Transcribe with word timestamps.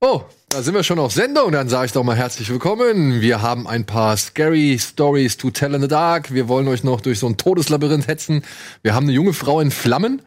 Oh, 0.00 0.22
da 0.50 0.62
sind 0.62 0.74
wir 0.74 0.82
schon 0.82 0.98
auf 0.98 1.12
Sendung. 1.12 1.52
Dann 1.52 1.68
sage 1.68 1.86
ich 1.86 1.92
doch 1.92 2.04
mal 2.04 2.16
herzlich 2.16 2.50
willkommen. 2.50 3.20
Wir 3.20 3.40
haben 3.40 3.66
ein 3.66 3.86
paar 3.86 4.16
scary 4.16 4.78
Stories 4.78 5.36
to 5.36 5.50
tell 5.50 5.74
in 5.74 5.80
the 5.80 5.88
dark. 5.88 6.32
Wir 6.32 6.48
wollen 6.48 6.68
euch 6.68 6.84
noch 6.84 7.00
durch 7.00 7.18
so 7.18 7.26
ein 7.26 7.36
Todeslabyrinth 7.38 8.06
hetzen. 8.06 8.42
Wir 8.82 8.94
haben 8.94 9.04
eine 9.04 9.12
junge 9.12 9.32
Frau 9.32 9.60
in 9.60 9.70
Flammen 9.70 10.20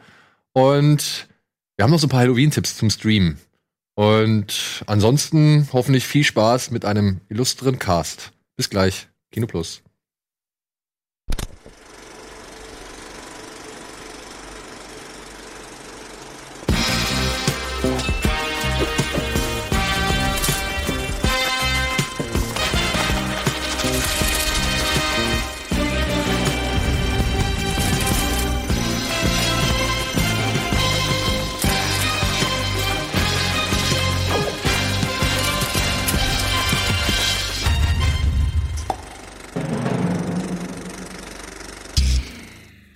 und 0.52 1.28
wir 1.76 1.84
haben 1.84 1.92
noch 1.92 2.00
so 2.00 2.06
ein 2.06 2.10
paar 2.10 2.20
Halloween-Tipps 2.20 2.76
zum 2.76 2.90
Stream. 2.90 3.38
Und 3.94 4.82
ansonsten 4.86 5.68
hoffentlich 5.72 6.06
viel 6.06 6.24
Spaß 6.24 6.70
mit 6.72 6.84
einem 6.84 7.20
illustren 7.28 7.78
Cast. 7.78 8.32
Bis 8.56 8.70
gleich. 8.70 9.08
Kino 9.30 9.46
Plus. 9.46 9.82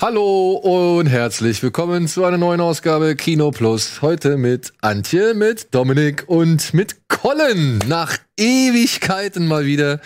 Hallo 0.03 0.55
und 0.55 1.07
herzlich 1.07 1.63
willkommen 1.63 2.09
zu 2.09 2.25
einer 2.25 2.37
neuen 2.37 2.61
Ausgabe 2.61 3.15
Kino 3.15 3.53
Plus. 3.53 4.03
Heute 4.03 4.37
mit 4.37 4.73
Antje, 4.81 5.33
mit 5.33 5.73
Dominik 5.73 6.25
und 6.27 6.75
mit 6.75 7.07
Colin. 7.07 7.79
Nach 7.87 8.19
Ewigkeiten 8.37 9.47
mal 9.47 9.65
wieder 9.65 10.01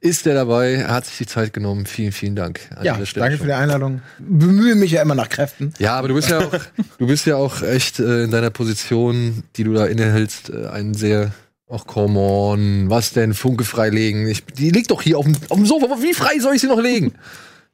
ist 0.00 0.26
er 0.26 0.32
dabei. 0.32 0.76
Er 0.76 0.94
hat 0.94 1.04
sich 1.04 1.18
die 1.18 1.26
Zeit 1.26 1.52
genommen. 1.52 1.84
Vielen, 1.84 2.12
vielen 2.12 2.34
Dank. 2.34 2.60
An 2.74 2.82
ja, 2.82 2.96
danke 3.14 3.36
für 3.36 3.44
die 3.44 3.52
Einladung. 3.52 4.00
Bemühe 4.18 4.74
mich 4.74 4.92
ja 4.92 5.02
immer 5.02 5.14
nach 5.14 5.28
Kräften. 5.28 5.74
Ja, 5.78 5.96
aber 5.96 6.08
du 6.08 6.14
bist 6.14 6.30
ja 6.30 6.38
auch, 6.38 6.54
du 6.96 7.06
bist 7.06 7.26
ja 7.26 7.36
auch 7.36 7.60
echt 7.60 8.00
äh, 8.00 8.24
in 8.24 8.30
deiner 8.30 8.48
Position, 8.48 9.42
die 9.56 9.64
du 9.64 9.74
da 9.74 9.84
innehältst, 9.84 10.48
äh, 10.48 10.68
ein 10.68 10.94
sehr 10.94 11.30
Ach, 11.70 11.86
come 11.86 12.18
on. 12.18 12.88
Was 12.88 13.12
denn? 13.12 13.34
Funke 13.34 13.64
freilegen. 13.64 14.28
Ich, 14.28 14.46
die 14.46 14.70
liegt 14.70 14.90
doch 14.90 15.02
hier 15.02 15.18
auf 15.18 15.26
dem, 15.26 15.36
auf 15.50 15.58
dem 15.58 15.66
Sofa. 15.66 16.02
Wie 16.02 16.14
frei 16.14 16.38
soll 16.38 16.54
ich 16.54 16.62
sie 16.62 16.68
noch 16.68 16.80
legen? 16.80 17.12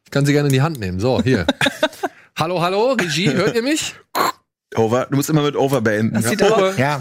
Ich 0.08 0.10
kann 0.10 0.24
sie 0.24 0.32
gerne 0.32 0.48
in 0.48 0.54
die 0.54 0.62
Hand 0.62 0.80
nehmen. 0.80 1.00
So, 1.00 1.22
hier. 1.22 1.44
hallo, 2.38 2.62
hallo, 2.62 2.92
Regie, 2.92 3.30
hört 3.30 3.54
ihr 3.54 3.62
mich? 3.62 3.94
Over. 4.74 5.06
Du 5.10 5.16
musst 5.16 5.28
immer 5.28 5.42
mit 5.42 5.54
Over 5.54 5.82
beenden. 5.82 6.14
Das 6.14 6.30
sieht, 6.30 6.42
Over. 6.42 6.70
Aus, 6.70 6.78
ja. 6.78 6.98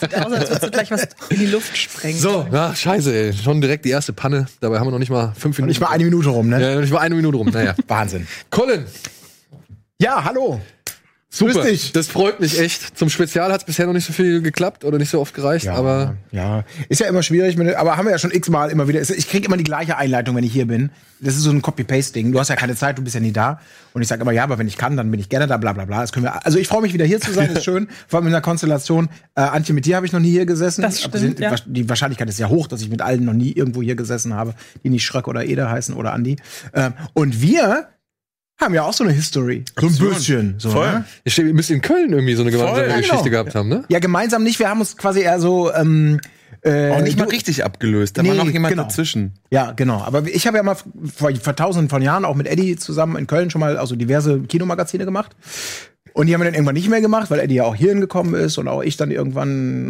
sieht 0.00 0.14
aus, 0.14 0.32
als 0.32 0.48
würdest 0.48 0.62
du 0.62 0.70
gleich 0.70 0.90
was 0.90 1.08
in 1.28 1.40
die 1.40 1.46
Luft 1.46 1.76
sprengen. 1.76 2.18
So, 2.18 2.48
ja, 2.50 2.74
scheiße, 2.74 3.14
ey. 3.14 3.34
Schon 3.34 3.60
direkt 3.60 3.84
die 3.84 3.90
erste 3.90 4.14
Panne. 4.14 4.46
Dabei 4.60 4.78
haben 4.78 4.86
wir 4.86 4.92
noch 4.92 4.98
nicht 4.98 5.10
mal 5.10 5.34
fünf 5.36 5.58
Minuten. 5.58 5.68
Nicht 5.68 5.82
mal 5.82 5.88
eine 5.88 6.04
Minute 6.04 6.30
rum, 6.30 6.48
ne? 6.48 6.62
Ja, 6.62 6.80
nicht 6.80 6.90
mal 6.90 7.00
eine 7.00 7.14
Minute 7.16 7.36
rum. 7.36 7.50
Naja. 7.50 7.74
Wahnsinn. 7.86 8.26
Colin. 8.48 8.86
Ja, 10.00 10.24
hallo. 10.24 10.58
Super, 11.34 11.64
das 11.94 12.08
freut 12.08 12.40
mich 12.40 12.60
echt. 12.60 12.98
Zum 12.98 13.08
Spezial 13.08 13.50
hat 13.50 13.62
es 13.62 13.64
bisher 13.64 13.86
noch 13.86 13.94
nicht 13.94 14.04
so 14.04 14.12
viel 14.12 14.42
geklappt 14.42 14.84
oder 14.84 14.98
nicht 14.98 15.08
so 15.08 15.18
oft 15.18 15.32
gereicht, 15.32 15.64
ja, 15.64 15.74
aber 15.74 16.16
ja, 16.30 16.62
ist 16.90 17.00
ja 17.00 17.06
immer 17.06 17.22
schwierig, 17.22 17.58
aber 17.74 17.96
haben 17.96 18.04
wir 18.04 18.12
ja 18.12 18.18
schon 18.18 18.32
x-mal 18.32 18.70
immer 18.70 18.86
wieder. 18.86 19.00
Ich 19.00 19.28
kriege 19.30 19.46
immer 19.46 19.56
die 19.56 19.64
gleiche 19.64 19.96
Einleitung, 19.96 20.36
wenn 20.36 20.44
ich 20.44 20.52
hier 20.52 20.66
bin. 20.66 20.90
Das 21.20 21.34
ist 21.34 21.44
so 21.44 21.50
ein 21.50 21.62
Copy-Paste-Ding. 21.62 22.32
Du 22.32 22.38
hast 22.38 22.48
ja 22.48 22.56
keine 22.56 22.76
Zeit, 22.76 22.98
du 22.98 23.02
bist 23.02 23.14
ja 23.14 23.20
nie 23.20 23.32
da. 23.32 23.60
Und 23.94 24.02
ich 24.02 24.08
sage 24.08 24.20
immer, 24.20 24.32
ja, 24.32 24.42
aber 24.42 24.58
wenn 24.58 24.66
ich 24.66 24.76
kann, 24.76 24.94
dann 24.96 25.10
bin 25.10 25.20
ich 25.20 25.30
gerne 25.30 25.46
da, 25.46 25.56
bla 25.56 25.72
bla 25.72 25.86
bla. 25.86 26.02
Das 26.02 26.12
können 26.12 26.26
wir, 26.26 26.44
also 26.44 26.58
ich 26.58 26.68
freue 26.68 26.82
mich 26.82 26.92
wieder 26.92 27.06
hier 27.06 27.20
zu 27.20 27.32
sein, 27.32 27.48
ist 27.50 27.64
schön. 27.64 27.88
Vor 28.08 28.18
allem 28.18 28.26
in 28.26 28.32
der 28.32 28.42
Konstellation. 28.42 29.08
Äh, 29.34 29.40
Antje, 29.40 29.74
mit 29.74 29.86
dir 29.86 29.96
habe 29.96 30.04
ich 30.04 30.12
noch 30.12 30.20
nie 30.20 30.32
hier 30.32 30.44
gesessen. 30.44 30.82
Das 30.82 31.00
stimmt, 31.00 31.40
ja. 31.40 31.54
Die 31.64 31.88
Wahrscheinlichkeit 31.88 32.28
ist 32.28 32.40
ja 32.40 32.48
hoch, 32.50 32.66
dass 32.66 32.82
ich 32.82 32.90
mit 32.90 33.00
allen 33.00 33.24
noch 33.24 33.32
nie 33.32 33.52
irgendwo 33.52 33.80
hier 33.80 33.94
gesessen 33.96 34.34
habe, 34.34 34.54
die 34.84 34.90
nicht 34.90 35.04
Schröck 35.04 35.28
oder 35.28 35.46
Eder 35.46 35.70
heißen 35.70 35.94
oder 35.94 36.12
Andi. 36.12 36.36
Ähm, 36.74 36.92
und 37.14 37.40
wir 37.40 37.88
haben 38.62 38.74
ja 38.74 38.82
auch 38.84 38.92
so 38.92 39.04
eine 39.04 39.12
History. 39.12 39.64
So 39.78 39.86
ein 39.86 40.10
bisschen. 40.10 40.54
So, 40.58 40.70
Voll. 40.70 40.90
Ne? 40.90 41.04
Ihr 41.24 41.54
müsst 41.54 41.70
in 41.70 41.82
Köln 41.82 42.12
irgendwie 42.12 42.34
so 42.34 42.42
eine 42.42 42.50
gemeinsame 42.50 42.88
ja, 42.88 42.96
Geschichte 42.96 43.16
genau. 43.16 43.30
gehabt 43.30 43.54
haben, 43.54 43.68
ne? 43.68 43.84
Ja, 43.88 43.98
gemeinsam 43.98 44.42
nicht. 44.42 44.58
Wir 44.58 44.68
haben 44.68 44.80
uns 44.80 44.96
quasi 44.96 45.20
eher 45.20 45.40
so. 45.40 45.72
Ähm, 45.72 46.20
äh, 46.64 46.90
auch 46.90 47.00
nicht 47.00 47.18
mal 47.18 47.28
richtig 47.28 47.64
abgelöst, 47.64 48.16
da 48.16 48.22
nee, 48.22 48.28
war 48.28 48.36
noch 48.36 48.48
jemand 48.48 48.72
genau. 48.72 48.84
dazwischen. 48.84 49.32
Ja, 49.50 49.72
genau. 49.72 50.00
Aber 50.02 50.28
ich 50.28 50.46
habe 50.46 50.56
ja 50.58 50.62
mal 50.62 50.76
vor, 50.76 51.34
vor 51.34 51.56
tausenden 51.56 51.88
von 51.88 52.02
Jahren 52.02 52.24
auch 52.24 52.36
mit 52.36 52.46
Eddie 52.46 52.76
zusammen 52.76 53.16
in 53.16 53.26
Köln 53.26 53.50
schon 53.50 53.60
mal 53.60 53.76
also 53.76 53.96
diverse 53.96 54.40
Kinomagazine 54.42 55.04
gemacht. 55.04 55.34
Und 56.12 56.26
die 56.26 56.34
haben 56.34 56.40
wir 56.40 56.44
dann 56.44 56.54
irgendwann 56.54 56.74
nicht 56.74 56.88
mehr 56.88 57.00
gemacht, 57.00 57.30
weil 57.30 57.40
Eddie 57.40 57.56
ja 57.56 57.64
auch 57.64 57.74
hierhin 57.74 58.00
gekommen 58.00 58.34
ist 58.34 58.58
und 58.58 58.68
auch 58.68 58.82
ich 58.82 58.96
dann 58.96 59.10
irgendwann 59.10 59.88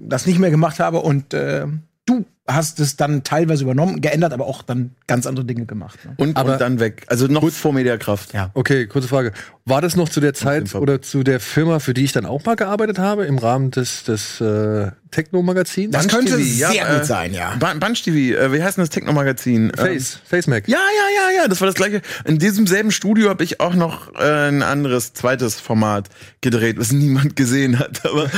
das 0.00 0.26
nicht 0.26 0.40
mehr 0.40 0.50
gemacht 0.50 0.80
habe. 0.80 1.00
Und 1.00 1.34
äh, 1.34 1.66
du 2.04 2.24
hast 2.48 2.80
es 2.80 2.96
dann 2.96 3.22
teilweise 3.22 3.62
übernommen, 3.62 4.00
geändert, 4.00 4.32
aber 4.32 4.46
auch 4.46 4.62
dann 4.62 4.92
ganz 5.06 5.26
andere 5.26 5.44
Dinge 5.44 5.66
gemacht. 5.66 5.98
Ne? 6.04 6.14
Und, 6.16 6.36
aber 6.36 6.54
und 6.54 6.60
dann 6.60 6.80
weg. 6.80 7.04
Also 7.08 7.26
noch 7.26 7.42
gut, 7.42 7.52
vor 7.52 7.72
Mediakraft. 7.72 8.32
Ja. 8.32 8.50
Okay, 8.54 8.86
kurze 8.86 9.06
Frage. 9.06 9.32
War 9.68 9.82
das 9.82 9.96
noch 9.96 10.08
zu 10.08 10.20
der 10.20 10.32
Zeit 10.32 10.74
oder 10.74 11.02
zu 11.02 11.22
der 11.22 11.40
Firma, 11.40 11.78
für 11.78 11.92
die 11.92 12.04
ich 12.04 12.12
dann 12.12 12.24
auch 12.24 12.44
mal 12.44 12.56
gearbeitet 12.56 12.98
habe, 12.98 13.26
im 13.26 13.36
Rahmen 13.36 13.70
des, 13.70 14.04
des 14.04 14.40
äh, 14.40 14.92
Techno-Magazins? 15.10 15.92
Das 15.92 16.08
könnte 16.08 16.36
TV, 16.36 16.44
sehr 16.44 16.72
ja, 16.72 16.92
gut 16.92 17.02
äh, 17.02 17.04
sein, 17.04 17.34
ja. 17.34 17.54
Bunch 17.56 18.02
TV, 18.02 18.38
äh, 18.38 18.52
wie 18.52 18.62
heißt 18.62 18.78
denn 18.78 18.82
das 18.82 18.90
Techno-Magazin? 18.90 19.72
Face, 19.76 20.14
ähm, 20.14 20.20
Face 20.24 20.46
Mac. 20.46 20.66
Ja, 20.68 20.78
ja, 20.78 20.82
ja, 21.14 21.42
ja, 21.42 21.48
das 21.48 21.60
war 21.60 21.66
das 21.66 21.74
gleiche. 21.74 22.00
In 22.24 22.38
diesem 22.38 22.66
selben 22.66 22.90
Studio 22.90 23.28
habe 23.28 23.44
ich 23.44 23.60
auch 23.60 23.74
noch 23.74 24.14
äh, 24.14 24.48
ein 24.48 24.62
anderes, 24.62 25.12
zweites 25.12 25.60
Format 25.60 26.08
gedreht, 26.40 26.78
was 26.78 26.92
niemand 26.92 27.36
gesehen 27.36 27.78
hat. 27.78 28.00
Aber 28.06 28.30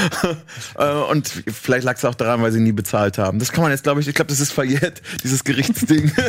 äh, 0.79 1.11
Und 1.11 1.29
vielleicht 1.29 1.85
lag 1.85 1.97
es 1.97 2.05
auch 2.05 2.17
daran, 2.17 2.43
weil 2.43 2.53
sie 2.53 2.61
nie 2.61 2.73
bezahlt 2.73 3.19
haben. 3.19 3.39
Das 3.39 3.53
kann 3.53 3.63
man 3.63 3.71
jetzt, 3.71 3.85
glaube 3.85 4.01
ich, 4.01 4.09
ich 4.09 4.15
glaube, 4.15 4.31
das 4.31 4.41
ist 4.41 4.53
verjährt, 4.53 5.03
dieses 5.23 5.45
Gerichtsding. 5.45 6.11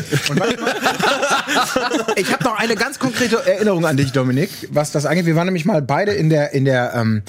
ich 2.16 2.32
habe 2.32 2.44
noch 2.44 2.58
eine 2.58 2.76
ganz 2.76 3.00
konkrete 3.00 3.44
Erinnerung 3.46 3.86
an 3.86 3.98
dich, 3.98 4.12
Dominik, 4.12 4.50
was 4.72 4.91
das 4.92 5.06
angeht. 5.06 5.26
Wir 5.26 5.36
waren 5.36 5.46
nämlich 5.48 5.66
mal 5.66 5.82
beide 5.82 6.12
in 6.12 6.30
der, 6.30 6.54
in 6.54 6.66
der 6.66 6.94
ähm, 6.96 7.24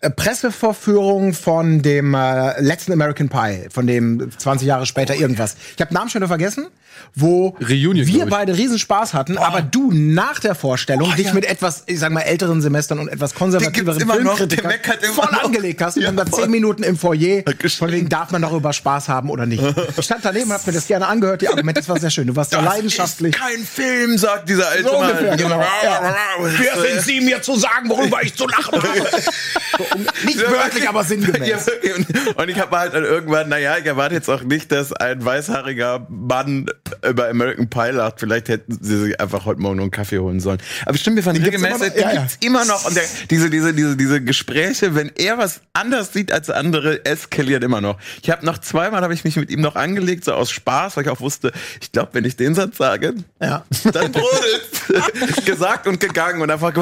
äh, 0.00 0.10
Pressevorführung 0.10 1.32
von 1.32 1.82
dem 1.82 2.14
äh, 2.14 2.60
letzten 2.60 2.92
American 2.92 3.28
Pie, 3.28 3.68
von 3.70 3.86
dem 3.86 4.30
20 4.36 4.66
Jahre 4.66 4.86
später 4.86 5.14
irgendwas. 5.14 5.56
Ich 5.74 5.80
habe 5.80 5.94
Namen 5.94 6.10
schon 6.10 6.20
wieder 6.20 6.28
vergessen 6.28 6.66
wo 7.14 7.56
Reunion, 7.60 8.06
wir 8.06 8.26
beide 8.26 8.56
Riesenspaß 8.56 9.14
hatten, 9.14 9.36
Boah. 9.36 9.46
aber 9.46 9.62
du 9.62 9.90
nach 9.92 10.38
der 10.40 10.54
Vorstellung 10.54 11.08
Boah, 11.08 11.16
dich 11.16 11.26
ja. 11.26 11.34
mit 11.34 11.44
etwas, 11.44 11.84
ich 11.86 11.98
sag 11.98 12.12
mal, 12.12 12.20
älteren 12.20 12.60
Semestern 12.60 12.98
und 12.98 13.08
etwas 13.08 13.34
konservativeren 13.34 14.00
Filmkritikern 14.00 14.72
voll 15.14 15.28
noch. 15.32 15.44
angelegt 15.44 15.80
hast. 15.82 15.96
Ja, 15.96 16.10
und 16.10 16.16
dann 16.16 16.30
zehn 16.30 16.50
Minuten 16.50 16.82
im 16.82 16.96
Foyer, 16.96 17.42
von 17.78 17.90
wegen 17.90 18.08
darf 18.08 18.30
man 18.30 18.42
darüber 18.42 18.72
Spaß 18.72 19.08
haben 19.08 19.30
oder 19.30 19.46
nicht. 19.46 19.62
Ich 19.96 20.04
stand 20.04 20.24
daneben 20.24 20.50
und 20.50 20.52
hab 20.52 20.66
mir 20.66 20.72
das 20.72 20.86
gerne 20.86 21.06
angehört, 21.06 21.42
die 21.42 21.48
Argumente, 21.48 21.80
das 21.80 21.88
war 21.88 21.98
sehr 21.98 22.10
schön. 22.10 22.26
Du 22.26 22.36
warst 22.36 22.52
das 22.52 22.60
sehr 22.60 22.68
leidenschaftlich. 22.68 23.34
Ist 23.34 23.40
kein 23.40 23.64
Film, 23.64 24.18
sagt 24.18 24.48
dieser 24.48 24.68
alte 24.68 24.84
so 24.84 24.98
Mann. 24.98 25.36
genau. 25.36 25.60
ja. 25.82 26.14
Wer 26.38 26.80
sind 26.80 27.00
Sie, 27.02 27.20
mir 27.20 27.40
zu 27.40 27.56
sagen, 27.56 27.88
worüber 27.88 28.22
ich 28.22 28.34
zu 28.34 28.46
lachen 28.46 28.74
habe? 28.74 28.88
nicht 30.24 30.38
wörtlich, 30.50 30.88
aber 30.88 31.04
sinngemäß. 31.04 31.66
und, 31.96 32.38
und 32.38 32.48
ich 32.48 32.58
habe 32.58 32.78
halt 32.78 32.94
dann 32.94 33.04
irgendwann, 33.04 33.48
naja, 33.48 33.76
ich 33.78 33.86
erwarte 33.86 34.14
jetzt 34.14 34.28
auch 34.28 34.42
nicht, 34.42 34.72
dass 34.72 34.92
ein 34.92 35.24
weißhaariger 35.24 36.06
Mann 36.08 36.70
über 37.08 37.28
American 37.28 37.68
Pie 37.68 37.90
lacht, 37.90 38.20
vielleicht 38.20 38.48
hätten 38.48 38.78
sie 38.80 38.98
sich 38.98 39.20
einfach 39.20 39.44
heute 39.44 39.60
Morgen 39.60 39.76
nur 39.76 39.84
einen 39.84 39.90
Kaffee 39.90 40.18
holen 40.18 40.40
sollen. 40.40 40.58
Aber 40.84 40.96
stimmt, 40.98 41.16
wir 41.16 41.22
fanden 41.22 41.42
regelmäßig, 41.42 41.92
den 41.92 42.02
ja, 42.02 42.12
gibt's 42.12 42.38
ja. 42.40 42.48
immer 42.48 42.64
noch. 42.64 42.84
Und 42.84 42.96
der, 42.96 43.04
diese, 43.30 43.50
diese, 43.50 43.74
diese, 43.74 43.96
diese 43.96 44.20
Gespräche, 44.20 44.94
wenn 44.94 45.10
er 45.16 45.38
was 45.38 45.60
anders 45.72 46.12
sieht 46.12 46.32
als 46.32 46.50
andere, 46.50 47.04
eskaliert 47.04 47.62
immer 47.64 47.80
noch. 47.80 47.98
Ich 48.22 48.30
habe 48.30 48.44
noch 48.44 48.58
zweimal 48.58 49.02
habe 49.02 49.14
ich 49.14 49.24
mich 49.24 49.36
mit 49.36 49.50
ihm 49.50 49.60
noch 49.60 49.76
angelegt, 49.76 50.24
so 50.24 50.32
aus 50.32 50.50
Spaß, 50.50 50.96
weil 50.96 51.04
ich 51.04 51.10
auch 51.10 51.20
wusste, 51.20 51.52
ich 51.80 51.92
glaube, 51.92 52.10
wenn 52.12 52.24
ich 52.24 52.36
den 52.36 52.54
Satz 52.54 52.78
sage, 52.78 53.14
ja. 53.40 53.64
dann 53.84 54.12
brodelt. 54.12 54.66
gesagt 55.44 55.86
und 55.86 56.00
gegangen 56.00 56.40
und 56.40 56.50
einfach 56.50 56.72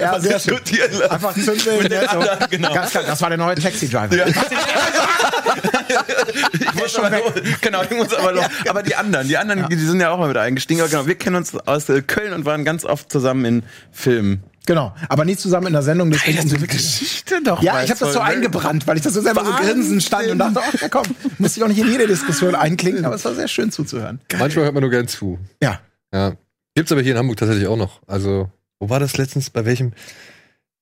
ja, 0.00 0.20
sehr 0.20 0.34
diskutieren 0.34 0.92
lassen. 0.92 1.12
Einfach 1.12 1.34
zünden. 1.34 1.92
Ja, 1.92 2.12
so. 2.12 2.53
Genau. 2.56 2.74
Ganz 2.74 2.90
klar, 2.90 3.04
das 3.04 3.20
war 3.20 3.28
der 3.28 3.38
neue 3.38 3.56
Taxi-Driver. 3.56 4.16
Ja. 4.16 4.26
ich 4.26 4.34
muss 6.74 6.96
aber, 6.96 7.20
genau, 7.60 7.82
ich 7.82 7.90
muss 7.90 8.14
aber 8.14 8.32
noch, 8.32 8.48
aber 8.68 8.82
die 8.82 8.94
anderen, 8.94 9.28
die 9.28 9.36
anderen, 9.36 9.60
ja. 9.60 9.68
die 9.68 9.76
sind 9.76 10.00
ja 10.00 10.10
auch 10.10 10.18
mal 10.18 10.28
mit 10.28 10.36
eingestiegen. 10.36 10.80
Aber 10.80 10.90
genau, 10.90 11.06
wir 11.06 11.14
kennen 11.14 11.36
uns 11.36 11.54
aus 11.54 11.88
äh, 11.88 12.02
Köln 12.02 12.32
und 12.32 12.44
waren 12.44 12.64
ganz 12.64 12.84
oft 12.84 13.10
zusammen 13.10 13.44
in 13.44 13.62
Filmen. 13.92 14.42
Genau, 14.66 14.94
aber 15.10 15.26
nie 15.26 15.36
zusammen 15.36 15.68
in 15.68 15.72
der 15.74 15.82
Sendung. 15.82 16.10
Deswegen 16.10 16.48
das 16.48 16.54
eine 16.54 16.66
Geschichte 16.66 17.42
doch. 17.42 17.62
Ja, 17.62 17.82
ich 17.82 17.90
habe 17.90 18.00
das 18.00 18.14
so 18.14 18.18
ne? 18.18 18.24
eingebrannt, 18.24 18.86
weil 18.86 18.96
ich 18.96 19.02
das 19.02 19.12
so 19.12 19.20
selber 19.20 19.44
Wahnsinn. 19.44 19.66
so 19.66 19.72
grinsen 19.72 20.00
stand 20.00 20.28
und 20.28 20.38
dachte, 20.38 20.60
ach 20.62 20.90
komm, 20.90 21.04
muss 21.38 21.56
ich 21.56 21.62
auch 21.62 21.68
nicht 21.68 21.78
in 21.78 21.90
jede 21.90 22.06
Diskussion 22.06 22.54
einklingen, 22.54 23.04
aber 23.04 23.14
es 23.14 23.24
war 23.24 23.34
sehr 23.34 23.48
schön 23.48 23.70
zuzuhören. 23.70 24.20
Geil. 24.28 24.40
Manchmal 24.40 24.64
hört 24.64 24.74
man 24.74 24.80
nur 24.80 24.90
gern 24.90 25.06
zu. 25.06 25.38
Ja. 25.62 25.80
Ja. 26.12 26.32
Gibt's 26.74 26.92
aber 26.92 27.02
hier 27.02 27.12
in 27.12 27.18
Hamburg 27.18 27.36
tatsächlich 27.36 27.68
auch 27.68 27.76
noch. 27.76 28.00
Also, 28.06 28.50
wo 28.80 28.88
war 28.88 29.00
das 29.00 29.18
letztens? 29.18 29.50
Bei 29.50 29.66
welchem? 29.66 29.92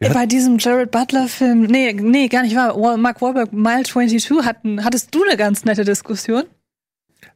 Ja. 0.02 0.12
Bei 0.12 0.26
diesem 0.26 0.58
Jared 0.58 0.90
Butler-Film, 0.90 1.62
nee, 1.62 1.92
nee, 1.92 2.28
gar 2.28 2.42
nicht 2.42 2.56
wahr. 2.56 2.96
Mark 2.96 3.22
Wahlberg, 3.22 3.52
Mile 3.52 3.84
22 3.84 4.44
hatten, 4.44 4.84
hattest 4.84 5.14
du 5.14 5.22
eine 5.24 5.36
ganz 5.36 5.64
nette 5.64 5.84
Diskussion? 5.84 6.44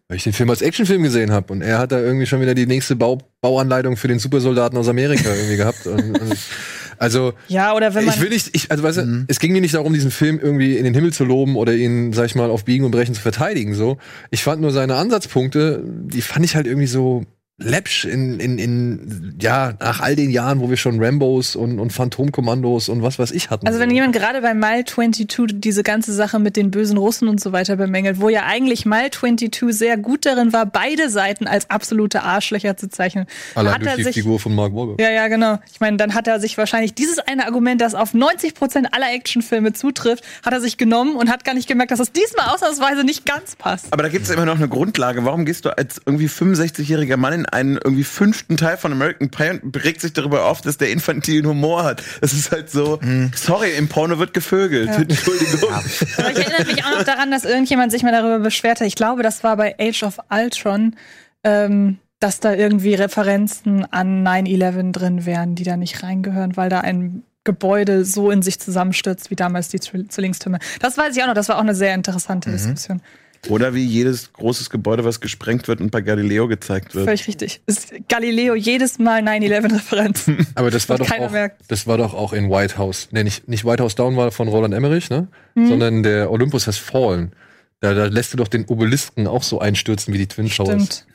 Weil 0.08 0.18
ich 0.18 0.24
den 0.24 0.32
Film 0.32 0.50
als 0.50 0.62
Actionfilm 0.62 1.02
gesehen 1.02 1.32
habe 1.32 1.52
und 1.52 1.62
er 1.62 1.78
hat 1.78 1.90
da 1.90 2.00
irgendwie 2.00 2.26
schon 2.26 2.40
wieder 2.40 2.54
die 2.54 2.66
nächste 2.66 2.94
Bau 2.94 3.18
Bauanleitung 3.40 3.96
für 3.96 4.08
den 4.08 4.18
Supersoldaten 4.18 4.78
aus 4.78 4.88
Amerika 4.88 5.28
irgendwie 5.32 5.56
gehabt. 5.56 5.86
Und, 5.86 6.20
und, 6.20 6.36
Also 6.98 7.34
ja, 7.48 7.74
oder 7.74 7.94
wenn 7.94 8.04
man 8.04 8.14
ich 8.14 8.20
will 8.20 8.30
nicht, 8.30 8.50
ich, 8.54 8.70
also 8.70 8.82
weißt 8.82 8.98
du, 8.98 9.02
mhm. 9.02 9.24
es 9.28 9.38
ging 9.38 9.52
mir 9.52 9.60
nicht 9.60 9.74
darum, 9.74 9.92
diesen 9.92 10.10
Film 10.10 10.38
irgendwie 10.40 10.76
in 10.76 10.84
den 10.84 10.94
Himmel 10.94 11.12
zu 11.12 11.24
loben 11.24 11.56
oder 11.56 11.74
ihn, 11.74 12.12
sag 12.12 12.26
ich 12.26 12.34
mal, 12.34 12.50
auf 12.50 12.64
Biegen 12.64 12.84
und 12.84 12.90
Brechen 12.90 13.14
zu 13.14 13.20
verteidigen. 13.20 13.74
So, 13.74 13.98
ich 14.30 14.42
fand 14.42 14.62
nur 14.62 14.70
seine 14.70 14.96
Ansatzpunkte, 14.96 15.82
die 15.84 16.22
fand 16.22 16.44
ich 16.44 16.56
halt 16.56 16.66
irgendwie 16.66 16.86
so 16.86 17.24
läppsch 17.58 18.04
in, 18.04 18.38
in, 18.38 18.58
in, 18.58 19.34
ja, 19.40 19.72
nach 19.80 20.00
all 20.00 20.14
den 20.14 20.30
Jahren, 20.30 20.60
wo 20.60 20.68
wir 20.68 20.76
schon 20.76 21.02
Rambos 21.02 21.56
und, 21.56 21.80
und 21.80 21.90
Phantomkommandos 21.90 22.90
und 22.90 23.02
was 23.02 23.18
weiß 23.18 23.30
ich 23.30 23.48
hatten. 23.48 23.66
Also 23.66 23.78
wenn 23.78 23.90
jemand 23.90 24.14
gerade 24.14 24.42
bei 24.42 24.52
Mile 24.52 24.84
22 24.84 25.58
diese 25.58 25.82
ganze 25.82 26.12
Sache 26.12 26.38
mit 26.38 26.56
den 26.56 26.70
bösen 26.70 26.98
Russen 26.98 27.28
und 27.28 27.40
so 27.40 27.52
weiter 27.52 27.76
bemängelt, 27.76 28.20
wo 28.20 28.28
ja 28.28 28.44
eigentlich 28.44 28.84
Mile 28.84 29.10
22 29.10 29.74
sehr 29.74 29.96
gut 29.96 30.26
darin 30.26 30.52
war, 30.52 30.66
beide 30.66 31.08
Seiten 31.08 31.46
als 31.46 31.70
absolute 31.70 32.22
Arschlöcher 32.22 32.76
zu 32.76 32.90
zeichnen. 32.90 33.24
Allein 33.54 33.74
hat 33.74 33.80
durch 33.80 33.90
er 33.90 33.96
die 33.96 34.02
sich, 34.04 34.16
Figur 34.16 34.38
von 34.38 34.54
Mark 34.54 34.74
Wahlberg. 34.74 35.00
Ja, 35.00 35.10
ja, 35.10 35.28
genau. 35.28 35.58
Ich 35.72 35.80
meine, 35.80 35.96
dann 35.96 36.12
hat 36.12 36.28
er 36.28 36.40
sich 36.40 36.58
wahrscheinlich 36.58 36.92
dieses 36.92 37.18
eine 37.20 37.46
Argument, 37.46 37.80
das 37.80 37.94
auf 37.94 38.12
90 38.12 38.52
Prozent 38.52 38.88
aller 38.92 39.14
Actionfilme 39.14 39.72
zutrifft, 39.72 40.24
hat 40.44 40.52
er 40.52 40.60
sich 40.60 40.76
genommen 40.76 41.16
und 41.16 41.30
hat 41.30 41.44
gar 41.44 41.54
nicht 41.54 41.68
gemerkt, 41.68 41.90
dass 41.90 42.00
es 42.00 42.12
diesmal 42.12 42.54
ausnahmsweise 42.54 43.02
nicht 43.02 43.24
ganz 43.24 43.56
passt. 43.56 43.86
Aber 43.92 44.02
da 44.02 44.10
gibt 44.10 44.26
es 44.26 44.30
immer 44.30 44.44
noch 44.44 44.56
eine 44.56 44.68
Grundlage. 44.68 45.24
Warum 45.24 45.46
gehst 45.46 45.64
du 45.64 45.70
als 45.70 46.02
irgendwie 46.04 46.26
65-jähriger 46.26 47.16
Mann 47.16 47.32
in 47.32 47.45
einen 47.52 47.76
irgendwie 47.76 48.04
fünften 48.04 48.56
Teil 48.56 48.76
von 48.76 48.92
American 48.92 49.30
Pie 49.30 49.60
und 49.62 49.84
regt 49.84 50.00
sich 50.00 50.12
darüber 50.12 50.46
auf, 50.46 50.60
dass 50.60 50.78
der 50.78 50.90
infantilen 50.90 51.46
Humor 51.46 51.84
hat. 51.84 52.02
Das 52.20 52.32
ist 52.32 52.50
halt 52.52 52.70
so, 52.70 52.98
mhm. 53.02 53.30
sorry, 53.34 53.72
im 53.76 53.88
Porno 53.88 54.18
wird 54.18 54.34
gevögelt. 54.34 54.88
Ja. 54.88 54.96
Entschuldigung. 54.96 55.70
Aber 55.72 56.30
ich 56.30 56.38
erinnere 56.38 56.64
mich 56.64 56.84
auch 56.84 56.98
noch 56.98 57.04
daran, 57.04 57.30
dass 57.30 57.44
irgendjemand 57.44 57.92
sich 57.92 58.02
mal 58.02 58.12
darüber 58.12 58.38
beschwert 58.38 58.80
hat. 58.80 58.86
Ich 58.86 58.96
glaube, 58.96 59.22
das 59.22 59.44
war 59.44 59.56
bei 59.56 59.74
Age 59.78 60.02
of 60.02 60.18
Ultron. 60.30 60.96
Ähm, 61.44 61.98
dass 62.18 62.40
da 62.40 62.54
irgendwie 62.54 62.94
Referenzen 62.94 63.84
an 63.92 64.26
9-11 64.26 64.92
drin 64.92 65.26
wären, 65.26 65.54
die 65.54 65.64
da 65.64 65.76
nicht 65.76 66.02
reingehören, 66.02 66.56
weil 66.56 66.70
da 66.70 66.80
ein 66.80 67.24
Gebäude 67.44 68.04
so 68.04 68.30
in 68.30 68.42
sich 68.42 68.58
zusammenstürzt 68.58 69.30
wie 69.30 69.36
damals 69.36 69.68
die 69.68 69.80
Zwillingstürme. 69.80 70.58
Das 70.80 70.98
weiß 70.98 71.16
ich 71.16 71.22
auch 71.22 71.28
noch, 71.28 71.34
das 71.34 71.48
war 71.48 71.56
auch 71.56 71.62
eine 71.62 71.74
sehr 71.74 71.94
interessante 71.94 72.48
mhm. 72.50 72.54
Diskussion. 72.54 73.02
Oder 73.48 73.74
wie 73.74 73.84
jedes 73.84 74.32
großes 74.32 74.70
Gebäude, 74.70 75.04
was 75.04 75.20
gesprengt 75.20 75.68
wird 75.68 75.80
und 75.80 75.90
bei 75.90 76.00
Galileo 76.00 76.48
gezeigt 76.48 76.94
wird. 76.94 77.04
Völlig 77.04 77.28
richtig. 77.28 77.60
Ist 77.66 77.92
Galileo 78.08 78.54
jedes 78.54 78.98
Mal 78.98 79.22
9-11-Referenz. 79.22 80.30
Aber 80.54 80.70
das 80.70 80.88
war, 80.88 80.98
doch 80.98 81.10
auch, 81.10 81.32
das 81.68 81.86
war 81.86 81.98
doch 81.98 82.14
auch 82.14 82.32
in 82.32 82.50
White 82.50 82.78
House. 82.78 83.08
Nee, 83.10 83.24
nicht, 83.24 83.48
nicht 83.48 83.64
White 83.64 83.82
House 83.82 83.94
Down 83.94 84.16
war 84.16 84.30
von 84.30 84.48
Roland 84.48 84.74
Emmerich, 84.74 85.10
ne? 85.10 85.28
Mhm. 85.54 85.68
Sondern 85.68 86.02
der 86.02 86.30
Olympus 86.30 86.66
has 86.66 86.78
fallen. 86.78 87.32
Da, 87.80 87.94
da 87.94 88.06
lässt 88.06 88.32
du 88.32 88.36
doch 88.36 88.48
den 88.48 88.64
Obelisken 88.66 89.26
auch 89.26 89.42
so 89.42 89.60
einstürzen 89.60 90.14
wie 90.14 90.18
die 90.18 90.26
Twin 90.26 90.48
Towers. 90.48 90.68
Stimmt. 90.68 91.06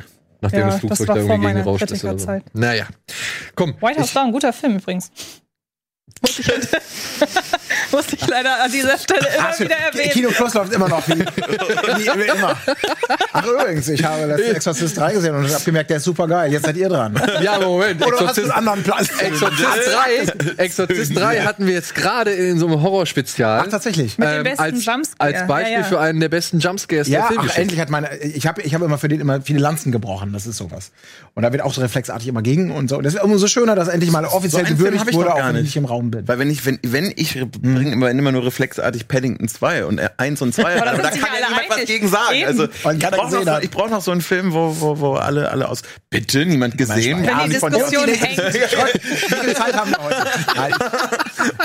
Nachdem 0.41 0.59
ja, 0.61 0.65
das 0.67 0.79
Flugzeug 0.79 1.07
da 1.07 1.15
irgendwie 1.17 1.47
gegen 1.47 1.61
rauscht 1.61 1.91
ist. 1.91 2.01
So. 2.01 2.41
Naja. 2.53 2.87
Komm. 3.55 3.75
White 3.79 3.99
House 3.99 4.13
Down, 4.13 4.31
guter 4.31 4.53
Film 4.53 4.77
übrigens. 4.77 5.11
Muss 7.91 8.05
ich, 8.07 8.11
muss 8.11 8.21
ich 8.21 8.27
leider 8.27 8.63
an 8.63 8.71
dieser 8.71 8.97
Stelle 8.97 9.27
immer 9.37 9.49
Ach, 9.51 9.59
wieder 9.59 9.75
erwähnen. 9.75 10.11
Kino 10.11 10.29
Plus 10.29 10.53
läuft 10.53 10.73
immer 10.73 10.87
noch. 10.87 11.07
Wie, 11.07 11.19
wie, 11.19 12.37
immer. 12.37 12.57
Ach 13.33 13.45
übrigens, 13.45 13.87
ich 13.89 14.03
habe 14.03 14.25
letzten 14.25 14.55
Exorcist 14.55 14.97
3 14.97 15.13
gesehen 15.13 15.35
und 15.35 15.51
habe 15.51 15.63
gemerkt, 15.63 15.89
der 15.89 15.97
ist 15.97 16.03
super 16.03 16.27
geil. 16.27 16.51
Jetzt 16.51 16.65
seid 16.65 16.77
ihr 16.77 16.89
dran. 16.89 17.19
Ja, 17.41 17.59
Moment. 17.59 18.05
Oder 18.05 18.13
Exorzist, 18.13 18.51
hast 18.51 18.57
einen 18.57 18.69
anderen 18.69 18.83
Platz. 18.83 19.09
Exorzist 19.19 19.67
3, 20.55 20.63
Exorzist 20.63 21.17
3 21.17 21.41
hatten 21.41 21.65
wir 21.67 21.73
jetzt 21.73 21.95
gerade 21.95 22.31
in 22.31 22.59
so 22.59 22.67
einem 22.67 22.81
Horrorspezial. 22.81 23.63
Ach, 23.63 23.69
tatsächlich. 23.69 24.17
Mit 24.17 24.27
dem 24.27 24.43
besten 24.43 24.61
als, 24.61 24.85
Jumpscare. 24.85 25.17
Als 25.19 25.47
Beispiel 25.47 25.73
ja, 25.73 25.79
ja. 25.79 25.85
für 25.85 25.99
einen 25.99 26.19
der 26.19 26.29
besten 26.29 26.59
Jumpscares 26.59 27.07
ja, 27.07 27.19
der 27.19 27.27
Filmgeschichte. 27.27 27.57
Ach, 27.57 27.61
endlich 27.61 27.79
hat 27.79 27.89
meine, 27.89 28.17
ich 28.17 28.47
habe 28.47 28.61
ich 28.61 28.73
hab 28.73 28.81
immer 28.81 28.97
für 28.97 29.07
den 29.07 29.19
immer 29.19 29.41
viele 29.41 29.59
Lanzen 29.59 29.91
gebrochen. 29.91 30.33
Das 30.33 30.47
ist 30.47 30.57
sowas. 30.57 30.91
Und 31.33 31.43
da 31.43 31.51
wird 31.51 31.61
auch 31.61 31.73
so 31.73 31.81
reflexartig 31.81 32.27
immer 32.27 32.41
gegen 32.41 32.71
und 32.71 32.89
so. 32.89 32.97
Und 32.97 33.05
das 33.05 33.15
ist 33.15 33.23
umso 33.23 33.47
schöner, 33.47 33.75
dass 33.75 33.87
endlich 33.87 34.11
mal 34.11 34.25
offiziell 34.25 34.65
so 34.65 34.73
gewürdigt 34.73 35.13
wurde, 35.13 35.33
auch 35.33 35.53
wenn 35.53 35.65
ich 35.65 35.75
im 35.75 35.85
Raum 35.85 36.11
bin. 36.11 36.27
Weil 36.27 36.39
wenn 36.39 36.49
ich, 36.49 36.65
wenn, 36.65 36.79
wenn 36.83 37.11
ich 37.15 37.35
hm. 37.35 37.80
Bringe 37.81 37.93
immer, 37.93 38.11
immer 38.11 38.31
nur 38.31 38.45
reflexartig 38.45 39.07
Paddington 39.07 39.47
2 39.47 39.85
und 39.85 40.01
1 40.17 40.41
und 40.41 40.53
2, 40.53 40.81
aber 40.81 41.01
da 41.01 41.09
kann 41.09 41.19
ja 41.21 41.49
niemand 41.49 41.69
was 41.69 41.85
gegen 41.85 42.07
sagen. 42.07 42.35
Eben. 42.35 42.47
Also 42.47 42.65
ich 42.65 42.99
brauche 42.99 43.43
noch, 43.43 43.61
so, 43.61 43.69
brauch 43.71 43.89
noch 43.89 44.01
so 44.01 44.11
einen 44.11 44.21
Film, 44.21 44.53
wo, 44.53 44.75
wo, 44.79 44.99
wo 44.99 45.13
alle, 45.13 45.49
alle 45.49 45.67
aus 45.67 45.81
Bitte, 46.11 46.45
niemand 46.45 46.77
gesehen. 46.77 47.25
Wenn 47.25 47.49
die 47.49 47.53
Diskussion 47.53 48.07
hängt. 48.07 48.37
Wie 48.53 49.45
viel 49.45 49.55
Zeit 49.55 49.73
haben 49.73 49.91
wir 49.91 50.03
heute? 50.03 50.27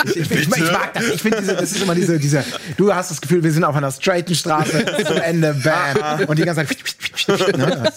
Ich, 0.05 0.15
ich, 0.15 0.31
ich, 0.31 0.41
ich 0.41 0.71
mag 0.71 0.93
das. 0.93 1.09
Ich 1.09 1.21
finde, 1.21 1.39
diese, 1.41 1.55
das 1.55 1.71
ist 1.71 1.81
immer 1.83 1.95
diese, 1.95 2.19
diese, 2.19 2.43
du 2.77 2.93
hast 2.93 3.11
das 3.11 3.21
Gefühl, 3.21 3.43
wir 3.43 3.51
sind 3.51 3.63
auf 3.63 3.75
einer 3.75 3.91
straighten 3.91 4.33
Straße 4.33 4.85
zum 5.05 5.17
Ende, 5.17 5.53
bam. 5.53 6.25
Und 6.27 6.39
die 6.39 6.43
ganze 6.43 6.65
Zeit. 6.65 7.57
Ne, 7.57 7.91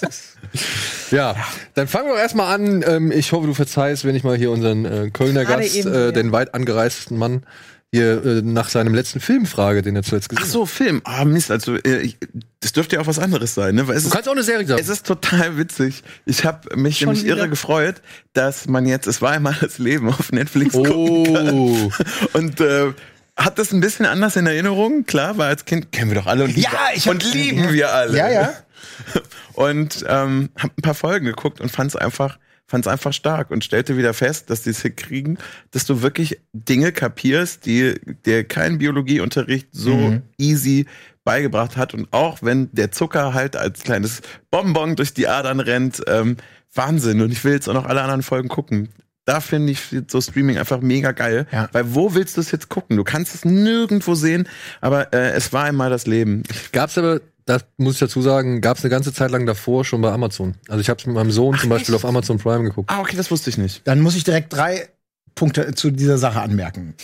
ja, 1.10 1.36
dann 1.74 1.88
fangen 1.88 2.08
wir 2.08 2.18
erstmal 2.18 2.54
an. 2.54 2.84
Ähm, 2.86 3.12
ich 3.12 3.32
hoffe, 3.32 3.46
du 3.46 3.54
verzeihst, 3.54 4.04
wenn 4.04 4.16
ich 4.16 4.24
mal 4.24 4.36
hier 4.36 4.50
unseren 4.50 4.84
äh, 4.84 5.10
Kölner 5.10 5.44
Gast, 5.44 5.74
eben, 5.74 5.94
äh, 5.94 6.12
den 6.12 6.32
weit 6.32 6.54
angereistesten 6.54 7.16
Mann, 7.16 7.44
hier 7.92 8.24
äh, 8.24 8.42
nach 8.42 8.68
seinem 8.68 8.94
letzten 8.94 9.20
Film 9.20 9.46
frage, 9.46 9.82
den 9.82 9.96
er 9.96 10.02
zuletzt 10.02 10.28
gesehen 10.28 10.42
hat. 10.42 10.48
Ach 10.48 10.52
so, 10.52 10.66
Film. 10.66 11.00
Ah, 11.04 11.24
Mist. 11.24 11.50
Also, 11.50 11.74
äh, 11.76 12.12
das 12.60 12.72
dürfte 12.72 12.96
ja 12.96 13.02
auch 13.02 13.06
was 13.06 13.18
anderes 13.18 13.54
sein, 13.54 13.74
ne? 13.74 13.88
Weil 13.88 13.96
es 13.96 14.04
du 14.04 14.08
ist, 14.08 14.14
kannst 14.14 14.28
auch 14.28 14.32
eine 14.32 14.44
Serie 14.44 14.66
sagen. 14.66 14.80
Es 14.80 14.88
ist 14.88 15.06
total 15.06 15.56
witzig. 15.56 16.04
Ich 16.24 16.44
habe 16.44 16.76
mich 16.76 16.98
Schon 16.98 17.08
nämlich 17.08 17.24
wieder? 17.24 17.38
irre 17.38 17.48
gefreut, 17.48 17.96
dass 18.32 18.68
man 18.68 18.86
jetzt, 18.86 19.06
es 19.06 19.20
war 19.20 19.32
einmal 19.32 19.56
das 19.60 19.78
Leben 19.78 20.08
auf 20.08 20.30
Netflix 20.30 20.74
oh. 20.74 20.84
gucken 20.84 21.34
kann. 21.34 21.92
Und 22.32 22.60
äh, 22.60 22.92
hat 23.36 23.58
das 23.58 23.72
ein 23.72 23.80
bisschen 23.80 24.06
anders 24.06 24.36
in 24.36 24.46
Erinnerung. 24.46 25.04
Klar, 25.04 25.36
weil 25.38 25.48
als 25.48 25.64
Kind 25.64 25.90
kennen 25.90 26.12
wir 26.12 26.20
doch 26.20 26.26
alle 26.26 26.44
und, 26.44 26.56
ja, 26.56 26.70
ich 26.94 27.08
und 27.08 27.24
lieben 27.24 27.72
wir 27.72 27.92
alle. 27.92 28.16
Ja, 28.16 28.30
ja. 28.30 28.52
Und 29.54 30.04
ähm, 30.08 30.50
habe 30.56 30.72
ein 30.78 30.82
paar 30.82 30.94
Folgen 30.94 31.26
geguckt 31.26 31.60
und 31.60 31.70
fand 31.70 31.90
es 31.90 31.96
einfach 31.96 32.38
fand 32.70 32.86
es 32.86 32.92
einfach 32.92 33.12
stark 33.12 33.50
und 33.50 33.64
stellte 33.64 33.96
wieder 33.96 34.14
fest, 34.14 34.48
dass 34.48 34.62
die 34.62 34.70
es 34.70 34.80
hinkriegen, 34.80 35.38
dass 35.72 35.86
du 35.86 36.02
wirklich 36.02 36.38
Dinge 36.52 36.92
kapierst, 36.92 37.66
die 37.66 37.94
dir 38.24 38.44
kein 38.44 38.78
Biologieunterricht 38.78 39.68
so 39.72 39.96
mhm. 39.96 40.22
easy 40.38 40.86
beigebracht 41.24 41.76
hat. 41.76 41.94
Und 41.94 42.12
auch 42.12 42.38
wenn 42.42 42.70
der 42.72 42.92
Zucker 42.92 43.34
halt 43.34 43.56
als 43.56 43.82
kleines 43.82 44.22
Bonbon 44.52 44.94
durch 44.94 45.12
die 45.12 45.26
Adern 45.26 45.58
rennt, 45.58 46.00
ähm, 46.06 46.36
Wahnsinn. 46.72 47.20
Und 47.20 47.32
ich 47.32 47.42
will 47.42 47.54
jetzt 47.54 47.68
auch 47.68 47.74
noch 47.74 47.86
alle 47.86 48.02
anderen 48.02 48.22
Folgen 48.22 48.48
gucken. 48.48 48.88
Da 49.24 49.40
finde 49.40 49.72
ich 49.72 49.80
so 50.06 50.20
Streaming 50.20 50.56
einfach 50.56 50.80
mega 50.80 51.10
geil. 51.10 51.48
Ja. 51.50 51.68
Weil 51.72 51.92
wo 51.94 52.14
willst 52.14 52.36
du 52.36 52.40
es 52.40 52.52
jetzt 52.52 52.68
gucken? 52.68 52.96
Du 52.96 53.02
kannst 53.02 53.34
es 53.34 53.44
nirgendwo 53.44 54.14
sehen, 54.14 54.48
aber 54.80 55.12
äh, 55.12 55.32
es 55.32 55.52
war 55.52 55.64
einmal 55.64 55.90
das 55.90 56.06
Leben. 56.06 56.44
Gab's 56.70 56.96
aber 56.96 57.20
das 57.50 57.64
muss 57.76 57.94
ich 57.94 58.00
dazu 58.00 58.22
sagen, 58.22 58.60
gab 58.60 58.78
es 58.78 58.84
eine 58.84 58.90
ganze 58.90 59.12
Zeit 59.12 59.30
lang 59.30 59.46
davor 59.46 59.84
schon 59.84 60.00
bei 60.00 60.10
Amazon. 60.10 60.54
Also 60.68 60.80
ich 60.80 60.88
habe 60.88 61.00
es 61.00 61.06
mit 61.06 61.14
meinem 61.14 61.30
Sohn 61.30 61.54
Ach, 61.56 61.60
zum 61.60 61.70
Beispiel 61.70 61.94
echt? 61.94 62.04
auf 62.04 62.08
Amazon 62.08 62.38
Prime 62.38 62.64
geguckt. 62.64 62.90
Ah, 62.90 63.00
okay, 63.00 63.16
das 63.16 63.30
wusste 63.30 63.50
ich 63.50 63.58
nicht. 63.58 63.82
Dann 63.86 64.00
muss 64.00 64.16
ich 64.16 64.24
direkt 64.24 64.52
drei 64.52 64.88
Punkte 65.34 65.74
zu 65.74 65.90
dieser 65.90 66.18
Sache 66.18 66.40
anmerken. 66.40 66.94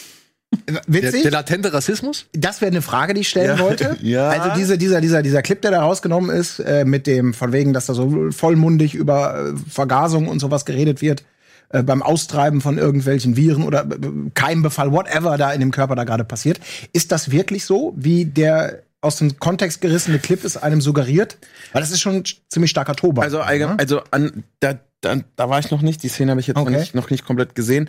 Witzig? 0.86 1.22
Der, 1.22 1.22
der 1.22 1.30
latente 1.32 1.72
Rassismus? 1.72 2.26
Das 2.32 2.60
wäre 2.60 2.70
eine 2.70 2.82
Frage, 2.82 3.14
die 3.14 3.22
ich 3.22 3.28
stellen 3.28 3.58
ja. 3.58 3.64
wollte. 3.64 3.96
ja. 4.02 4.28
Also 4.28 4.50
diese, 4.56 4.78
dieser, 4.78 5.00
dieser, 5.00 5.22
dieser 5.22 5.42
Clip, 5.42 5.60
der 5.60 5.72
da 5.72 5.82
rausgenommen 5.82 6.30
ist, 6.30 6.60
äh, 6.60 6.84
mit 6.84 7.06
dem, 7.06 7.34
von 7.34 7.52
wegen, 7.52 7.72
dass 7.72 7.86
da 7.86 7.94
so 7.94 8.30
vollmundig 8.30 8.94
über 8.94 9.52
äh, 9.54 9.70
Vergasung 9.70 10.28
und 10.28 10.38
sowas 10.38 10.64
geredet 10.64 11.02
wird, 11.02 11.24
äh, 11.70 11.82
beim 11.82 12.02
Austreiben 12.02 12.60
von 12.60 12.78
irgendwelchen 12.78 13.36
Viren 13.36 13.64
oder 13.64 13.84
äh, 13.84 14.30
Keimbefall, 14.34 14.92
whatever 14.92 15.36
da 15.36 15.52
in 15.52 15.60
dem 15.60 15.72
Körper 15.72 15.96
da 15.96 16.04
gerade 16.04 16.24
passiert. 16.24 16.60
Ist 16.92 17.12
das 17.12 17.30
wirklich 17.30 17.64
so, 17.64 17.92
wie 17.96 18.24
der 18.24 18.82
aus 19.06 19.16
dem 19.16 19.38
Kontext 19.38 19.80
gerissene 19.80 20.18
Clip 20.18 20.44
es 20.44 20.56
einem 20.56 20.80
suggeriert? 20.80 21.38
Weil 21.72 21.80
das 21.80 21.90
ist 21.90 22.00
schon 22.00 22.24
ziemlich 22.48 22.70
starker 22.70 22.94
Tobak. 22.94 23.24
Also, 23.24 23.38
ne? 23.38 23.74
also 23.78 24.02
an, 24.10 24.44
da, 24.60 24.78
da, 25.00 25.16
da 25.36 25.48
war 25.48 25.58
ich 25.58 25.70
noch 25.70 25.82
nicht, 25.82 26.02
die 26.02 26.08
Szene 26.08 26.32
habe 26.32 26.40
ich 26.40 26.46
jetzt 26.46 26.56
okay. 26.56 26.70
noch, 26.70 26.78
nicht, 26.78 26.94
noch 26.94 27.10
nicht 27.10 27.24
komplett 27.24 27.54
gesehen. 27.54 27.88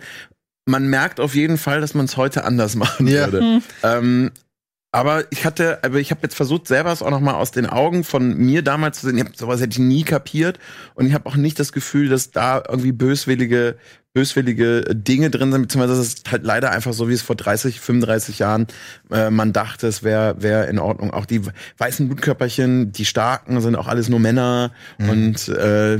Man 0.66 0.88
merkt 0.88 1.20
auf 1.20 1.34
jeden 1.34 1.58
Fall, 1.58 1.80
dass 1.80 1.94
man 1.94 2.06
es 2.06 2.16
heute 2.16 2.44
anders 2.44 2.76
machen 2.76 3.06
yeah. 3.06 3.26
würde. 3.26 3.40
Hm. 3.40 3.62
Ähm, 3.82 4.30
aber 4.98 5.30
ich 5.30 5.44
hatte, 5.44 5.78
aber 5.84 6.00
ich 6.00 6.10
habe 6.10 6.22
jetzt 6.24 6.34
versucht, 6.34 6.66
selber 6.66 6.90
es 6.90 7.02
auch 7.02 7.10
noch 7.10 7.20
mal 7.20 7.34
aus 7.34 7.52
den 7.52 7.66
Augen 7.66 8.02
von 8.02 8.36
mir 8.36 8.62
damals 8.62 8.98
zu 8.98 9.06
sehen. 9.06 9.16
Ich 9.16 9.24
hab, 9.24 9.36
sowas 9.36 9.60
hätte 9.60 9.70
ich 9.70 9.78
nie 9.78 10.02
kapiert 10.02 10.58
und 10.94 11.06
ich 11.06 11.14
habe 11.14 11.26
auch 11.26 11.36
nicht 11.36 11.60
das 11.60 11.70
Gefühl, 11.70 12.08
dass 12.08 12.32
da 12.32 12.64
irgendwie 12.68 12.90
böswillige, 12.90 13.76
böswillige 14.12 14.82
Dinge 14.92 15.30
drin 15.30 15.52
sind, 15.52 15.62
beziehungsweise 15.62 16.00
es 16.00 16.14
ist 16.14 16.32
halt 16.32 16.42
leider 16.42 16.72
einfach 16.72 16.92
so, 16.92 17.08
wie 17.08 17.12
es 17.12 17.22
vor 17.22 17.36
30, 17.36 17.78
35 17.78 18.40
Jahren 18.40 18.66
äh, 19.12 19.30
man 19.30 19.52
dachte, 19.52 19.86
es 19.86 20.02
wäre 20.02 20.42
wär 20.42 20.66
in 20.68 20.80
Ordnung. 20.80 21.12
Auch 21.12 21.26
die 21.26 21.42
weißen 21.76 22.08
Blutkörperchen, 22.08 22.90
die 22.90 23.04
starken 23.04 23.60
sind 23.60 23.76
auch 23.76 23.86
alles 23.86 24.08
nur 24.08 24.18
Männer 24.18 24.72
mhm. 24.98 25.10
und 25.10 25.48
äh, 25.48 25.98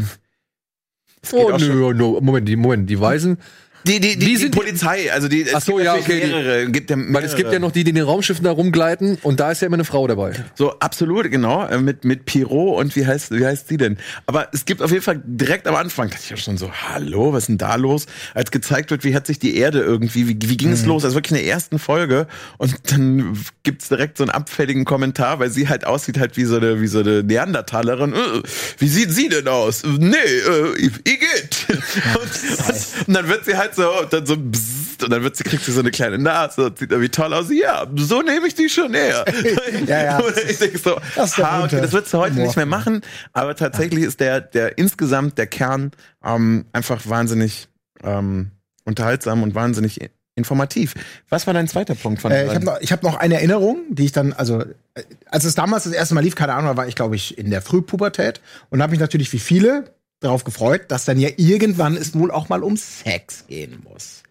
Oh, 1.33 1.51
nö, 1.59 1.93
nö, 1.95 2.21
Moment, 2.21 2.49
die, 2.49 2.57
Moment, 2.57 2.89
die 2.89 3.01
Weißen, 3.01 3.39
die, 3.85 4.01
die, 4.01 4.19
die, 4.19 4.35
die, 4.35 4.37
die 4.37 4.49
Polizei, 4.49 5.13
also 5.13 5.29
die, 5.29 5.47
Ach 5.53 5.61
so, 5.61 5.79
ja, 5.79 5.95
okay. 5.95 6.27
Mehrere, 6.27 6.71
gibt 6.71 6.91
ja 6.91 6.97
mehrere. 6.97 7.15
Weil 7.15 7.25
es 7.25 7.37
gibt 7.37 7.53
ja 7.53 7.59
noch 7.59 7.73
die, 7.73 7.85
die 7.85 7.91
in 7.91 7.97
den 7.97 8.05
Raumschiffen 8.05 8.45
da 8.45 8.51
rumgleiten 8.51 9.19
und 9.23 9.41
da 9.41 9.51
ist 9.51 9.63
ja 9.63 9.67
immer 9.67 9.77
eine 9.77 9.85
Frau 9.85 10.07
dabei. 10.07 10.33
So, 10.55 10.79
absolut, 10.81 11.31
genau. 11.31 11.67
Äh, 11.67 11.79
mit, 11.79 12.05
mit 12.05 12.25
Pirot 12.25 12.79
und 12.79 12.97
wie 12.97 13.07
heißt, 13.07 13.31
wie 13.33 13.47
heißt 13.47 13.69
sie 13.69 13.77
denn? 13.77 13.99
Aber 14.27 14.49
es 14.53 14.65
gibt 14.65 14.83
auf 14.83 14.91
jeden 14.91 15.03
Fall 15.03 15.23
direkt 15.25 15.67
am 15.67 15.75
Anfang, 15.75 16.09
dachte 16.11 16.23
ich 16.25 16.31
ja 16.31 16.37
schon 16.37 16.59
so, 16.59 16.71
hallo, 16.73 17.33
was 17.33 17.45
ist 17.45 17.49
denn 17.49 17.59
da 17.59 17.77
los? 17.77 18.07
Als 18.35 18.51
gezeigt 18.51 18.91
wird, 18.91 19.05
wie 19.05 19.15
hat 19.15 19.27
sich 19.27 19.39
die 19.39 19.57
Erde 19.57 19.81
irgendwie, 19.81 20.29
wie, 20.29 20.37
wie 20.41 20.57
ging 20.57 20.73
es 20.73 20.83
mhm. 20.83 20.89
los? 20.89 21.05
Also 21.05 21.17
wirklich 21.17 21.39
in 21.39 21.45
der 21.45 21.53
ersten 21.53 21.79
Folge 21.79 22.27
und 22.59 22.75
dann 22.91 23.39
gibt's 23.63 23.89
direkt 23.89 24.19
so 24.19 24.25
einen 24.25 24.31
abfälligen 24.31 24.85
Kommentar, 24.85 25.39
weil 25.39 25.51
sie 25.51 25.69
halt 25.69 25.87
aussieht 25.87 26.19
halt 26.19 26.37
wie 26.37 26.45
so 26.45 26.57
eine, 26.57 26.81
wie 26.81 26.87
so 26.87 27.01
eine 27.01 27.23
Neandertalerin. 27.23 28.13
Äh, 28.13 28.43
wie 28.79 28.89
sieht 28.89 29.13
sie 29.13 29.29
denn 29.29 29.49
aus? 29.49 29.83
Nee, 29.85 30.17
äh, 30.17 30.91
Igitt. 31.05 31.67
und, 31.69 33.09
und 33.09 33.15
dann 33.15 33.29
wird 33.29 33.45
sie 33.45 33.57
halt 33.57 33.68
halt 33.77 34.11
so, 34.11 34.17
dann 34.17 34.27
so 34.27 34.37
bzzz, 34.37 34.89
liest 34.99 35.05
und 35.05 35.11
dann 35.11 35.23
wird 35.23 35.37
sie, 35.37 35.45
kriegt 35.45 35.65
sie 35.65 35.73
so 35.73 35.81
eine 35.81 35.91
kleine 35.91 36.19
Nase 36.19 36.67
und 36.67 36.79
sieht 36.79 36.91
irgendwie 36.91 37.11
toll 37.11 37.33
aus. 37.33 37.47
Ja, 37.51 37.87
so 37.97 38.23
nehme 38.23 38.47
ich 38.47 38.55
die 38.55 38.69
schon 38.69 38.93
näher. 38.93 39.25
ja, 39.87 40.05
ja. 40.05 40.21
ich 40.49 40.59
denke 40.59 40.79
so, 40.79 40.99
das, 41.15 41.37
ha, 41.39 41.65
okay, 41.65 41.81
das 41.81 41.93
wird 41.93 42.07
sie 42.07 42.19
heute 42.19 42.37
nicht 42.37 42.57
mehr 42.57 42.67
machen, 42.67 43.03
aber 43.33 43.55
tatsächlich 43.55 44.05
ist 44.05 44.21
der, 44.21 44.41
der 44.41 44.79
insgesamt 44.79 45.39
der 45.39 45.47
Kern 45.47 45.93
ähm, 46.25 46.67
einfach 46.73 47.09
wahnsinnig 47.09 47.69
ähm, 48.03 48.51
unterhaltsam 48.85 49.43
und 49.43 49.55
wahnsinnig 49.55 50.01
informativ. 50.35 50.95
Was 51.29 51.47
war 51.47 51.55
dein 51.55 51.67
zweiter 51.67 51.97
Punkt 51.97 52.23
von 52.23 52.31
äh, 52.31 52.47
Ich 52.47 52.55
habe 52.55 52.65
noch, 52.65 52.81
hab 52.81 53.03
noch 53.03 53.17
eine 53.17 53.35
Erinnerung, 53.35 53.83
die 53.91 54.05
ich 54.05 54.13
dann, 54.13 54.33
also 54.33 54.61
äh, 54.61 55.03
als 55.27 55.45
es 55.45 55.57
damals 55.57 55.85
das 55.85 55.93
erste 55.93 56.15
Mal 56.15 56.23
lief, 56.23 56.37
keine 56.37 56.55
Ahnung, 56.55 56.77
war 56.77 56.87
ich, 56.87 56.95
glaube 56.95 57.17
ich, 57.17 57.37
in 57.37 57.51
der 57.51 57.61
Frühpubertät 57.61 58.41
und 58.71 58.81
habe 58.81 58.93
mich 58.93 59.01
natürlich 59.01 59.33
wie 59.33 59.41
viele 59.41 59.93
darauf 60.21 60.45
gefreut, 60.45 60.87
dass 60.89 61.05
dann 61.05 61.19
ja 61.19 61.29
irgendwann 61.37 61.97
es 61.97 62.15
wohl 62.15 62.31
auch 62.31 62.49
mal 62.49 62.63
um 62.63 62.77
Sex 62.77 63.47
gehen 63.47 63.85
muss. 63.89 64.23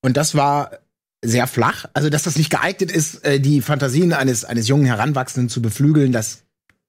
Und 0.00 0.16
das 0.16 0.34
war 0.34 0.78
sehr 1.24 1.46
flach, 1.46 1.86
also 1.94 2.10
dass 2.10 2.24
das 2.24 2.36
nicht 2.36 2.50
geeignet 2.50 2.90
ist, 2.90 3.24
äh, 3.24 3.38
die 3.38 3.62
Fantasien 3.62 4.12
eines 4.12 4.44
eines 4.44 4.66
jungen 4.66 4.86
Heranwachsenden 4.86 5.48
zu 5.48 5.62
beflügeln, 5.62 6.10
das 6.10 6.41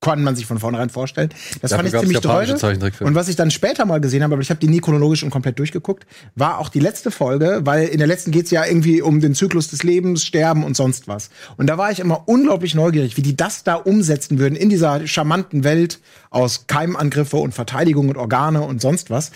kann 0.03 0.23
man 0.23 0.35
sich 0.35 0.45
von 0.45 0.59
vornherein 0.59 0.89
vorstellen. 0.89 1.29
Das 1.61 1.71
Dafür 1.71 1.77
fand 1.77 1.93
ich 1.93 1.99
ziemlich 1.99 2.19
toll. 2.19 2.99
Und 2.99 3.15
was 3.15 3.27
ich 3.27 3.35
dann 3.35 3.51
später 3.51 3.85
mal 3.85 3.99
gesehen 3.99 4.23
habe, 4.23 4.33
aber 4.33 4.41
ich 4.41 4.49
habe 4.49 4.59
die 4.59 4.67
nie 4.67 4.79
chronologisch 4.79 5.23
und 5.23 5.29
komplett 5.29 5.59
durchgeguckt, 5.59 6.05
war 6.35 6.59
auch 6.59 6.69
die 6.69 6.79
letzte 6.79 7.11
Folge, 7.11 7.61
weil 7.63 7.87
in 7.87 7.97
der 7.97 8.07
letzten 8.07 8.31
geht's 8.31 8.51
ja 8.51 8.65
irgendwie 8.65 9.01
um 9.01 9.19
den 9.19 9.35
Zyklus 9.35 9.69
des 9.69 9.83
Lebens, 9.83 10.25
Sterben 10.25 10.63
und 10.63 10.75
sonst 10.75 11.07
was. 11.07 11.29
Und 11.57 11.67
da 11.67 11.77
war 11.77 11.91
ich 11.91 11.99
immer 11.99 12.27
unglaublich 12.27 12.75
neugierig, 12.75 13.17
wie 13.17 13.21
die 13.21 13.35
das 13.35 13.63
da 13.63 13.75
umsetzen 13.75 14.39
würden 14.39 14.55
in 14.55 14.69
dieser 14.69 15.05
charmanten 15.07 15.63
Welt 15.63 15.99
aus 16.29 16.67
Keimangriffe 16.67 17.37
und 17.37 17.53
Verteidigung 17.53 18.09
und 18.09 18.17
Organe 18.17 18.61
und 18.61 18.81
sonst 18.81 19.09
was. 19.09 19.31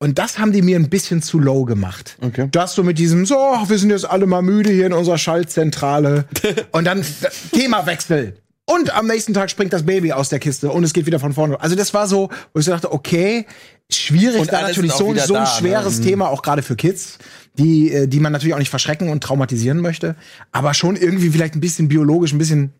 Und 0.00 0.18
das 0.18 0.38
haben 0.38 0.52
die 0.52 0.62
mir 0.62 0.76
ein 0.76 0.90
bisschen 0.90 1.22
zu 1.22 1.40
low 1.40 1.64
gemacht. 1.64 2.16
Okay. 2.20 2.48
Das 2.52 2.74
so 2.74 2.84
mit 2.84 2.98
diesem, 2.98 3.26
so, 3.26 3.34
wir 3.34 3.78
sind 3.78 3.90
jetzt 3.90 4.08
alle 4.08 4.26
mal 4.26 4.42
müde 4.42 4.70
hier 4.70 4.86
in 4.86 4.92
unserer 4.92 5.18
Schaltzentrale. 5.18 6.24
und 6.70 6.84
dann 6.84 7.04
Themawechsel. 7.52 8.36
Und 8.70 8.94
am 8.94 9.06
nächsten 9.06 9.32
Tag 9.32 9.50
springt 9.50 9.72
das 9.72 9.84
Baby 9.84 10.12
aus 10.12 10.28
der 10.28 10.38
Kiste 10.40 10.70
und 10.70 10.84
es 10.84 10.92
geht 10.92 11.06
wieder 11.06 11.18
von 11.18 11.32
vorne. 11.32 11.58
Also 11.58 11.74
das 11.74 11.94
war 11.94 12.06
so, 12.06 12.28
wo 12.52 12.58
ich 12.58 12.66
so 12.66 12.70
dachte, 12.70 12.92
okay, 12.92 13.46
schwierig, 13.90 14.42
und 14.42 14.52
da 14.52 14.60
natürlich 14.60 14.92
so, 14.92 15.14
so 15.16 15.34
ein 15.36 15.44
da, 15.44 15.46
schweres 15.46 16.00
ne? 16.00 16.04
Thema, 16.04 16.28
auch 16.28 16.42
gerade 16.42 16.60
für 16.60 16.76
Kids, 16.76 17.16
die, 17.54 17.90
äh, 17.90 18.06
die 18.06 18.20
man 18.20 18.30
natürlich 18.30 18.52
auch 18.52 18.58
nicht 18.58 18.68
verschrecken 18.68 19.08
und 19.08 19.24
traumatisieren 19.24 19.80
möchte, 19.80 20.16
aber 20.52 20.74
schon 20.74 20.96
irgendwie 20.96 21.30
vielleicht 21.30 21.54
ein 21.54 21.62
bisschen 21.62 21.88
biologisch, 21.88 22.32
ein 22.32 22.38
bisschen 22.38 22.74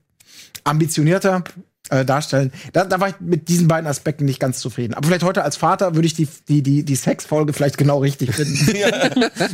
ambitionierter 0.65 1.43
äh, 1.89 2.05
darstellen. 2.05 2.53
Da, 2.75 2.85
da 2.85 3.01
war 3.01 3.09
ich 3.09 3.15
mit 3.21 3.49
diesen 3.49 3.67
beiden 3.67 3.87
Aspekten 3.87 4.27
nicht 4.27 4.41
ganz 4.41 4.59
zufrieden. 4.59 4.93
Aber 4.93 5.07
vielleicht 5.07 5.25
heute 5.25 5.43
als 5.43 5.57
Vater 5.57 5.95
würde 5.95 6.07
ich 6.07 6.13
die, 6.13 6.29
die, 6.49 6.63
die, 6.63 6.83
die 6.83 6.97
Sexfolge 6.97 7.55
vielleicht 7.55 7.79
genau 7.79 8.01
richtig 8.01 8.35
finden. 8.35 8.77
ja. 8.77 8.89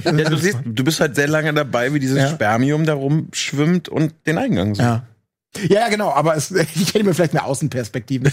ja, 0.05 0.31
du, 0.31 0.37
siehst, 0.37 0.59
du 0.65 0.83
bist 0.83 0.99
halt 0.99 1.15
sehr 1.15 1.29
lange 1.29 1.55
dabei, 1.55 1.95
wie 1.95 2.01
dieses 2.01 2.19
ja. 2.19 2.29
Spermium 2.29 2.87
da 2.87 2.95
rumschwimmt 2.95 3.89
und 3.89 4.15
den 4.27 4.39
Eingang 4.39 4.75
sucht. 4.75 4.85
Ja. 4.85 5.07
Ja, 5.69 5.89
genau, 5.89 6.11
aber 6.11 6.37
es, 6.37 6.51
ich 6.75 6.95
hätte 6.95 7.05
mir 7.05 7.15
vielleicht 7.15 7.33
eine 7.33 7.45
Außenperspektive. 7.45 8.31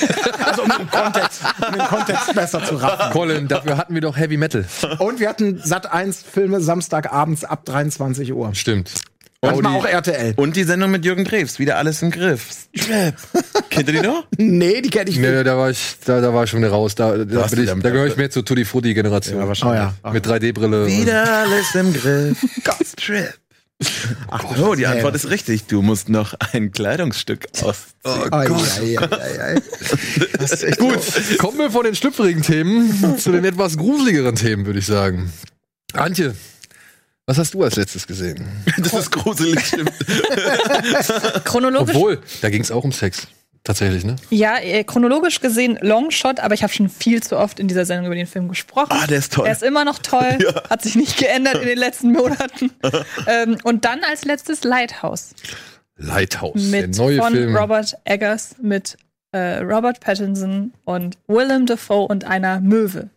also 0.44 0.62
um 0.62 0.68
den, 0.68 0.90
Kontext, 0.90 1.42
um 1.66 1.72
den 1.72 1.86
Kontext 1.86 2.34
besser 2.34 2.64
zu 2.64 2.76
raffen. 2.76 3.12
Colin, 3.12 3.48
dafür 3.48 3.76
hatten 3.76 3.94
wir 3.94 4.00
doch 4.00 4.16
Heavy 4.16 4.36
Metal. 4.36 4.64
Und 4.98 5.20
wir 5.20 5.28
hatten 5.28 5.60
Sat 5.62 5.92
1 5.92 6.22
Filme 6.22 6.60
Samstagabends 6.60 7.44
ab 7.44 7.64
23 7.64 8.32
Uhr. 8.32 8.54
Stimmt. 8.54 8.92
Manchmal 9.44 9.76
auch 9.76 9.84
RTL. 9.84 10.34
Und 10.36 10.56
die 10.56 10.64
Sendung 10.64 10.90
mit 10.90 11.04
Jürgen 11.04 11.24
Drews, 11.24 11.58
wieder 11.58 11.76
alles 11.76 12.02
im 12.02 12.10
Griff. 12.10 12.68
Kennt 13.70 13.88
ihr 13.88 14.00
die 14.00 14.06
noch? 14.06 14.26
Nee, 14.36 14.80
die 14.80 14.90
kenne 14.90 15.10
ich 15.10 15.18
nicht. 15.18 15.28
Nee, 15.28 15.44
da 15.44 15.56
war 15.56 15.70
ich, 15.70 15.96
da, 16.04 16.20
da 16.20 16.32
war 16.32 16.44
ich 16.44 16.50
schon 16.50 16.60
wieder 16.60 16.70
raus. 16.70 16.94
Da, 16.94 17.16
da, 17.16 17.46
bin 17.46 17.64
ich, 17.64 17.70
da 17.70 17.90
gehöre 17.90 18.06
ich 18.06 18.16
mehr 18.16 18.30
zur 18.30 18.44
Tutti 18.44 18.64
Frutti 18.64 18.94
Generation. 18.94 19.38
Ja, 19.38 19.46
wahrscheinlich. 19.46 19.82
Oh, 20.02 20.06
ja. 20.06 20.12
Mit 20.12 20.26
3D-Brille. 20.26 20.86
Wieder 20.86 21.40
alles 21.40 21.74
im 21.74 21.92
Griff. 21.92 22.38
Strap. 22.98 23.34
Ach, 24.28 24.44
oh, 24.58 24.74
die 24.74 24.86
Antwort 24.86 25.14
ist 25.14 25.28
richtig. 25.30 25.66
Du 25.66 25.82
musst 25.82 26.08
noch 26.08 26.34
ein 26.52 26.70
Kleidungsstück 26.70 27.46
ausziehen. 27.62 27.94
Oh, 28.04 28.28
Gott. 28.30 28.80
Ei, 28.80 28.98
ei, 29.00 29.54
ei, 29.56 30.70
Gut, 30.78 31.38
kommen 31.38 31.58
wir 31.58 31.70
von 31.70 31.84
den 31.84 31.94
schlüpfrigen 31.94 32.42
Themen 32.42 33.18
zu 33.18 33.32
den 33.32 33.44
etwas 33.44 33.76
gruseligeren 33.76 34.36
Themen, 34.36 34.66
würde 34.66 34.78
ich 34.78 34.86
sagen. 34.86 35.32
Antje, 35.92 36.34
was 37.26 37.38
hast 37.38 37.54
du 37.54 37.62
als 37.62 37.76
letztes 37.76 38.06
gesehen? 38.06 38.46
Das 38.78 38.92
ist 38.92 39.10
gruselig, 39.10 39.66
stimmt. 39.66 39.92
Chronologisch. 41.44 41.94
Obwohl, 41.94 42.20
da 42.42 42.50
ging 42.50 42.62
es 42.62 42.70
auch 42.70 42.84
um 42.84 42.92
Sex. 42.92 43.26
Tatsächlich, 43.64 44.04
ne? 44.04 44.16
Ja, 44.28 44.58
äh, 44.58 44.84
chronologisch 44.84 45.40
gesehen 45.40 45.78
Longshot, 45.80 46.38
aber 46.38 46.52
ich 46.52 46.62
habe 46.62 46.70
schon 46.70 46.90
viel 46.90 47.22
zu 47.22 47.38
oft 47.38 47.58
in 47.58 47.66
dieser 47.66 47.86
Sendung 47.86 48.06
über 48.06 48.14
den 48.14 48.26
Film 48.26 48.50
gesprochen. 48.50 48.90
Ah, 48.90 49.06
der 49.06 49.18
ist 49.18 49.32
toll. 49.32 49.46
Er 49.46 49.52
ist 49.52 49.62
immer 49.62 49.86
noch 49.86 49.98
toll, 49.98 50.38
ja. 50.42 50.68
hat 50.68 50.82
sich 50.82 50.96
nicht 50.96 51.16
geändert 51.16 51.56
in 51.56 51.68
den 51.68 51.78
letzten 51.78 52.12
Monaten. 52.12 52.70
ähm, 53.26 53.56
und 53.64 53.86
dann 53.86 54.00
als 54.04 54.26
letztes 54.26 54.64
Lighthouse. 54.64 55.34
Lighthouse, 55.96 56.60
mit, 56.60 56.82
der 56.82 57.04
neue 57.04 57.16
von 57.16 57.32
Film. 57.32 57.56
Robert 57.56 57.96
Eggers 58.04 58.56
mit 58.60 58.98
äh, 59.32 59.58
Robert 59.60 59.98
Pattinson 60.00 60.74
und 60.84 61.16
Willem 61.26 61.64
Dafoe 61.64 62.06
und 62.06 62.24
einer 62.24 62.60
Möwe. 62.60 63.08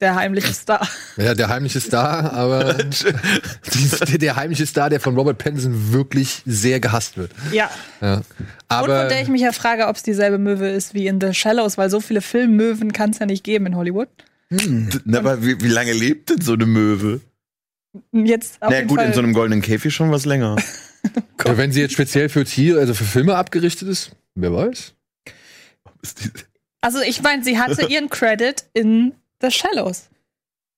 Der 0.00 0.14
heimliche 0.14 0.52
Star. 0.52 0.86
Ja, 1.16 1.34
der 1.34 1.48
heimliche 1.48 1.80
Star, 1.80 2.30
aber 2.32 2.74
der, 2.74 4.18
der, 4.18 4.36
heimliche 4.36 4.66
Star, 4.66 4.90
der 4.90 5.00
von 5.00 5.16
Robert 5.16 5.38
Pattinson 5.38 5.92
wirklich 5.92 6.42
sehr 6.44 6.80
gehasst 6.80 7.16
wird. 7.16 7.30
Ja. 7.50 7.70
ja. 8.02 8.20
Aber 8.68 8.92
Und 8.92 9.00
von 9.00 9.08
der 9.08 9.22
ich 9.22 9.28
mich 9.28 9.40
ja 9.40 9.52
frage, 9.52 9.86
ob 9.86 9.96
es 9.96 10.02
dieselbe 10.02 10.36
Möwe 10.36 10.68
ist 10.68 10.92
wie 10.92 11.06
in 11.06 11.18
The 11.18 11.32
Shallows, 11.32 11.78
weil 11.78 11.88
so 11.88 12.00
viele 12.00 12.20
Filmmöwen 12.20 12.92
kann 12.92 13.10
es 13.10 13.20
ja 13.20 13.26
nicht 13.26 13.42
geben 13.42 13.64
in 13.66 13.76
Hollywood. 13.76 14.08
Hm. 14.50 14.90
Aber 15.14 15.42
wie, 15.42 15.62
wie, 15.62 15.68
lange 15.68 15.94
lebt 15.94 16.28
denn 16.28 16.42
so 16.42 16.52
eine 16.52 16.66
Möwe? 16.66 17.22
Jetzt 18.12 18.60
auf 18.60 18.70
Na 18.70 18.82
gut, 18.82 18.98
Fall. 18.98 19.06
in 19.06 19.14
so 19.14 19.20
einem 19.20 19.32
goldenen 19.32 19.62
Käfig 19.62 19.94
schon 19.94 20.10
was 20.10 20.26
länger. 20.26 20.56
ja, 21.44 21.56
wenn 21.56 21.72
sie 21.72 21.80
jetzt 21.80 21.92
speziell 21.92 22.28
für 22.28 22.44
Tiere, 22.44 22.80
also 22.80 22.94
für 22.94 23.04
Filme 23.04 23.36
abgerichtet 23.36 23.88
ist, 23.88 24.10
wer 24.34 24.52
weiß. 24.52 24.94
Also 26.80 27.00
ich 27.00 27.22
meine, 27.22 27.42
sie 27.42 27.58
hatte 27.58 27.86
ihren 27.86 28.10
Credit 28.10 28.64
in 28.72 29.14
The 29.46 29.56
Shallows. 29.56 30.08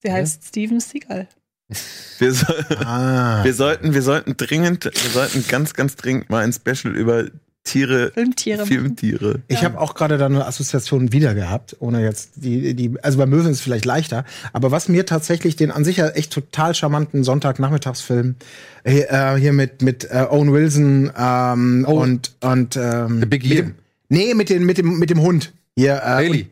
Sie 0.03 0.13
heißt 0.13 0.43
ja? 0.43 0.49
Steven 0.49 0.81
Seagal. 0.81 1.29
Wir, 2.19 2.33
so 2.33 2.47
ah. 2.81 3.45
wir, 3.45 3.55
sollten, 3.55 3.95
wir 3.95 4.03
sollten 4.03 4.37
dringend, 4.37 4.87
wir 4.87 5.11
sollten 5.11 5.45
ganz, 5.47 5.75
ganz 5.75 5.95
dringend 5.95 6.31
mal 6.31 6.43
ein 6.43 6.53
Special 6.53 6.97
über 6.97 7.27
Tiere, 7.63 8.11
Filmtiere. 8.13 8.67
Filmtiere. 8.67 9.43
Ich 9.47 9.59
ja. 9.59 9.65
habe 9.65 9.79
auch 9.79 9.95
gerade 9.95 10.19
da 10.19 10.27
eine 10.27 10.47
Assoziation 10.47 11.13
wieder 11.13 11.35
gehabt, 11.35 11.77
ohne 11.79 12.03
jetzt 12.03 12.33
die, 12.37 12.75
die, 12.75 12.95
also 13.03 13.19
bei 13.19 13.27
Möwen 13.27 13.53
ist 13.53 13.59
es 13.59 13.61
vielleicht 13.61 13.85
leichter, 13.85 14.25
aber 14.53 14.71
was 14.71 14.89
mir 14.89 15.07
tatsächlich 15.07 15.55
den 15.55 15.71
an 15.71 15.85
sich 15.85 15.99
ja 15.99 16.09
echt 16.09 16.33
total 16.33 16.75
charmanten 16.75 17.23
Sonntagnachmittagsfilm 17.23 18.37
äh, 18.85 19.37
hier 19.37 19.53
mit 19.53 19.83
mit 19.83 20.11
äh, 20.11 20.27
Owen 20.31 20.53
Wilson 20.53 21.13
ähm, 21.17 21.85
oh. 21.87 22.01
und 22.01 22.33
und 22.41 22.77
ähm, 22.77 23.21
The 23.21 23.27
Big 23.27 23.45
Year. 23.45 23.71
Nee, 24.09 24.35
mit, 24.35 24.49
den, 24.49 24.65
mit 24.65 24.79
dem 24.79 24.99
mit 24.99 25.11
dem 25.11 25.21
Hund 25.21 25.53
hier. 25.77 25.97
Äh, 25.97 26.01
Haley. 26.01 26.47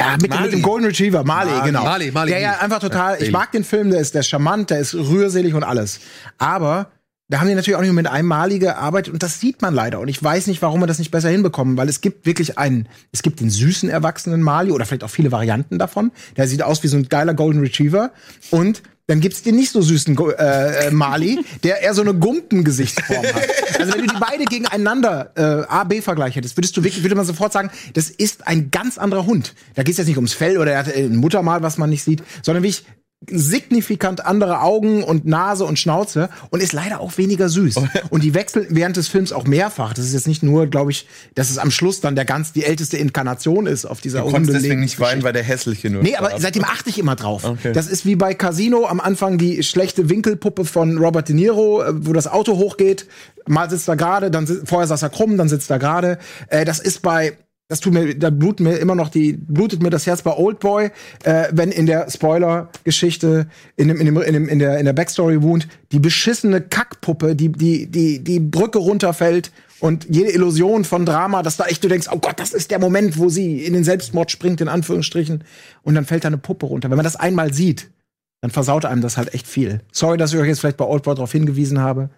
Ja, 0.00 0.16
mit, 0.20 0.32
dem, 0.32 0.42
mit 0.42 0.52
dem 0.52 0.62
Golden 0.62 0.86
Retriever, 0.86 1.24
Marley, 1.24 1.52
Marley 1.52 1.66
genau. 1.66 1.84
Marley, 1.84 2.10
Marley. 2.10 2.32
Der 2.32 2.40
ja 2.40 2.58
einfach 2.58 2.80
total, 2.80 3.22
ich 3.22 3.30
mag 3.30 3.52
den 3.52 3.64
Film, 3.64 3.90
der 3.90 4.00
ist, 4.00 4.14
der 4.14 4.20
ist 4.20 4.28
charmant, 4.28 4.70
der 4.70 4.80
ist 4.80 4.94
rührselig 4.94 5.54
und 5.54 5.62
alles. 5.62 6.00
Aber 6.38 6.90
da 7.30 7.38
haben 7.38 7.46
die 7.46 7.54
natürlich 7.54 7.76
auch 7.76 7.82
nicht 7.82 7.92
mit 7.92 8.08
einem 8.08 8.26
Mali 8.26 8.58
gearbeitet 8.58 9.12
und 9.12 9.22
das 9.22 9.38
sieht 9.38 9.62
man 9.62 9.72
leider. 9.72 10.00
Und 10.00 10.08
ich 10.08 10.20
weiß 10.20 10.48
nicht, 10.48 10.60
warum 10.62 10.80
wir 10.80 10.88
das 10.88 10.98
nicht 10.98 11.12
besser 11.12 11.28
hinbekommen, 11.28 11.76
weil 11.76 11.88
es 11.88 12.00
gibt 12.00 12.26
wirklich 12.26 12.58
einen, 12.58 12.88
es 13.12 13.22
gibt 13.22 13.38
den 13.38 13.50
süßen 13.50 13.88
erwachsenen 13.88 14.42
Mali 14.42 14.72
oder 14.72 14.84
vielleicht 14.84 15.04
auch 15.04 15.10
viele 15.10 15.30
Varianten 15.30 15.78
davon. 15.78 16.10
Der 16.36 16.48
sieht 16.48 16.62
aus 16.62 16.82
wie 16.82 16.88
so 16.88 16.96
ein 16.96 17.08
geiler 17.08 17.34
Golden 17.34 17.60
Retriever 17.60 18.10
und 18.50 18.82
dann 19.10 19.18
gibt's 19.18 19.42
den 19.42 19.56
nicht 19.56 19.72
so 19.72 19.82
süßen 19.82 20.16
äh, 20.38 20.86
äh, 20.86 20.90
Mali, 20.92 21.44
der 21.64 21.82
eher 21.82 21.94
so 21.94 22.02
eine 22.02 22.14
Gumpengesichtsform 22.14 23.26
hat. 23.26 23.48
Also 23.80 23.92
wenn 23.94 24.06
du 24.06 24.06
die 24.06 24.20
beide 24.20 24.44
gegeneinander 24.44 25.32
äh, 25.34 25.66
A-B-Vergleich 25.68 26.36
hättest, 26.36 26.56
würdest 26.56 26.76
du 26.76 26.84
wirklich, 26.84 27.02
würde 27.02 27.16
man 27.16 27.24
sofort 27.24 27.52
sagen, 27.52 27.70
das 27.94 28.08
ist 28.08 28.46
ein 28.46 28.70
ganz 28.70 28.98
anderer 28.98 29.26
Hund. 29.26 29.54
Da 29.74 29.82
geht's 29.82 29.98
jetzt 29.98 30.06
nicht 30.06 30.16
ums 30.16 30.32
Fell 30.32 30.58
oder 30.58 30.72
er 30.72 30.78
hat 30.78 30.94
ein 30.94 31.16
Muttermal, 31.16 31.60
was 31.60 31.76
man 31.76 31.90
nicht 31.90 32.04
sieht, 32.04 32.22
sondern 32.42 32.62
wie 32.62 32.68
ich 32.68 32.84
signifikant 33.28 34.24
andere 34.24 34.62
Augen 34.62 35.02
und 35.02 35.26
Nase 35.26 35.64
und 35.64 35.78
Schnauze 35.78 36.30
und 36.48 36.62
ist 36.62 36.72
leider 36.72 37.00
auch 37.00 37.18
weniger 37.18 37.50
süß. 37.50 37.76
Und 38.08 38.24
die 38.24 38.34
wechseln 38.34 38.66
während 38.70 38.96
des 38.96 39.08
Films 39.08 39.32
auch 39.32 39.44
mehrfach. 39.44 39.92
Das 39.92 40.06
ist 40.06 40.14
jetzt 40.14 40.26
nicht 40.26 40.42
nur, 40.42 40.66
glaube 40.66 40.90
ich, 40.90 41.06
dass 41.34 41.50
es 41.50 41.58
am 41.58 41.70
Schluss 41.70 42.00
dann 42.00 42.16
der 42.16 42.24
ganz 42.24 42.52
die 42.52 42.64
älteste 42.64 42.96
Inkarnation 42.96 43.66
ist 43.66 43.84
auf 43.84 44.00
dieser 44.00 44.22
Du 44.22 44.30
konntest 44.30 44.56
deswegen 44.56 44.80
nicht 44.80 44.98
weinen, 45.00 45.22
weil 45.22 45.34
der 45.34 45.42
hässliche 45.42 45.90
nur. 45.90 46.02
Nee, 46.02 46.16
aber 46.16 46.32
seitdem 46.38 46.64
achte 46.64 46.88
ich 46.88 46.98
immer 46.98 47.14
drauf. 47.14 47.44
Okay. 47.44 47.72
Das 47.72 47.88
ist 47.88 48.06
wie 48.06 48.16
bei 48.16 48.32
Casino 48.32 48.86
am 48.86 49.00
Anfang 49.00 49.36
die 49.36 49.62
schlechte 49.62 50.08
Winkelpuppe 50.08 50.64
von 50.64 50.96
Robert 50.96 51.28
De 51.28 51.36
Niro, 51.36 51.82
äh, 51.82 51.92
wo 51.94 52.14
das 52.14 52.26
Auto 52.26 52.56
hochgeht. 52.56 53.06
Mal 53.46 53.68
sitzt 53.68 53.88
er 53.88 53.96
gerade, 53.96 54.30
dann 54.30 54.46
vorher 54.64 54.86
saß 54.86 55.02
er 55.02 55.10
krumm, 55.10 55.36
dann 55.36 55.48
sitzt 55.48 55.70
er 55.70 55.78
gerade. 55.78 56.18
Äh, 56.48 56.64
das 56.64 56.78
ist 56.80 57.02
bei 57.02 57.36
das 57.70 57.78
tut 57.78 57.94
mir, 57.94 58.16
da 58.16 58.30
bluten 58.30 58.64
mir 58.64 58.78
immer 58.78 58.96
noch 58.96 59.10
die, 59.10 59.34
blutet 59.34 59.80
mir 59.80 59.90
das 59.90 60.04
Herz 60.04 60.22
bei 60.22 60.36
Oldboy, 60.36 60.90
äh, 61.22 61.44
wenn 61.52 61.70
in 61.70 61.86
der 61.86 62.10
Spoiler-Geschichte, 62.10 63.46
in 63.76 63.86
dem, 63.86 64.00
in 64.00 64.06
dem, 64.06 64.20
in 64.20 64.32
dem, 64.32 64.48
in 64.48 64.58
der, 64.58 64.78
in 64.78 64.86
der 64.86 64.92
Backstory 64.92 65.40
wohnt, 65.40 65.68
die 65.92 66.00
beschissene 66.00 66.60
Kackpuppe, 66.60 67.36
die, 67.36 67.52
die, 67.52 67.86
die, 67.86 68.24
die 68.24 68.40
Brücke 68.40 68.80
runterfällt 68.80 69.52
und 69.78 70.06
jede 70.10 70.32
Illusion 70.32 70.84
von 70.84 71.06
Drama, 71.06 71.44
dass 71.44 71.58
da 71.58 71.66
echt 71.66 71.84
du 71.84 71.88
denkst, 71.88 72.08
oh 72.10 72.18
Gott, 72.18 72.40
das 72.40 72.52
ist 72.52 72.72
der 72.72 72.80
Moment, 72.80 73.18
wo 73.18 73.28
sie 73.28 73.64
in 73.64 73.72
den 73.72 73.84
Selbstmord 73.84 74.32
springt, 74.32 74.60
in 74.60 74.66
Anführungsstrichen, 74.66 75.44
und 75.84 75.94
dann 75.94 76.04
fällt 76.04 76.24
da 76.24 76.28
eine 76.28 76.38
Puppe 76.38 76.66
runter. 76.66 76.90
Wenn 76.90 76.96
man 76.96 77.04
das 77.04 77.14
einmal 77.14 77.54
sieht, 77.54 77.88
dann 78.40 78.50
versaut 78.50 78.84
einem 78.84 79.00
das 79.00 79.16
halt 79.16 79.32
echt 79.32 79.46
viel. 79.46 79.80
Sorry, 79.92 80.18
dass 80.18 80.32
ich 80.32 80.40
euch 80.40 80.48
jetzt 80.48 80.58
vielleicht 80.58 80.76
bei 80.76 80.86
Oldboy 80.86 81.14
darauf 81.14 81.30
hingewiesen 81.30 81.78
habe. 81.78 82.10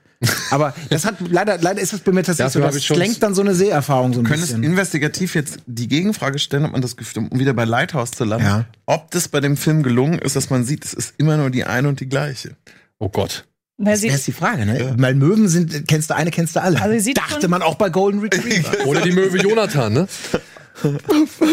Aber 0.50 0.74
das 0.90 1.04
hat 1.04 1.16
leider, 1.28 1.58
leider 1.58 1.80
ist 1.80 1.92
es 1.92 2.00
bei 2.00 2.12
mir 2.12 2.22
tatsächlich 2.22 2.52
so, 2.52 2.60
ich 2.60 2.64
das 2.74 2.84
schon- 2.84 2.98
lenkt 2.98 3.22
dann 3.22 3.34
so 3.34 3.42
eine 3.42 3.54
Seherfahrung 3.54 4.12
so 4.12 4.20
ein 4.20 4.24
Wir 4.24 4.30
können 4.30 4.42
es 4.42 4.48
bisschen. 4.50 4.62
investigativ 4.64 5.34
jetzt 5.34 5.58
die 5.66 5.88
Gegenfrage 5.88 6.38
stellen, 6.38 6.64
ob 6.64 6.72
man 6.72 6.80
das 6.82 6.96
Gefühl, 6.96 7.28
um 7.30 7.38
wieder 7.38 7.54
bei 7.54 7.64
Lighthouse 7.64 8.12
zu 8.12 8.24
landen, 8.24 8.46
Ja. 8.46 8.64
ob 8.86 9.10
das 9.10 9.28
bei 9.28 9.40
dem 9.40 9.56
Film 9.56 9.82
gelungen 9.82 10.18
ist, 10.18 10.36
dass 10.36 10.50
man 10.50 10.64
sieht, 10.64 10.84
es 10.84 10.94
ist 10.94 11.14
immer 11.18 11.36
nur 11.36 11.50
die 11.50 11.64
eine 11.64 11.88
und 11.88 12.00
die 12.00 12.08
gleiche. 12.08 12.56
Oh 12.98 13.08
Gott. 13.08 13.44
Na, 13.78 13.90
Das 13.92 14.04
ist 14.04 14.26
die 14.26 14.32
Frage, 14.32 14.64
ne? 14.64 14.94
Weil 14.98 15.14
Möwen 15.14 15.48
sind, 15.48 15.88
kennst 15.88 16.10
du 16.10 16.14
eine, 16.14 16.30
kennst 16.30 16.54
du 16.54 16.62
alle. 16.62 16.80
Also 16.80 17.12
Dachte 17.12 17.48
man 17.48 17.62
auch 17.62 17.74
bei 17.74 17.88
Golden 17.90 18.20
Retriever. 18.20 18.86
Oder 18.86 19.00
die 19.00 19.10
Möwe 19.12 19.38
Jonathan, 19.38 19.92
ne? 19.92 20.08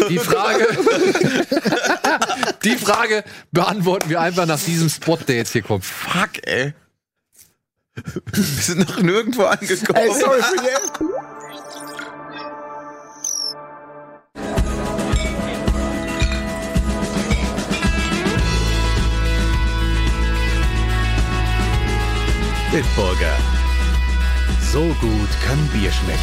Die 0.08 0.18
Frage, 0.18 0.66
die 2.64 2.76
Frage 2.76 3.24
beantworten 3.52 4.08
wir 4.10 4.20
einfach 4.20 4.46
nach 4.46 4.60
diesem 4.60 4.88
Spot, 4.88 5.16
der 5.16 5.36
jetzt 5.36 5.52
hier 5.52 5.62
kommt. 5.62 5.84
Fuck, 5.84 6.46
ey. 6.46 6.72
Wir 7.94 8.62
sind 8.62 8.88
noch 8.88 9.00
nirgendwo 9.00 9.44
angekommen. 9.44 9.96
Ey, 9.96 10.08
sorry 10.08 10.42
für 10.42 10.56
die 10.56 10.70
Bitburger. 22.72 23.36
So 24.70 24.82
gut 25.00 25.28
kann 25.44 25.58
Bier 25.72 25.90
schmecken. 25.90 26.20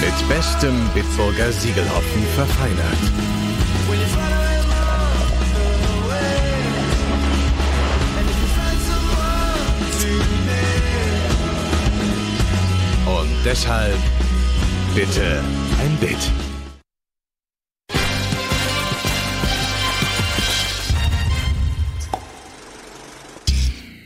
Mit 0.00 0.28
bestem 0.28 0.74
Bitburger 0.94 1.52
Siegelhopfen 1.52 2.26
verfeinert. 2.34 2.98
Und 13.22 13.30
deshalb 13.44 13.96
bitte 14.96 15.44
ein 15.80 15.96
Bit. 16.00 16.18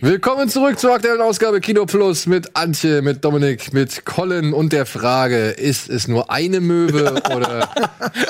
Willkommen 0.06 0.48
zurück 0.48 0.78
zur 0.78 0.94
aktuellen 0.94 1.20
Ausgabe 1.20 1.60
Kino 1.60 1.84
Plus 1.84 2.26
mit 2.26 2.54
Antje, 2.54 3.02
mit 3.02 3.25
Dominik, 3.25 3.72
mit 3.72 4.04
Colin 4.04 4.52
und 4.52 4.72
der 4.72 4.86
Frage, 4.86 5.48
ist 5.48 5.90
es 5.90 6.06
nur 6.06 6.30
eine 6.30 6.60
Möwe 6.60 7.20
oder 7.34 7.68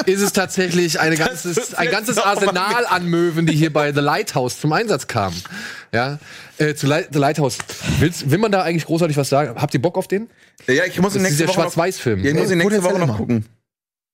ist 0.06 0.22
es 0.22 0.32
tatsächlich 0.32 1.00
eine 1.00 1.18
ganzes, 1.18 1.74
ein 1.74 1.90
ganzes 1.90 2.16
Arsenal 2.16 2.86
an 2.86 3.10
Möwen, 3.10 3.44
die 3.44 3.52
hier 3.52 3.70
bei 3.70 3.92
The 3.92 4.00
Lighthouse 4.00 4.58
zum 4.58 4.72
Einsatz 4.72 5.06
kamen? 5.06 5.36
Ja, 5.92 6.18
äh, 6.56 6.74
zu 6.74 6.86
Light, 6.86 7.08
The 7.12 7.18
Lighthouse. 7.18 7.58
Willst, 7.98 8.30
will 8.30 8.38
man 8.38 8.52
da 8.52 8.62
eigentlich 8.62 8.86
großartig 8.86 9.18
was 9.18 9.28
sagen? 9.28 9.60
Habt 9.60 9.74
ihr 9.74 9.82
Bock 9.82 9.98
auf 9.98 10.08
den? 10.08 10.30
Ja, 10.66 10.84
ich 10.86 10.98
muss 10.98 11.14
ihn 11.14 11.22
Das 11.24 11.32
ist 11.32 11.38
nächste 11.38 11.38
der 11.40 11.48
Woche 11.48 11.56
noch, 11.58 11.64
Schwarz-Weiß-Film. 11.64 12.24
ja, 12.24 12.30
ich 12.30 12.36
muss 12.36 12.50
ihn 12.50 12.56
nächste 12.56 12.84
Woche 12.84 13.00
noch 13.00 13.18
gucken. 13.18 13.44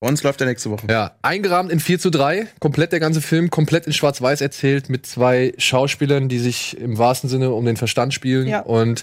Bei 0.03 0.09
uns 0.09 0.25
läuft 0.25 0.41
er 0.41 0.49
nächste 0.49 0.69
Woche. 0.69 0.89
Ja, 0.91 1.13
eingerahmt 1.23 1.71
in 1.71 1.79
4 1.79 2.01
zu 2.01 2.11
3, 2.11 2.49
komplett 2.59 2.91
der 2.91 2.99
ganze 2.99 3.21
Film, 3.21 3.51
komplett 3.51 3.87
in 3.87 3.93
Schwarz-Weiß 3.93 4.41
erzählt, 4.41 4.89
mit 4.89 5.07
zwei 5.07 5.55
Schauspielern, 5.59 6.29
die 6.29 6.41
sich 6.41 6.77
im 6.77 6.99
wahrsten 6.99 7.31
Sinne 7.31 7.53
um 7.53 7.65
den 7.65 7.77
Verstand 7.77 8.13
spielen. 8.13 8.49
Ja. 8.49 8.63
Und 8.63 9.03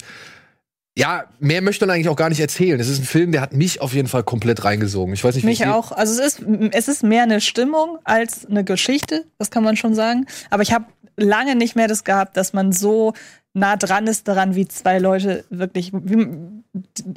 ja, 0.98 1.24
mehr 1.40 1.62
möchte 1.62 1.86
man 1.86 1.96
eigentlich 1.96 2.10
auch 2.10 2.18
gar 2.18 2.28
nicht 2.28 2.42
erzählen. 2.42 2.78
Es 2.82 2.90
ist 2.90 3.00
ein 3.00 3.06
Film, 3.06 3.32
der 3.32 3.40
hat 3.40 3.54
mich 3.54 3.80
auf 3.80 3.94
jeden 3.94 4.10
Fall 4.10 4.24
komplett 4.24 4.66
reingesogen. 4.66 5.14
Ich 5.14 5.24
weiß 5.24 5.36
nicht, 5.36 5.46
wie 5.46 5.48
mich 5.48 5.66
auch. 5.68 5.94
Also 5.94 6.22
es 6.22 6.38
ist, 6.38 6.46
es 6.74 6.90
ist 6.90 7.02
mehr 7.02 7.24
eine 7.24 7.40
Stimmung 7.40 8.00
als 8.04 8.46
eine 8.46 8.66
Geschichte, 8.66 9.24
das 9.38 9.52
kann 9.52 9.64
man 9.64 9.78
schon 9.78 9.96
sagen. 9.96 10.26
Aber 10.50 10.64
ich 10.64 10.74
habe 10.74 10.84
lange 11.16 11.56
nicht 11.56 11.78
mehr 11.78 11.88
das 11.88 12.04
gehabt, 12.04 12.36
dass 12.36 12.52
man 12.52 12.74
so 12.74 13.14
nah 13.54 13.78
dran 13.78 14.06
ist 14.06 14.28
daran, 14.28 14.54
wie 14.54 14.68
zwei 14.68 15.00
Leute 15.00 15.46
wirklich 15.50 15.94
in 15.94 16.64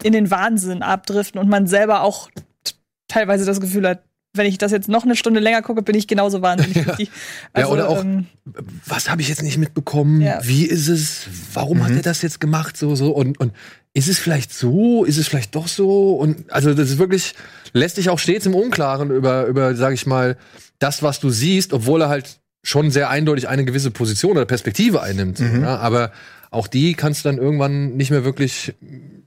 den 0.04 0.30
Wahnsinn 0.30 0.82
abdriften 0.82 1.40
und 1.40 1.48
man 1.48 1.66
selber 1.66 2.02
auch 2.02 2.28
teilweise 3.12 3.44
das 3.44 3.60
Gefühl 3.60 3.86
hat, 3.88 4.02
wenn 4.34 4.46
ich 4.46 4.56
das 4.56 4.72
jetzt 4.72 4.88
noch 4.88 5.04
eine 5.04 5.14
Stunde 5.14 5.40
länger 5.40 5.60
gucke, 5.60 5.82
bin 5.82 5.94
ich 5.94 6.06
genauso 6.06 6.40
wahnsinnig. 6.40 6.86
wie 6.86 7.04
die. 7.04 7.10
Ja, 7.56 7.66
oder 7.66 7.88
auch- 7.90 8.00
ähm, 8.02 8.26
was 8.86 9.10
habe 9.10 9.20
ich 9.20 9.28
jetzt 9.28 9.42
nicht 9.42 9.58
mitbekommen? 9.58 10.22
Ja. 10.22 10.40
Wie 10.42 10.64
ist 10.64 10.88
es? 10.88 11.26
Warum 11.52 11.84
hat 11.84 11.90
er 11.92 12.00
das 12.02 12.22
jetzt 12.22 12.40
gemacht? 12.40 12.76
So, 12.78 12.94
so 12.96 13.10
und, 13.12 13.38
und 13.38 13.52
ist 13.92 14.08
es 14.08 14.18
vielleicht 14.18 14.52
so? 14.54 15.04
Ist 15.04 15.18
es 15.18 15.28
vielleicht 15.28 15.54
doch 15.54 15.68
so? 15.68 16.12
Und 16.14 16.50
also 16.50 16.72
das 16.72 16.88
ist 16.90 16.98
wirklich 16.98 17.34
lässt 17.74 17.98
dich 17.98 18.08
auch 18.08 18.18
stets 18.18 18.46
im 18.46 18.54
Unklaren 18.54 19.10
über 19.10 19.44
über 19.46 19.74
sage 19.76 19.94
ich 19.94 20.06
mal 20.06 20.38
das, 20.78 21.02
was 21.02 21.20
du 21.20 21.28
siehst, 21.28 21.72
obwohl 21.74 22.00
er 22.02 22.08
halt 22.08 22.38
schon 22.64 22.90
sehr 22.90 23.10
eindeutig 23.10 23.48
eine 23.48 23.64
gewisse 23.66 23.90
Position 23.90 24.32
oder 24.32 24.46
Perspektive 24.46 25.02
einnimmt. 25.02 25.36
so, 25.38 25.44
Ja, 25.44 25.76
aber 25.76 26.10
auch 26.50 26.68
die 26.68 26.94
kannst 26.94 27.24
du 27.24 27.28
dann 27.28 27.38
irgendwann 27.38 27.96
nicht 27.96 28.10
mehr 28.10 28.24
wirklich, 28.24 28.74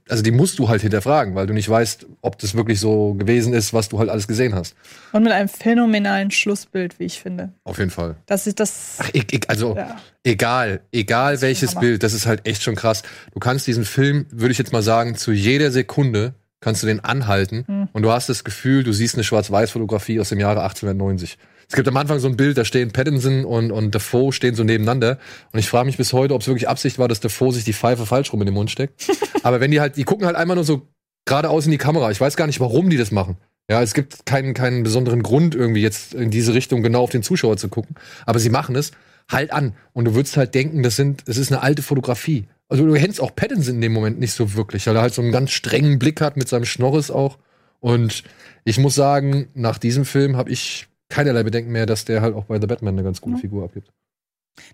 also 0.08 0.22
die 0.22 0.30
musst 0.30 0.58
du 0.58 0.68
halt 0.68 0.82
hinterfragen, 0.82 1.34
weil 1.34 1.46
du 1.46 1.52
nicht 1.52 1.68
weißt, 1.68 2.06
ob 2.22 2.38
das 2.38 2.54
wirklich 2.54 2.78
so 2.80 3.14
gewesen 3.14 3.52
ist, 3.54 3.72
was 3.74 3.88
du 3.88 3.98
halt 3.98 4.08
alles 4.08 4.28
gesehen 4.28 4.54
hast. 4.54 4.74
und 5.12 5.22
mit 5.24 5.32
einem 5.32 5.48
phänomenalen 5.48 6.30
Schlussbild, 6.30 6.98
wie 7.00 7.04
ich 7.04 7.20
finde. 7.20 7.52
Auf 7.64 7.78
jeden 7.78 7.90
Fall. 7.90 8.16
Das 8.26 8.46
ist 8.46 8.60
das. 8.60 8.98
Ach, 9.00 9.10
e 9.12 9.18
e 9.32 9.40
also 9.48 9.76
Ja. 9.76 9.96
egal, 10.24 10.80
egal 10.92 11.40
welches. 11.40 11.74
Bild, 11.74 12.02
das 12.02 12.12
ist 12.12 12.26
halt 12.26 12.46
echt 12.46 12.62
schon 12.62 12.74
krass. 12.76 13.02
Du 13.32 13.40
kannst 13.40 13.66
diesen 13.66 13.84
Film, 13.84 14.26
würde 14.30 14.52
ich 14.52 14.58
jetzt 14.58 14.72
mal 14.72 14.82
sagen, 14.82 15.16
zu 15.16 15.32
jeder 15.32 15.70
Sekunde 15.70 16.34
kannst 16.60 16.82
du 16.82 16.86
den 16.86 17.00
anhalten 17.00 17.64
Hm. 17.66 17.88
und 17.92 18.02
du 18.02 18.10
hast 18.12 18.28
das 18.28 18.44
Gefühl, 18.44 18.82
du 18.84 18.92
siehst 18.92 19.14
eine 19.14 19.24
Schwarz-Weiß-Fotografie 19.24 20.20
aus 20.20 20.28
dem 20.30 20.40
Jahre 20.40 20.62
1890. 20.62 21.36
Es 21.68 21.74
gibt 21.74 21.88
am 21.88 21.96
Anfang 21.96 22.20
so 22.20 22.28
ein 22.28 22.36
Bild, 22.36 22.56
da 22.56 22.64
stehen 22.64 22.92
Pattinson 22.92 23.44
und, 23.44 23.72
und 23.72 23.94
Defoe 23.94 24.32
stehen 24.32 24.54
so 24.54 24.62
nebeneinander. 24.62 25.18
Und 25.52 25.58
ich 25.58 25.68
frage 25.68 25.86
mich 25.86 25.96
bis 25.96 26.12
heute, 26.12 26.34
ob 26.34 26.42
es 26.42 26.46
wirklich 26.46 26.68
Absicht 26.68 26.98
war, 26.98 27.08
dass 27.08 27.20
Defoe 27.20 27.52
sich 27.52 27.64
die 27.64 27.72
Pfeife 27.72 28.06
falsch 28.06 28.32
rum 28.32 28.40
in 28.40 28.46
den 28.46 28.54
Mund 28.54 28.70
steckt. 28.70 29.10
Aber 29.42 29.60
wenn 29.60 29.70
die 29.70 29.80
halt, 29.80 29.96
die 29.96 30.04
gucken 30.04 30.26
halt 30.26 30.36
einmal 30.36 30.54
nur 30.54 30.64
so 30.64 30.82
geradeaus 31.24 31.64
in 31.64 31.72
die 31.72 31.78
Kamera. 31.78 32.10
Ich 32.10 32.20
weiß 32.20 32.36
gar 32.36 32.46
nicht, 32.46 32.60
warum 32.60 32.88
die 32.88 32.96
das 32.96 33.10
machen. 33.10 33.36
Ja, 33.68 33.82
es 33.82 33.94
gibt 33.94 34.26
keinen, 34.26 34.54
keinen 34.54 34.84
besonderen 34.84 35.24
Grund, 35.24 35.56
irgendwie 35.56 35.82
jetzt 35.82 36.14
in 36.14 36.30
diese 36.30 36.54
Richtung 36.54 36.82
genau 36.82 37.02
auf 37.02 37.10
den 37.10 37.24
Zuschauer 37.24 37.56
zu 37.56 37.68
gucken. 37.68 37.96
Aber 38.24 38.38
sie 38.38 38.50
machen 38.50 38.76
es 38.76 38.92
halt 39.28 39.52
an. 39.52 39.74
Und 39.92 40.04
du 40.04 40.14
würdest 40.14 40.36
halt 40.36 40.54
denken, 40.54 40.84
das 40.84 40.94
sind, 40.94 41.28
das 41.28 41.36
ist 41.36 41.50
eine 41.50 41.62
alte 41.62 41.82
Fotografie. 41.82 42.46
Also 42.68 42.86
du 42.86 42.94
kennst 42.94 43.20
auch 43.20 43.34
Pattinson 43.34 43.76
in 43.76 43.80
dem 43.80 43.92
Moment 43.92 44.20
nicht 44.20 44.32
so 44.32 44.54
wirklich, 44.54 44.86
weil 44.86 44.96
er 44.96 45.02
halt 45.02 45.14
so 45.14 45.22
einen 45.22 45.32
ganz 45.32 45.50
strengen 45.50 45.98
Blick 45.98 46.20
hat 46.20 46.36
mit 46.36 46.48
seinem 46.48 46.64
Schnorres 46.64 47.10
auch. 47.10 47.38
Und 47.80 48.22
ich 48.64 48.78
muss 48.78 48.94
sagen, 48.94 49.48
nach 49.54 49.78
diesem 49.78 50.04
Film 50.04 50.36
habe 50.36 50.50
ich 50.50 50.86
keinerlei 51.08 51.42
Bedenken 51.42 51.72
mehr, 51.72 51.86
dass 51.86 52.04
der 52.04 52.20
halt 52.22 52.34
auch 52.34 52.44
bei 52.44 52.60
The 52.60 52.66
Batman 52.66 52.94
eine 52.94 53.02
ganz 53.04 53.20
gute 53.20 53.36
Ja. 53.36 53.40
Figur 53.42 53.64
abgibt. 53.64 53.92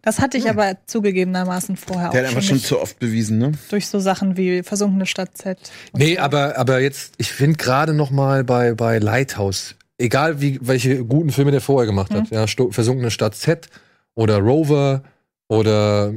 Das 0.01 0.21
hatte 0.21 0.38
ich 0.38 0.49
aber 0.49 0.77
zugegebenermaßen 0.87 1.77
vorher 1.77 2.11
Der 2.11 2.21
auch 2.23 2.25
hat 2.27 2.37
einfach 2.37 2.42
schon 2.49 2.61
zu 2.61 2.81
oft 2.81 3.01
bewiesen, 3.01 3.38
ne? 3.38 3.53
durch 3.68 3.88
so 3.88 3.99
Sachen 3.99 4.37
wie 4.37 4.62
versunkene 4.62 5.07
Stadt 5.07 5.37
Z. 5.37 5.59
Nee, 5.92 6.14
so. 6.14 6.21
aber, 6.21 6.57
aber 6.57 6.81
jetzt, 6.81 7.14
ich 7.18 7.33
finde 7.33 7.57
gerade 7.57 7.92
noch 7.92 8.11
mal 8.12 8.45
bei, 8.45 8.75
bei 8.75 8.99
Lighthouse, 8.99 9.75
egal 9.99 10.40
wie, 10.40 10.61
welche 10.62 11.05
guten 11.05 11.31
Filme 11.31 11.51
der 11.51 11.61
vorher 11.61 11.87
gemacht 11.87 12.14
hat, 12.14 12.31
ja, 12.31 12.47
Sto 12.47 12.71
Versunkene 12.71 13.11
Stadt 13.11 13.35
Z 13.35 13.68
oder 14.14 14.38
Rover 14.38 15.03
oder 15.49 16.14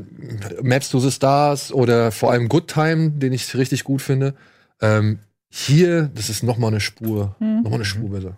Maps 0.62 0.90
to 0.90 1.00
the 1.00 1.12
Stars 1.12 1.72
oder 1.72 2.12
vor 2.12 2.32
allem 2.32 2.48
Good 2.50 2.68
Time, 2.68 3.12
den 3.12 3.34
ich 3.34 3.56
richtig 3.56 3.84
gut 3.84 4.02
finde. 4.04 4.36
Ähm, 4.80 5.20
hier, 5.50 6.12
das 6.14 6.30
ist 6.30 6.44
noch 6.44 6.58
mal 6.60 6.68
eine 6.68 6.82
Spur, 6.82 7.36
Mhm. 7.40 7.62
noch 7.64 7.72
mal 7.72 7.76
eine 7.78 7.86
Spur 7.86 8.12
besser. 8.12 8.38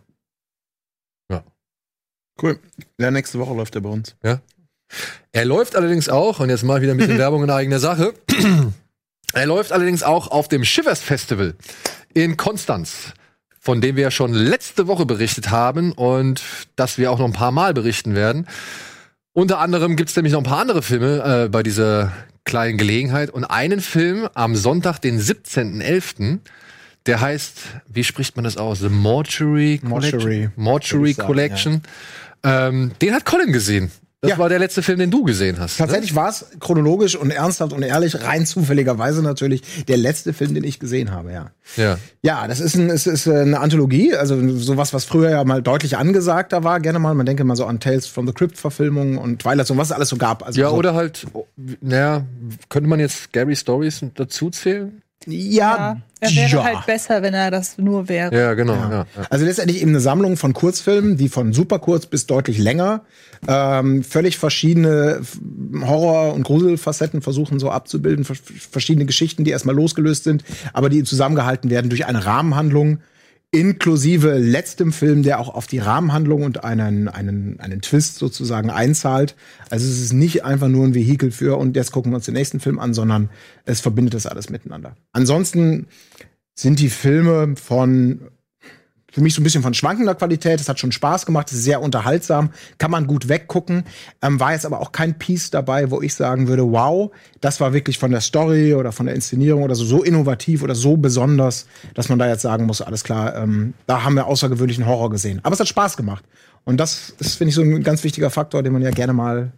Cool. 2.42 2.60
Ja, 3.00 3.12
nächste 3.12 3.40
Woche 3.40 3.54
läuft 3.54 3.76
er 3.76 3.82
bei 3.82 3.90
uns. 3.90 4.16
Er 5.32 5.46
läuft 5.46 5.76
allerdings 5.76 6.10
auch, 6.10 6.40
und 6.40 6.50
jetzt 6.50 6.64
mal 6.64 6.82
wieder 6.82 6.92
ein 6.92 6.98
bisschen 6.98 7.18
Werbung 7.20 7.44
in 7.44 7.50
eigener 7.50 7.80
Sache, 7.80 8.14
er 9.34 9.46
läuft 9.46 9.72
allerdings 9.72 10.04
auch 10.04 10.30
auf 10.30 10.48
dem 10.48 10.64
Shivers 10.64 11.02
Festival 11.02 11.56
in 12.14 12.38
Konstanz, 12.38 13.14
von 13.60 13.82
dem 13.82 13.96
wir 13.96 14.04
ja 14.04 14.12
schon 14.12 14.34
letzte 14.34 14.88
Woche 14.88 15.06
berichtet 15.06 15.52
haben 15.52 15.92
und 15.92 16.42
das 16.76 16.98
wir 16.98 17.12
auch 17.12 17.20
noch 17.20 17.26
ein 17.26 17.34
paar 17.34 17.52
Mal 17.52 17.74
berichten 17.74 18.16
werden. 18.16 18.48
Unter 19.34 19.60
anderem 19.60 19.96
gibt 19.96 20.10
es 20.10 20.16
nämlich 20.16 20.34
noch 20.34 20.40
ein 20.40 20.46
paar 20.46 20.60
andere 20.60 20.82
Filme 20.82 21.44
äh, 21.46 21.50
bei 21.50 21.62
dieser 21.62 22.12
kleinen 22.44 22.78
Gelegenheit 22.78 23.30
und 23.30 23.44
einen 23.44 23.82
Film 23.82 24.28
am 24.34 24.56
Sonntag, 24.56 25.00
den 25.00 25.20
17.11., 25.20 26.40
der 27.06 27.22
heißt, 27.22 27.60
wie 27.88 28.04
spricht 28.04 28.36
man 28.36 28.44
das 28.44 28.58
aus? 28.58 28.80
The 28.80 28.90
Mortuary 28.90 29.80
Mortuary, 29.82 30.12
Collection. 30.12 30.52
Mortuary 30.56 31.14
sagen, 31.14 31.28
Collection. 31.28 31.82
Ähm, 32.48 32.92
den 33.02 33.14
hat 33.14 33.26
Colin 33.26 33.52
gesehen. 33.52 33.92
Das 34.22 34.32
Ja. 34.32 34.38
war 34.40 34.50
der 34.50 34.58
letzte 34.58 34.82
Film, 34.82 34.98
den 34.98 35.12
du 35.12 35.24
gesehen 35.24 35.60
hast. 35.60 35.78
Tatsächlich 35.78 36.16
war 36.16 36.30
es 36.30 36.48
chronologisch 36.60 37.16
und 37.16 37.30
ernsthaft 37.30 37.72
und 37.72 37.84
ehrlich, 37.84 38.24
rein 38.24 38.48
zufälligerweise 38.48 39.22
natürlich, 39.22 39.62
der 39.88 39.98
letzte 39.98 40.34
Film, 40.34 40.56
den 40.56 40.64
ich 40.64 40.80
gesehen 40.80 41.12
habe, 41.12 41.32
ja. 41.32 41.44
Ne? 41.44 41.52
Ja. 41.76 41.98
Ja, 42.24 42.48
das 42.48 42.60
ist, 42.60 42.74
ein, 42.76 42.90
es 42.90 43.06
ist 43.06 43.28
äh, 43.28 43.42
eine 43.42 43.60
Anthologie, 43.60 44.16
also 44.16 44.58
sowas, 44.58 44.92
was 44.92 45.06
früher 45.06 45.30
ja 45.30 45.44
mal 45.44 45.62
deutlich 45.62 45.98
angesagter 45.98 46.64
war, 46.64 46.80
gerne 46.80 46.98
mal. 46.98 47.14
Man 47.14 47.28
denke 47.28 47.44
mal 47.44 47.56
so 47.56 47.66
an 47.66 47.80
Tales 47.80 48.08
from 48.08 48.26
the 48.26 48.34
Crypt-Verfilmungen 48.34 49.20
und 49.20 49.40
Twilight 49.40 49.70
und 49.70 49.78
was 49.78 49.90
es 49.90 49.92
alles 49.92 50.10
so 50.10 50.18
gab. 50.18 50.44
Also 50.44 50.60
Ja, 50.62 50.70
so, 50.72 50.76
oder 50.78 50.96
halt, 50.96 51.28
naja, 51.82 52.26
könnte 52.70 52.90
man 52.90 53.00
jetzt 53.00 53.26
Scary 53.26 53.56
Stories 53.56 54.02
dazu 54.16 54.50
zählen? 54.50 55.04
Ja, 55.28 55.98
Er 56.20 56.30
wäre 56.36 56.50
ja. 56.50 56.64
halt 56.64 56.86
besser, 56.86 57.22
wenn 57.22 57.34
er 57.34 57.52
das 57.52 57.78
nur 57.78 58.10
wäre. 58.10 58.36
Ja, 58.36 58.54
genau. 58.54 58.74
Ja. 58.74 58.92
Ja. 58.92 59.06
Also 59.30 59.46
letztendlich 59.46 59.82
eben 59.82 59.92
eine 59.92 60.00
Sammlung 60.00 60.38
von 60.38 60.54
Kurzfilmen, 60.54 61.18
die 61.18 61.30
von 61.30 61.54
super 61.54 61.80
kurz 61.80 62.06
bis 62.06 62.26
deutlich 62.26 62.58
länger 62.58 63.02
ähm, 63.48 64.04
völlig 64.04 64.38
verschiedene 64.38 65.22
Horror- 65.86 66.34
und 66.34 66.44
Gruselfacetten 66.44 67.22
versuchen 67.22 67.60
so 67.60 67.70
abzubilden, 67.70 68.26
vers 68.26 68.42
verschiedene 68.72 69.06
Geschichten, 69.06 69.44
die 69.44 69.52
erstmal 69.52 69.76
losgelöst 69.76 70.24
sind, 70.24 70.44
aber 70.74 70.90
die 70.90 71.04
zusammengehalten 71.04 71.70
werden 71.70 71.90
durch 71.90 72.06
eine 72.06 72.26
Rahmenhandlung, 72.26 73.00
inklusive 73.52 74.38
letztem 74.38 74.92
Film, 74.92 75.24
der 75.24 75.40
auch 75.40 75.50
auf 75.50 75.68
die 75.68 75.80
Rahmenhandlung 75.80 76.44
und 76.44 76.64
einen, 76.64 77.08
einen, 77.08 77.60
einen 77.60 77.82
Twist 77.82 78.18
sozusagen 78.18 78.70
einzahlt. 78.70 79.36
Also 79.70 79.88
es 79.88 80.02
ist 80.02 80.14
nicht 80.14 80.44
einfach 80.44 80.68
nur 80.68 80.86
ein 80.86 80.94
Vehikel 80.94 81.32
für 81.32 81.58
und 81.58 81.76
jetzt 81.76 81.92
gucken 81.92 82.12
wir 82.12 82.18
uns 82.18 82.26
den 82.26 82.34
nächsten 82.34 82.60
Film 82.60 82.78
an, 82.78 82.94
sondern 82.94 83.30
es 83.66 83.80
verbindet 83.80 84.14
das 84.14 84.26
alles 84.26 84.50
miteinander. 84.50 84.98
Ansonsten 85.14 85.88
sind 86.54 86.80
die 86.80 86.90
Filme 86.90 87.56
von 87.56 88.32
für 89.18 89.24
mich 89.24 89.34
so 89.34 89.42
ein 89.42 89.44
bisschen 89.44 89.64
von 89.64 89.74
schwankender 89.74 90.14
Qualität. 90.14 90.62
Es 90.62 90.70
hat 90.70 90.80
schon 90.80 90.92
Spaß 90.92 91.26
gemacht, 91.26 91.48
es 91.50 91.58
ist 91.58 91.64
sehr 91.64 91.82
unterhaltsam, 91.82 92.52
kann 92.78 92.92
man 92.92 93.08
gut 93.08 93.28
weggucken. 93.28 93.84
Ähm, 94.22 94.40
war 94.40 94.52
jetzt 94.54 94.64
aber 94.64 94.80
auch 94.80 94.92
kein 94.92 95.18
Piece 95.18 95.50
dabei, 95.50 95.90
wo 95.90 96.04
ich 96.04 96.14
sagen 96.14 96.48
würde, 96.48 96.72
wow, 96.72 97.10
das 97.42 97.60
war 97.60 97.74
wirklich 97.74 97.98
von 97.98 98.12
der 98.12 98.22
Story 98.22 98.76
oder 98.76 98.92
von 98.92 99.08
der 99.08 99.16
Inszenierung 99.16 99.64
oder 99.64 99.74
so 99.74 99.86
so 99.86 100.04
innovativ 100.04 100.62
oder 100.62 100.76
so 100.76 100.98
besonders, 100.98 101.66
dass 101.96 102.10
man 102.10 102.20
da 102.20 102.28
jetzt 102.28 102.44
sagen 102.44 102.68
muss, 102.68 102.80
alles 102.80 103.04
klar, 103.04 103.36
ähm, 103.38 103.74
da 103.88 104.04
haben 104.04 104.14
wir 104.14 104.28
außergewöhnlichen 104.28 104.86
Horror 104.86 105.10
gesehen. 105.10 105.40
Aber 105.42 105.56
es 105.56 105.60
hat 105.60 105.68
Spaß 105.68 105.98
gemacht. 105.98 106.24
Und 106.64 106.78
das 106.78 107.16
ist, 107.18 107.38
finde 107.38 107.50
ich, 107.50 107.56
so 107.56 107.64
ein 107.64 107.82
ganz 107.82 108.04
wichtiger 108.04 108.30
Faktor, 108.30 108.62
den 108.62 108.72
man 108.74 108.84
ja 108.84 108.92
gerne 108.92 109.14
mal 109.14 109.52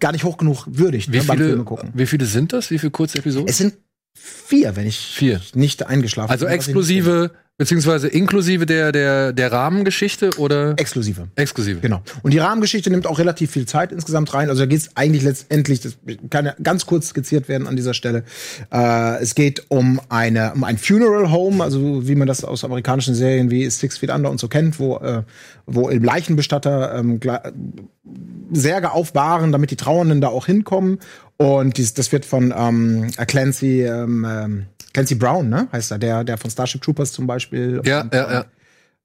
gar 0.00 0.10
nicht 0.10 0.24
hoch 0.24 0.36
genug 0.36 0.64
würdigt 0.66 1.12
Wie, 1.12 1.18
ne, 1.18 1.22
beim 1.22 1.36
viele, 1.36 1.48
Filme 1.50 1.64
gucken. 1.64 1.90
wie 1.94 2.06
viele 2.06 2.26
sind 2.26 2.52
das? 2.52 2.72
Wie 2.72 2.78
viele 2.80 2.90
kurze 2.90 3.18
Episoden? 3.18 3.46
Es 3.48 3.58
sind 3.58 3.74
vier, 4.18 4.74
wenn 4.74 4.86
ich 4.88 4.98
Vier. 4.98 5.40
nicht 5.54 5.86
eingeschlafen 5.86 6.32
Also 6.32 6.46
bin, 6.46 6.54
nicht 6.56 6.66
exklusive, 6.66 7.30
beziehungsweise 7.58 8.08
inklusive 8.08 8.66
der, 8.66 8.92
der, 8.92 9.32
der 9.32 9.50
Rahmengeschichte 9.50 10.38
oder. 10.38 10.74
Exklusive. 10.76 11.28
exklusive? 11.36 11.80
Genau. 11.80 12.02
Und 12.22 12.34
die 12.34 12.38
Rahmengeschichte 12.38 12.90
nimmt 12.90 13.06
auch 13.06 13.18
relativ 13.18 13.50
viel 13.50 13.66
Zeit 13.66 13.92
insgesamt 13.92 14.34
rein. 14.34 14.50
Also 14.50 14.62
da 14.62 14.66
geht 14.66 14.80
es 14.80 14.90
eigentlich 14.94 15.22
letztendlich, 15.22 15.80
das 15.80 15.96
kann 16.28 16.46
ja 16.46 16.54
ganz 16.62 16.86
kurz 16.86 17.08
skizziert 17.08 17.48
werden 17.48 17.66
an 17.66 17.76
dieser 17.76 17.94
Stelle. 17.94 18.24
Äh, 18.72 19.22
es 19.22 19.34
geht 19.34 19.64
um 19.68 20.00
eine 20.08 20.52
um 20.54 20.64
ein 20.64 20.76
Funeral 20.76 21.30
Home, 21.30 21.64
also 21.64 22.06
wie 22.06 22.14
man 22.14 22.28
das 22.28 22.44
aus 22.44 22.64
amerikanischen 22.64 23.14
Serien 23.14 23.50
wie 23.50 23.68
Six 23.70 23.98
Feet 23.98 24.10
Under 24.10 24.30
und 24.30 24.38
so 24.38 24.48
kennt, 24.48 24.78
wo 24.78 24.98
äh, 24.98 25.22
wo 25.64 25.88
Leichenbestatter 25.88 26.94
ähm, 26.96 27.20
Särge 28.52 28.92
aufbahren, 28.92 29.50
damit 29.50 29.70
die 29.70 29.76
Trauernden 29.76 30.20
da 30.20 30.28
auch 30.28 30.46
hinkommen. 30.46 30.98
Und 31.38 31.76
dies, 31.76 31.94
das 31.94 32.12
wird 32.12 32.24
von 32.24 32.54
ähm, 32.56 33.10
Clancy 33.26 33.82
ähm, 33.82 34.26
ähm, 34.28 34.66
Clancy 34.96 35.14
Brown, 35.16 35.50
ne, 35.50 35.68
heißt 35.72 35.90
er, 35.90 35.98
der 35.98 36.24
der 36.24 36.38
von 36.38 36.50
Starship 36.50 36.80
Troopers 36.80 37.12
zum 37.12 37.26
Beispiel 37.26 37.82
Ja, 37.84 38.00
und, 38.00 38.14
ja, 38.14 38.46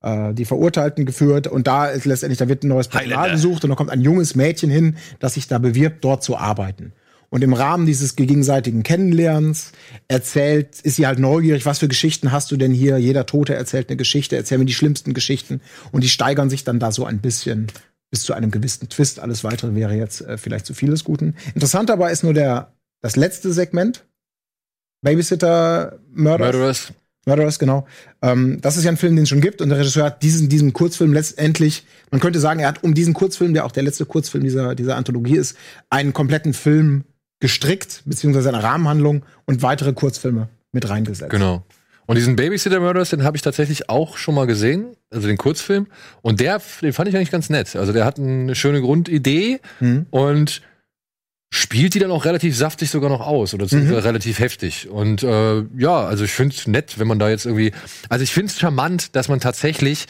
ja. 0.02 0.30
äh, 0.30 0.34
die 0.34 0.46
Verurteilten 0.46 1.06
geführt 1.06 1.48
und 1.48 1.68
da 1.68 1.88
ist 1.88 2.06
letztendlich, 2.06 2.40
da 2.40 2.48
wird 2.48 2.64
ein 2.64 2.70
neues 2.70 2.88
Personal 2.88 3.30
gesucht 3.32 3.66
und 3.66 3.72
da 3.72 3.76
kommt 3.76 3.90
ein 3.90 4.00
junges 4.00 4.34
Mädchen 4.34 4.70
hin, 4.70 4.96
das 5.20 5.34
sich 5.34 5.50
da 5.50 5.58
bewirbt, 5.58 6.02
dort 6.06 6.24
zu 6.24 6.38
arbeiten. 6.38 6.94
Und 7.30 7.44
im 7.44 7.52
Rahmen 7.52 7.86
dieses 7.86 8.16
gegenseitigen 8.16 8.84
Kennenlernens 8.84 9.74
erzählt, 10.08 10.80
ist 10.80 10.96
sie 10.96 11.08
halt 11.08 11.20
neugierig, 11.20 11.66
was 11.66 11.80
für 11.80 11.90
Geschichten 11.90 12.32
hast 12.32 12.52
du 12.52 12.56
denn 12.58 12.72
hier? 12.72 12.98
Jeder 12.98 13.26
Tote 13.26 13.54
erzählt 13.54 13.90
eine 13.90 13.98
Geschichte, 13.98 14.38
erzähl 14.38 14.60
mir 14.60 14.66
die 14.66 14.74
schlimmsten 14.74 15.14
Geschichten. 15.14 15.60
Und 15.92 16.06
die 16.06 16.10
steigern 16.10 16.50
sich 16.50 16.64
dann 16.64 16.80
da 16.80 16.94
so 16.94 17.04
ein 17.06 17.20
bisschen 17.20 17.68
bis 18.10 18.24
zu 18.24 18.34
einem 18.34 18.52
gewissen 18.52 18.88
Twist. 18.88 19.20
Alles 19.20 19.44
weitere 19.44 19.76
wäre 19.76 19.94
jetzt 19.94 20.22
äh, 20.22 20.38
vielleicht 20.38 20.66
zu 20.66 20.74
viel 20.74 20.90
des 20.90 21.04
Guten. 21.04 21.36
Interessant 21.54 21.90
dabei 21.90 22.12
ist 22.12 22.24
nur 22.24 22.34
der, 22.34 22.74
das 23.02 23.18
letzte 23.18 23.52
Segment. 23.52 24.06
Babysitter 25.02 26.00
Murders. 26.14 26.54
Murderers. 26.54 26.94
Murderers, 27.26 27.60
genau. 27.60 27.86
Ähm, 28.24 28.60
das 28.62 28.78
ist 28.78 28.84
ja 28.84 28.92
ein 28.92 28.98
Film, 28.98 29.16
den 29.16 29.24
es 29.24 29.30
schon 29.30 29.42
gibt. 29.42 29.62
Und 29.62 29.70
der 29.70 29.78
Regisseur 29.78 30.06
hat 30.06 30.24
diesen, 30.24 30.50
diesen 30.50 30.74
Kurzfilm 30.74 31.14
letztendlich, 31.14 31.86
man 32.10 32.20
könnte 32.20 32.40
sagen, 32.40 32.62
er 32.62 32.68
hat 32.68 32.84
um 32.84 32.94
diesen 32.96 33.14
Kurzfilm, 33.14 33.54
der 33.54 33.66
auch 33.66 33.72
der 33.72 33.84
letzte 33.84 34.06
Kurzfilm 34.06 34.44
dieser, 34.44 34.74
dieser 34.74 34.96
Anthologie 34.96 35.36
ist, 35.36 35.56
einen 35.92 36.14
kompletten 36.14 36.54
Film 36.54 37.04
gestrickt, 37.40 38.02
beziehungsweise 38.06 38.50
eine 38.50 38.64
Rahmenhandlung 38.64 39.24
und 39.46 39.62
weitere 39.62 39.94
Kurzfilme 39.94 40.50
mit 40.72 40.90
reingesetzt. 40.90 41.30
Genau. 41.32 41.64
Und 42.08 42.16
diesen 42.18 42.36
Babysitter 42.36 42.80
Murders, 42.80 43.12
den 43.12 43.24
habe 43.24 43.38
ich 43.38 43.44
tatsächlich 43.44 43.90
auch 43.90 44.18
schon 44.18 44.36
mal 44.36 44.48
gesehen, 44.48 44.96
also 45.12 45.28
den 45.28 45.38
Kurzfilm. 45.38 45.88
Und 46.22 46.40
der, 46.40 46.60
den 46.82 46.94
fand 46.94 47.08
ich 47.08 47.16
eigentlich 47.16 47.32
ganz 47.32 47.50
nett. 47.50 47.76
Also 47.76 47.94
der 47.94 48.04
hat 48.06 48.20
eine 48.20 48.56
schöne 48.56 48.82
Grundidee 48.82 49.60
Mhm. 49.80 50.08
und 50.10 50.62
spielt 51.54 51.94
die 51.94 52.00
dann 52.00 52.12
auch 52.12 52.24
relativ 52.26 52.56
saftig 52.56 52.90
sogar 52.90 53.10
noch 53.10 53.20
aus 53.22 53.54
oder 53.54 53.68
Mhm. 53.70 53.92
relativ 53.94 54.40
heftig. 54.40 54.90
Und 54.90 55.22
äh, 55.22 55.64
ja, 55.78 56.02
also 56.06 56.24
ich 56.24 56.32
finde 56.32 56.56
es 56.56 56.66
nett, 56.66 56.98
wenn 56.98 57.08
man 57.08 57.20
da 57.20 57.30
jetzt 57.30 57.46
irgendwie, 57.46 57.72
also 58.10 58.24
ich 58.24 58.32
finde 58.34 58.48
es 58.52 58.60
charmant, 58.60 59.16
dass 59.16 59.28
man 59.28 59.40
tatsächlich 59.42 60.08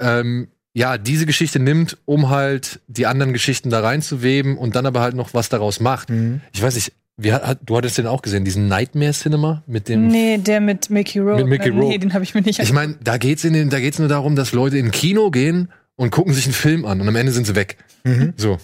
ähm, 0.00 0.48
ja 0.72 0.96
diese 0.98 1.26
Geschichte 1.26 1.58
nimmt, 1.58 1.98
um 2.06 2.30
halt 2.30 2.80
die 2.86 3.06
anderen 3.06 3.32
Geschichten 3.32 3.70
da 3.70 3.80
reinzuweben 3.80 4.56
und 4.56 4.74
dann 4.74 4.86
aber 4.86 5.00
halt 5.00 5.14
noch 5.14 5.34
was 5.34 5.48
daraus 5.50 5.80
macht. 5.80 6.08
Mhm. 6.10 6.40
Ich 6.54 6.62
weiß 6.62 6.74
nicht, 6.76 6.92
wie, 7.18 7.34
hat, 7.34 7.58
du 7.66 7.76
hattest 7.76 7.98
den 7.98 8.06
auch 8.06 8.22
gesehen, 8.22 8.46
diesen 8.46 8.66
Nightmare 8.68 9.12
Cinema 9.12 9.62
mit 9.66 9.88
dem 9.90 10.08
Nee, 10.08 10.38
der 10.38 10.62
mit 10.62 10.88
Mickey 10.88 11.18
Rourke. 11.18 11.44
Mit 11.44 11.48
Mickey 11.58 11.70
Nee, 11.70 11.78
Rourke. 11.80 11.98
den 11.98 12.14
habe 12.14 12.24
ich 12.24 12.34
mir 12.34 12.40
nicht 12.40 12.58
ich 12.58 12.72
meine, 12.72 12.96
da 13.04 13.18
geht's 13.18 13.44
in 13.44 13.52
den, 13.52 13.68
da 13.68 13.78
geht's 13.80 13.98
nur 13.98 14.08
darum, 14.08 14.34
dass 14.36 14.52
Leute 14.52 14.78
in 14.78 14.86
ein 14.86 14.90
Kino 14.92 15.30
gehen 15.30 15.68
und 15.96 16.10
gucken 16.10 16.32
sich 16.32 16.46
einen 16.46 16.54
Film 16.54 16.86
an 16.86 17.02
und 17.02 17.06
am 17.08 17.16
Ende 17.16 17.32
sind 17.32 17.46
sie 17.46 17.54
weg. 17.54 17.76
Mhm. 18.04 18.32
So. 18.38 18.56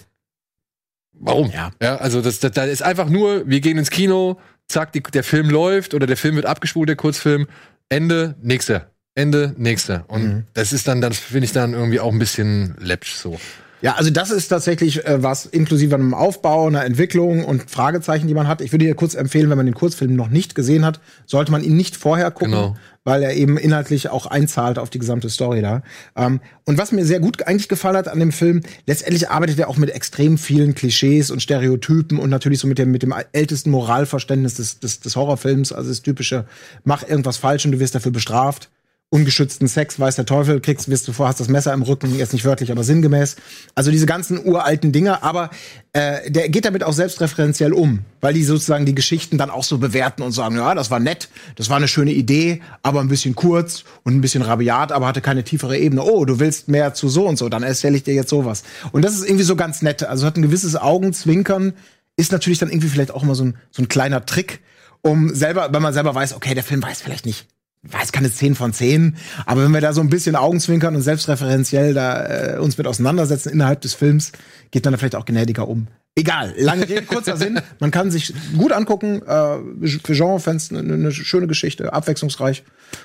Warum? 1.19 1.51
Ja. 1.51 1.71
Ja, 1.81 1.95
also 1.97 2.21
das, 2.21 2.39
das, 2.39 2.51
da 2.51 2.63
ist 2.65 2.83
einfach 2.83 3.09
nur, 3.09 3.47
wir 3.47 3.59
gehen 3.59 3.77
ins 3.77 3.89
Kino, 3.89 4.39
zack, 4.67 4.91
die, 4.93 5.01
der 5.01 5.23
Film 5.23 5.49
läuft 5.49 5.93
oder 5.93 6.07
der 6.07 6.17
Film 6.17 6.35
wird 6.35 6.45
abgespult, 6.45 6.89
der 6.89 6.95
Kurzfilm, 6.95 7.47
Ende, 7.89 8.35
nächster. 8.41 8.91
Ende, 9.15 9.55
nächster. 9.57 10.05
Und 10.09 10.23
Mhm. 10.23 10.43
das 10.53 10.73
ist 10.73 10.87
dann, 10.87 11.01
das 11.01 11.17
finde 11.17 11.45
ich 11.45 11.51
dann 11.51 11.73
irgendwie 11.73 11.99
auch 11.99 12.11
ein 12.11 12.19
bisschen 12.19 12.75
läppsch 12.79 13.13
so. 13.15 13.39
Ja, 13.81 13.93
also 13.93 14.09
das 14.09 14.31
ist 14.31 14.47
tatsächlich 14.47 15.05
äh, 15.05 15.21
was 15.21 15.45
inklusive 15.45 15.93
einem 15.93 16.13
Aufbau, 16.15 16.65
einer 16.67 16.83
Entwicklung 16.83 17.45
und 17.45 17.69
Fragezeichen, 17.69 18.27
die 18.27 18.33
man 18.33 18.47
hat. 18.47 18.61
Ich 18.61 18.71
würde 18.71 18.85
dir 18.85 18.95
kurz 18.95 19.13
empfehlen, 19.13 19.49
wenn 19.51 19.57
man 19.57 19.67
den 19.67 19.75
Kurzfilm 19.75 20.15
noch 20.15 20.29
nicht 20.29 20.55
gesehen 20.55 20.83
hat, 20.83 20.99
sollte 21.27 21.51
man 21.51 21.63
ihn 21.63 21.77
nicht 21.77 21.95
vorher 21.95 22.31
gucken, 22.31 22.53
Genau. 22.53 22.75
weil 23.03 23.21
er 23.21 23.35
eben 23.35 23.55
inhaltlich 23.55 24.09
auch 24.09 24.25
einzahlt 24.25 24.79
auf 24.79 24.89
die 24.89 24.97
gesamte 24.97 25.29
Story 25.29 25.61
da. 25.61 25.83
Ähm, 26.15 26.39
und 26.65 26.79
was 26.79 26.91
mir 26.91 27.05
sehr 27.05 27.19
gut 27.19 27.43
eigentlich 27.47 27.69
gefallen 27.69 27.97
hat 27.97 28.07
an 28.07 28.19
dem 28.19 28.31
Film, 28.31 28.63
letztendlich 28.87 29.29
arbeitet 29.29 29.59
er 29.59 29.69
auch 29.69 29.77
mit 29.77 29.91
extrem 29.91 30.39
vielen 30.39 30.73
Klischees 30.73 31.29
und 31.29 31.43
Stereotypen 31.43 32.17
und 32.17 32.31
natürlich 32.31 32.59
so 32.59 32.67
mit 32.67 32.79
dem, 32.79 32.89
mit 32.91 33.03
dem 33.03 33.13
ältesten 33.31 33.69
Moralverständnis 33.69 34.55
des, 34.55 34.79
des, 34.79 35.01
des 35.01 35.15
Horrorfilms, 35.15 35.71
also 35.71 35.89
das 35.89 36.01
typische, 36.01 36.45
mach 36.83 37.07
irgendwas 37.07 37.37
falsch 37.37 37.65
und 37.65 37.73
du 37.73 37.79
wirst 37.79 37.93
dafür 37.93 38.11
bestraft 38.11 38.71
ungeschützten 39.09 39.69
Sex, 39.69 39.99
weiß 39.99 40.17
der 40.17 40.25
Teufel, 40.25 40.59
kriegst, 40.59 40.89
wirst 40.89 41.07
du 41.07 41.13
vor, 41.13 41.29
hast 41.29 41.39
das 41.39 41.47
Messer 41.47 41.73
im 41.73 41.81
Rücken, 41.81 42.13
jetzt 42.17 42.33
nicht 42.33 42.43
wörtlich, 42.43 42.71
aber 42.73 42.83
sinngemäß. 42.83 43.37
Also 43.73 43.89
diese 43.89 44.05
ganzen 44.05 44.45
uralten 44.45 44.91
Dinge, 44.91 45.23
aber 45.23 45.49
äh, 45.93 46.29
der 46.29 46.49
geht 46.49 46.65
damit 46.65 46.83
auch 46.83 46.91
selbstreferenziell 46.91 47.71
um, 47.71 47.99
weil 48.19 48.33
die 48.33 48.43
sozusagen 48.43 48.85
die 48.85 48.95
Geschichten 48.95 49.37
dann 49.37 49.49
auch 49.49 49.63
so 49.63 49.77
bewerten 49.77 50.23
und 50.23 50.33
sagen, 50.33 50.57
ja, 50.57 50.75
das 50.75 50.91
war 50.91 50.99
nett, 50.99 51.29
das 51.55 51.69
war 51.69 51.77
eine 51.77 51.87
schöne 51.87 52.11
Idee, 52.11 52.61
aber 52.83 52.99
ein 52.99 53.07
bisschen 53.07 53.33
kurz 53.33 53.85
und 54.03 54.13
ein 54.13 54.21
bisschen 54.21 54.41
rabiat, 54.41 54.91
aber 54.91 55.07
hatte 55.07 55.21
keine 55.21 55.45
tiefere 55.45 55.77
Ebene. 55.77 56.03
Oh, 56.03 56.25
du 56.25 56.39
willst 56.39 56.67
mehr 56.67 56.93
zu 56.93 57.07
so 57.07 57.25
und 57.25 57.37
so, 57.37 57.47
dann 57.47 57.63
erzähle 57.63 57.95
ich 57.95 58.03
dir 58.03 58.13
jetzt 58.13 58.29
sowas. 58.29 58.63
Und 58.91 59.05
das 59.05 59.13
ist 59.13 59.23
irgendwie 59.23 59.45
so 59.45 59.55
ganz 59.55 59.81
nett. 59.81 60.03
Also 60.03 60.25
hat 60.25 60.35
ein 60.35 60.41
gewisses 60.41 60.75
Augenzwinkern, 60.75 61.71
ist 62.17 62.33
natürlich 62.33 62.59
dann 62.59 62.69
irgendwie 62.69 62.89
vielleicht 62.89 63.11
auch 63.11 63.23
immer 63.23 63.35
so 63.35 63.45
ein, 63.45 63.57
so 63.71 63.81
ein 63.81 63.87
kleiner 63.87 64.25
Trick, 64.25 64.59
um 65.01 65.33
selber, 65.33 65.69
wenn 65.71 65.81
man 65.81 65.93
selber 65.93 66.13
weiß, 66.13 66.33
okay, 66.33 66.53
der 66.53 66.63
Film 66.63 66.83
weiß 66.83 67.01
vielleicht 67.01 67.25
nicht, 67.25 67.47
weiß 67.91 68.11
keine 68.11 68.31
10 68.31 68.55
von 68.55 68.73
10, 68.73 69.15
aber 69.45 69.63
wenn 69.63 69.71
wir 69.71 69.81
da 69.81 69.93
so 69.93 70.01
ein 70.01 70.09
bisschen 70.09 70.35
Augenzwinkern 70.35 70.95
und 70.95 71.01
selbstreferenziell 71.01 71.93
da 71.93 72.55
äh, 72.55 72.59
uns 72.59 72.77
mit 72.77 72.87
auseinandersetzen 72.87 73.49
innerhalb 73.49 73.81
des 73.81 73.93
Films, 73.93 74.31
geht 74.71 74.85
man 74.85 74.93
da 74.93 74.97
vielleicht 74.97 75.15
auch 75.15 75.25
gnädiger 75.25 75.67
um. 75.67 75.87
Egal, 76.15 76.55
lange 76.57 76.89
Rede, 76.89 77.03
kurzer 77.03 77.37
Sinn. 77.37 77.61
Man 77.79 77.91
kann 77.91 78.09
sich 78.09 78.33
gut 78.57 78.71
angucken, 78.71 79.21
äh, 79.21 79.87
für 80.03 80.13
Genrefans 80.13 80.71
eine, 80.71 80.93
eine 80.93 81.11
schöne 81.11 81.45
Geschichte, 81.45 81.93
abwechslungsreich, 81.93 82.63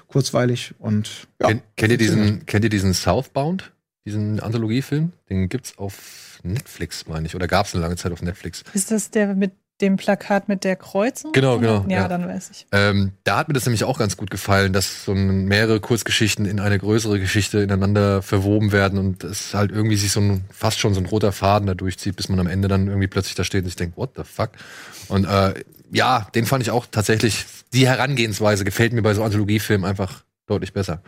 kurzweilig 0.08 0.74
und 0.78 1.28
ja. 1.40 1.48
Kennt, 1.48 1.62
kennt 1.76 1.92
ihr 1.92 1.98
diesen, 1.98 2.46
kennt 2.46 2.64
ihr 2.64 2.70
diesen 2.70 2.94
Southbound? 2.94 3.72
Diesen 4.06 4.40
Anthologiefilm? 4.40 5.12
Den 5.28 5.48
gibt's 5.48 5.76
auf 5.76 6.40
Netflix, 6.42 7.06
meine 7.06 7.26
ich. 7.26 7.36
Oder 7.36 7.48
gab's 7.48 7.74
eine 7.74 7.82
lange 7.82 7.96
Zeit 7.96 8.12
auf 8.12 8.22
Netflix. 8.22 8.64
Ist 8.72 8.90
das 8.90 9.10
der 9.10 9.34
mit 9.34 9.52
dem 9.82 9.96
Plakat 9.96 10.48
mit 10.48 10.64
der 10.64 10.76
Kreuzung? 10.76 11.32
Genau, 11.32 11.58
genau, 11.58 11.84
Ja, 11.88 12.02
ja. 12.02 12.08
dann 12.08 12.26
weiß 12.26 12.50
ich. 12.50 12.66
Ähm, 12.72 13.12
da 13.24 13.36
hat 13.36 13.48
mir 13.48 13.54
das 13.54 13.66
nämlich 13.66 13.84
auch 13.84 13.98
ganz 13.98 14.16
gut 14.16 14.30
gefallen, 14.30 14.72
dass 14.72 15.04
so 15.04 15.14
mehrere 15.14 15.80
Kurzgeschichten 15.80 16.46
in 16.46 16.60
eine 16.60 16.78
größere 16.78 17.20
Geschichte 17.20 17.58
ineinander 17.60 18.22
verwoben 18.22 18.72
werden 18.72 18.98
und 18.98 19.24
es 19.24 19.52
halt 19.52 19.70
irgendwie 19.72 19.96
sich 19.96 20.12
so 20.12 20.20
ein, 20.20 20.44
fast 20.50 20.78
schon 20.78 20.94
so 20.94 21.00
ein 21.00 21.06
roter 21.06 21.32
Faden 21.32 21.66
da 21.66 21.74
durchzieht, 21.74 22.16
bis 22.16 22.28
man 22.28 22.40
am 22.40 22.46
Ende 22.46 22.68
dann 22.68 22.86
irgendwie 22.86 23.08
plötzlich 23.08 23.34
da 23.34 23.44
steht 23.44 23.64
und 23.64 23.68
sich 23.68 23.76
denkt, 23.76 23.96
what 23.96 24.10
the 24.16 24.22
fuck? 24.24 24.50
Und 25.08 25.26
äh, 25.26 25.54
ja, 25.90 26.26
den 26.34 26.46
fand 26.46 26.62
ich 26.62 26.70
auch 26.70 26.86
tatsächlich, 26.90 27.44
die 27.72 27.86
Herangehensweise 27.86 28.64
gefällt 28.64 28.92
mir 28.92 29.02
bei 29.02 29.12
so 29.12 29.22
Anthologiefilmen 29.22 29.84
einfach 29.88 30.22
deutlich 30.46 30.72
besser. 30.72 31.02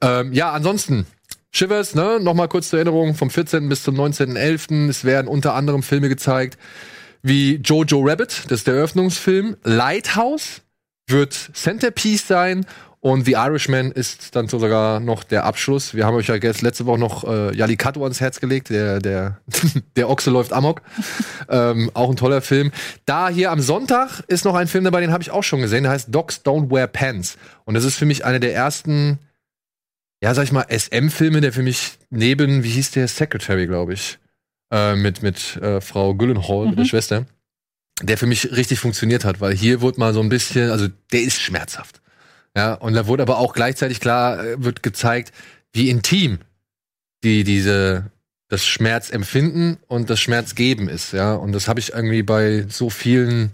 Ähm, 0.00 0.32
ja, 0.32 0.52
ansonsten, 0.52 1.06
Shivers, 1.50 1.94
ne, 1.94 2.18
nochmal 2.20 2.48
kurz 2.48 2.70
zur 2.70 2.78
Erinnerung, 2.78 3.14
vom 3.14 3.30
14. 3.30 3.68
bis 3.68 3.82
zum 3.82 3.94
19.11. 3.98 4.88
Es 4.88 5.04
werden 5.04 5.28
unter 5.28 5.54
anderem 5.54 5.82
Filme 5.82 6.08
gezeigt, 6.08 6.58
wie 7.24 7.56
Jojo 7.56 8.02
Rabbit, 8.04 8.44
das 8.48 8.60
ist 8.60 8.66
der 8.66 8.74
Eröffnungsfilm, 8.74 9.56
Lighthouse, 9.64 10.60
wird 11.08 11.32
Centerpiece 11.32 12.28
sein 12.28 12.66
und 13.00 13.24
The 13.24 13.32
Irishman 13.32 13.92
ist 13.92 14.36
dann 14.36 14.46
sogar 14.48 15.00
noch 15.00 15.24
der 15.24 15.44
Abschluss. 15.44 15.94
Wir 15.94 16.06
haben 16.06 16.14
euch 16.14 16.28
ja 16.28 16.36
letzte 16.36 16.86
Woche 16.86 16.98
noch 16.98 17.24
äh, 17.24 17.54
Jalikato 17.54 18.02
ans 18.02 18.20
Herz 18.20 18.40
gelegt. 18.40 18.70
Der, 18.70 18.98
der, 18.98 19.40
der 19.96 20.08
Ochse 20.08 20.30
läuft 20.30 20.52
amok. 20.52 20.80
ähm, 21.50 21.90
auch 21.92 22.08
ein 22.08 22.16
toller 22.16 22.40
Film. 22.40 22.72
Da 23.04 23.28
hier 23.28 23.50
am 23.50 23.60
Sonntag 23.60 24.22
ist 24.26 24.46
noch 24.46 24.54
ein 24.54 24.68
Film 24.68 24.84
dabei, 24.84 25.02
den 25.02 25.12
habe 25.12 25.22
ich 25.22 25.30
auch 25.30 25.42
schon 25.42 25.60
gesehen. 25.60 25.82
Der 25.82 25.92
heißt 25.92 26.14
Dogs 26.14 26.40
Don't 26.44 26.70
Wear 26.70 26.86
Pants. 26.86 27.36
Und 27.64 27.74
das 27.74 27.84
ist 27.84 27.96
für 27.96 28.06
mich 28.06 28.24
einer 28.24 28.38
der 28.38 28.54
ersten, 28.54 29.18
ja, 30.22 30.32
sag 30.34 30.44
ich 30.44 30.52
mal, 30.52 30.64
SM-Filme, 30.70 31.42
der 31.42 31.52
für 31.52 31.62
mich 31.62 31.98
neben, 32.08 32.64
wie 32.64 32.70
hieß 32.70 32.92
der, 32.92 33.08
Secretary, 33.08 33.66
glaube 33.66 33.92
ich, 33.92 34.18
äh, 34.74 34.96
mit, 34.96 35.22
mit 35.22 35.56
äh, 35.56 35.80
Frau 35.80 36.14
Gyllenhaal, 36.14 36.64
mhm. 36.64 36.70
mit 36.70 36.78
der 36.80 36.84
Schwester, 36.84 37.26
der 38.02 38.18
für 38.18 38.26
mich 38.26 38.50
richtig 38.50 38.80
funktioniert 38.80 39.24
hat, 39.24 39.40
weil 39.40 39.54
hier 39.54 39.80
wurde 39.80 40.00
mal 40.00 40.12
so 40.12 40.20
ein 40.20 40.28
bisschen, 40.28 40.70
also 40.70 40.88
der 41.12 41.22
ist 41.22 41.40
schmerzhaft. 41.40 42.00
Ja, 42.56 42.74
und 42.74 42.94
da 42.94 43.06
wurde 43.06 43.22
aber 43.22 43.38
auch 43.38 43.52
gleichzeitig 43.52 44.00
klar, 44.00 44.44
äh, 44.44 44.62
wird 44.62 44.82
gezeigt, 44.82 45.32
wie 45.72 45.90
intim 45.90 46.40
die 47.22 47.44
diese 47.44 48.10
das 48.48 48.66
Schmerz 48.66 49.10
empfinden 49.10 49.78
und 49.88 50.10
das 50.10 50.20
Schmerz 50.20 50.54
geben 50.54 50.88
ist, 50.88 51.12
ja. 51.12 51.34
Und 51.34 51.52
das 51.52 51.66
habe 51.66 51.80
ich 51.80 51.94
irgendwie 51.94 52.22
bei 52.22 52.66
so 52.68 52.90
vielen 52.90 53.50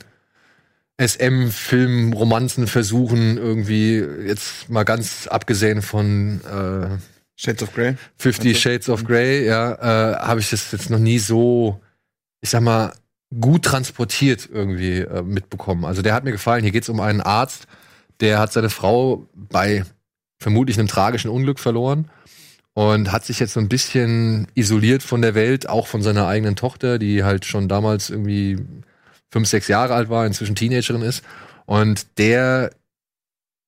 SM-Filmen, 1.01 2.13
Romanzen 2.13 2.67
versuchen, 2.67 3.39
irgendwie 3.39 4.05
jetzt 4.27 4.69
mal 4.69 4.85
ganz 4.85 5.29
abgesehen 5.29 5.81
von 5.81 6.41
äh, 6.45 6.99
Shades 7.41 7.63
of 7.63 7.73
Grey. 7.73 7.97
50 8.19 8.49
also. 8.49 8.61
Shades 8.61 8.89
of 8.91 9.05
Grey, 9.05 9.47
ja, 9.47 9.73
äh, 9.73 10.17
habe 10.19 10.41
ich 10.41 10.51
das 10.51 10.71
jetzt 10.73 10.91
noch 10.91 10.99
nie 10.99 11.19
so, 11.19 11.81
ich 12.43 12.51
sag 12.51 12.61
mal, 12.61 12.93
gut 13.41 13.65
transportiert 13.65 14.47
irgendwie 14.53 14.99
äh, 14.99 15.23
mitbekommen. 15.23 15.87
Also 15.87 16.03
der 16.03 16.13
hat 16.13 16.25
mir 16.25 16.33
gefallen. 16.33 16.63
Hier 16.63 16.73
geht's 16.73 16.91
um 16.91 17.01
einen 17.01 17.23
Arzt, 17.23 17.67
der 18.21 18.39
hat 18.39 18.53
seine 18.53 18.69
Frau 18.69 19.27
bei 19.35 19.85
vermutlich 20.39 20.79
einem 20.79 20.89
tragischen 20.89 21.31
Unglück 21.31 21.61
verloren 21.61 22.11
und 22.75 23.11
hat 23.11 23.25
sich 23.25 23.41
jetzt 23.41 23.55
so 23.55 23.61
ein 23.61 23.71
bisschen 23.71 24.47
isoliert 24.55 25.03
von 25.03 25.23
der 25.23 25.35
Welt, 25.35 25.67
auch 25.67 25.87
von 25.87 26.03
seiner 26.03 26.27
eigenen 26.27 26.57
Tochter, 26.57 26.99
die 26.99 27.25
halt 27.25 27.47
schon 27.47 27.69
damals 27.69 28.11
irgendwie 28.11 28.59
fünf, 29.31 29.49
sechs 29.49 29.67
Jahre 29.69 29.95
alt 29.95 30.11
war, 30.11 30.27
inzwischen 30.27 30.57
Teenagerin 30.57 31.03
ist. 31.03 31.25
Und 31.65 32.19
der 32.19 32.71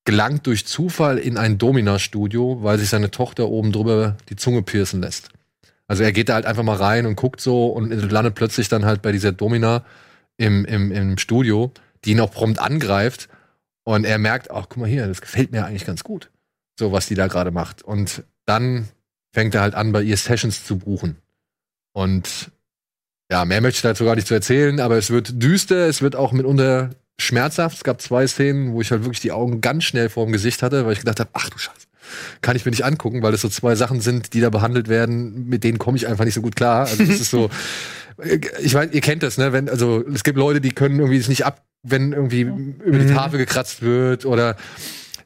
gelangt 0.05 0.47
durch 0.47 0.67
Zufall 0.67 1.19
in 1.19 1.37
ein 1.37 1.59
Domina-Studio, 1.59 2.62
weil 2.62 2.79
sich 2.79 2.88
seine 2.88 3.11
Tochter 3.11 3.49
oben 3.49 3.73
drüber 3.73 4.17
die 4.29 4.37
Zunge 4.37 4.62
piercen 4.62 5.01
lässt. 5.01 5.31
Also 5.87 6.03
er 6.03 6.12
geht 6.12 6.29
da 6.29 6.35
halt 6.35 6.47
einfach 6.47 6.62
mal 6.62 6.77
rein 6.77 7.07
und 7.07 7.17
guckt 7.17 7.41
so 7.41 7.67
und 7.67 7.91
landet 8.11 8.35
plötzlich 8.35 8.69
dann 8.69 8.85
halt 8.85 9.03
bei 9.03 9.12
dieser 9.12 9.33
Domina 9.33 9.85
im, 10.37 10.65
im, 10.65 10.91
im 10.91 11.19
Studio, 11.19 11.73
die 12.05 12.12
ihn 12.12 12.21
auch 12.21 12.31
prompt 12.31 12.59
angreift 12.59 13.29
und 13.85 14.05
er 14.05 14.19
merkt, 14.19 14.51
ach, 14.51 14.67
guck 14.69 14.79
mal 14.79 14.88
hier, 14.88 15.07
das 15.07 15.21
gefällt 15.21 15.53
mir 15.53 15.65
eigentlich 15.65 15.85
ganz 15.85 16.05
gut. 16.05 16.31
So, 16.79 16.93
was 16.93 17.07
die 17.07 17.15
da 17.15 17.27
gerade 17.27 17.51
macht. 17.51 17.83
Und 17.83 18.25
dann 18.47 18.88
fängt 19.33 19.55
er 19.55 19.61
halt 19.61 19.75
an, 19.75 19.93
bei 19.93 20.03
ihr 20.03 20.17
Sessions 20.17 20.65
zu 20.65 20.79
buchen. 20.79 21.17
Und 21.93 22.51
ja, 23.31 23.45
mehr 23.45 23.61
möchte 23.61 23.77
ich 23.77 23.83
dazu 23.83 24.05
gar 24.05 24.15
nicht 24.15 24.27
zu 24.27 24.35
erzählen, 24.35 24.81
aber 24.81 24.97
es 24.97 25.11
wird 25.11 25.43
düster, 25.43 25.88
es 25.88 26.03
wird 26.03 26.17
auch 26.17 26.33
mitunter 26.33 26.91
schmerzhaft. 27.18 27.77
Es 27.77 27.85
gab 27.85 28.01
zwei 28.01 28.27
Szenen, 28.27 28.72
wo 28.72 28.81
ich 28.81 28.90
halt 28.90 29.05
wirklich 29.05 29.20
die 29.20 29.33
Augen 29.33 29.61
ganz 29.61 29.85
schnell 29.85 30.09
vor 30.09 30.25
dem 30.27 30.33
Gesicht 30.33 30.62
hatte, 30.62 30.87
weil 30.87 30.92
ich 30.92 31.01
gedacht 31.01 31.20
habe, 31.20 31.31
ach 31.33 31.51
du 31.51 31.59
Scheiße, 31.59 31.87
kann 32.40 32.57
ich 32.57 32.64
mir 32.64 32.70
nicht 32.70 32.85
angucken, 32.85 33.22
weil 33.22 33.35
es 33.35 33.40
so 33.40 33.48
zwei 33.48 33.75
Sachen 33.75 34.01
sind, 34.01 34.35
die 34.35 34.40
da 34.40 34.51
behandelt 34.51 34.88
werden, 34.88 35.48
mit 35.48 35.64
denen 35.64 35.79
komme 35.79 35.96
ich 35.96 36.07
einfach 36.07 36.25
nicht 36.25 36.35
so 36.35 36.42
gut 36.42 36.57
klar. 36.57 36.87
Also 36.87 37.03
es 37.03 37.20
ist 37.20 37.31
so, 37.31 37.51
ich 38.62 38.75
meine, 38.75 38.92
ihr 38.92 39.01
kennt 39.01 39.22
das, 39.22 39.38
ne? 39.38 39.53
Wenn, 39.53 39.68
also 39.68 40.05
es 40.12 40.25
gibt 40.25 40.38
Leute, 40.38 40.61
die 40.61 40.72
können 40.72 40.98
irgendwie 40.98 41.18
es 41.18 41.29
nicht 41.29 41.44
ab 41.44 41.62
wenn 41.83 42.12
irgendwie 42.12 42.42
über 42.42 42.98
die 42.98 43.07
mhm. 43.07 43.14
Tafel 43.14 43.38
gekratzt 43.38 43.83
wird 43.83 44.25
oder 44.25 44.57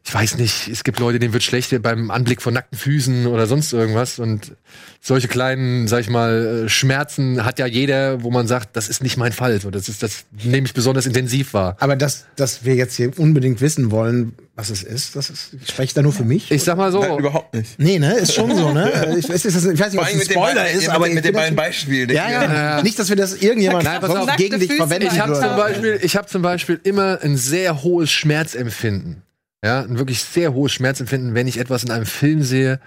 ich 0.07 0.15
weiß 0.15 0.39
nicht, 0.39 0.69
es 0.69 0.85
gibt 0.85 1.01
Leute, 1.01 1.19
denen 1.19 1.33
wird 1.33 1.43
schlecht 1.43 1.83
beim 1.83 2.13
Anblick 2.13 2.41
von 2.41 2.55
nackten 2.55 2.79
Füßen 2.79 3.27
oder 3.27 3.49
sonst 3.49 3.73
irgendwas. 3.73 4.21
Und 4.21 4.53
solche 5.01 5.27
kleinen, 5.27 5.89
sag 5.89 6.01
ich 6.03 6.11
mal, 6.11 6.67
äh, 6.67 6.69
Schmerzen 6.69 7.45
hat 7.45 7.59
ja 7.59 7.67
jeder, 7.67 8.23
wo 8.23 8.31
man 8.31 8.47
sagt, 8.47 8.77
das 8.77 8.89
ist 8.89 9.03
nicht 9.03 9.17
mein 9.17 9.33
Fall. 9.33 9.61
So, 9.61 9.73
das 9.73 9.89
ist, 9.89 10.05
das 10.05 10.27
nehme 10.45 10.65
ich 10.65 10.75
besonders 10.75 11.07
intensiv 11.07 11.55
wahr. 11.55 11.77
Aber 11.81 11.97
dass, 11.97 12.27
dass 12.37 12.65
wir 12.65 12.77
jetzt 12.77 12.95
hier 12.95 13.19
unbedingt 13.19 13.61
wissen 13.61 13.91
wollen, 13.91 14.35
was 14.55 14.71
es 14.71 14.85
ist, 14.85 15.17
das 15.17 15.29
ist, 15.29 15.51
ich 15.61 15.71
spreche 15.71 15.95
da 15.97 16.03
nur 16.03 16.13
für 16.13 16.25
mich. 16.25 16.53
Ich 16.53 16.63
sag 16.63 16.77
mal 16.77 16.93
so. 16.93 17.01
Nein, 17.01 17.19
überhaupt 17.19 17.53
nicht. 17.53 17.77
Nee, 17.79 17.99
ne, 17.99 18.15
ist 18.15 18.33
schon 18.33 18.55
so, 18.55 18.73
ne? 18.73 19.17
Ich 19.19 19.29
weiß, 19.29 19.45
ich 19.45 19.55
weiß 19.57 19.65
nicht, 19.93 20.01
was 20.01 20.15
ein 20.15 20.21
Spoiler 20.21 20.71
ist, 20.71 20.89
aber 20.89 21.09
mit 21.09 21.25
den 21.25 21.35
beiden 21.35 21.57
Beispielen. 21.57 22.11
Ja, 22.11 22.31
ja, 22.31 22.45
ja, 22.45 22.83
Nicht, 22.83 22.97
dass 22.97 23.09
wir 23.09 23.17
das 23.17 23.35
irgendjemand 23.35 23.83
Nein, 23.83 24.01
sonst 24.03 24.37
gegen 24.37 24.61
dich 24.61 24.73
verwenden 24.73 25.09
Ich 25.13 25.19
habe 25.19 25.35
zum 25.35 25.57
Beispiel, 25.57 25.99
ich 26.01 26.17
habe 26.17 26.29
zum 26.29 26.43
Beispiel 26.43 26.81
immer 26.85 27.19
ein 27.23 27.37
sehr 27.37 27.83
hohes 27.83 28.13
Schmerzempfinden 28.13 29.26
ja, 29.65 29.83
ein 29.83 29.99
wirklich 29.99 30.23
sehr 30.23 30.55
hohes 30.55 30.73
Schmerzempfinden, 30.73 31.35
wenn 31.35 31.49
ich 31.49 31.59
etwas 31.59 31.85
in 31.85 31.91
einem 31.91 32.07
Film 32.07 32.43
sehe, 32.43 32.81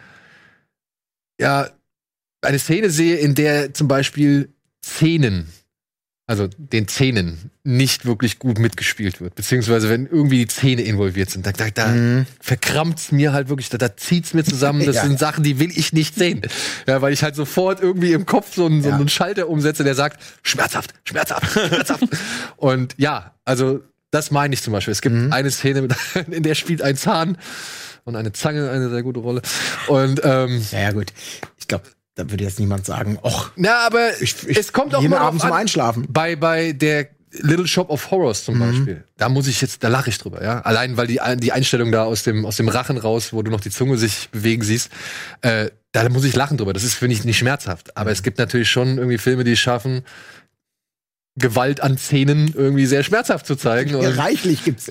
ja, 1.40 1.70
eine 2.42 2.60
Szene 2.60 2.90
sehe, 2.90 3.18
in 3.18 3.36
der 3.36 3.74
zum 3.74 3.88
Beispiel 3.88 4.54
Zähnen, 4.82 5.48
also 6.26 6.48
den 6.48 6.88
Zähnen, 6.88 7.52
nicht 7.64 8.06
wirklich 8.06 8.40
gut 8.40 8.60
mitgespielt 8.60 9.20
wird. 9.20 9.36
Beziehungsweise 9.36 9.90
wenn 9.90 10.06
irgendwie 10.06 10.38
die 10.38 10.48
Zähne 10.48 10.84
involviert 10.84 11.30
sind, 11.30 11.46
da, 11.46 11.52
da, 11.52 11.70
da 11.70 11.88
mhm. 11.88 12.26
verkrampft's 12.40 13.12
mir 13.12 13.34
halt 13.34 13.50
wirklich, 13.50 13.70
da, 13.70 13.78
da 13.78 13.98
zieht's 13.98 14.34
mir 14.34 14.44
zusammen. 14.44 14.80
Das 14.86 14.98
ja. 14.98 15.06
sind 15.06 15.20
Sachen, 15.20 15.44
die 15.44 15.60
will 15.60 15.72
ich 15.76 15.92
nicht 15.92 16.16
sehen. 16.16 16.42
Ja, 16.88 17.02
weil 17.02 17.14
ich 17.14 17.24
halt 17.24 17.36
sofort 17.36 17.82
irgendwie 17.82 18.14
im 18.14 18.26
Kopf 18.26 18.56
so 18.56 18.66
einen, 18.66 18.82
so 18.82 18.90
einen 18.90 19.10
Schalter 19.10 19.50
umsetze, 19.50 19.84
der 19.84 19.96
sagt, 19.96 20.22
schmerzhaft, 20.42 20.94
schmerzhaft, 21.04 21.52
schmerzhaft. 21.52 22.04
Und 22.58 22.96
ja, 22.98 23.36
also 23.44 23.82
das 24.12 24.32
meine 24.32 24.54
ich 24.54 24.64
zum 24.64 24.74
Beispiel. 24.74 24.92
Es 24.92 25.02
gibt 25.02 25.16
mhm. 25.16 25.32
eine 25.32 25.52
Szene, 25.52 25.88
in 26.32 26.44
der 26.44 26.56
spielt 26.56 26.82
ein 26.82 26.96
Zahn 26.96 27.38
und 28.06 28.16
eine 28.16 28.32
Zange 28.32 28.70
eine 28.70 28.90
sehr 28.90 29.04
gute 29.04 29.20
Rolle. 29.20 29.42
Und 29.88 30.22
ähm, 30.24 30.66
ja, 30.72 30.80
ja 30.80 30.92
gut. 30.92 31.14
Ich 31.58 31.68
glaube, 31.68 31.86
da 32.16 32.30
würde 32.30 32.44
jetzt 32.44 32.60
niemand 32.60 32.86
sagen, 32.86 33.18
och. 33.24 33.52
Na, 33.56 33.86
aber 33.86 34.22
ich, 34.22 34.36
ich, 34.48 34.58
es 34.58 34.74
kommt 34.74 34.96
auch 34.96 35.02
jeden 35.02 35.14
Abend 35.14 35.42
zum 35.42 35.52
Einschlafen. 35.52 36.06
Bei 36.10 36.36
bei 36.36 36.74
der 36.74 37.08
Little 37.32 37.68
Shop 37.68 37.90
of 37.90 38.10
Horrors 38.10 38.44
zum 38.44 38.56
mhm. 38.56 38.60
Beispiel. 38.60 39.04
Da 39.18 39.30
muss 39.30 39.48
ich 39.48 39.62
jetzt, 39.62 39.84
da 39.84 39.88
lache 39.88 40.10
ich 40.10 40.18
drüber, 40.18 40.44
ja. 40.44 40.62
Allein 40.62 40.98
weil 40.98 41.08
die 41.08 41.20
die 41.38 41.52
Einstellung 41.52 41.92
da 41.92 42.04
aus 42.04 42.24
dem 42.24 42.46
aus 42.46 42.58
dem 42.58 42.68
Rachen 42.68 42.98
raus, 42.98 43.34
wo 43.34 43.44
du 43.44 43.52
noch 43.52 43.62
die 43.62 43.70
Zunge 43.70 43.98
sich 43.98 44.30
bewegen 44.32 44.64
siehst, 44.64 44.90
äh, 45.42 45.70
da 45.92 46.08
muss 46.10 46.24
ich 46.24 46.36
lachen 46.36 46.58
drüber. 46.58 46.74
Das 46.74 46.84
ist 46.84 46.96
finde 46.96 47.16
ich 47.16 47.24
nicht 47.24 47.38
schmerzhaft. 47.38 47.96
Aber 47.96 48.10
mhm. 48.10 48.14
es 48.14 48.24
gibt 48.24 48.40
natürlich 48.40 48.70
schon 48.70 48.98
irgendwie 48.98 49.18
Filme, 49.18 49.44
die 49.44 49.54
es 49.54 49.60
schaffen, 49.60 50.04
Gewalt 51.40 51.82
an 51.82 51.98
Szenen 51.98 52.54
irgendwie 52.56 52.86
sehr 52.86 53.04
schmerzhaft 53.04 53.46
zu 53.46 53.56
zeigen. 53.56 54.00
Ja, 54.00 54.10
reichlich 54.10 54.64
gibt's. 54.64 54.90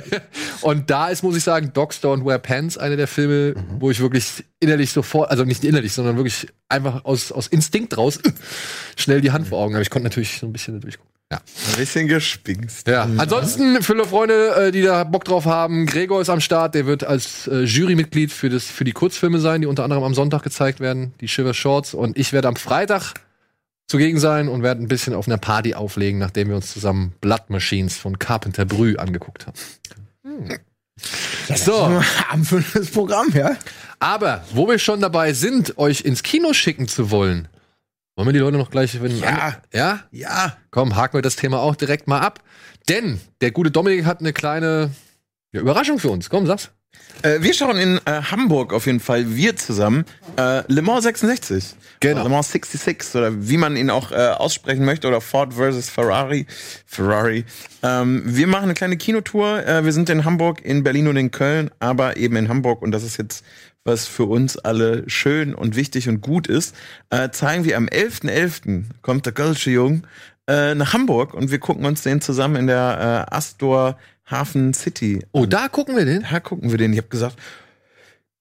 und 0.60 0.90
da 0.90 1.08
ist, 1.08 1.22
muss 1.22 1.36
ich 1.36 1.44
sagen, 1.44 1.72
Dogs 1.72 2.02
Don't 2.02 2.24
Wear 2.26 2.38
Pants, 2.38 2.76
eine 2.76 2.96
der 2.96 3.08
Filme, 3.08 3.54
mhm. 3.54 3.80
wo 3.80 3.90
ich 3.90 4.00
wirklich 4.00 4.44
innerlich 4.60 4.92
sofort, 4.92 5.30
also 5.30 5.44
nicht 5.44 5.64
innerlich, 5.64 5.92
sondern 5.92 6.16
wirklich 6.16 6.48
einfach 6.68 7.04
aus, 7.04 7.32
aus 7.32 7.46
Instinkt 7.46 7.96
raus 7.96 8.20
schnell 8.96 9.20
die 9.20 9.30
Hand 9.30 9.48
vor 9.48 9.58
Augen. 9.58 9.74
Aber 9.74 9.82
ich 9.82 9.90
konnte 9.90 10.04
natürlich 10.04 10.38
so 10.38 10.46
ein 10.46 10.52
bisschen 10.52 10.80
durchgucken. 10.80 11.16
Ja. 11.30 11.38
Ein 11.38 11.76
bisschen 11.76 12.06
gespingst. 12.06 12.86
Ja. 12.86 13.06
Mhm. 13.06 13.18
Ansonsten, 13.18 13.82
für 13.82 14.04
Freunde, 14.04 14.54
äh, 14.54 14.70
die 14.70 14.82
da 14.82 15.02
Bock 15.02 15.24
drauf 15.24 15.44
haben, 15.44 15.86
Gregor 15.86 16.20
ist 16.20 16.30
am 16.30 16.40
Start. 16.40 16.76
Der 16.76 16.86
wird 16.86 17.02
als 17.02 17.48
äh, 17.48 17.62
Jurymitglied 17.62 18.32
für, 18.32 18.48
das, 18.48 18.64
für 18.64 18.84
die 18.84 18.92
Kurzfilme 18.92 19.40
sein, 19.40 19.60
die 19.60 19.66
unter 19.66 19.82
anderem 19.82 20.04
am 20.04 20.14
Sonntag 20.14 20.44
gezeigt 20.44 20.78
werden, 20.78 21.14
die 21.20 21.26
Shiver 21.26 21.52
Shorts. 21.52 21.94
Und 21.94 22.16
ich 22.16 22.32
werde 22.32 22.46
am 22.46 22.54
Freitag 22.54 23.14
zugegen 23.86 24.18
sein 24.18 24.48
und 24.48 24.62
werden 24.62 24.84
ein 24.84 24.88
bisschen 24.88 25.14
auf 25.14 25.26
einer 25.26 25.38
Party 25.38 25.74
auflegen, 25.74 26.18
nachdem 26.18 26.48
wir 26.48 26.56
uns 26.56 26.72
zusammen 26.72 27.14
Blood 27.20 27.48
Machines 27.48 27.96
von 27.96 28.18
Carpenter 28.18 28.64
Brü 28.64 28.96
angeguckt 28.96 29.46
haben. 29.46 29.58
Hm. 30.24 30.58
Ja, 31.48 31.56
so. 31.56 32.02
Abendfüllendes 32.30 32.90
Programm, 32.92 33.30
ja. 33.34 33.56
Aber 33.98 34.44
wo 34.52 34.68
wir 34.68 34.78
schon 34.78 35.00
dabei 35.00 35.32
sind, 35.32 35.78
euch 35.78 36.00
ins 36.02 36.22
Kino 36.22 36.52
schicken 36.52 36.88
zu 36.88 37.10
wollen, 37.10 37.48
wollen 38.16 38.28
wir 38.28 38.32
die 38.32 38.38
Leute 38.38 38.56
noch 38.56 38.70
gleich 38.70 39.00
wenn 39.00 39.18
Ja. 39.18 39.56
Ja? 39.72 40.00
Ja. 40.10 40.56
Komm, 40.70 40.96
haken 40.96 41.18
wir 41.18 41.22
das 41.22 41.36
Thema 41.36 41.60
auch 41.60 41.76
direkt 41.76 42.08
mal 42.08 42.20
ab. 42.20 42.42
Denn 42.88 43.20
der 43.40 43.50
gute 43.50 43.70
Dominik 43.70 44.04
hat 44.04 44.20
eine 44.20 44.32
kleine 44.32 44.90
ja, 45.52 45.60
Überraschung 45.60 45.98
für 45.98 46.10
uns. 46.10 46.30
Komm, 46.30 46.46
sag's. 46.46 46.70
Äh, 47.26 47.42
wir 47.42 47.54
schauen 47.54 47.76
in 47.76 48.00
äh, 48.04 48.22
Hamburg 48.30 48.72
auf 48.72 48.86
jeden 48.86 49.00
Fall, 49.00 49.34
wir 49.34 49.56
zusammen, 49.56 50.04
äh, 50.36 50.62
Le 50.72 50.82
Mans 50.82 51.04
66. 51.04 51.74
Genau. 52.00 52.22
Le 52.22 52.28
Mans 52.28 52.52
66 52.52 53.14
oder 53.16 53.48
wie 53.48 53.56
man 53.56 53.76
ihn 53.76 53.90
auch 53.90 54.12
äh, 54.12 54.14
aussprechen 54.14 54.84
möchte 54.84 55.08
oder 55.08 55.20
Ford 55.20 55.54
versus 55.54 55.88
Ferrari. 55.88 56.46
Ferrari. 56.84 57.44
Ähm, 57.82 58.22
wir 58.24 58.46
machen 58.46 58.64
eine 58.64 58.74
kleine 58.74 58.96
Kinotour. 58.96 59.66
Äh, 59.66 59.84
wir 59.84 59.92
sind 59.92 60.08
in 60.10 60.24
Hamburg, 60.24 60.64
in 60.64 60.84
Berlin 60.84 61.08
und 61.08 61.16
in 61.16 61.30
Köln, 61.30 61.70
aber 61.80 62.16
eben 62.16 62.36
in 62.36 62.48
Hamburg 62.48 62.82
und 62.82 62.92
das 62.92 63.02
ist 63.02 63.16
jetzt 63.16 63.44
was 63.82 64.06
für 64.06 64.24
uns 64.24 64.58
alle 64.58 65.08
schön 65.08 65.54
und 65.54 65.76
wichtig 65.76 66.08
und 66.08 66.20
gut 66.20 66.48
ist, 66.48 66.74
äh, 67.10 67.30
zeigen 67.30 67.64
wir 67.64 67.76
am 67.76 67.86
11.11. 67.86 68.24
.11. 68.24 68.84
kommt 69.00 69.26
der 69.26 69.32
Kölsche 69.32 69.70
Jung 69.70 70.06
nach 70.48 70.92
Hamburg 70.92 71.34
und 71.34 71.50
wir 71.50 71.58
gucken 71.58 71.84
uns 71.86 72.02
den 72.02 72.20
zusammen 72.20 72.54
in 72.54 72.66
der 72.68 73.26
Astor 73.32 73.98
Hafen 74.26 74.74
City. 74.74 75.24
Oh, 75.32 75.46
da 75.46 75.68
gucken 75.68 75.96
wir 75.96 76.04
den? 76.04 76.26
Da 76.30 76.40
gucken 76.40 76.70
wir 76.70 76.78
den. 76.78 76.92
Ich 76.92 76.98
habe 76.98 77.08
gesagt, 77.08 77.36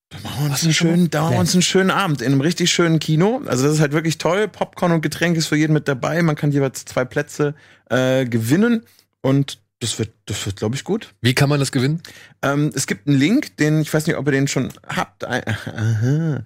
da 0.09 0.17
machen 0.23 0.45
wir 0.45 0.51
uns 0.51 0.63
einen 0.63 0.73
schönen, 0.73 1.09
da 1.09 1.21
machen 1.21 1.33
wir 1.33 1.39
uns 1.39 1.53
einen 1.53 1.61
schönen 1.61 1.91
Abend 1.91 2.21
in 2.21 2.31
einem 2.31 2.41
richtig 2.41 2.71
schönen 2.71 2.99
Kino. 2.99 3.41
Also 3.45 3.65
das 3.65 3.75
ist 3.75 3.79
halt 3.81 3.91
wirklich 3.93 4.17
toll. 4.17 4.47
Popcorn 4.47 4.91
und 4.91 5.01
Getränk 5.01 5.37
ist 5.37 5.47
für 5.47 5.55
jeden 5.55 5.73
mit 5.73 5.87
dabei. 5.87 6.21
Man 6.21 6.35
kann 6.35 6.51
jeweils 6.51 6.85
zwei 6.85 7.05
Plätze 7.05 7.55
äh, 7.89 8.25
gewinnen 8.25 8.83
und 9.21 9.59
Das 9.81 9.99
wird, 9.99 10.11
das 10.25 10.45
wird, 10.45 10.55
glaube 10.55 10.75
ich, 10.75 10.83
gut. 10.85 11.13
Wie 11.21 11.35
kann 11.35 11.49
man 11.49 11.59
das 11.59 11.71
gewinnen? 11.71 12.01
Ähm, 12.41 12.71
es 12.73 12.87
gibt 12.87 13.07
einen 13.07 13.17
Link, 13.17 13.57
den, 13.57 13.81
ich 13.81 13.93
weiß 13.93 14.07
nicht, 14.07 14.15
ob 14.15 14.25
ihr 14.27 14.31
den 14.31 14.47
schon 14.47 14.71
habt, 14.87 15.25
aha, 15.25 16.43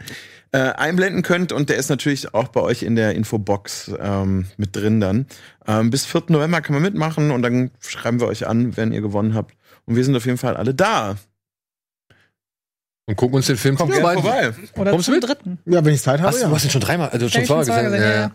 äh, 0.51 0.57
einblenden 0.59 1.21
könnt 1.21 1.51
und 1.51 1.69
der 1.69 1.77
ist 1.77 1.89
natürlich 1.89 2.33
auch 2.33 2.47
bei 2.47 2.61
euch 2.61 2.83
in 2.83 2.95
der 2.95 3.13
Infobox 3.15 3.91
ähm, 3.99 4.45
mit 4.57 4.75
drin 4.75 4.99
dann. 4.99 5.27
Ähm, 5.67 5.89
bis 5.91 6.05
4. 6.05 6.23
November 6.29 6.61
kann 6.61 6.73
man 6.73 6.81
mitmachen 6.83 7.31
und 7.31 7.41
dann 7.43 7.71
schreiben 7.79 8.19
wir 8.19 8.27
euch 8.27 8.47
an, 8.47 8.75
wenn 8.75 8.91
ihr 8.91 9.01
gewonnen 9.01 9.35
habt. 9.35 9.55
Und 9.85 9.95
wir 9.95 10.03
sind 10.03 10.15
auf 10.15 10.25
jeden 10.25 10.37
Fall 10.37 10.57
alle 10.57 10.73
da. 10.73 11.17
Und 13.05 13.15
gucken 13.15 13.35
uns 13.37 13.47
den 13.47 13.57
Film 13.57 13.75
Kommt 13.75 13.93
zum 13.93 14.01
gerne 14.03 14.21
zweiten. 14.21 14.53
vorbei. 14.53 14.81
Oder 14.81 14.91
Kommst 14.91 15.07
du 15.07 15.11
mit? 15.11 15.23
dritten. 15.23 15.59
Ja, 15.65 15.83
wenn 15.83 15.93
ich 15.93 16.01
Zeit 16.01 16.19
habe. 16.19 16.29
Hast, 16.29 16.41
ja. 16.41 16.47
du 16.47 16.53
hast 16.55 16.63
ihn 16.63 16.69
schon 16.69 16.81
dreimal, 16.81 17.09
also 17.09 17.27
schon 17.27 17.41
gesagt. 17.41 17.59
gesehen, 17.65 17.93
Ja, 17.93 17.99
ja. 17.99 18.13
ja. 18.13 18.31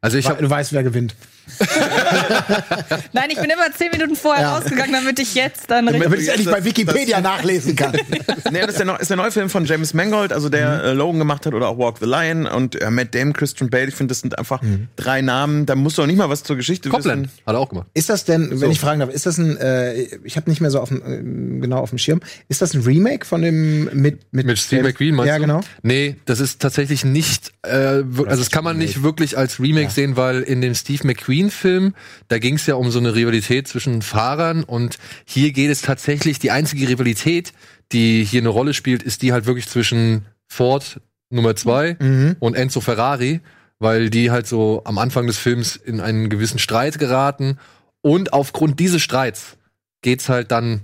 Also 0.00 0.16
ich 0.18 0.28
habe 0.28 0.42
Du 0.42 0.50
weißt, 0.50 0.72
wer 0.72 0.82
gewinnt. 0.82 1.14
Nein, 3.12 3.30
ich 3.30 3.36
bin 3.40 3.50
immer 3.50 3.70
zehn 3.76 3.90
Minuten 3.90 4.16
vorher 4.16 4.42
Ja. 4.42 4.56
rausgegangen, 4.56 4.92
damit 4.92 5.18
ich 5.18 5.34
jetzt 5.34 5.70
dann 5.70 5.86
Damit 5.86 6.02
Damit 6.04 6.18
richtig. 6.18 6.34
ich 6.34 6.46
endlich 6.46 6.54
bei 6.54 6.64
Wikipedia 6.64 7.20
nachlesen 7.20 7.76
kann. 7.76 7.92
nee, 8.50 8.60
das 8.60 8.70
ist 8.76 8.78
der, 8.80 9.00
ist 9.00 9.08
der 9.10 9.16
neue 9.16 9.30
Film 9.30 9.50
von 9.50 9.64
James 9.64 9.94
Mangold, 9.94 10.32
also 10.32 10.48
der 10.48 10.82
äh, 10.84 10.92
Logan 10.92 11.18
gemacht 11.18 11.46
hat 11.46 11.54
oder 11.54 11.68
auch 11.68 11.78
Walk 11.78 11.98
the 12.00 12.06
Line 12.06 12.50
und 12.52 12.80
äh, 12.80 12.90
Matt 12.90 13.14
Damon, 13.14 13.32
Christian 13.32 13.70
Bale. 13.70 13.88
Ich 13.88 13.94
finde, 13.94 14.12
das 14.12 14.20
sind 14.20 14.38
einfach 14.38 14.60
drei 14.96 15.22
Namen. 15.22 15.66
Da 15.66 15.74
musst 15.74 15.98
du 15.98 16.02
auch 16.02 16.06
nicht 16.06 16.16
mal 16.18 16.28
was 16.28 16.42
zur 16.42 16.56
Geschichte 16.56 16.88
Copland 16.88 17.24
wissen. 17.26 17.38
hat 17.46 17.54
er 17.54 17.58
auch 17.58 17.68
gemacht. 17.68 17.86
Ist 17.94 18.08
das 18.08 18.24
denn, 18.24 18.60
wenn 18.60 18.70
ich 18.70 18.80
fragen 18.80 19.00
darf, 19.00 19.10
ist 19.10 19.26
das 19.26 19.38
ein, 19.38 19.56
äh, 19.58 20.02
ich 20.24 20.36
habe 20.36 20.48
nicht 20.50 20.60
mehr 20.60 20.70
so 20.70 20.80
auf 20.80 20.88
dem, 20.88 21.02
äh, 21.02 21.60
genau 21.60 21.78
auf 21.78 21.90
dem 21.90 21.98
Schirm, 21.98 22.20
ist 22.48 22.62
das 22.62 22.74
ein 22.74 22.82
Remake 22.82 23.26
von 23.26 23.42
dem 23.42 23.84
mit 23.92 24.20
Mit 24.32 24.58
Steve 24.58 24.82
McQueen 24.82 25.14
meinst 25.14 25.28
Ja, 25.28 25.36
du? 25.36 25.42
genau. 25.42 25.60
Nee, 25.82 26.16
das 26.24 26.40
ist 26.40 26.60
tatsächlich 26.60 27.04
nicht, 27.04 27.52
äh, 27.62 27.68
also 27.68 28.24
das 28.26 28.50
kann 28.50 28.64
man 28.64 28.78
nicht 28.78 29.02
wirklich 29.02 29.36
als 29.38 29.60
Remake 29.60 29.90
sehen, 29.90 30.16
weil 30.16 30.42
in 30.42 30.60
dem 30.60 30.74
Steve 30.74 31.06
McQueen-Film, 31.32 31.94
da 32.28 32.38
ging 32.38 32.54
es 32.56 32.66
ja 32.66 32.74
um 32.74 32.90
so 32.90 32.98
eine 32.98 33.14
Rivalität 33.14 33.68
zwischen 33.68 34.02
Fahrern 34.02 34.64
und 34.64 34.98
hier 35.24 35.52
geht 35.52 35.70
es 35.70 35.82
tatsächlich, 35.82 36.38
die 36.38 36.50
einzige 36.50 36.88
Rivalität, 36.88 37.52
die 37.92 38.24
hier 38.24 38.40
eine 38.40 38.48
Rolle 38.50 38.74
spielt, 38.74 39.02
ist 39.02 39.22
die 39.22 39.32
halt 39.32 39.46
wirklich 39.46 39.66
zwischen 39.68 40.26
Ford 40.48 41.00
Nummer 41.30 41.56
zwei 41.56 41.96
Mhm. 41.98 42.36
und 42.40 42.54
Enzo 42.54 42.80
Ferrari, 42.80 43.40
weil 43.78 44.10
die 44.10 44.30
halt 44.30 44.46
so 44.46 44.82
am 44.84 44.98
Anfang 44.98 45.26
des 45.26 45.38
Films 45.38 45.76
in 45.76 46.00
einen 46.00 46.28
gewissen 46.28 46.58
Streit 46.58 46.98
geraten 46.98 47.58
und 48.02 48.32
aufgrund 48.32 48.78
dieses 48.80 49.02
Streits 49.02 49.56
geht's 50.02 50.28
halt 50.28 50.50
dann 50.50 50.82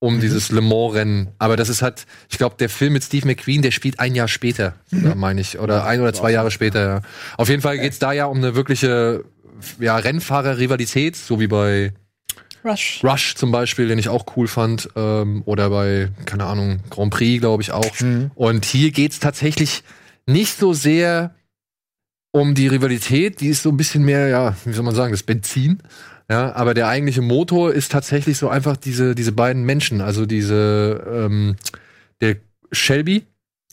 um 0.00 0.16
Mhm. 0.16 0.20
dieses 0.20 0.52
Le 0.52 0.60
Mans-Rennen. 0.60 1.28
Aber 1.40 1.56
das 1.56 1.68
ist 1.68 1.82
halt, 1.82 2.06
ich 2.30 2.38
glaube, 2.38 2.54
der 2.60 2.68
Film 2.68 2.92
mit 2.92 3.02
Steve 3.02 3.26
McQueen, 3.26 3.62
der 3.62 3.72
spielt 3.72 3.98
ein 3.98 4.14
Jahr 4.14 4.28
später, 4.28 4.74
Mhm. 4.92 5.14
meine 5.16 5.40
ich, 5.40 5.58
oder 5.58 5.84
ein 5.86 6.00
oder 6.00 6.12
zwei 6.12 6.30
Jahre 6.30 6.52
später. 6.52 6.80
Ja. 6.86 7.02
Auf 7.36 7.48
jeden 7.48 7.62
Fall 7.62 7.78
geht's 7.80 7.98
da 7.98 8.12
ja 8.12 8.26
um 8.26 8.36
eine 8.38 8.54
wirkliche 8.54 9.24
ja, 9.78 9.96
Rennfahrer-Rivalität, 9.96 11.16
so 11.16 11.40
wie 11.40 11.46
bei 11.46 11.92
Rush. 12.64 13.00
Rush 13.04 13.34
zum 13.34 13.52
Beispiel, 13.52 13.88
den 13.88 13.98
ich 13.98 14.08
auch 14.08 14.36
cool 14.36 14.48
fand, 14.48 14.88
ähm, 14.96 15.42
oder 15.46 15.70
bei, 15.70 16.08
keine 16.24 16.44
Ahnung, 16.44 16.80
Grand 16.90 17.12
Prix, 17.12 17.40
glaube 17.40 17.62
ich 17.62 17.72
auch. 17.72 18.00
Mhm. 18.00 18.30
Und 18.34 18.64
hier 18.64 18.90
geht's 18.90 19.20
tatsächlich 19.20 19.82
nicht 20.26 20.58
so 20.58 20.72
sehr 20.72 21.34
um 22.30 22.54
die 22.54 22.68
Rivalität, 22.68 23.40
die 23.40 23.48
ist 23.48 23.62
so 23.62 23.70
ein 23.70 23.76
bisschen 23.76 24.04
mehr, 24.04 24.28
ja, 24.28 24.56
wie 24.64 24.72
soll 24.72 24.84
man 24.84 24.94
sagen, 24.94 25.12
das 25.12 25.22
Benzin. 25.22 25.78
Ja, 26.30 26.54
aber 26.54 26.74
der 26.74 26.88
eigentliche 26.88 27.22
Motor 27.22 27.72
ist 27.72 27.90
tatsächlich 27.90 28.36
so 28.36 28.50
einfach 28.50 28.76
diese, 28.76 29.14
diese 29.14 29.32
beiden 29.32 29.64
Menschen, 29.64 30.02
also 30.02 30.26
diese, 30.26 31.02
ähm, 31.10 31.56
der 32.20 32.36
Shelby, 32.70 33.24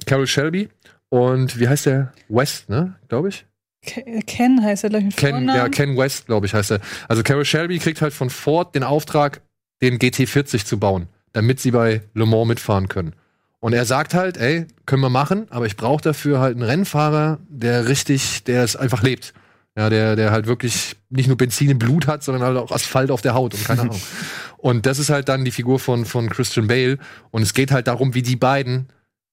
Carol 0.05 0.25
Shelby 0.25 0.69
und 1.09 1.59
wie 1.59 1.67
heißt 1.67 1.87
der? 1.87 2.13
West, 2.29 2.69
ne, 2.69 2.95
glaube 3.09 3.27
ich? 3.29 3.45
Ke- 3.85 4.21
Ken 4.25 4.63
heißt 4.63 4.83
er, 4.83 4.89
glaube 4.89 5.01
ich, 5.01 5.05
mit 5.07 5.17
Ken, 5.17 5.31
Vornamen. 5.31 5.55
ja, 5.57 5.69
Ken 5.69 5.97
West, 5.97 6.25
glaube 6.27 6.45
ich, 6.45 6.53
heißt 6.53 6.71
er. 6.71 6.79
Also 7.07 7.23
Carol 7.23 7.45
Shelby 7.45 7.79
kriegt 7.79 8.01
halt 8.01 8.13
von 8.13 8.29
Ford 8.29 8.75
den 8.75 8.83
Auftrag, 8.83 9.41
den 9.81 9.99
GT40 9.99 10.65
zu 10.65 10.79
bauen, 10.79 11.07
damit 11.33 11.59
sie 11.59 11.71
bei 11.71 12.01
Le 12.13 12.25
Mans 12.25 12.47
mitfahren 12.47 12.87
können. 12.89 13.13
Und 13.59 13.73
er 13.73 13.85
sagt 13.85 14.13
halt, 14.13 14.37
ey, 14.37 14.67
können 14.85 15.01
wir 15.01 15.09
machen, 15.09 15.47
aber 15.49 15.65
ich 15.65 15.75
brauche 15.75 16.01
dafür 16.01 16.39
halt 16.39 16.55
einen 16.55 16.63
Rennfahrer, 16.63 17.39
der 17.49 17.87
richtig, 17.87 18.43
der 18.43 18.63
es 18.63 18.75
einfach 18.75 19.01
lebt. 19.01 19.33
Ja, 19.77 19.89
der, 19.89 20.15
der 20.15 20.31
halt 20.31 20.45
wirklich 20.47 20.95
nicht 21.09 21.27
nur 21.27 21.35
Benzin 21.35 21.69
im 21.69 21.79
Blut 21.79 22.07
hat, 22.07 22.23
sondern 22.23 22.43
halt 22.43 22.57
auch 22.57 22.71
Asphalt 22.71 23.11
auf 23.11 23.21
der 23.21 23.33
Haut 23.33 23.53
und 23.53 23.63
keine 23.65 23.81
Ahnung. 23.81 23.99
Und 24.57 24.87
das 24.87 24.97
ist 24.97 25.09
halt 25.11 25.29
dann 25.29 25.45
die 25.45 25.51
Figur 25.51 25.77
von, 25.79 26.05
von 26.05 26.27
Christian 26.29 26.65
Bale. 26.67 26.97
Und 27.29 27.43
es 27.43 27.53
geht 27.53 27.71
halt 27.71 27.85
darum, 27.87 28.15
wie 28.15 28.23
die 28.23 28.35
beiden 28.37 28.87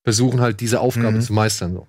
versuchen 0.05 0.41
halt 0.43 0.61
diese 0.61 0.81
Aufgabe 0.81 1.13
Mhm. 1.19 1.21
zu 1.23 1.33
meistern. 1.33 1.73
So. 1.73 1.87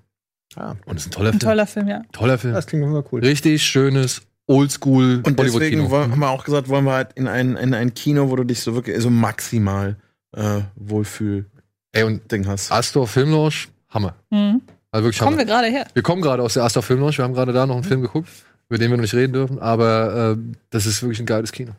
Ah, 0.57 0.75
Und 0.85 0.97
es 0.97 1.03
ist 1.03 1.07
ein 1.07 1.11
toller 1.11 1.29
Ein 1.29 1.31
Film. 1.33 1.39
toller 1.39 1.67
Film, 1.67 1.87
ja. 1.87 2.01
Toller 2.11 2.37
Film. 2.37 2.53
das 2.53 2.67
klingt 2.67 2.83
immer 2.83 3.03
cool. 3.11 3.21
Richtig 3.21 3.63
schönes, 3.63 4.21
oldschool 4.47 5.21
Und 5.25 5.39
deswegen 5.39 5.89
wollen, 5.89 6.11
haben 6.11 6.19
wir 6.19 6.29
auch 6.29 6.43
gesagt, 6.45 6.69
wollen 6.69 6.85
wir 6.85 6.93
halt 6.93 7.13
in 7.15 7.27
ein, 7.27 7.55
in 7.55 7.73
ein 7.73 7.93
Kino, 7.93 8.29
wo 8.29 8.35
du 8.35 8.43
dich 8.43 8.61
so 8.61 8.75
wirklich 8.75 8.99
so 9.01 9.09
maximal 9.09 9.95
äh, 10.35 10.61
Wohlfühl-Ding 10.75 11.45
Ey, 11.91 12.03
und 12.03 12.47
hast. 12.47 12.71
Astor 12.71 13.07
Filmlaunch, 13.07 13.69
Hammer. 13.89 14.15
Mhm. 14.29 14.61
Also 14.91 15.05
wirklich 15.05 15.19
Kommen 15.19 15.31
Hammer. 15.31 15.37
wir 15.39 15.45
gerade 15.45 15.67
her. 15.67 15.87
Wir 15.93 16.03
kommen 16.03 16.21
gerade 16.21 16.43
aus 16.43 16.53
der 16.53 16.63
Astor 16.63 16.83
Filmlaunch, 16.83 17.17
wir 17.17 17.23
haben 17.25 17.33
gerade 17.33 17.53
da 17.53 17.65
noch 17.65 17.75
einen 17.75 17.83
Film 17.83 18.01
geguckt, 18.01 18.29
über 18.69 18.77
den 18.77 18.89
wir 18.91 18.97
noch 18.97 19.01
nicht 19.03 19.13
reden 19.15 19.33
dürfen, 19.33 19.59
aber 19.59 20.35
äh, 20.37 20.55
das 20.69 20.85
ist 20.85 21.01
wirklich 21.01 21.19
ein 21.19 21.25
geiles 21.25 21.51
Kino. 21.51 21.71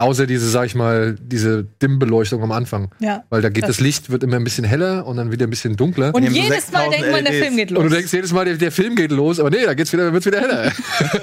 Außer 0.00 0.26
diese, 0.28 0.48
sag 0.48 0.66
ich 0.66 0.76
mal, 0.76 1.16
diese 1.20 1.64
Dimmbeleuchtung 1.82 2.40
am 2.44 2.52
Anfang. 2.52 2.90
Ja. 3.00 3.24
Weil 3.30 3.42
da 3.42 3.48
geht 3.48 3.64
Das- 3.64 3.78
das, 3.78 3.80
Licht, 3.80 4.10
wird 4.10 4.22
immer 4.22 4.36
ein 4.36 4.44
bisschen 4.44 4.64
heller 4.64 5.04
und 5.06 5.16
dann 5.16 5.32
wieder 5.32 5.46
ein 5.46 5.50
bisschen 5.50 5.76
dunkler. 5.76 6.14
Und 6.14 6.24
so 6.24 6.30
jedes 6.32 6.70
Mal 6.70 6.84
6000 6.90 6.94
denkt 6.94 7.10
man, 7.10 7.24
der 7.24 7.32
LEDs. 7.32 7.44
Film 7.44 7.56
geht 7.56 7.70
los. 7.72 7.82
und 7.84 7.90
du 7.90 7.96
denkst 7.96 8.12
jedes 8.12 8.32
Mal, 8.32 8.44
der, 8.44 8.54
der 8.56 8.70
Film 8.72 8.94
geht 8.94 9.10
los, 9.10 9.40
aber 9.40 9.50
nee, 9.50 9.64
da 9.64 9.74
geht's 9.74 9.92
wieder, 9.92 10.12
wird's 10.12 10.26
wieder 10.26 10.40
heller. 10.40 10.70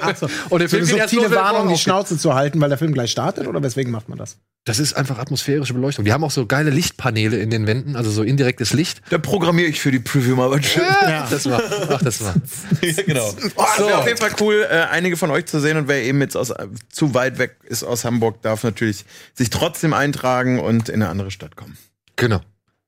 Ach 0.02 0.14
so. 0.16 0.26
Und 0.50 0.58
der 0.60 0.68
So 0.68 0.76
Film 0.76 0.88
geht 0.88 0.98
erst 0.98 1.14
los, 1.14 1.30
Warnung, 1.30 1.68
die. 1.68 1.78
Schnauze 1.78 2.18
zu 2.18 2.34
halten, 2.34 2.60
weil 2.60 2.68
der 2.68 2.76
Film 2.76 2.92
gleich 2.92 3.10
startet? 3.10 3.46
Oder 3.46 3.62
weswegen 3.62 3.90
macht 3.90 4.10
man 4.10 4.18
das? 4.18 4.36
Das 4.66 4.80
ist 4.80 4.94
einfach 4.94 5.18
atmosphärische 5.18 5.72
Beleuchtung. 5.74 6.04
Die 6.04 6.12
haben 6.12 6.24
auch 6.24 6.30
so 6.32 6.44
geile 6.44 6.70
Lichtpaneele 6.70 7.38
in 7.38 7.50
den 7.50 7.68
Wänden, 7.68 7.94
also 7.94 8.10
so 8.10 8.24
indirektes 8.24 8.72
Licht. 8.72 9.00
Da 9.10 9.18
programmiere 9.18 9.68
ich 9.68 9.80
für 9.80 9.92
die 9.92 10.00
Preview 10.00 10.34
mal 10.34 10.50
was 10.50 10.66
schön. 10.66 10.82
Ja. 11.02 11.26
Das 11.30 11.48
war, 11.48 11.62
ach, 11.88 12.02
das 12.02 12.20
war. 12.24 12.34
ja, 12.82 13.02
genau. 13.06 13.32
Oh, 13.54 13.64
so. 13.78 13.88
auf 13.88 14.06
jeden 14.06 14.18
Fall 14.18 14.32
cool, 14.40 14.66
äh, 14.68 14.74
einige 14.90 15.16
von 15.16 15.30
euch 15.30 15.46
zu 15.46 15.60
sehen 15.60 15.76
und 15.76 15.86
wer 15.86 16.02
eben 16.02 16.20
jetzt 16.20 16.36
aus, 16.36 16.50
äh, 16.50 16.66
zu 16.90 17.14
weit 17.14 17.38
weg 17.38 17.58
ist 17.64 17.84
aus 17.84 18.04
Hamburg, 18.04 18.42
darf 18.42 18.64
natürlich 18.66 19.04
sich 19.34 19.50
trotzdem 19.50 19.92
eintragen 19.92 20.60
und 20.60 20.88
in 20.88 20.96
eine 20.96 21.08
andere 21.08 21.30
Stadt 21.30 21.56
kommen. 21.56 21.76
Genau. 22.16 22.40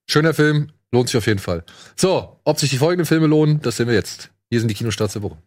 Schöner 0.06 0.34
Film, 0.34 0.72
lohnt 0.92 1.08
sich 1.08 1.16
auf 1.16 1.26
jeden 1.26 1.38
Fall. 1.38 1.64
So, 1.96 2.40
ob 2.44 2.58
sich 2.58 2.70
die 2.70 2.78
folgenden 2.78 3.06
Filme 3.06 3.26
lohnen, 3.26 3.60
das 3.60 3.76
sehen 3.76 3.88
wir 3.88 3.94
jetzt. 3.94 4.30
Hier 4.50 4.60
sind 4.60 4.68
die 4.68 4.74
Kinostarts 4.74 5.14
der 5.14 5.22
Woche. 5.22 5.38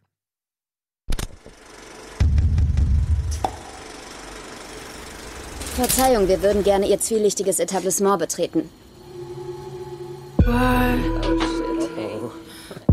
Verzeihung, 5.75 6.27
wir 6.27 6.43
würden 6.43 6.63
gerne 6.63 6.87
Ihr 6.87 6.99
zwielichtiges 6.99 7.59
Etablissement 7.59 8.19
betreten. 8.19 8.69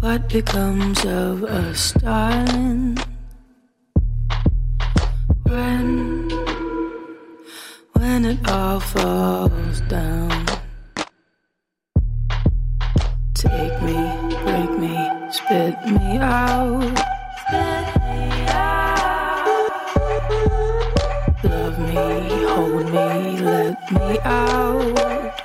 What 0.01 0.29
becomes 0.29 1.05
of 1.05 1.43
us, 1.43 1.93
darling? 1.95 2.97
When, 5.43 6.28
when 7.99 8.25
it 8.25 8.39
all 8.49 8.79
falls 8.81 9.81
down. 9.83 10.47
Take 13.35 13.83
me, 13.83 13.99
break 14.45 14.71
me, 14.79 14.95
spit 15.31 15.77
me 15.87 16.19
out. 16.19 16.99
Spit 17.43 17.87
me 18.07 18.23
out. 18.49 19.49
Love 21.45 21.79
me, 21.89 21.95
hold 22.53 22.87
me, 22.87 23.41
let 23.41 23.93
me 23.93 24.19
out. 24.25 25.38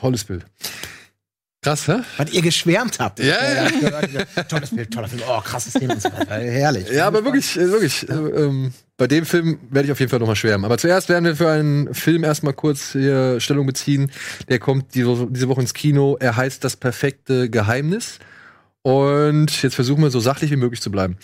Tolles 0.00 0.24
Bild. 0.24 0.44
Krass, 1.62 1.88
hä? 1.88 1.96
Was 2.16 2.32
ihr 2.32 2.40
geschwärmt 2.40 2.98
habt. 3.00 3.18
Ja, 3.18 3.26
ja. 3.26 3.68
ja. 4.34 4.42
Tolles 4.44 4.70
Bild, 4.70 4.90
toller 4.90 5.08
Film. 5.08 5.20
Oh, 5.28 5.40
krasses 5.42 5.74
Thema. 5.74 5.94
Herrlich. 6.28 6.88
Ja, 6.90 7.06
aber 7.06 7.22
wirklich, 7.22 7.54
äh, 7.58 7.68
wirklich. 7.70 8.08
Äh, 8.08 8.14
ähm, 8.14 8.72
bei 8.96 9.06
dem 9.06 9.26
Film 9.26 9.58
werde 9.70 9.86
ich 9.86 9.92
auf 9.92 10.00
jeden 10.00 10.08
Fall 10.08 10.20
nochmal 10.20 10.36
schwärmen. 10.36 10.64
Aber 10.64 10.78
zuerst 10.78 11.10
werden 11.10 11.26
wir 11.26 11.36
für 11.36 11.50
einen 11.50 11.92
Film 11.94 12.24
erstmal 12.24 12.54
kurz 12.54 12.92
hier 12.92 13.40
Stellung 13.40 13.66
beziehen. 13.66 14.10
Der 14.48 14.58
kommt 14.58 14.94
diese 14.94 15.48
Woche 15.48 15.60
ins 15.60 15.74
Kino. 15.74 16.16
Er 16.18 16.36
heißt 16.36 16.64
Das 16.64 16.76
perfekte 16.76 17.50
Geheimnis. 17.50 18.20
Und 18.82 19.62
jetzt 19.62 19.74
versuchen 19.74 20.02
wir 20.02 20.10
so 20.10 20.20
sachlich 20.20 20.50
wie 20.50 20.56
möglich 20.56 20.80
zu 20.80 20.90
bleiben. 20.90 21.18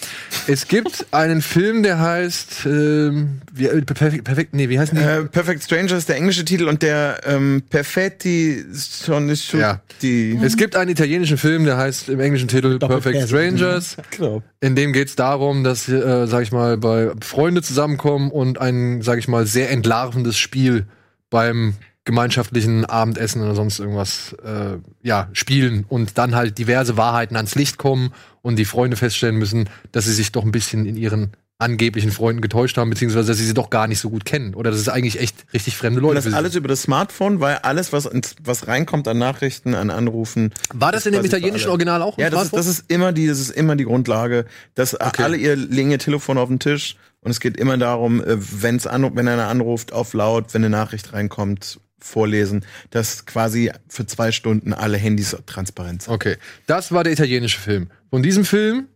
Es 0.46 0.68
gibt 0.68 1.06
einen 1.12 1.40
Film, 1.40 1.82
der 1.82 1.98
heißt 1.98 2.66
ähm, 2.66 3.40
wie, 3.50 3.66
äh, 3.66 3.80
perfekt, 3.80 4.24
perfekt, 4.24 4.54
nee, 4.54 4.68
wie 4.68 4.78
heißt 4.78 4.94
der? 4.94 5.20
Äh, 5.20 5.24
Perfect 5.24 5.62
Stranger 5.62 5.96
ist 5.96 6.10
der 6.10 6.16
englische 6.16 6.44
Titel 6.44 6.68
und 6.68 6.82
der 6.82 7.20
ähm, 7.24 7.62
Perfetti 7.70 8.62
Sonisciuti. 8.70 10.34
Ja. 10.34 10.42
Es 10.42 10.58
gibt 10.58 10.76
einen 10.76 10.90
italienischen 10.90 11.38
Film, 11.38 11.64
der 11.64 11.78
heißt 11.78 12.10
im 12.10 12.20
englischen 12.20 12.48
Titel 12.48 12.78
Perfect 12.78 13.16
Doppelperse. 13.16 13.28
Strangers. 13.28 13.96
Genau. 14.16 14.42
In 14.60 14.76
dem 14.76 14.92
geht 14.92 15.08
es 15.08 15.16
darum, 15.16 15.64
dass, 15.64 15.88
äh, 15.88 16.26
sag 16.26 16.42
ich 16.42 16.52
mal, 16.52 16.78
bei 16.78 17.10
Freunde 17.20 17.60
zusammenkommen 17.60 18.30
und 18.30 18.60
ein, 18.60 19.02
sag 19.02 19.18
ich 19.18 19.28
mal, 19.28 19.46
sehr 19.46 19.70
entlarvendes 19.70 20.38
Spiel 20.38 20.86
beim 21.28 21.74
gemeinschaftlichen 22.06 22.86
Abendessen 22.86 23.42
oder 23.42 23.54
sonst 23.54 23.78
irgendwas 23.78 24.34
äh, 24.42 24.78
ja 25.02 25.28
spielen 25.34 25.84
und 25.88 26.16
dann 26.16 26.34
halt 26.34 26.56
diverse 26.56 26.96
Wahrheiten 26.96 27.36
ans 27.36 27.54
Licht 27.54 27.76
kommen 27.76 28.14
und 28.40 28.56
die 28.56 28.64
Freunde 28.64 28.96
feststellen 28.96 29.36
müssen, 29.36 29.68
dass 29.92 30.06
sie 30.06 30.14
sich 30.14 30.32
doch 30.32 30.44
ein 30.44 30.52
bisschen 30.52 30.86
in 30.86 30.96
ihren 30.96 31.32
angeblichen 31.58 32.10
Freunden 32.10 32.42
getäuscht 32.42 32.76
haben, 32.76 32.90
beziehungsweise 32.90 33.28
dass 33.28 33.38
sie 33.38 33.46
sie 33.46 33.54
doch 33.54 33.70
gar 33.70 33.88
nicht 33.88 33.98
so 33.98 34.10
gut 34.10 34.26
kennen 34.26 34.54
oder 34.54 34.70
dass 34.70 34.78
es 34.78 34.88
eigentlich 34.90 35.18
echt 35.20 35.46
richtig 35.54 35.76
fremde 35.76 36.00
Leute 36.00 36.16
das 36.16 36.24
für 36.24 36.30
sie 36.30 36.36
alles 36.36 36.54
über 36.54 36.68
das 36.68 36.82
Smartphone, 36.82 37.40
weil 37.40 37.56
alles, 37.56 37.92
was, 37.92 38.04
ins, 38.04 38.36
was 38.42 38.68
reinkommt 38.68 39.08
an 39.08 39.18
Nachrichten, 39.18 39.74
an 39.74 39.90
Anrufen. 39.90 40.52
sind. 40.52 40.80
War 40.80 40.92
das 40.92 41.06
in 41.06 41.12
dem 41.14 41.24
italienischen. 41.24 41.70
Original 41.70 42.02
auch? 42.02 42.18
Ja, 42.18 42.28
das 42.28 42.44
ist, 42.44 42.56
das 42.56 42.66
ist 42.66 42.84
immer 42.88 43.12
die, 43.12 43.26
das 43.26 43.40
ist 43.40 43.50
immer 43.50 43.74
die 43.74 43.84
Grundlage, 43.84 44.44
dass 44.74 44.94
Okay. 44.94 45.22
alle 45.22 45.36
ihr 45.38 45.56
legen 45.56 45.90
ihr 45.90 45.98
Telefon 45.98 46.36
auf 46.36 46.48
den 46.48 46.58
Tisch 46.58 46.96
und 47.22 47.30
es 47.30 47.40
geht 47.40 47.56
immer 47.56 47.78
darum, 47.78 48.22
äh, 48.22 48.36
wenn's 48.38 48.86
an, 48.86 49.10
wenn 49.16 49.26
einer 49.26 49.48
anruft, 49.48 49.92
auf 49.94 50.12
laut, 50.12 50.52
wenn 50.52 50.62
eine 50.62 50.70
Nachricht 50.70 51.14
reinkommt, 51.14 51.80
vorlesen, 52.06 52.64
dass 52.90 53.26
quasi 53.26 53.70
für 53.88 54.06
zwei 54.06 54.32
Stunden 54.32 54.72
alle 54.72 54.96
Handys 54.96 55.36
transparent 55.46 56.02
sind. 56.02 56.14
Okay, 56.14 56.36
das 56.66 56.92
war 56.92 57.04
der 57.04 57.12
italienische 57.12 57.60
Film. 57.60 57.90
Von 58.10 58.22
diesem 58.22 58.44
Film, 58.44 58.88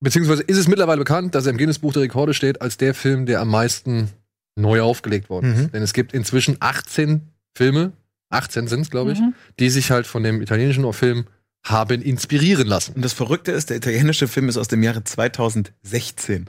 beziehungsweise 0.00 0.42
ist 0.42 0.58
es 0.58 0.68
mittlerweile 0.68 0.98
bekannt, 0.98 1.34
dass 1.34 1.46
er 1.46 1.50
im 1.52 1.58
Guinness-Buch 1.58 1.92
der 1.92 2.02
Rekorde 2.02 2.34
steht, 2.34 2.60
als 2.60 2.76
der 2.76 2.94
Film, 2.94 3.26
der 3.26 3.40
am 3.40 3.48
meisten 3.48 4.10
neu 4.56 4.82
aufgelegt 4.82 5.30
worden 5.30 5.52
ist. 5.52 5.60
Mhm. 5.62 5.72
Denn 5.72 5.82
es 5.82 5.92
gibt 5.92 6.12
inzwischen 6.12 6.56
18 6.60 7.22
Filme, 7.56 7.92
18 8.30 8.68
sind 8.68 8.80
es, 8.82 8.90
glaube 8.90 9.12
ich, 9.12 9.20
Mhm. 9.20 9.34
die 9.58 9.70
sich 9.70 9.90
halt 9.90 10.06
von 10.06 10.22
dem 10.22 10.42
italienischen 10.42 10.90
Film 10.92 11.26
haben 11.66 12.02
inspirieren 12.02 12.66
lassen. 12.66 12.92
Und 12.94 13.02
das 13.04 13.14
Verrückte 13.14 13.50
ist, 13.52 13.70
der 13.70 13.78
italienische 13.78 14.28
Film 14.28 14.48
ist 14.48 14.58
aus 14.58 14.68
dem 14.68 14.82
Jahre 14.82 15.02
2016. 15.02 16.46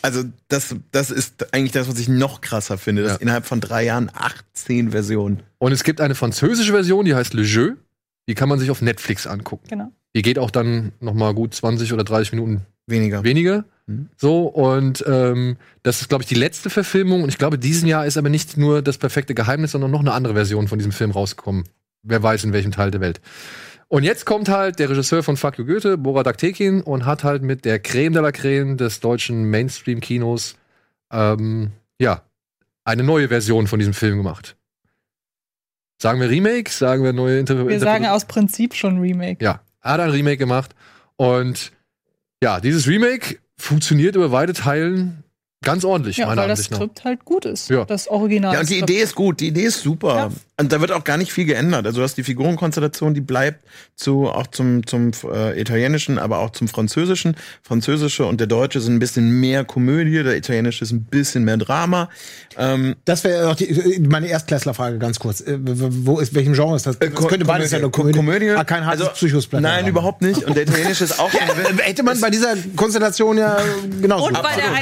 Also 0.00 0.22
das, 0.48 0.74
das 0.92 1.10
ist 1.10 1.52
eigentlich 1.52 1.72
das, 1.72 1.88
was 1.88 1.98
ich 1.98 2.08
noch 2.08 2.40
krasser 2.40 2.78
finde, 2.78 3.02
dass 3.02 3.12
Ja. 3.14 3.18
innerhalb 3.18 3.46
von 3.46 3.60
drei 3.60 3.84
Jahren 3.84 4.10
18 4.14 4.92
Versionen. 4.92 5.42
Und 5.58 5.72
es 5.72 5.82
gibt 5.84 6.00
eine 6.00 6.14
französische 6.14 6.72
Version, 6.72 7.04
die 7.04 7.14
heißt 7.14 7.34
Le 7.34 7.42
Jeu. 7.42 7.72
Die 8.28 8.34
kann 8.34 8.48
man 8.48 8.58
sich 8.60 8.70
auf 8.70 8.80
Netflix 8.82 9.26
angucken. 9.26 9.66
Genau. 9.68 9.90
Die 10.14 10.22
geht 10.22 10.38
auch 10.38 10.50
dann 10.52 10.92
noch 11.00 11.14
mal 11.14 11.34
gut 11.34 11.54
20 11.54 11.92
oder 11.92 12.04
30 12.04 12.32
Minuten 12.32 12.62
Weniger. 12.86 13.24
weniger. 13.24 13.64
Mhm. 13.86 14.08
So, 14.16 14.42
und 14.46 15.02
ähm, 15.08 15.56
das 15.82 16.00
ist, 16.00 16.08
glaube 16.08 16.22
ich, 16.22 16.28
die 16.28 16.34
letzte 16.36 16.70
Verfilmung. 16.70 17.22
Und 17.24 17.30
ich 17.30 17.38
glaube, 17.38 17.58
diesen 17.58 17.88
Jahr 17.88 18.06
ist 18.06 18.16
aber 18.16 18.28
nicht 18.28 18.56
nur 18.56 18.82
das 18.82 18.98
perfekte 18.98 19.34
Geheimnis, 19.34 19.72
sondern 19.72 19.90
noch 19.90 20.00
eine 20.00 20.12
andere 20.12 20.34
Version 20.34 20.68
von 20.68 20.78
diesem 20.78 20.92
Film 20.92 21.10
rausgekommen. 21.10 21.64
Wer 22.04 22.22
weiß, 22.22 22.44
in 22.44 22.52
welchem 22.52 22.70
Teil 22.70 22.90
der 22.92 23.00
Welt. 23.00 23.20
Und 23.92 24.04
jetzt 24.04 24.24
kommt 24.24 24.48
halt 24.48 24.78
der 24.78 24.88
Regisseur 24.88 25.22
von 25.22 25.36
Fuck 25.36 25.58
You 25.58 25.66
Goethe, 25.66 25.98
Borat 25.98 26.26
Aktekin, 26.26 26.80
und 26.80 27.04
hat 27.04 27.24
halt 27.24 27.42
mit 27.42 27.66
der 27.66 27.78
Creme 27.78 28.14
de 28.14 28.22
la 28.22 28.32
Creme 28.32 28.78
des 28.78 29.00
deutschen 29.00 29.50
Mainstream-Kinos 29.50 30.56
ähm, 31.12 31.72
ja, 31.98 32.22
eine 32.84 33.02
neue 33.02 33.28
Version 33.28 33.66
von 33.66 33.78
diesem 33.78 33.92
Film 33.92 34.16
gemacht. 34.16 34.56
Sagen 36.00 36.22
wir 36.22 36.30
Remake, 36.30 36.70
sagen 36.70 37.04
wir 37.04 37.12
neue 37.12 37.38
Inter 37.38 37.68
Wir 37.68 37.78
sagen 37.80 38.06
aus 38.06 38.24
Prinzip 38.24 38.72
schon 38.72 38.98
Remake. 38.98 39.44
ja, 39.44 39.60
hat 39.82 40.00
ein 40.00 40.08
Remake 40.08 40.38
gemacht. 40.38 40.74
Und 41.16 41.70
ja, 42.42 42.60
dieses 42.60 42.88
Remake 42.88 43.40
funktioniert 43.58 44.16
über 44.16 44.32
weite 44.32 44.54
Teilen 44.54 45.21
ganz 45.62 45.84
ordentlich, 45.84 46.16
Ja, 46.18 46.26
meiner 46.26 46.42
weil 46.42 46.48
das 46.48 46.58
Ansicht 46.58 46.70
nach. 46.72 46.78
Skript 46.78 47.04
halt 47.04 47.24
gut 47.24 47.44
ist. 47.44 47.70
Ja. 47.70 47.84
Das 47.84 48.08
Original. 48.08 48.54
Ja, 48.54 48.60
und 48.60 48.68
die 48.68 48.74
Skript. 48.76 48.90
Idee 48.90 49.00
ist 49.02 49.14
gut, 49.14 49.40
die 49.40 49.48
Idee 49.48 49.62
ist 49.64 49.82
super. 49.82 50.14
Ja. 50.16 50.30
Und 50.60 50.70
da 50.72 50.80
wird 50.80 50.92
auch 50.92 51.02
gar 51.02 51.16
nicht 51.16 51.32
viel 51.32 51.44
geändert. 51.46 51.86
Also 51.86 51.98
du 52.00 52.04
hast 52.04 52.14
die 52.16 52.22
Figurenkonstellation, 52.22 53.14
die 53.14 53.20
bleibt 53.20 53.64
zu, 53.96 54.28
auch 54.28 54.46
zum, 54.46 54.86
zum 54.86 55.10
äh, 55.32 55.58
Italienischen, 55.60 56.18
aber 56.18 56.38
auch 56.38 56.50
zum 56.50 56.68
Französischen. 56.68 57.36
Französische 57.62 58.26
und 58.26 58.38
der 58.38 58.46
Deutsche 58.46 58.80
sind 58.80 58.94
ein 58.94 58.98
bisschen 58.98 59.40
mehr 59.40 59.64
Komödie, 59.64 60.22
der 60.22 60.36
Italienische 60.36 60.84
ist 60.84 60.92
ein 60.92 61.04
bisschen 61.04 61.44
mehr 61.44 61.56
Drama. 61.56 62.10
Ähm, 62.56 62.94
Das 63.06 63.24
wäre 63.24 63.48
auch 63.50 63.54
die, 63.56 63.98
meine 64.08 64.28
Erstklässlerfrage 64.28 64.98
ganz 64.98 65.18
kurz. 65.18 65.40
Äh, 65.40 65.58
Wo 65.60 66.18
ist, 66.20 66.34
welchem 66.34 66.52
Genre 66.52 66.76
ist 66.76 66.86
das? 66.86 66.98
Das 66.98 67.12
Ko- 67.14 67.26
könnte 67.26 67.46
beides 67.46 67.70
sein. 67.70 67.80
eine 67.80 67.90
Komödie. 67.90 68.18
Komödie. 68.18 68.50
Ah, 68.50 68.62
kein 68.64 68.84
hartes 68.86 69.00
Also, 69.02 69.12
Psychosplatter. 69.14 69.62
Nein, 69.62 69.86
überhaupt 69.88 70.22
nicht. 70.22 70.44
Und 70.44 70.54
der 70.54 70.64
Italienische 70.64 71.04
ist 71.04 71.18
auch 71.18 71.30
Äh, 71.42 71.82
Hätte 71.82 72.02
man 72.02 72.20
bei 72.20 72.30
dieser 72.30 72.54
Konstellation 72.76 73.36
ja 73.38 73.58
genauso 74.00 74.26
Und 74.26 74.34
weil 74.36 74.56
der 74.56 74.72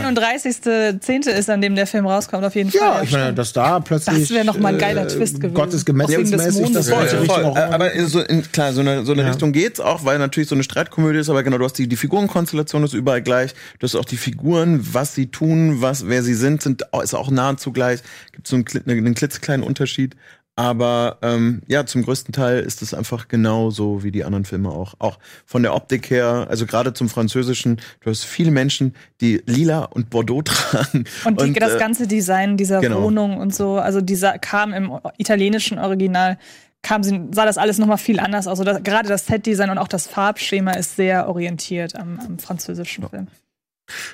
31.10. 0.70 1.30
ist, 1.30 1.50
an 1.50 1.60
dem 1.60 1.74
der 1.74 1.86
Film 1.86 2.06
rauskommt, 2.06 2.44
auf 2.44 2.54
jeden 2.54 2.70
Fall. 2.70 2.80
Ja, 2.80 3.02
ich 3.02 3.12
meine, 3.12 3.34
dass 3.34 3.52
da 3.52 3.80
plötzlich. 3.80 4.20
Das 4.20 4.30
wäre 4.30 4.44
noch 4.44 4.58
mal 4.58 4.72
ein 4.74 4.78
geiler 4.78 5.06
Twist 5.08 5.40
gewesen. 5.40 5.54
Gottes 5.54 5.86
Wegen 5.86 5.98
des 5.98 6.08
gemetzelsmäßig, 6.08 6.62
Mondes. 6.62 6.86
das 6.86 6.94
Voll, 6.94 7.06
ganze 7.06 7.24
voll. 7.26 7.44
Aber 7.56 7.90
so 8.06 8.20
in, 8.20 8.42
klar, 8.52 8.72
so 8.72 8.80
eine, 8.80 9.04
so 9.04 9.12
eine 9.12 9.22
Ja. 9.22 9.28
Richtung 9.28 9.52
geht's 9.52 9.80
auch, 9.80 10.04
weil 10.04 10.18
natürlich 10.18 10.48
so 10.48 10.54
eine 10.54 10.64
Streitkomödie 10.64 11.18
ist, 11.18 11.28
aber 11.28 11.42
genau, 11.42 11.58
du 11.58 11.64
hast 11.64 11.74
die, 11.78 11.88
die 11.88 11.96
Figurenkonstellation 11.96 12.84
ist 12.84 12.94
überall 12.94 13.22
gleich. 13.22 13.54
Du 13.78 13.84
hast 13.84 13.94
auch 13.94 14.04
die 14.04 14.16
Figuren, 14.16 14.80
was 14.92 15.14
sie 15.14 15.26
tun, 15.26 15.80
was, 15.80 16.08
wer 16.08 16.22
sie 16.22 16.34
sind, 16.34 16.62
sind, 16.62 16.84
ist 17.02 17.14
auch 17.14 17.30
nahezu 17.30 17.72
gleich. 17.72 18.00
Gibt 18.32 18.46
so 18.46 18.56
einen, 18.56 18.64
einen 18.86 19.14
klitzekleinen 19.14 19.64
Unterschied. 19.66 20.16
Aber 20.60 21.16
ähm, 21.22 21.62
ja, 21.68 21.86
zum 21.86 22.02
größten 22.02 22.34
Teil 22.34 22.60
ist 22.60 22.82
es 22.82 22.92
einfach 22.92 23.28
genauso 23.28 24.04
wie 24.04 24.10
die 24.10 24.24
anderen 24.24 24.44
Filme 24.44 24.68
auch. 24.68 24.92
Auch 24.98 25.18
von 25.46 25.62
der 25.62 25.74
Optik 25.74 26.10
her, 26.10 26.48
also 26.50 26.66
gerade 26.66 26.92
zum 26.92 27.08
Französischen, 27.08 27.80
du 28.00 28.10
hast 28.10 28.24
viele 28.24 28.50
Menschen, 28.50 28.94
die 29.22 29.42
lila 29.46 29.84
und 29.84 30.10
Bordeaux 30.10 30.42
tragen. 30.44 31.04
Und, 31.24 31.40
die, 31.40 31.54
das 31.54 31.76
äh, 31.76 31.78
ganze 31.78 32.06
Design 32.06 32.58
dieser 32.58 32.82
genau. 32.82 33.04
Wohnung 33.04 33.38
und 33.38 33.54
so, 33.54 33.76
also 33.76 34.02
dieser 34.02 34.38
kam 34.38 34.74
im 34.74 34.98
italienischen 35.16 35.78
Original, 35.78 36.36
kam, 36.82 37.02
sah 37.02 37.46
das 37.46 37.56
alles 37.56 37.78
nochmal 37.78 37.96
viel 37.96 38.20
anders 38.20 38.46
aus. 38.46 38.60
Also 38.60 38.64
das, 38.64 38.82
gerade 38.82 39.08
das 39.08 39.24
Set-Design 39.24 39.70
und 39.70 39.78
auch 39.78 39.88
das 39.88 40.08
Farbschema 40.08 40.72
ist 40.72 40.94
sehr 40.94 41.26
orientiert 41.26 41.96
am, 41.96 42.20
am 42.20 42.38
französischen 42.38 43.08
Film. 43.08 43.28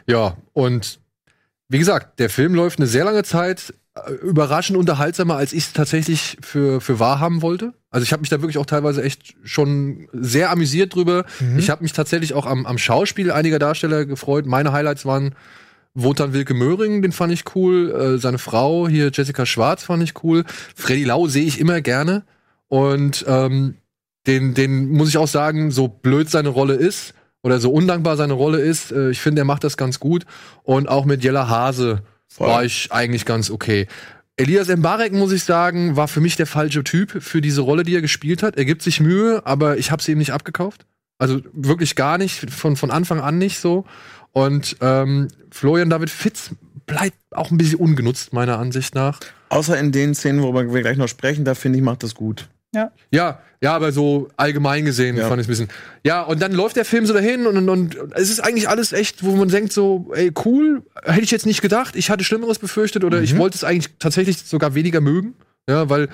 Ja, 0.06 0.36
und 0.52 1.00
wie 1.68 1.78
gesagt, 1.78 2.20
der 2.20 2.30
Film 2.30 2.54
läuft 2.54 2.78
eine 2.78 2.86
sehr 2.86 3.04
lange 3.04 3.24
Zeit 3.24 3.74
überraschend 4.22 4.78
unterhaltsamer, 4.78 5.36
als 5.36 5.52
ich 5.52 5.64
es 5.64 5.72
tatsächlich 5.72 6.36
für, 6.42 6.80
für 6.80 7.00
wahr 7.00 7.20
haben 7.20 7.42
wollte. 7.42 7.72
Also 7.90 8.04
ich 8.04 8.12
habe 8.12 8.20
mich 8.20 8.28
da 8.28 8.40
wirklich 8.42 8.58
auch 8.58 8.66
teilweise 8.66 9.02
echt 9.02 9.34
schon 9.42 10.08
sehr 10.12 10.50
amüsiert 10.50 10.94
drüber. 10.94 11.24
Ich 11.56 11.70
habe 11.70 11.82
mich 11.82 11.92
tatsächlich 11.92 12.34
auch 12.34 12.46
am, 12.46 12.66
am 12.66 12.78
Schauspiel 12.78 13.30
einiger 13.30 13.58
Darsteller 13.58 14.04
gefreut. 14.04 14.46
Meine 14.46 14.72
Highlights 14.72 15.06
waren 15.06 15.34
Wotan 15.94 16.34
Wilke 16.34 16.52
Möhring, 16.52 17.00
den 17.00 17.12
fand 17.12 17.32
ich 17.32 17.44
cool. 17.54 17.90
Äh, 17.90 18.18
seine 18.18 18.38
Frau 18.38 18.86
hier, 18.86 19.10
Jessica 19.12 19.46
Schwarz, 19.46 19.84
fand 19.84 20.02
ich 20.02 20.22
cool. 20.22 20.44
Freddy 20.74 21.04
Lau 21.04 21.26
sehe 21.26 21.46
ich 21.46 21.58
immer 21.58 21.80
gerne. 21.80 22.24
Und 22.68 23.24
ähm, 23.26 23.76
den, 24.26 24.52
den 24.52 24.90
muss 24.90 25.08
ich 25.08 25.16
auch 25.16 25.28
sagen, 25.28 25.70
so 25.70 25.88
blöd 25.88 26.28
seine 26.28 26.50
Rolle 26.50 26.74
ist 26.74 27.14
oder 27.42 27.60
so 27.60 27.70
undankbar 27.70 28.16
seine 28.16 28.34
Rolle 28.34 28.58
ist, 28.58 28.92
äh, 28.92 29.10
ich 29.10 29.20
finde, 29.20 29.42
er 29.42 29.46
macht 29.46 29.64
das 29.64 29.78
ganz 29.78 29.98
gut. 29.98 30.26
Und 30.64 30.88
auch 30.88 31.06
mit 31.06 31.24
Jella 31.24 31.48
Hase 31.48 32.02
Voll. 32.28 32.48
war 32.48 32.64
ich 32.64 32.92
eigentlich 32.92 33.24
ganz 33.24 33.50
okay. 33.50 33.86
Elias 34.36 34.68
Mbarek, 34.68 35.12
muss 35.12 35.32
ich 35.32 35.44
sagen, 35.44 35.96
war 35.96 36.08
für 36.08 36.20
mich 36.20 36.36
der 36.36 36.46
falsche 36.46 36.84
Typ 36.84 37.22
für 37.22 37.40
diese 37.40 37.62
Rolle, 37.62 37.84
die 37.84 37.94
er 37.94 38.02
gespielt 38.02 38.42
hat. 38.42 38.56
Er 38.56 38.66
gibt 38.66 38.82
sich 38.82 39.00
Mühe, 39.00 39.40
aber 39.46 39.78
ich 39.78 39.90
habe 39.90 40.02
sie 40.02 40.12
ihm 40.12 40.18
nicht 40.18 40.32
abgekauft. 40.32 40.84
Also 41.18 41.40
wirklich 41.52 41.96
gar 41.96 42.18
nicht, 42.18 42.50
von, 42.50 42.76
von 42.76 42.90
Anfang 42.90 43.20
an 43.20 43.38
nicht 43.38 43.58
so. 43.58 43.86
Und 44.32 44.76
ähm, 44.82 45.28
Florian 45.50 45.88
David 45.88 46.10
Fitz 46.10 46.50
bleibt 46.84 47.16
auch 47.30 47.50
ein 47.50 47.56
bisschen 47.56 47.78
ungenutzt, 47.78 48.34
meiner 48.34 48.58
Ansicht 48.58 48.94
nach. 48.94 49.20
Außer 49.48 49.78
in 49.78 49.92
den 49.92 50.14
Szenen, 50.14 50.42
worüber 50.42 50.72
wir 50.72 50.82
gleich 50.82 50.98
noch 50.98 51.08
sprechen, 51.08 51.46
da 51.46 51.54
finde 51.54 51.78
ich, 51.78 51.84
macht 51.84 52.02
das 52.02 52.14
gut. 52.14 52.48
Ja, 53.10 53.40
ja, 53.62 53.74
aber 53.74 53.92
so 53.92 54.28
allgemein 54.36 54.84
gesehen 54.84 55.16
Ja. 55.16 55.28
fand 55.28 55.40
ich 55.40 55.46
ein 55.46 55.50
bisschen. 55.50 55.68
Ja, 56.04 56.22
und 56.22 56.42
dann 56.42 56.52
läuft 56.52 56.76
der 56.76 56.84
Film 56.84 57.06
so 57.06 57.14
dahin 57.14 57.46
und, 57.46 57.56
und, 57.56 57.68
und 57.68 57.96
es 58.14 58.30
ist 58.30 58.40
eigentlich 58.40 58.68
alles 58.68 58.92
echt, 58.92 59.24
wo 59.24 59.34
man 59.34 59.48
denkt 59.48 59.72
so, 59.72 60.10
ey, 60.14 60.30
cool, 60.44 60.82
hätte 61.04 61.22
ich 61.22 61.30
jetzt 61.30 61.46
nicht 61.46 61.62
gedacht. 61.62 61.96
Ich 61.96 62.10
hatte 62.10 62.24
Schlimmeres 62.24 62.58
befürchtet 62.58 63.04
oder 63.04 63.20
ich 63.22 63.36
wollte 63.38 63.56
es 63.56 63.64
eigentlich 63.64 63.94
tatsächlich 63.98 64.38
sogar 64.38 64.74
weniger 64.74 65.00
mögen. 65.00 65.34
Ja, 65.68 65.88
weil 65.88 66.08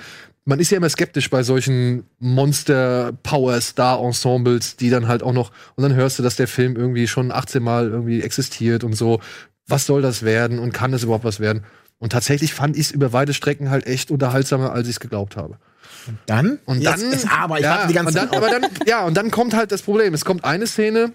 man 0.45 0.59
ist 0.59 0.71
ja 0.71 0.77
immer 0.77 0.89
skeptisch 0.89 1.29
bei 1.29 1.43
solchen 1.43 2.03
Monster-Power-Star-Ensembles, 2.19 4.75
die 4.77 4.89
dann 4.89 5.07
halt 5.07 5.23
auch 5.23 5.33
noch, 5.33 5.51
und 5.75 5.83
dann 5.83 5.93
hörst 5.95 6.19
du, 6.19 6.23
dass 6.23 6.35
der 6.35 6.47
Film 6.47 6.75
irgendwie 6.75 7.07
schon 7.07 7.31
18 7.31 7.63
Mal 7.63 7.89
irgendwie 7.89 8.21
existiert 8.21 8.83
und 8.83 8.93
so. 8.93 9.19
Was 9.67 9.85
soll 9.85 10.01
das 10.01 10.23
werden 10.23 10.59
und 10.59 10.73
kann 10.73 10.91
das 10.91 11.03
überhaupt 11.03 11.23
was 11.23 11.39
werden? 11.39 11.63
Und 11.99 12.11
tatsächlich 12.11 12.53
fand 12.53 12.75
ich 12.75 12.87
es 12.87 12.91
über 12.91 13.13
weite 13.13 13.33
Strecken 13.33 13.69
halt 13.69 13.87
echt 13.87 14.11
unterhaltsamer, 14.11 14.73
als 14.73 14.87
ich 14.87 14.95
es 14.95 14.99
geglaubt 14.99 15.37
habe. 15.37 15.57
Dann? 16.25 16.59
Und 16.65 16.81
Jetzt 16.81 17.01
dann, 17.01 17.11
ist 17.11 17.27
aber, 17.31 17.57
ich 17.57 17.63
ja, 17.63 17.87
die 17.87 17.93
ganze 17.93 18.09
und 18.09 18.15
dann, 18.15 18.29
Zeit 18.29 18.37
aber 18.37 18.49
dann, 18.49 18.71
ja, 18.85 19.05
und 19.05 19.15
dann 19.15 19.31
kommt 19.31 19.53
halt 19.53 19.71
das 19.71 19.81
Problem. 19.81 20.13
Es 20.13 20.25
kommt 20.25 20.43
eine 20.43 20.67
Szene, 20.67 21.13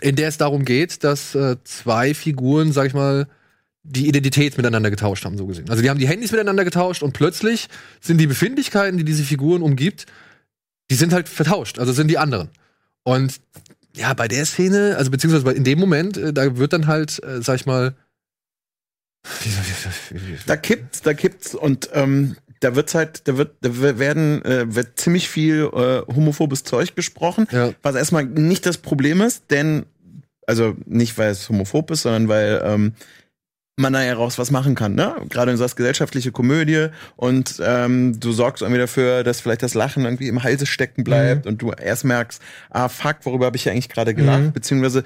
in 0.00 0.16
der 0.16 0.28
es 0.28 0.38
darum 0.38 0.64
geht, 0.64 1.04
dass 1.04 1.34
äh, 1.34 1.56
zwei 1.64 2.14
Figuren, 2.14 2.72
sag 2.72 2.86
ich 2.86 2.94
mal, 2.94 3.26
die 3.84 4.08
Identität 4.08 4.56
miteinander 4.56 4.90
getauscht 4.90 5.24
haben, 5.24 5.36
so 5.36 5.46
gesehen. 5.46 5.68
Also 5.68 5.82
die 5.82 5.90
haben 5.90 5.98
die 5.98 6.06
Handys 6.06 6.30
miteinander 6.30 6.64
getauscht 6.64 7.02
und 7.02 7.12
plötzlich 7.12 7.68
sind 8.00 8.18
die 8.18 8.26
Befindlichkeiten, 8.26 8.96
die 8.96 9.04
diese 9.04 9.24
Figuren 9.24 9.62
umgibt, 9.62 10.06
die 10.90 10.94
sind 10.94 11.12
halt 11.12 11.28
vertauscht, 11.28 11.78
also 11.78 11.92
sind 11.92 12.08
die 12.08 12.18
anderen. 12.18 12.50
Und 13.02 13.40
ja, 13.94 14.14
bei 14.14 14.28
der 14.28 14.46
Szene, 14.46 14.96
also 14.96 15.10
beziehungsweise 15.10 15.56
in 15.56 15.64
dem 15.64 15.78
Moment, 15.78 16.16
äh, 16.16 16.32
da 16.32 16.56
wird 16.56 16.72
dann 16.72 16.86
halt, 16.86 17.22
äh, 17.24 17.42
sag 17.42 17.56
ich 17.56 17.66
mal, 17.66 17.94
Da 20.46 20.56
kippt's, 20.56 21.02
da 21.02 21.14
kippt's 21.14 21.54
und 21.54 21.90
ähm, 21.92 22.36
da 22.62 22.74
wird's 22.76 22.94
halt, 22.94 23.26
da 23.28 23.36
wird, 23.36 23.56
da 23.60 23.98
werden, 23.98 24.44
äh, 24.44 24.74
wird 24.74 24.98
ziemlich 25.00 25.28
viel 25.28 25.68
äh, 25.72 26.12
homophobes 26.14 26.64
Zeug 26.64 26.94
gesprochen, 26.94 27.46
Ja. 27.50 27.72
was 27.82 27.94
erstmal 27.94 28.24
nicht 28.24 28.66
das 28.66 28.78
Problem 28.78 29.20
ist, 29.20 29.50
denn 29.50 29.84
also 30.46 30.76
nicht 30.86 31.16
weil 31.18 31.30
es 31.30 31.48
homophob 31.48 31.90
ist, 31.92 32.02
sondern 32.02 32.28
weil 32.28 32.60
ähm, 32.64 32.94
man 33.76 33.92
da 33.94 34.02
ja 34.02 34.12
raus 34.14 34.38
was 34.38 34.50
machen 34.50 34.74
kann, 34.74 34.94
ne? 34.94 35.14
Gerade 35.30 35.50
in 35.50 35.56
so 35.56 35.62
als 35.62 35.76
gesellschaftliche 35.76 36.30
Komödie 36.30 36.88
und 37.16 37.60
ähm, 37.64 38.18
du 38.20 38.32
sorgst 38.32 38.60
irgendwie 38.62 38.80
dafür, 38.80 39.22
dass 39.24 39.40
vielleicht 39.40 39.62
das 39.62 39.74
Lachen 39.74 40.04
irgendwie 40.04 40.28
im 40.28 40.42
Halse 40.42 40.66
stecken 40.66 41.04
bleibt 41.04 41.46
und 41.46 41.62
du 41.62 41.70
erst 41.72 42.04
merkst, 42.04 42.42
ah 42.70 42.88
fuck, 42.88 43.16
worüber 43.22 43.46
habe 43.46 43.56
ich 43.56 43.64
ja 43.64 43.72
eigentlich 43.72 43.88
gerade 43.88 44.14
gelacht, 44.14 44.42
Mhm. 44.42 44.52
beziehungsweise 44.52 45.04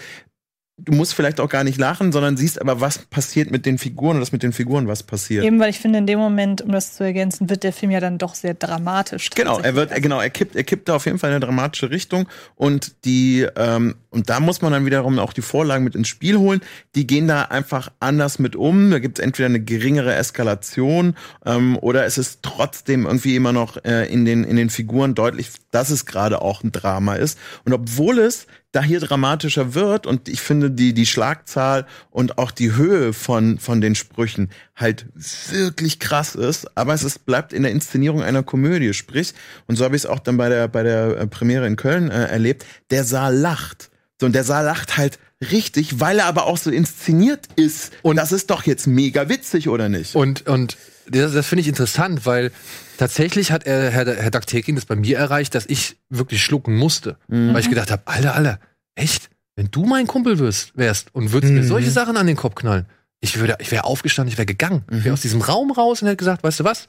du 0.79 0.93
musst 0.93 1.15
vielleicht 1.15 1.41
auch 1.41 1.49
gar 1.49 1.65
nicht 1.65 1.79
lachen, 1.79 2.13
sondern 2.13 2.37
siehst 2.37 2.61
aber, 2.61 2.81
was 2.81 2.99
passiert 2.99 3.51
mit 3.51 3.65
den 3.65 3.79
Figuren 3.79 4.17
und 4.17 4.23
was 4.23 4.33
mit 4.33 4.43
den 4.43 4.53
Figuren 4.53 4.87
was 4.87 5.03
passiert. 5.03 5.45
Eben, 5.45 5.59
weil 5.59 5.71
ich 5.71 5.79
finde, 5.79 5.99
in 5.99 6.07
dem 6.07 6.19
Moment, 6.19 6.61
um 6.61 6.71
das 6.71 6.95
zu 6.95 7.05
ergänzen, 7.05 7.49
wird 7.49 7.63
der 7.63 7.73
Film 7.73 7.91
ja 7.93 8.01
dann 8.01 8.19
doch 8.19 8.35
sehr 8.35 8.55
dramatisch. 8.55 9.31
Genau, 9.31 9.59
er 9.59 9.75
wird, 9.75 9.89
tatsächlich. 9.89 10.03
genau, 10.03 10.21
er 10.21 10.31
kippt, 10.31 10.55
er 10.55 10.65
kippt 10.65 10.89
da 10.89 10.97
auf 10.97 11.07
jeden 11.07 11.19
Fall 11.19 11.31
in 11.31 11.37
eine 11.37 11.45
dramatische 11.45 11.91
Richtung 11.91 12.29
und 12.57 13.05
die, 13.07 13.47
ähm, 13.57 13.95
und 14.11 14.29
da 14.29 14.39
muss 14.41 14.61
man 14.61 14.73
dann 14.73 14.85
wiederum 14.85 15.19
auch 15.19 15.33
die 15.33 15.43
Vorlagen 15.43 15.85
mit 15.85 15.95
ins 15.95 16.09
Spiel 16.09 16.37
holen. 16.37 16.61
Die 16.95 17.07
gehen 17.07 17.27
da 17.27 17.43
einfach 17.43 17.91
anders 18.01 18.39
mit 18.39 18.55
um. 18.55 18.91
Da 18.91 18.99
gibt 18.99 19.19
es 19.19 19.25
entweder 19.25 19.47
eine 19.47 19.61
geringere 19.61 20.15
Eskalation 20.15 21.17
ähm, 21.45 21.79
oder 21.79 22.05
es 22.05 22.19
ist 22.19 22.41
trotzdem 22.43 23.07
irgendwie 23.07 23.37
immer 23.37 23.53
noch 23.53 23.83
äh, 23.85 24.11
in 24.13 24.25
den 24.25 24.45
in 24.45 24.57
den 24.57 24.71
Figuren 24.71 25.15
deutlich, 25.15 25.51
dass 25.71 25.91
es 25.91 26.07
gerade 26.07 26.43
auch 26.43 26.63
ein 26.63 26.73
Drama 26.73 27.15
ist. 27.15 27.39
Und 27.65 27.73
obwohl 27.73 28.19
es 28.19 28.47
da 28.77 28.83
hier 28.83 29.01
dramatischer 29.01 29.75
wird 29.75 30.07
und 30.07 30.29
ich 30.29 30.41
finde 30.41 30.71
die 30.71 30.93
die 30.93 31.07
Schlagzahl 31.07 31.87
und 32.11 32.39
auch 32.39 32.51
die 32.51 32.75
Höhe 32.75 33.13
von 33.13 33.59
von 33.59 33.81
den 33.81 33.95
Sprüchen 33.95 34.51
halt 34.75 35.07
wirklich 35.51 35.99
krass 35.99 36.35
ist, 36.35 36.77
aber 36.77 36.93
es 36.93 37.03
ist, 37.03 37.25
bleibt 37.25 37.53
in 37.53 37.63
der 37.63 37.73
Inszenierung 37.73 38.23
einer 38.23 38.43
Komödie, 38.43 38.93
sprich 38.93 39.33
und 39.67 39.77
so 39.77 39.85
habe 39.85 39.97
ich 39.97 40.03
es 40.03 40.07
auch 40.07 40.19
dann 40.19 40.37
bei 40.37 40.49
der 40.49 40.69
bei 40.69 40.83
der 40.83 41.17
äh, 41.17 41.27
Premiere 41.27 41.67
in 41.67 41.77
Köln 41.77 42.11
äh, 42.11 42.27
erlebt. 42.27 42.67
Der 42.91 43.05
Saal 43.05 43.35
lacht. 43.35 43.91
So 44.21 44.27
und 44.27 44.35
der 44.35 44.45
Saal 44.45 44.65
lacht 44.65 44.97
halt 44.97 45.19
richtig, 45.41 46.01
weil 46.01 46.19
er 46.19 46.27
aber 46.27 46.47
auch 46.47 46.59
so 46.59 46.71
inszeniert 46.71 47.47
ist. 47.57 47.93
Und 48.03 48.17
das 48.17 48.33
ist 48.33 48.51
doch 48.51 48.65
jetzt 48.65 48.87
mega 48.87 49.29
witzig 49.29 49.69
oder 49.69 49.89
nicht? 49.89 50.15
Und, 50.15 50.47
und 50.47 50.77
das, 51.09 51.33
das 51.33 51.47
finde 51.47 51.63
ich 51.63 51.69
interessant, 51.69 52.27
weil 52.27 52.51
tatsächlich 52.97 53.53
hat 53.53 53.67
er, 53.67 53.91
Herr, 53.91 54.07
Herr 54.07 54.31
Daktekin 54.31 54.75
das 54.75 54.87
bei 54.87 54.97
mir 54.97 55.19
erreicht, 55.19 55.55
dass 55.55 55.67
ich 55.67 55.97
wirklich 56.11 56.43
schlucken 56.43 56.77
musste. 56.77 57.17
Weil 57.29 57.59
ich 57.61 57.69
gedacht 57.71 57.91
habe, 57.91 58.03
Alter, 58.07 58.35
Alter, 58.35 58.59
echt? 58.95 59.31
Wenn 59.57 59.71
du 59.71 59.87
mein 59.87 60.07
Kumpel 60.07 60.39
wirst, 60.39 60.77
wärst 60.77 61.15
und 61.15 61.33
würdest 61.33 61.53
mir 61.53 61.63
Mhm. 61.63 61.67
solche 61.69 61.91
Sachen 61.91 62.17
an 62.17 62.27
den 62.27 62.37
Kopf 62.37 62.55
knallen, 62.57 62.87
ich 63.21 63.39
würde, 63.39 63.57
ich 63.61 63.71
wäre 63.73 63.85
aufgestanden, 63.85 64.31
ich 64.31 64.37
wäre 64.39 64.47
gegangen. 64.47 64.85
Ich 64.91 65.05
wäre 65.05 65.15
aus 65.15 65.23
diesem 65.23 65.41
Raum 65.41 65.71
raus 65.71 66.03
und 66.03 66.09
hätte 66.09 66.19
gesagt, 66.19 66.43
weißt 66.43 66.61
du 66.61 66.65
was? 66.65 66.89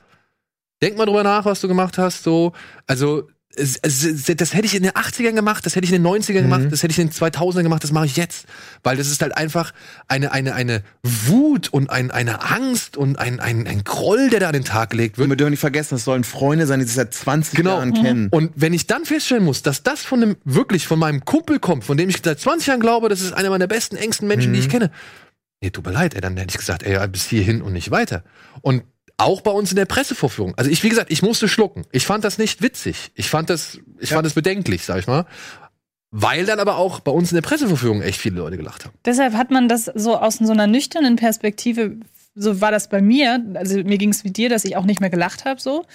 Denk 0.82 0.98
mal 0.98 1.06
drüber 1.06 1.24
nach, 1.24 1.46
was 1.46 1.62
du 1.62 1.68
gemacht 1.68 1.98
hast. 1.98 2.24
So, 2.24 2.52
also 2.86 3.30
das 3.58 4.54
hätte 4.54 4.66
ich 4.66 4.76
in 4.76 4.84
den 4.84 4.92
80ern 4.92 5.34
gemacht, 5.34 5.66
das 5.66 5.76
hätte 5.76 5.86
ich 5.86 5.92
in 5.92 6.04
den 6.04 6.12
90ern 6.12 6.42
gemacht, 6.42 6.68
das 6.70 6.84
hätte 6.84 6.92
ich 6.92 7.00
in 7.00 7.08
den 7.08 7.14
2000ern 7.14 7.64
gemacht, 7.64 7.84
das 7.84 7.92
mache 7.92 8.06
ich 8.06 8.16
jetzt. 8.16 8.46
Weil 8.84 8.98
das 8.98 9.10
ist 9.10 9.22
halt 9.22 9.36
einfach 9.36 9.74
eine, 10.08 10.32
eine, 10.32 10.54
eine 10.54 10.84
Wut 11.04 11.70
und 11.70 11.90
ein, 11.90 12.12
eine 12.12 12.50
Angst 12.50 12.98
und 12.98 13.18
ein, 13.18 13.40
ein, 13.40 13.68
ein 13.68 13.84
Groll, 13.84 14.30
der 14.30 14.40
da 14.42 14.48
an 14.48 14.54
den 14.54 14.64
Tag 14.64 14.92
gelegt 14.92 15.18
wird. 15.18 15.30
wir 15.30 15.36
dürfen 15.36 15.52
nicht 15.52 15.60
vergessen, 15.60 15.96
das 15.96 16.04
sollen 16.04 16.24
Freunde 16.24 16.68
sein, 16.68 16.80
die 16.80 16.86
sich 16.86 16.96
seit 16.96 17.14
20 17.14 17.56
Genau. 17.56 17.78
Jahren 17.78 17.94
kennen. 17.94 18.28
Und 18.30 18.52
wenn 18.56 18.74
ich 18.74 18.88
dann 18.88 19.06
feststellen 19.06 19.44
muss, 19.44 19.64
dass 19.64 19.84
das 19.84 20.02
von 20.02 20.22
dem, 20.22 20.38
wirklich 20.44 20.88
von 20.88 21.00
meinem 21.00 21.26
Kumpel 21.26 21.60
kommt, 21.60 21.84
von 21.84 21.98
dem 21.98 22.10
ich 22.10 22.22
seit 22.24 22.40
20 22.40 22.68
Jahren 22.68 22.80
glaube, 22.80 23.10
das 23.10 23.22
ist 23.22 23.34
einer 23.34 23.50
meiner 23.50 23.68
besten, 23.68 23.96
engsten 23.96 24.28
Menschen, 24.28 24.54
die 24.54 24.60
ich 24.60 24.70
kenne. 24.70 24.92
Nee, 25.62 25.72
tut 25.72 25.86
mir 25.86 25.92
leid, 25.92 26.14
ey, 26.14 26.22
dann 26.22 26.38
hätte 26.38 26.52
ich 26.52 26.58
gesagt, 26.60 26.84
ey, 26.84 27.08
bis 27.08 27.26
hierhin 27.26 27.62
und 27.64 27.74
nicht 27.74 27.90
weiter. 27.90 28.24
Und 28.62 28.84
auch 29.18 29.42
bei 29.42 29.52
uns 29.52 29.72
in 29.72 29.76
der 29.76 29.86
Pressevorführung. 29.86 30.54
Also 30.56 30.70
ich, 30.70 30.84
wie 30.84 30.90
gesagt, 30.90 31.12
ich 31.12 31.24
musste 31.24 31.48
schlucken. 31.48 31.86
Ich 31.92 32.06
fand 32.06 32.24
das 32.24 32.38
nicht 32.38 32.62
witzig. 32.62 33.12
Ich 33.16 33.30
fand 33.30 33.50
das, 33.50 33.80
ich 34.00 34.10
fand 34.10 34.26
das 34.26 34.34
bedenklich, 34.34 34.86
sag 34.86 35.00
ich 35.00 35.08
mal. 35.08 35.26
Weil 36.12 36.46
dann 36.46 36.60
aber 36.60 36.78
auch 36.78 37.00
bei 37.02 37.12
uns 37.12 37.32
in 37.32 37.36
der 37.36 37.42
Pressevorführung 37.42 38.02
echt 38.02 38.22
viele 38.22 38.38
Leute 38.38 38.58
gelacht 38.58 38.86
haben. 38.86 38.94
Deshalb 39.04 39.34
hat 39.34 39.52
man 39.52 39.68
das 39.68 39.86
so 39.94 40.18
aus 40.18 40.36
so 40.36 40.52
einer 40.52 40.68
nüchternen 40.68 41.18
Perspektive, 41.18 41.98
so 42.36 42.62
war 42.62 42.72
das 42.72 42.90
bei 42.90 43.02
mir, 43.02 43.44
also 43.56 43.84
mir 43.84 43.98
ging 43.98 44.10
es 44.10 44.24
wie 44.24 44.32
dir, 44.32 44.50
dass 44.50 44.64
ich 44.64 44.78
auch 44.78 44.86
nicht 44.86 45.02
mehr 45.02 45.10
gelacht 45.10 45.46
habe 45.46 45.60
so. 45.60 45.86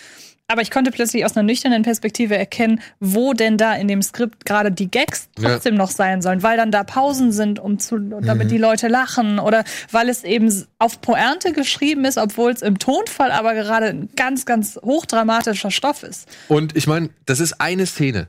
Aber 0.53 0.61
ich 0.61 0.71
konnte 0.71 0.91
plötzlich 0.91 1.25
aus 1.25 1.35
einer 1.35 1.45
nüchternen 1.45 1.83
Perspektive 1.83 2.37
erkennen, 2.37 2.83
wo 3.01 3.33
denn 3.33 3.57
da 3.57 3.73
in 3.75 3.89
dem 3.89 4.03
Skript 4.03 4.45
gerade 4.45 4.71
die 4.71 4.91
Gags 4.91 5.31
Ja. 5.39 5.49
trotzdem 5.49 5.77
noch 5.77 5.91
sein 5.91 6.21
sollen, 6.21 6.43
weil 6.43 6.59
dann 6.59 6.71
da 6.71 6.85
Pausen 6.85 7.33
sind, 7.33 7.59
um 7.59 7.79
zu, 7.79 7.99
damit 7.99 8.51
die 8.51 8.59
Leute 8.59 8.89
lachen 8.89 9.39
oder 9.39 9.65
weil 9.93 10.11
es 10.11 10.25
eben 10.25 10.53
auf 10.79 11.01
Pointe 11.01 11.53
geschrieben 11.55 12.05
ist, 12.05 12.19
obwohl 12.19 12.51
es 12.53 12.61
im 12.61 12.79
Tonfall 12.79 13.31
aber 13.31 13.55
gerade 13.55 13.87
ein 13.87 14.11
ganz, 14.15 14.45
ganz 14.45 14.79
hochdramatischer 14.83 15.71
Stoff 15.71 16.03
ist. 16.03 16.29
Und 16.49 16.77
ich 16.77 16.87
meine, 16.87 17.09
das 17.25 17.41
ist 17.41 17.59
eine 17.59 17.87
Szene. 17.87 18.27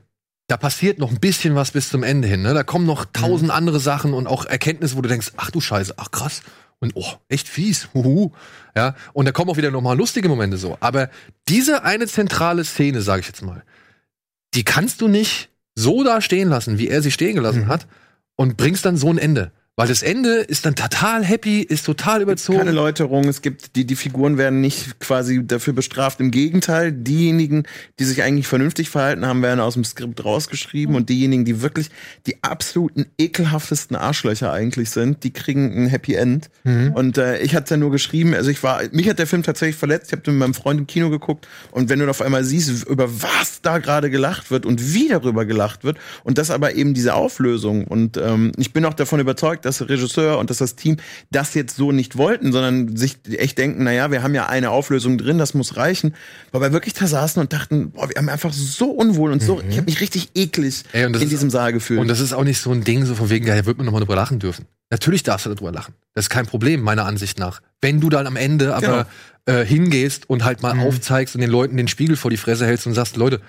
Da 0.47 0.55
passiert 0.55 0.99
noch 0.99 1.11
ein 1.11 1.19
bisschen 1.19 1.55
was 1.55 1.71
bis 1.71 1.89
zum 1.89 2.03
Ende 2.03 2.29
hin. 2.29 2.41
Ne? 2.41 2.53
Da 2.53 2.63
kommen 2.63 2.85
noch 2.85 3.03
tausend 3.11 3.51
andere 3.51 3.81
Sachen 3.81 4.13
und 4.13 4.27
auch 4.27 4.45
Erkenntnisse, 4.45 4.95
wo 4.95 5.01
du 5.01 5.09
denkst, 5.09 5.33
ach 5.35 5.51
du 5.51 5.59
Scheiße, 5.59 5.95
ach 5.97 6.11
krass. 6.11 6.41
Und 6.83 6.97
oh, 6.97 7.13
echt 7.29 7.47
fies. 7.47 7.87
Huhu. 7.93 8.31
Ja, 8.75 8.95
und 9.13 9.25
da 9.25 9.31
kommen 9.31 9.49
auch 9.49 9.55
wieder 9.55 9.71
noch 9.71 9.79
mal 9.79 9.97
lustige 9.97 10.27
Momente 10.27 10.57
so. 10.57 10.75
Aber 10.81 11.09
diese 11.47 11.85
eine 11.85 12.07
zentrale 12.07 12.65
Szene, 12.65 13.01
sage 13.01 13.21
ich 13.21 13.27
jetzt 13.27 13.41
mal, 13.41 13.63
die 14.53 14.65
kannst 14.65 14.99
du 14.99 15.07
nicht 15.07 15.49
so 15.75 16.03
da 16.03 16.19
stehen 16.19 16.49
lassen, 16.49 16.79
wie 16.79 16.89
er 16.89 17.01
sie 17.01 17.11
stehen 17.11 17.35
gelassen 17.35 17.67
hat, 17.67 17.87
und 18.35 18.57
bringst 18.57 18.83
dann 18.83 18.97
so 18.97 19.09
ein 19.09 19.17
Ende. 19.17 19.53
Weil 19.75 19.87
das 19.87 20.03
Ende 20.03 20.35
ist 20.35 20.67
dann 20.67 20.75
total 20.75 21.23
happy, 21.25 21.61
ist 21.61 21.83
total 21.83 22.21
überzogen. 22.21 22.59
Keine 22.59 22.71
Läuterung, 22.71 23.27
es 23.27 23.41
gibt, 23.41 23.75
die, 23.75 23.85
die 23.85 23.95
Figuren 23.95 24.37
werden 24.37 24.61
nicht 24.61 24.99
quasi 24.99 25.45
dafür 25.45 25.73
bestraft. 25.73 26.19
Im 26.19 26.29
Gegenteil, 26.29 26.91
diejenigen, 26.91 27.63
die 27.97 28.03
sich 28.03 28.21
eigentlich 28.21 28.45
vernünftig 28.45 28.91
verhalten 28.91 29.25
haben, 29.25 29.41
werden 29.41 29.59
aus 29.59 29.73
dem 29.73 29.83
Skript 29.83 30.23
rausgeschrieben 30.23 30.95
und 30.95 31.09
diejenigen, 31.09 31.43
die 31.43 31.63
wirklich 31.63 31.89
die 32.27 32.43
absoluten 32.43 33.07
ekelhaftesten 33.17 33.95
Arschlöcher 33.95 34.53
eigentlich 34.53 34.91
sind, 34.91 35.23
die 35.23 35.31
kriegen 35.31 35.73
ein 35.75 35.87
Happy 35.87 36.13
End. 36.13 36.51
Und 36.93 37.17
äh, 37.17 37.39
ich 37.39 37.55
hatte 37.55 37.73
ja 37.73 37.77
nur 37.77 37.89
geschrieben, 37.89 38.35
also 38.35 38.51
ich 38.51 38.61
war, 38.61 38.81
mich 38.91 39.09
hat 39.09 39.17
der 39.17 39.25
Film 39.25 39.41
tatsächlich 39.41 39.75
verletzt, 39.75 40.13
ich 40.13 40.19
habe 40.19 40.29
mit 40.29 40.39
meinem 40.39 40.53
Freund 40.53 40.81
im 40.81 40.85
Kino 40.85 41.09
geguckt 41.09 41.47
und 41.71 41.89
wenn 41.89 41.97
du 41.97 42.07
auf 42.07 42.21
einmal 42.21 42.43
siehst, 42.43 42.85
über 42.85 43.09
was 43.23 43.61
da 43.63 43.79
gerade 43.79 44.11
gelacht 44.11 44.51
wird 44.51 44.67
und 44.67 44.93
wie 44.93 45.07
darüber 45.07 45.45
gelacht 45.45 45.83
wird 45.83 45.97
und 46.23 46.37
das 46.37 46.51
aber 46.51 46.75
eben 46.75 46.93
diese 46.93 47.15
Auflösung 47.15 47.85
und 47.85 48.17
ähm, 48.17 48.51
ich 48.57 48.71
bin 48.71 48.85
auch 48.85 48.93
davon 48.93 49.19
überzeugt, 49.19 49.62
dass 49.65 49.79
der 49.79 49.89
Regisseur 49.89 50.37
und 50.39 50.49
dass 50.49 50.57
das 50.57 50.75
Team 50.75 50.97
das 51.31 51.53
jetzt 51.53 51.75
so 51.75 51.91
nicht 51.91 52.17
wollten, 52.17 52.51
sondern 52.51 52.95
sich 52.95 53.17
echt 53.31 53.57
denken, 53.57 53.83
naja, 53.83 54.11
wir 54.11 54.23
haben 54.23 54.35
ja 54.35 54.47
eine 54.47 54.69
Auflösung 54.69 55.17
drin, 55.17 55.37
das 55.37 55.53
muss 55.53 55.77
reichen. 55.77 56.15
Weil 56.51 56.61
wir 56.61 56.73
wirklich 56.73 56.93
da 56.93 57.07
saßen 57.07 57.41
und 57.41 57.53
dachten, 57.53 57.91
boah, 57.91 58.09
wir 58.09 58.15
haben 58.17 58.29
einfach 58.29 58.53
so 58.53 58.91
unwohl 58.91 59.31
und 59.31 59.41
so, 59.41 59.61
ich 59.67 59.77
habe 59.77 59.85
mich 59.85 60.01
richtig 60.01 60.29
eklig 60.35 60.83
Ey, 60.93 61.05
in 61.05 61.13
ist- 61.13 61.29
diesem 61.31 61.49
Saal 61.49 61.73
gefühlt. 61.73 61.99
Und 61.99 62.07
das 62.07 62.19
ist 62.19 62.33
auch 62.33 62.43
nicht 62.43 62.59
so 62.59 62.71
ein 62.71 62.83
Ding, 62.83 63.05
so 63.05 63.15
von 63.15 63.29
wegen, 63.29 63.47
ja, 63.47 63.55
da 63.55 63.65
wird 63.65 63.77
man 63.77 63.85
nochmal 63.85 64.01
drüber 64.01 64.15
lachen 64.15 64.39
dürfen. 64.39 64.65
Natürlich 64.89 65.23
darfst 65.23 65.45
du 65.47 65.49
darüber 65.53 65.71
lachen. 65.71 65.95
Das 66.13 66.25
ist 66.25 66.29
kein 66.29 66.45
Problem, 66.45 66.81
meiner 66.81 67.05
Ansicht 67.05 67.39
nach. 67.39 67.61
Wenn 67.81 67.99
du 67.99 68.09
dann 68.09 68.27
am 68.27 68.35
Ende 68.35 68.75
aber 68.75 69.07
äh, 69.45 69.65
hingehst 69.65 70.29
und 70.29 70.43
halt 70.45 70.61
mal 70.61 70.77
aufzeigst 70.79 71.33
und 71.35 71.41
den 71.41 71.49
Leuten 71.49 71.77
den 71.77 71.87
Spiegel 71.87 72.15
vor 72.15 72.29
die 72.29 72.37
Fresse 72.37 72.65
hältst 72.67 72.85
und 72.85 72.93
sagst, 72.93 73.17
Leute, 73.17 73.41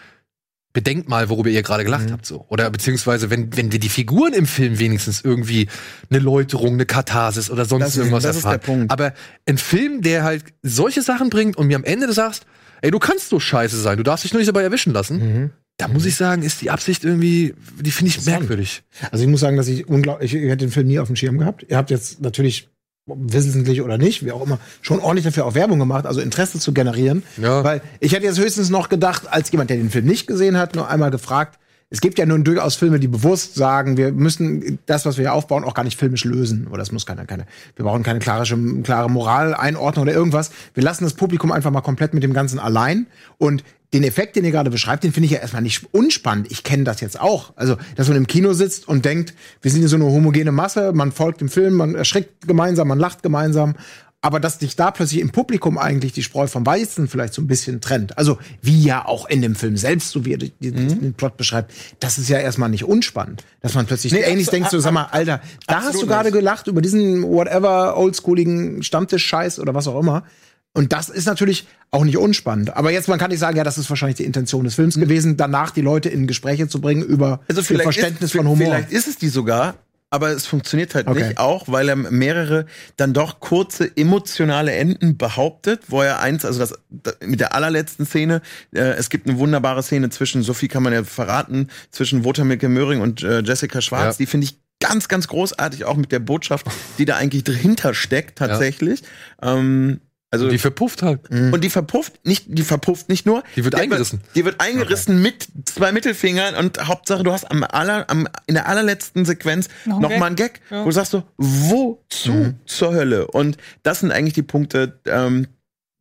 bedenkt 0.75 1.09
mal, 1.09 1.31
worüber 1.31 1.49
ihr 1.49 1.63
gerade 1.63 1.85
gelacht 1.85 2.11
habt, 2.13 2.27
so. 2.27 2.45
Oder 2.49 2.69
beziehungsweise, 2.71 3.31
wenn, 3.31 3.57
wenn 3.57 3.73
wir 3.73 3.79
die 3.81 3.89
Figuren 3.89 4.35
im 4.35 4.45
Film 4.47 4.79
wenigstens 4.79 5.23
irgendwie 5.25 5.69
eine 6.11 6.19
Läuterung, 6.19 6.75
eine 6.75 6.85
Katharsis 6.85 7.49
oder 7.51 7.65
sonst 7.65 7.83
Das 7.85 7.91
ist- 7.93 7.97
irgendwas 7.99 8.25
das 8.25 8.37
ist 8.37 8.45
erfahren. 8.45 8.61
der 8.61 8.67
Punkt. 8.67 8.93
Aber 8.93 9.15
ein 9.47 9.57
Film, 9.57 10.03
der 10.03 10.25
halt 10.25 10.45
solche 10.63 11.01
Sachen 11.01 11.31
bringt 11.31 11.57
und 11.57 11.69
mir 11.69 11.77
am 11.77 11.85
Ende 11.85 12.13
sagst, 12.13 12.45
ey, 12.83 12.91
du 12.91 12.99
kannst 12.99 13.31
so 13.31 13.41
scheiße 13.41 13.81
sein, 13.81 13.97
du 13.97 14.03
darfst 14.03 14.25
dich 14.25 14.33
nur 14.35 14.41
nicht 14.41 14.49
dabei 14.49 14.63
erwischen 14.63 14.93
lassen. 14.93 15.53
Da 15.79 15.89
muss 15.89 16.05
ich 16.05 16.15
sagen, 16.17 16.43
ist 16.43 16.61
die 16.61 16.71
Absicht 16.71 17.03
irgendwie, 17.05 17.55
die 17.81 17.91
finde 17.91 18.11
ich 18.11 18.25
merkwürdig. 18.27 18.83
Also 19.11 19.25
ich 19.25 19.31
muss 19.31 19.41
sagen, 19.41 19.57
dass 19.57 19.67
ich 19.69 19.89
unglaublich, 19.89 20.35
ich 20.35 20.43
hätte 20.43 20.59
den 20.67 20.71
Film 20.71 20.87
nie 20.89 20.99
auf 20.99 21.07
dem 21.09 21.17
Schirm 21.17 21.39
gehabt. 21.39 21.65
Ihr 21.69 21.77
habt 21.77 21.91
jetzt 21.91 22.21
natürlich 22.21 22.69
wissentlich 23.07 23.83
oder 23.83 23.99
nicht, 23.99 24.25
wie 24.25 24.33
auch 24.33 24.43
immer, 24.43 24.59
schon 24.81 25.01
ordentlich 25.01 25.25
dafür 25.25 25.45
auch 25.45 25.55
Werbung 25.55 25.79
gemacht, 25.79 26.07
also 26.07 26.21
Interesse 26.21 26.59
zu 26.59 26.73
generieren. 26.73 27.23
Ja. 27.37 27.63
Weil 27.63 27.83
ich 28.01 28.13
hätte 28.13 28.25
jetzt 28.25 28.39
höchstens 28.39 28.71
noch 28.71 28.89
gedacht, 28.89 29.31
als 29.31 29.51
jemand, 29.51 29.71
der 29.71 29.77
den 29.77 29.91
Film 29.91 30.07
nicht 30.07 30.27
gesehen 30.27 30.57
hat, 30.57 30.75
nur 30.75 30.89
einmal 30.89 31.11
gefragt, 31.11 31.59
es 31.91 32.01
gibt 32.01 32.19
ja 32.19 32.27
nun 32.27 32.45
durchaus 32.45 32.75
Filme, 32.75 32.99
die 32.99 33.09
bewusst 33.09 33.55
sagen, 33.55 33.97
wir 33.97 34.13
müssen 34.13 34.79
das, 34.87 35.07
was 35.07 35.17
wir 35.17 35.23
hier 35.23 35.33
aufbauen, 35.33 35.65
auch 35.65 35.75
gar 35.75 35.85
nicht 35.85 35.99
filmisch 35.99 36.25
lösen. 36.25 36.67
Oder 36.67 36.79
das 36.79 36.91
muss 36.91 37.07
keine, 37.07 37.25
keine, 37.25 37.47
wir 37.77 37.85
brauchen 37.85 38.03
keine 38.03 38.19
klare, 38.19 38.45
klare 38.83 39.11
Moraleinordnung 39.11 40.05
oder 40.05 40.13
irgendwas. 40.13 40.51
Wir 40.75 40.83
lassen 40.83 41.05
das 41.05 41.15
Publikum 41.15 41.53
einfach 41.53 41.71
mal 41.71 41.83
komplett 41.83 42.15
mit 42.15 42.23
dem 42.23 42.33
Ganzen 42.33 42.59
allein. 42.59 43.07
Und 43.39 43.63
den 43.93 44.03
Effekt, 44.03 44.35
den 44.35 44.45
ihr 44.45 44.51
gerade 44.51 44.71
beschreibt, 44.71 45.05
den 45.05 45.13
finde 45.13 45.27
ich 45.27 45.33
ja 45.33 45.39
erstmal 45.39 45.63
nicht 45.63 45.87
unspannend. 45.95 46.51
Ich 46.51 46.65
kenne 46.65 46.83
das 46.83 47.01
jetzt 47.01 47.21
auch. 47.21 47.53
Also, 47.55 47.77
dass 47.95 48.09
man 48.09 48.17
im 48.17 48.27
Kino 48.27 48.53
sitzt 48.53 48.89
und 48.89 49.05
denkt, 49.05 49.35
wir 49.63 49.71
sind 49.71 49.81
hier 49.81 49.89
so 49.89 49.97
eine 49.97 50.07
homogene 50.07 50.51
Masse, 50.51 50.93
man 50.93 51.13
folgt 51.13 51.41
dem 51.41 51.49
Film, 51.49 51.75
man 51.75 51.95
erschrickt 51.95 52.49
gemeinsam, 52.49 52.89
man 52.89 52.99
lacht 52.99 53.23
gemeinsam. 53.23 53.77
Aber 54.25 54.41
dass 54.41 54.59
sich 54.59 54.75
da 54.75 54.91
plötzlich 54.91 55.21
im 55.21 55.31
Publikum 55.31 55.77
eigentlich 55.77 56.13
die 56.15 56.23
Spreu 56.23 56.47
vom 56.47 56.65
Weizen 56.65 57.09
vielleicht 57.09 57.35
so 57.35 57.43
ein 57.43 57.47
bisschen 57.47 57.83
trennt. 57.83 58.17
Also 58.17 58.39
wie 58.63 58.83
ja 58.83 59.05
auch 59.05 59.29
in 59.29 59.43
dem 59.43 59.55
Film 59.55 59.77
selbst, 59.77 60.11
so 60.13 60.25
wie 60.25 60.33
er 60.33 60.39
die- 60.39 60.51
den 60.61 61.13
Plot 61.13 61.37
beschreibt, 61.37 61.75
das 62.01 62.17
ist 62.17 62.31
ja 62.31 62.39
erstmal 62.39 62.71
nicht 62.71 62.85
unspannend, 62.85 63.45
dass 63.61 63.75
man 63.75 63.85
plötzlich 63.85 64.15
Nee, 64.15 64.21
ähnlich 64.21 64.49
denkt, 64.49 64.71
so 64.71 64.79
sag 64.81 64.93
mal, 64.93 65.09
Alter, 65.11 65.43
da 65.67 65.83
hast 65.83 66.01
du 66.01 66.07
gerade 66.07 66.31
gelacht 66.33 66.69
über 66.69 66.81
diesen 66.81 67.23
whatever 67.23 67.99
oldschooligen 67.99 68.83
Stammtisch-Scheiß 68.83 69.59
oder 69.61 69.75
was 69.75 69.87
auch 69.89 70.01
immer. 70.01 70.25
Und 70.73 70.95
das 70.95 71.11
ist 71.11 71.27
natürlich 71.27 71.69
auch 71.91 72.03
nicht 72.05 72.17
unspannend. 72.17 72.75
Aber 72.77 72.91
jetzt, 72.91 73.09
man 73.09 73.19
kann 73.19 73.31
nicht 73.31 73.39
sagen, 73.41 73.57
ja, 73.59 73.63
das 73.63 73.77
ist 73.77 73.91
wahrscheinlich 73.91 74.17
die 74.17 74.25
Intention 74.25 74.65
des 74.65 74.75
Films 74.75 74.95
gewesen, 74.99 75.37
danach 75.37 75.71
die 75.71 75.83
Leute 75.83 76.09
in 76.09 76.27
Gespräche 76.27 76.67
zu 76.67 76.81
bringen 76.81 77.03
über 77.03 77.41
Also 77.47 77.63
Verständnis 77.63 78.31
ist, 78.31 78.37
von 78.37 78.49
Humor. 78.49 78.67
Vielleicht 78.69 78.91
ist 78.91 79.07
es 79.07 79.17
die 79.19 79.29
sogar, 79.29 79.75
aber 80.15 80.31
es 80.31 80.47
funktioniert 80.47 80.95
halt 80.95 81.09
Okay. 81.09 81.29
nicht, 81.29 81.39
auch 81.39 81.65
weil 81.69 81.89
er 81.89 81.97
mehrere 81.97 82.67
dann 82.97 83.13
doch 83.13 83.41
kurze 83.41 83.91
emotionale 83.97 84.73
Enden 84.73 85.17
behauptet, 85.19 85.83
wo 85.89 86.01
er 86.03 86.21
eins, 86.21 86.45
also 86.45 86.61
das, 86.61 86.75
das 86.89 87.17
mit 87.25 87.41
der 87.41 87.55
allerletzten 87.55 88.07
Szene, 88.07 88.41
äh, 88.73 88.81
es 88.81 89.11
gibt 89.11 89.29
eine 89.29 89.39
wunderbare 89.39 89.83
Szene 89.83 90.09
zwischen, 90.11 90.43
so 90.43 90.55
viel 90.55 90.69
kann 90.69 90.83
man 90.85 90.93
ja 90.93 91.05
verraten, 91.05 91.69
zwischen 91.91 92.25
Wotamilke 92.25 92.69
Möhring 92.69 93.01
und 93.01 93.23
äh, 93.23 93.41
Jessica 93.41 93.81
Schwarz, 93.81 94.15
Ja. 94.15 94.19
die 94.19 94.27
finde 94.27 94.47
ich 94.47 94.59
ganz, 94.81 95.09
ganz 95.09 95.29
großartig, 95.29 95.85
auch 95.85 95.97
mit 95.97 96.13
der 96.13 96.19
Botschaft, 96.21 96.67
die 96.99 97.05
da 97.05 97.17
eigentlich 97.17 97.45
dahinter 97.45 97.93
steckt, 97.95 98.39
tatsächlich. 98.39 99.03
Ähm, 99.43 100.01
also 100.35 100.49
Die 100.49 100.59
verpufft 100.59 101.03
halt. 101.03 101.31
und 101.31 101.63
die 101.63 101.71
verpufft 101.71 102.27
nicht, 102.27 102.47
die 102.49 102.63
verpufft 102.63 103.09
nicht 103.09 103.25
nur. 103.25 103.43
Die 103.57 103.65
wird 103.65 103.75
Der 103.75 103.83
eingerissen. 103.83 104.21
Die 104.35 104.45
wird 104.45 104.61
eingerissen 104.61 105.23
mit 105.23 105.49
zwei 105.65 105.93
Mittelfingern 105.93 106.55
und 106.57 106.87
Hauptsache 106.87 107.23
du 107.23 107.33
hast 107.33 107.51
am 107.51 107.63
aller, 107.63 108.11
am, 108.11 108.29
in 108.47 108.55
der 108.55 108.69
allerletzten 108.69 109.25
Sequenz 109.25 109.69
Noch 109.85 110.01
noch, 110.01 110.11
ein 110.11 110.21
mal 110.21 110.27
einen 110.27 110.37
Gag, 110.37 110.61
wo 110.71 110.85
du 110.85 110.91
sagst 110.91 111.13
so, 111.13 111.23
wozu 111.37 112.55
zur 112.67 112.95
Hölle? 112.95 113.27
Und 113.29 113.57
das 113.83 114.01
sind 114.01 114.11
eigentlich 114.11 114.35
die 114.35 114.43
Punkte, 114.43 115.01
ähm, 115.07 115.47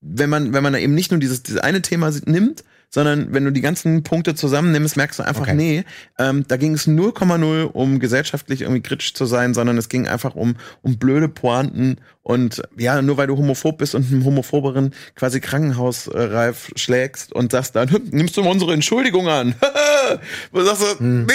wenn 0.01 0.29
man, 0.29 0.53
wenn 0.53 0.63
man 0.63 0.73
da 0.73 0.79
eben 0.79 0.95
nicht 0.95 1.11
nur 1.11 1.19
dieses, 1.19 1.43
dieses 1.43 1.61
eine 1.61 1.81
Thema 1.81 2.11
nimmt, 2.25 2.63
sondern 2.93 3.33
wenn 3.33 3.43
du 3.43 3.51
die 3.51 3.61
ganzen 3.61 4.03
Punkte 4.03 4.35
zusammennimmst, 4.35 4.97
merkst 4.97 5.17
du 5.19 5.23
einfach, 5.23 5.41
Okay. 5.41 5.55
nee, 5.55 5.83
ähm, 6.19 6.45
da 6.47 6.57
ging 6.57 6.73
es 6.75 6.87
0,0 6.87 7.63
um 7.63 7.97
gesellschaftlich 7.99 8.61
irgendwie 8.61 8.81
kritisch 8.83 9.15
zu 9.15 9.25
sein, 9.25 9.55
sondern 9.55 9.79
es 9.79 9.89
ging 9.89 10.07
einfach 10.07 10.35
um, 10.35 10.55
um 10.83 10.97
blöde 10.99 11.27
Pointen 11.27 11.97
und 12.21 12.61
ja, 12.77 13.01
nur 13.01 13.17
weil 13.17 13.25
du 13.27 13.35
homophob 13.35 13.79
bist 13.79 13.95
und 13.95 14.05
einem 14.11 14.23
homophoberen 14.23 14.93
quasi 15.15 15.39
Krankenhausreif 15.41 16.71
schlägst 16.75 17.33
und 17.33 17.51
sagst 17.51 17.75
dann, 17.75 17.89
"Hm, 17.91 18.01
nimmst 18.11 18.37
du 18.37 18.43
mal 18.43 18.51
unsere 18.51 18.73
Entschuldigung 18.73 19.27
an? 19.27 19.55
Wo 20.51 20.59
du 20.59 20.65
sagst 20.65 20.83
du, 20.99 21.03
nee, 21.03 21.33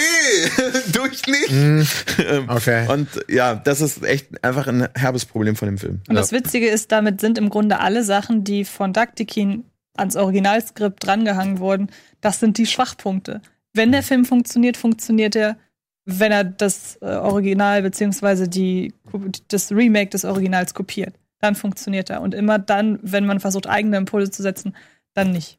tu 0.92 1.00
ich 1.10 1.26
nicht. 1.26 1.50
Ähm, 1.50 1.86
Okay. 2.48 2.86
Und 2.88 3.08
ja, 3.28 3.54
das 3.54 3.80
ist 3.80 4.02
echt 4.04 4.44
einfach 4.44 4.66
ein 4.68 4.88
herbes 4.94 5.24
Problem 5.24 5.56
von 5.56 5.66
dem 5.68 5.78
Film. 5.78 6.00
Und 6.08 6.14
das 6.14 6.32
Witzige 6.32 6.68
ist, 6.68 6.92
damit 6.92 7.20
sind 7.20 7.36
im 7.38 7.50
Grunde 7.50 7.80
alle 7.80 8.04
Sachen, 8.04 8.44
die 8.44 8.64
von 8.64 8.92
Daktikin 8.92 9.64
ans 9.98 10.16
Originalskript 10.16 11.04
drangehangen 11.04 11.58
wurden, 11.58 11.88
das 12.20 12.40
sind 12.40 12.58
die 12.58 12.66
Schwachpunkte. 12.66 13.40
Wenn 13.72 13.92
der 13.92 14.02
Film 14.02 14.24
funktioniert, 14.24 14.76
funktioniert 14.76 15.36
er, 15.36 15.56
wenn 16.04 16.32
er 16.32 16.44
das 16.44 16.96
äh, 17.02 17.06
Original 17.06 17.82
beziehungsweise 17.82 18.48
die, 18.48 18.94
das 19.48 19.70
Remake 19.70 20.10
des 20.10 20.24
Originals 20.24 20.72
kopiert. 20.74 21.14
Dann 21.40 21.54
funktioniert 21.54 22.10
er. 22.10 22.22
Und 22.22 22.34
immer 22.34 22.58
dann, 22.58 22.98
wenn 23.02 23.26
man 23.26 23.40
versucht, 23.40 23.68
eigene 23.68 23.98
Impulse 23.98 24.30
zu 24.30 24.42
setzen, 24.42 24.74
dann 25.14 25.30
nicht. 25.32 25.58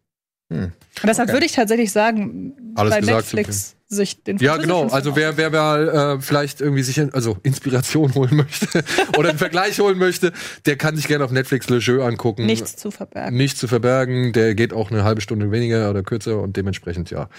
Hm. 0.52 0.66
Und 0.66 0.74
deshalb 1.04 1.30
Okay. 1.30 1.36
würde 1.36 1.46
ich 1.46 1.52
tatsächlich 1.54 1.92
sagen, 1.92 2.74
Alles 2.76 2.96
bei 2.96 3.02
Netflix 3.02 3.76
sich 3.90 4.24
den 4.24 4.38
Ja, 4.38 4.58
genau. 4.58 4.88
Also 4.88 5.16
wer, 5.16 5.36
wer 5.38 5.50
mal 5.50 5.90
äh, 6.18 6.22
vielleicht 6.22 6.62
irgendwie 6.62 6.84
sich 6.84 6.98
in, 7.00 7.12
also 7.14 7.38
Inspiration 7.44 8.14
holen 8.14 8.36
möchte 8.36 8.68
oder 9.18 9.30
einen 9.30 9.40
Vergleich 9.40 9.80
holen 9.80 9.98
möchte, 9.98 10.32
der 10.66 10.78
kann 10.78 10.96
sich 10.96 11.08
gerne 11.08 11.26
auf 11.26 11.32
Netflix 11.32 11.70
Le 11.70 11.78
Jeu 11.78 12.04
angucken. 12.04 12.46
nichts 12.46 12.76
zu 12.76 12.92
verbergen. 12.92 13.36
Nichts 13.36 13.60
zu 13.60 13.68
verbergen. 13.68 14.32
Der 14.32 14.54
geht 14.54 14.74
auch 14.74 14.92
eine 14.92 15.04
halbe 15.04 15.22
Stunde 15.22 15.52
weniger 15.52 15.90
oder 15.90 16.04
kürzer 16.04 16.40
und 16.40 16.56
dementsprechend, 16.56 17.10
ja. 17.10 17.30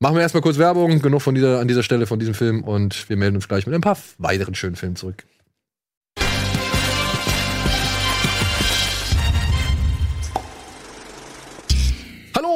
Machen 0.00 0.16
wir 0.16 0.22
erstmal 0.22 0.42
kurz 0.42 0.58
Werbung. 0.58 1.02
Genug 1.02 1.22
von 1.22 1.34
dieser, 1.34 1.60
an 1.60 1.68
dieser 1.68 1.82
Stelle 1.82 2.06
von 2.06 2.18
diesem 2.18 2.34
Film 2.34 2.64
und 2.64 3.08
wir 3.08 3.16
melden 3.16 3.36
uns 3.36 3.48
gleich 3.48 3.66
mit 3.66 3.74
ein 3.74 3.80
paar 3.80 3.98
weiteren 4.18 4.54
schönen 4.54 4.76
Filmen 4.76 4.96
zurück. 4.96 5.24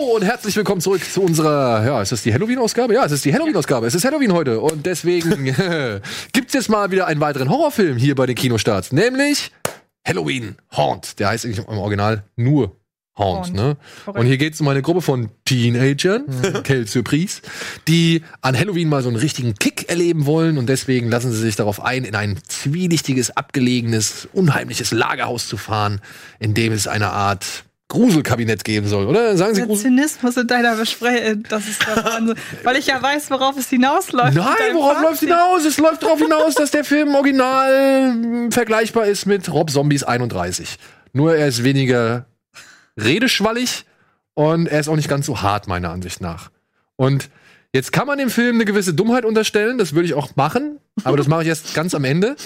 Hallo 0.02 0.16
und 0.16 0.24
herzlich 0.24 0.56
willkommen 0.56 0.80
zurück 0.80 1.04
zu 1.04 1.22
unserer, 1.22 1.84
ja, 1.86 2.02
ist 2.02 2.10
das 2.10 2.24
die 2.24 2.34
Halloween-Ausgabe? 2.34 2.92
Ja, 2.92 3.04
es 3.04 3.12
ist 3.12 3.24
die 3.24 3.32
Halloween-Ausgabe. 3.32 3.86
Es 3.86 3.94
ist 3.94 4.04
Halloween 4.04 4.32
heute 4.32 4.58
und 4.60 4.84
deswegen 4.84 5.44
gibt's 6.32 6.54
jetzt 6.54 6.68
mal 6.68 6.90
wieder 6.90 7.06
einen 7.06 7.20
weiteren 7.20 7.48
Horrorfilm 7.48 7.98
hier 7.98 8.16
bei 8.16 8.26
den 8.26 8.34
Kinostarts, 8.34 8.90
nämlich 8.90 9.52
Halloween 10.04 10.56
Haunt. 10.76 11.20
Der 11.20 11.28
heißt 11.28 11.44
eigentlich 11.44 11.58
im 11.58 11.78
Original 11.78 12.24
nur 12.34 12.76
Haunt, 13.16 13.46
Haunt. 13.46 13.54
ne? 13.54 13.76
Korrekt. 14.04 14.18
Und 14.18 14.26
hier 14.26 14.38
geht's 14.38 14.60
um 14.60 14.66
eine 14.66 14.82
Gruppe 14.82 15.02
von 15.02 15.28
Teenagern, 15.44 16.24
quelle 16.64 16.86
Surprise, 16.88 17.40
die 17.86 18.22
an 18.40 18.58
Halloween 18.58 18.88
mal 18.88 19.02
so 19.04 19.08
einen 19.08 19.18
richtigen 19.18 19.54
Kick 19.54 19.88
erleben 19.88 20.26
wollen 20.26 20.58
und 20.58 20.68
deswegen 20.68 21.10
lassen 21.10 21.30
sie 21.30 21.38
sich 21.38 21.54
darauf 21.54 21.80
ein, 21.80 22.02
in 22.02 22.16
ein 22.16 22.40
zwielichtiges, 22.48 23.36
abgelegenes, 23.36 24.28
unheimliches 24.32 24.90
Lagerhaus 24.90 25.46
zu 25.46 25.56
fahren, 25.56 26.00
in 26.40 26.54
dem 26.54 26.72
es 26.72 26.88
eine 26.88 27.10
Art 27.10 27.64
Gruselkabinett 27.92 28.64
geben 28.64 28.88
soll, 28.88 29.06
oder? 29.06 29.36
Sagen 29.36 29.54
Sie 29.54 29.60
Der 29.60 29.68
Grusel? 29.68 29.84
Zynismus 29.90 30.36
in 30.38 30.46
deiner 30.46 30.74
Besprechung, 30.76 31.44
das 31.48 31.68
ist 31.68 31.86
Wahnsinn. 31.86 32.36
Weil 32.64 32.76
ich 32.76 32.86
ja 32.86 33.00
weiß, 33.02 33.30
worauf 33.30 33.56
es 33.58 33.68
hinausläuft. 33.68 34.34
Nein, 34.34 34.74
worauf 34.74 34.94
Fazit. 34.94 35.08
läuft 35.08 35.20
hinaus? 35.20 35.64
Es 35.64 35.78
läuft 35.78 36.02
darauf 36.02 36.18
hinaus, 36.18 36.54
dass 36.54 36.70
der 36.70 36.84
Film 36.84 37.14
original 37.14 38.14
mh, 38.14 38.50
vergleichbar 38.50 39.06
ist 39.06 39.26
mit 39.26 39.48
Rob 39.52 39.70
Zombies 39.70 40.02
31. 40.04 40.76
Nur 41.12 41.36
er 41.36 41.46
ist 41.48 41.62
weniger 41.64 42.24
redeschwallig 42.98 43.84
und 44.34 44.66
er 44.66 44.80
ist 44.80 44.88
auch 44.88 44.96
nicht 44.96 45.08
ganz 45.08 45.26
so 45.26 45.42
hart, 45.42 45.68
meiner 45.68 45.90
Ansicht 45.90 46.20
nach. 46.20 46.50
Und 46.96 47.28
jetzt 47.74 47.92
kann 47.92 48.06
man 48.06 48.18
dem 48.18 48.30
Film 48.30 48.56
eine 48.56 48.64
gewisse 48.64 48.94
Dummheit 48.94 49.24
unterstellen, 49.24 49.78
das 49.78 49.94
würde 49.94 50.06
ich 50.06 50.14
auch 50.14 50.36
machen, 50.36 50.78
aber 51.04 51.16
das 51.16 51.26
mache 51.26 51.42
ich 51.42 51.48
erst 51.48 51.74
ganz 51.74 51.94
am 51.94 52.04
Ende. 52.04 52.36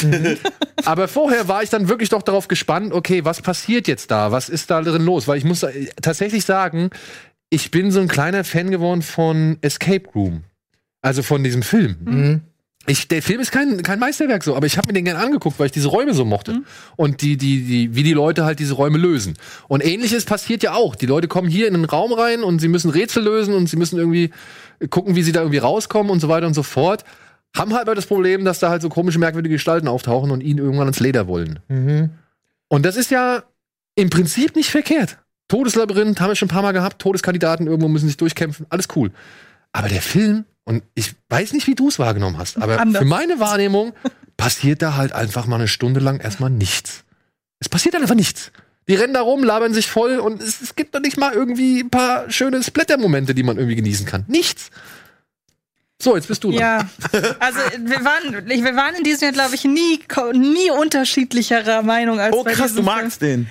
aber 0.84 1.08
vorher 1.08 1.48
war 1.48 1.62
ich 1.62 1.70
dann 1.70 1.88
wirklich 1.88 2.08
doch 2.08 2.22
darauf 2.22 2.48
gespannt, 2.48 2.92
okay, 2.92 3.24
was 3.24 3.42
passiert 3.42 3.88
jetzt 3.88 4.10
da? 4.10 4.30
Was 4.32 4.48
ist 4.48 4.70
da 4.70 4.82
drin 4.82 5.04
los? 5.04 5.26
Weil 5.26 5.38
ich 5.38 5.44
muss 5.44 5.62
äh, 5.62 5.86
tatsächlich 6.00 6.44
sagen, 6.44 6.90
ich 7.50 7.70
bin 7.70 7.90
so 7.90 8.00
ein 8.00 8.08
kleiner 8.08 8.44
Fan 8.44 8.70
geworden 8.70 9.02
von 9.02 9.58
Escape 9.62 10.08
Room. 10.14 10.44
Also 11.02 11.22
von 11.22 11.44
diesem 11.44 11.62
Film. 11.62 11.96
Mhm. 12.04 12.40
Ich, 12.88 13.08
der 13.08 13.20
Film 13.20 13.40
ist 13.40 13.50
kein, 13.50 13.82
kein 13.82 13.98
Meisterwerk 13.98 14.44
so, 14.44 14.54
aber 14.54 14.66
ich 14.66 14.78
habe 14.78 14.88
mir 14.88 14.92
den 14.92 15.04
gerne 15.04 15.20
angeguckt, 15.20 15.58
weil 15.58 15.66
ich 15.66 15.72
diese 15.72 15.88
Räume 15.88 16.14
so 16.14 16.24
mochte. 16.24 16.62
Und 16.94 17.20
die, 17.20 17.36
die, 17.36 17.64
die, 17.64 17.96
wie 17.96 18.04
die 18.04 18.12
Leute 18.12 18.44
halt 18.44 18.60
diese 18.60 18.74
Räume 18.74 18.98
lösen. 18.98 19.34
Und 19.66 19.84
ähnliches 19.84 20.24
passiert 20.24 20.62
ja 20.62 20.74
auch. 20.74 20.94
Die 20.94 21.06
Leute 21.06 21.26
kommen 21.26 21.48
hier 21.48 21.66
in 21.66 21.74
einen 21.74 21.84
Raum 21.84 22.12
rein 22.12 22.44
und 22.44 22.60
sie 22.60 22.68
müssen 22.68 22.90
Rätsel 22.90 23.24
lösen 23.24 23.54
und 23.54 23.68
sie 23.68 23.76
müssen 23.76 23.98
irgendwie 23.98 24.30
gucken, 24.90 25.16
wie 25.16 25.22
sie 25.22 25.32
da 25.32 25.40
irgendwie 25.40 25.58
rauskommen 25.58 26.12
und 26.12 26.20
so 26.20 26.28
weiter 26.28 26.46
und 26.46 26.54
so 26.54 26.62
fort. 26.62 27.04
Haben 27.56 27.74
halt 27.74 27.88
das 27.88 28.06
Problem, 28.06 28.44
dass 28.44 28.58
da 28.58 28.70
halt 28.70 28.82
so 28.82 28.88
komische, 28.88 29.18
merkwürdige 29.18 29.54
Gestalten 29.54 29.88
auftauchen 29.88 30.30
und 30.30 30.42
ihnen 30.42 30.58
irgendwann 30.58 30.86
ans 30.86 31.00
Leder 31.00 31.26
wollen. 31.26 31.58
Mhm. 31.68 32.10
Und 32.68 32.84
das 32.84 32.96
ist 32.96 33.10
ja 33.10 33.44
im 33.94 34.10
Prinzip 34.10 34.56
nicht 34.56 34.70
verkehrt. 34.70 35.18
Todeslabyrinth 35.48 36.20
haben 36.20 36.30
wir 36.30 36.36
schon 36.36 36.46
ein 36.46 36.50
paar 36.50 36.62
Mal 36.62 36.72
gehabt, 36.72 37.00
Todeskandidaten 37.00 37.66
irgendwo 37.66 37.88
müssen 37.88 38.08
sich 38.08 38.16
durchkämpfen, 38.16 38.66
alles 38.68 38.88
cool. 38.96 39.10
Aber 39.72 39.88
der 39.88 40.02
Film, 40.02 40.44
und 40.64 40.82
ich 40.94 41.14
weiß 41.28 41.52
nicht, 41.52 41.66
wie 41.66 41.74
du 41.74 41.88
es 41.88 41.98
wahrgenommen 41.98 42.38
hast, 42.38 42.60
aber 42.60 42.80
Anders. 42.80 43.02
für 43.02 43.08
meine 43.08 43.38
Wahrnehmung 43.38 43.92
passiert 44.36 44.82
da 44.82 44.96
halt 44.96 45.12
einfach 45.12 45.46
mal 45.46 45.56
eine 45.56 45.68
Stunde 45.68 46.00
lang 46.00 46.18
erstmal 46.20 46.50
nichts. 46.50 47.04
Es 47.60 47.68
passiert 47.68 47.94
dann 47.94 48.02
einfach 48.02 48.14
nichts. 48.14 48.52
Die 48.88 48.94
rennen 48.94 49.14
da 49.14 49.20
rum, 49.20 49.42
labern 49.42 49.74
sich 49.74 49.88
voll 49.88 50.18
und 50.18 50.40
es, 50.40 50.60
es 50.60 50.76
gibt 50.76 50.94
doch 50.94 51.00
nicht 51.00 51.16
mal 51.16 51.32
irgendwie 51.32 51.80
ein 51.80 51.90
paar 51.90 52.30
schöne 52.30 52.62
Splatter-Momente, 52.62 53.34
die 53.34 53.42
man 53.42 53.56
irgendwie 53.56 53.76
genießen 53.76 54.06
kann. 54.06 54.24
Nichts. 54.28 54.70
So, 56.00 56.14
jetzt 56.14 56.28
bist 56.28 56.44
du 56.44 56.50
dran. 56.50 56.60
Ja, 56.60 56.78
also 57.40 57.58
wir 57.78 58.04
waren, 58.04 58.46
wir 58.46 58.76
waren 58.76 58.94
in 58.96 59.02
diesem 59.04 59.24
Jahr, 59.24 59.32
glaube 59.32 59.54
ich, 59.54 59.64
nie, 59.64 59.98
nie 60.34 60.70
unterschiedlicherer 60.70 61.82
Meinung 61.82 62.20
als 62.20 62.36
Oh 62.36 62.44
bei 62.44 62.52
krass, 62.52 62.68
du 62.70 62.74
Film. 62.76 62.86
magst 62.86 63.22
den. 63.22 63.50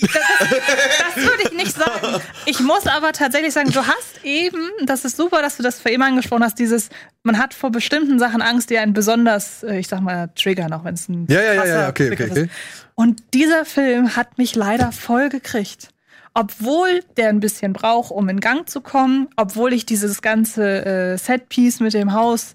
Das 0.00 1.16
würde 1.16 1.42
ich 1.44 1.52
nicht 1.52 1.76
sagen. 1.76 2.22
Ich 2.46 2.60
muss 2.60 2.86
aber 2.86 3.12
tatsächlich 3.12 3.52
sagen, 3.52 3.70
du 3.70 3.86
hast 3.86 4.24
eben, 4.24 4.70
das 4.86 5.04
ist 5.04 5.18
super, 5.18 5.42
dass 5.42 5.58
du 5.58 5.62
das 5.62 5.80
für 5.80 5.90
eben 5.90 6.02
angesprochen 6.02 6.42
hast, 6.42 6.58
dieses, 6.58 6.88
man 7.22 7.36
hat 7.38 7.52
vor 7.52 7.70
bestimmten 7.70 8.18
Sachen 8.18 8.40
Angst, 8.40 8.70
die 8.70 8.78
einen 8.78 8.94
besonders, 8.94 9.62
äh, 9.62 9.78
ich 9.78 9.88
sag 9.88 10.00
mal, 10.00 10.30
triggern, 10.34 10.72
auch 10.72 10.84
wenn 10.84 10.94
es 10.94 11.10
ein 11.10 11.26
Ja, 11.28 11.42
ja, 11.42 11.52
ja, 11.52 11.66
ja, 11.66 11.88
okay, 11.90 12.10
okay, 12.10 12.30
okay. 12.30 12.48
Und 12.94 13.22
dieser 13.34 13.66
Film 13.66 14.16
hat 14.16 14.38
mich 14.38 14.54
leider 14.54 14.92
voll 14.92 15.28
gekriegt. 15.28 15.90
Obwohl 16.34 17.00
der 17.16 17.28
ein 17.28 17.40
bisschen 17.40 17.72
braucht, 17.72 18.10
um 18.10 18.28
in 18.28 18.40
Gang 18.40 18.68
zu 18.68 18.80
kommen, 18.80 19.28
obwohl 19.36 19.72
ich 19.72 19.84
dieses 19.84 20.22
ganze 20.22 20.84
äh, 20.84 21.18
Setpiece 21.18 21.80
mit 21.80 21.94
dem 21.94 22.12
Haus 22.12 22.54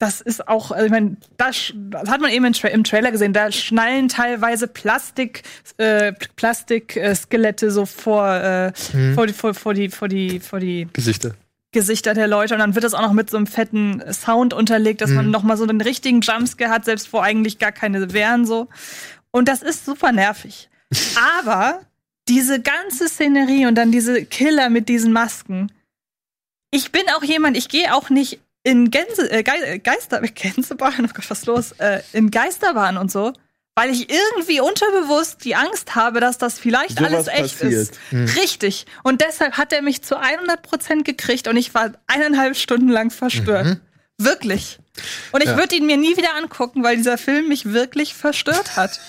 das 0.00 0.22
ist 0.22 0.48
auch, 0.48 0.70
also 0.70 0.86
ich 0.86 0.90
meine, 0.90 1.18
das, 1.36 1.74
das 1.74 2.08
hat 2.08 2.22
man 2.22 2.30
eben 2.30 2.46
im, 2.46 2.54
Tra 2.54 2.68
im 2.68 2.84
Trailer 2.84 3.12
gesehen, 3.12 3.34
da 3.34 3.52
schnallen 3.52 4.08
teilweise 4.08 4.66
Plastik, 4.66 5.42
äh, 5.76 6.12
Plastik-Skelette 6.36 7.66
äh, 7.66 7.70
so 7.70 7.84
vor, 7.84 8.26
äh, 8.34 8.72
vor, 9.14 9.26
die, 9.26 9.34
vor, 9.34 9.52
vor, 9.52 9.74
die, 9.74 9.90
vor, 9.90 10.08
die, 10.08 10.40
vor 10.40 10.58
die 10.58 10.88
Gesichter. 10.94 11.34
Gesichter 11.72 12.14
der 12.14 12.28
Leute 12.28 12.54
und 12.54 12.60
dann 12.60 12.74
wird 12.74 12.84
das 12.84 12.94
auch 12.94 13.02
noch 13.02 13.12
mit 13.12 13.28
so 13.28 13.36
einem 13.36 13.46
fetten 13.46 14.02
Sound 14.10 14.54
unterlegt, 14.54 15.02
dass 15.02 15.10
man 15.10 15.30
noch 15.30 15.42
mal 15.42 15.56
so 15.56 15.64
einen 15.64 15.80
richtigen 15.80 16.20
Jumpscare 16.22 16.70
hat, 16.70 16.86
selbst 16.86 17.12
wo 17.12 17.20
eigentlich 17.20 17.58
gar 17.58 17.70
keine 17.70 18.12
wären 18.12 18.46
so. 18.46 18.68
Und 19.30 19.48
das 19.48 19.62
ist 19.62 19.84
super 19.84 20.12
nervig. 20.12 20.68
Aber 21.44 21.80
diese 22.30 22.60
ganze 22.60 23.08
Szenerie 23.08 23.66
und 23.66 23.74
dann 23.74 23.90
diese 23.92 24.24
Killer 24.24 24.70
mit 24.70 24.88
diesen 24.88 25.12
Masken. 25.12 25.70
Ich 26.70 26.92
bin 26.92 27.02
auch 27.16 27.24
jemand, 27.24 27.56
ich 27.56 27.68
gehe 27.68 27.92
auch 27.94 28.08
nicht 28.10 28.38
in 28.62 28.90
Gänse, 28.90 29.30
äh, 29.30 29.42
Ge 29.42 29.78
Geister, 29.80 30.20
Gänsebahn, 30.22 31.04
oh 31.04 31.12
Gott, 31.12 31.28
was 31.28 31.40
ist 31.40 31.46
los? 31.46 31.72
Äh, 31.78 32.00
in 32.12 32.30
Geisterbahn 32.30 32.96
und 32.96 33.10
so, 33.10 33.32
weil 33.74 33.90
ich 33.90 34.08
irgendwie 34.10 34.60
unterbewusst 34.60 35.44
die 35.44 35.56
Angst 35.56 35.94
habe, 35.96 36.20
dass 36.20 36.38
das 36.38 36.58
vielleicht 36.58 36.98
Sowas 36.98 37.12
alles 37.12 37.28
echt 37.28 37.58
passiert. 37.60 37.90
ist. 38.12 38.36
Richtig. 38.36 38.86
Und 39.02 39.20
deshalb 39.22 39.54
hat 39.58 39.72
er 39.72 39.82
mich 39.82 40.02
zu 40.02 40.16
100 40.16 40.62
Prozent 40.62 41.04
gekriegt 41.04 41.48
und 41.48 41.56
ich 41.56 41.74
war 41.74 41.92
eineinhalb 42.06 42.56
Stunden 42.56 42.88
lang 42.88 43.10
verstört. 43.10 43.78
Wirklich. 44.18 44.78
Und 45.32 45.42
ich 45.42 45.48
Ja. 45.50 45.56
würde 45.56 45.74
ihn 45.76 45.86
mir 45.86 45.96
nie 45.96 46.16
wieder 46.16 46.34
angucken, 46.36 46.84
weil 46.84 46.96
dieser 46.96 47.16
Film 47.18 47.48
mich 47.48 47.72
wirklich 47.72 48.14
verstört 48.14 48.76
hat. 48.76 49.00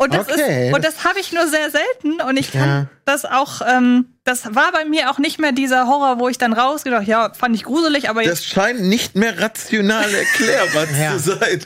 Und 0.00 0.14
das 0.14 0.28
Okay, 0.28 0.68
ist, 0.68 0.74
und 0.76 0.84
das 0.84 1.02
habe 1.04 1.18
ich 1.18 1.32
nur 1.32 1.48
sehr 1.48 1.70
selten 1.72 2.20
und 2.20 2.36
ich 2.36 2.52
kann 2.52 2.68
Ja. 2.68 2.86
das 3.04 3.24
auch, 3.24 3.62
ähm, 3.66 4.06
das 4.22 4.54
war 4.54 4.70
bei 4.70 4.84
mir 4.84 5.10
auch 5.10 5.18
nicht 5.18 5.40
mehr 5.40 5.50
dieser 5.50 5.88
Horror, 5.88 6.20
wo 6.20 6.28
ich 6.28 6.38
dann 6.38 6.52
rausgedacht, 6.52 7.08
ja, 7.08 7.32
fand 7.36 7.56
ich 7.56 7.64
gruselig, 7.64 8.08
aber 8.08 8.22
Das 8.22 8.44
scheint 8.44 8.80
nicht 8.80 9.16
mehr 9.16 9.40
rational 9.40 10.08
erklärbar 10.14 10.86
Ja. 10.96 11.16
zu 11.16 11.30
sein. 11.36 11.60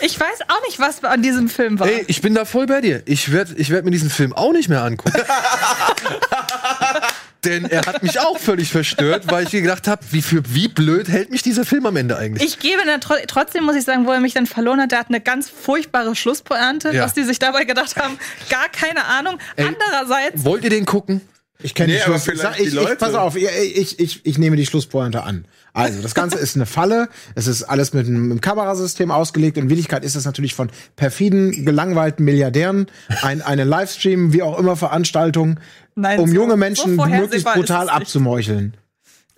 ich 0.00 0.20
weiß 0.20 0.42
auch 0.46 0.62
nicht, 0.68 0.78
was 0.78 1.02
an 1.02 1.22
diesem 1.22 1.48
Film 1.48 1.80
war. 1.80 1.88
Ey, 1.88 2.04
ich 2.06 2.22
bin 2.22 2.34
da 2.36 2.44
voll 2.44 2.66
bei 2.66 2.80
dir. 2.80 3.02
Ich 3.04 3.32
werde 3.32 3.54
ich 3.56 3.68
werd 3.70 3.84
mir 3.84 3.90
diesen 3.90 4.10
Film 4.10 4.32
auch 4.32 4.52
nicht 4.52 4.68
mehr 4.68 4.84
angucken. 4.84 5.20
Denn 7.44 7.64
er 7.66 7.82
hat 7.86 8.02
mich 8.02 8.18
auch 8.18 8.38
völlig 8.38 8.70
verstört, 8.70 9.24
weil 9.30 9.46
ich 9.46 9.52
mir 9.52 9.62
gedacht 9.62 9.86
habe, 9.86 10.02
wie, 10.10 10.22
für, 10.22 10.42
wie 10.54 10.66
blöd 10.68 11.08
hält 11.08 11.30
mich 11.30 11.42
dieser 11.42 11.64
Film 11.64 11.86
am 11.86 11.96
Ende 11.96 12.16
eigentlich? 12.16 12.42
Ich 12.48 12.58
gebe 12.58 12.82
dann 12.84 13.00
tro 13.00 13.14
trotzdem, 13.28 13.64
muss 13.64 13.76
ich 13.76 13.84
sagen, 13.84 14.06
wo 14.06 14.10
er 14.12 14.20
mich 14.20 14.34
dann 14.34 14.46
verloren 14.46 14.80
hat, 14.80 14.90
der 14.92 14.98
hat 15.00 15.08
eine 15.08 15.20
ganz 15.20 15.48
furchtbare 15.48 16.16
Schlusspointe, 16.16 16.92
Ja. 16.92 17.04
was 17.04 17.14
die 17.14 17.22
sich 17.24 17.38
dabei 17.38 17.64
gedacht 17.64 17.96
haben. 17.96 18.18
Gar 18.50 18.68
keine 18.70 19.04
Ahnung. 19.04 19.38
Ey, 19.56 19.66
Andererseits, 19.66 20.44
Wollt 20.44 20.64
ihr 20.64 20.70
den 20.70 20.86
gucken? 20.86 21.20
Ich 21.62 21.74
kenne 21.74 21.92
Nee, 21.92 21.98
die 21.98 22.04
aber 22.04 22.14
Schluss. 22.18 22.24
vielleicht 22.24 22.42
Sag- 22.42 22.60
ich, 22.60 22.70
die 22.70 22.92
ich, 22.92 22.98
pass 22.98 23.14
auf, 23.14 23.34
ich, 23.36 23.48
ich, 23.76 23.98
ich, 23.98 24.26
ich 24.26 24.38
nehme 24.38 24.56
die 24.56 24.66
Schlusspointe 24.66 25.22
an. 25.22 25.46
Also, 25.72 26.02
das 26.02 26.14
Ganze 26.14 26.38
ist 26.38 26.54
eine 26.56 26.66
Falle. 26.66 27.08
Es 27.34 27.46
ist 27.46 27.62
alles 27.62 27.92
mit 27.94 28.06
einem, 28.06 28.24
einem 28.30 28.40
Kamerasystem 28.42 29.10
ausgelegt. 29.10 29.56
In 29.56 29.68
Wirklichkeit 29.70 30.04
ist 30.04 30.16
es 30.16 30.24
natürlich 30.26 30.54
von 30.54 30.70
perfiden, 30.96 31.64
gelangweilten 31.64 32.24
Milliardären 32.24 32.86
ein, 33.22 33.40
eine 33.42 33.64
Livestream, 33.64 34.32
wie 34.34 34.42
auch 34.42 34.58
immer, 34.58 34.76
Veranstaltung, 34.76 35.58
Nein, 35.98 36.20
um 36.20 36.28
so- 36.28 36.34
junge 36.34 36.52
so 36.52 36.56
Menschen 36.58 36.94
vorhersehbar 36.96 37.20
möglichst 37.22 37.46
ist 37.48 37.54
brutal 37.54 37.88
abzumeucheln. 37.88 38.76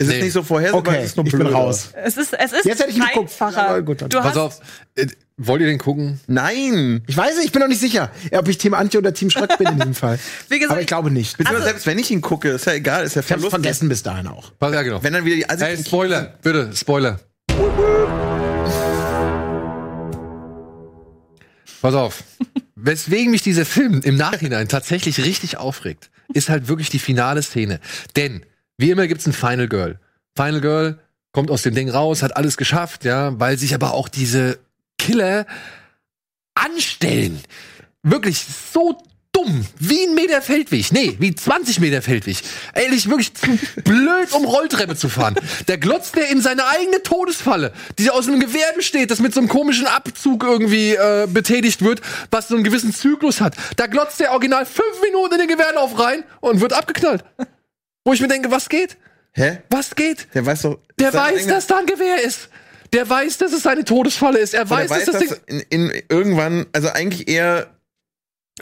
Es 0.01 0.07
Nee. 0.07 0.15
ist 0.19 0.23
nicht 0.25 0.33
so 0.33 0.43
vorhersehbar, 0.45 0.81
Okay, 0.81 0.99
es 1.01 1.05
ist 1.07 1.17
nur 1.17 1.27
ich 1.27 1.33
bin 1.33 1.47
raus. 1.47 1.91
es 1.95 2.17
ist, 2.17 2.33
es 2.33 2.53
ist 2.53 2.65
Jetzt 2.65 2.81
hätte 2.81 2.91
ich 2.91 2.97
ihn 2.97 3.03
geguckt, 3.03 3.31
einfacher. 3.31 3.69
aber 3.69 3.83
gut, 3.83 4.01
du 4.03 4.09
Pass 4.09 4.25
hast, 4.27 4.37
auf. 4.37 4.61
Äh, 4.95 5.07
wollt 5.37 5.61
ihr 5.61 5.67
den 5.67 5.79
gucken? 5.79 6.21
Nein! 6.29 7.03
Ich 7.09 7.17
weiß 7.17 7.37
nicht, 7.37 7.47
ich 7.47 7.53
bin 7.53 7.61
noch 7.63 7.69
nicht 7.69 7.81
sicher, 7.81 8.11
ob 8.33 8.47
ich 8.49 8.59
Team 8.59 8.75
Antje 8.75 8.99
oder 8.99 9.13
Team 9.15 9.31
Schreck 9.31 9.57
bin 9.59 9.67
in 9.69 9.77
diesem 9.77 9.95
Fall. 9.97 10.19
Wie 10.49 10.59
gesagt, 10.59 10.73
Aber 10.73 10.81
ich 10.81 10.87
glaube 10.87 11.11
nicht. 11.11 11.33
Ich 11.33 11.37
Beziehungsweise 11.37 11.65
selbst 11.69 11.87
wenn 11.87 11.99
ich 11.99 12.11
ihn 12.13 12.21
gucke, 12.21 12.49
ist 12.51 12.67
ja 12.67 12.75
egal, 12.75 13.05
ist 13.05 13.17
ja 13.17 13.23
Verlust. 13.23 13.51
vergessen 13.51 13.89
bis 13.89 14.03
dahin 14.05 14.27
auch. 14.29 14.53
Pass- 14.59 14.73
Ja, 14.75 14.83
genau. 14.83 15.03
Wenn 15.03 15.13
dann 15.15 15.25
wieder 15.25 15.37
die 15.37 15.49
also 15.49 15.65
Ey, 15.65 15.77
Spoiler, 15.77 16.35
bitte, 16.43 16.71
Spoiler. 16.77 17.19
Pass 21.81 21.95
auf. 21.95 22.23
Weswegen 22.81 23.33
mich 23.33 23.43
dieser 23.43 23.67
Film 23.67 24.01
im 24.03 24.17
Nachhinein 24.17 24.69
tatsächlich 24.69 25.25
richtig 25.25 25.57
aufregt, 25.57 26.11
ist 26.33 26.49
halt 26.49 26.69
wirklich 26.69 26.91
die 26.91 27.01
finale 27.01 27.43
Szene. 27.43 27.81
Denn, 28.15 28.45
wie 28.77 28.91
immer 28.91 29.09
gibt's 29.09 29.27
ein 29.27 29.33
Final 29.33 29.69
Girl. 29.69 29.99
Final 30.37 30.61
Girl 30.61 30.99
kommt 31.33 31.51
aus 31.51 31.63
dem 31.63 31.75
Ding 31.75 31.91
raus, 31.91 32.23
hat 32.23 32.37
alles 32.37 32.57
geschafft, 32.57 33.05
ja, 33.05 33.39
weil 33.41 33.59
sich 33.59 33.75
aber 33.75 33.95
auch 33.95 34.09
diese 34.09 34.61
Killer 34.97 35.47
anstellen. 36.55 37.41
Wirklich 38.05 38.45
so 38.73 39.03
dumm, 39.39 39.65
wie 39.79 40.07
ein 40.07 40.15
Meter 40.15 40.43
Feldweg. 40.43 40.93
Nee, 40.93 41.17
wie 41.19 41.35
20 41.35 41.81
Meter 41.81 42.03
Feldweg. 42.03 42.39
Ehrlich, 42.75 43.09
wirklich 43.09 43.35
zu 43.35 43.47
blöd, 43.85 44.33
um 44.33 44.45
Rolltreppe 44.45 44.97
zu 44.97 45.09
fahren. 45.09 45.37
Der 45.67 45.79
glotzt 45.79 46.17
der 46.17 46.29
in 46.29 46.41
seine 46.41 46.67
eigene 46.67 47.03
Todesfalle, 47.03 47.73
die 47.99 48.11
aus 48.11 48.29
einem 48.29 48.41
Gewehr 48.41 48.73
besteht, 48.75 49.11
das 49.11 49.21
mit 49.21 49.35
so 49.35 49.41
einem 49.41 49.49
komischen 49.49 49.87
Abzug 49.87 50.45
irgendwie 50.45 50.95
äh, 50.95 51.27
betätigt 51.29 51.83
wird, 51.83 52.01
was 52.31 52.49
so 52.49 52.55
einen 52.55 52.65
gewissen 52.65 52.93
Zyklus 52.93 53.41
hat. 53.41 53.55
Da 53.77 53.87
glotzt 53.87 54.21
der 54.21 54.33
original 54.33 54.67
fünf 54.67 55.01
Minuten 55.03 55.35
in 55.35 55.41
den 55.41 55.49
Gewehrlauf 55.49 55.99
rein 55.99 56.25
und 56.41 56.61
wird 56.61 56.73
abgeknallt. 56.73 57.25
Wo 58.05 58.13
ich 58.13 58.21
mir 58.21 58.29
denke, 58.29 58.51
was 58.51 58.69
geht? 58.69 58.97
Hä? 59.33 59.59
Was 59.71 59.95
geht? 59.95 60.29
Der 60.35 60.45
weiß 60.45 60.63
doch. 60.63 60.79
Der 60.99 61.13
weiß, 61.13 61.47
dass 61.47 61.67
da 61.67 61.79
ein 61.79 61.87
Gewehr 61.87 62.23
ist. 62.23 62.49
Der 62.93 63.09
weiß, 63.09 63.39
dass 63.39 63.53
es 63.53 63.63
seine 63.63 63.85
Todesfalle 63.85 64.39
ist. 64.39 64.55
Er 64.55 64.69
weiß, 64.69 64.89
weiß, 64.89 65.05
dass 65.05 65.19
das 65.19 65.29
dass 65.29 65.45
Ding. 65.45 65.63
in, 65.69 65.91
in 65.91 66.03
irgendwann, 66.09 66.67
also 66.73 66.89
eigentlich 66.89 67.29
eher 67.29 67.69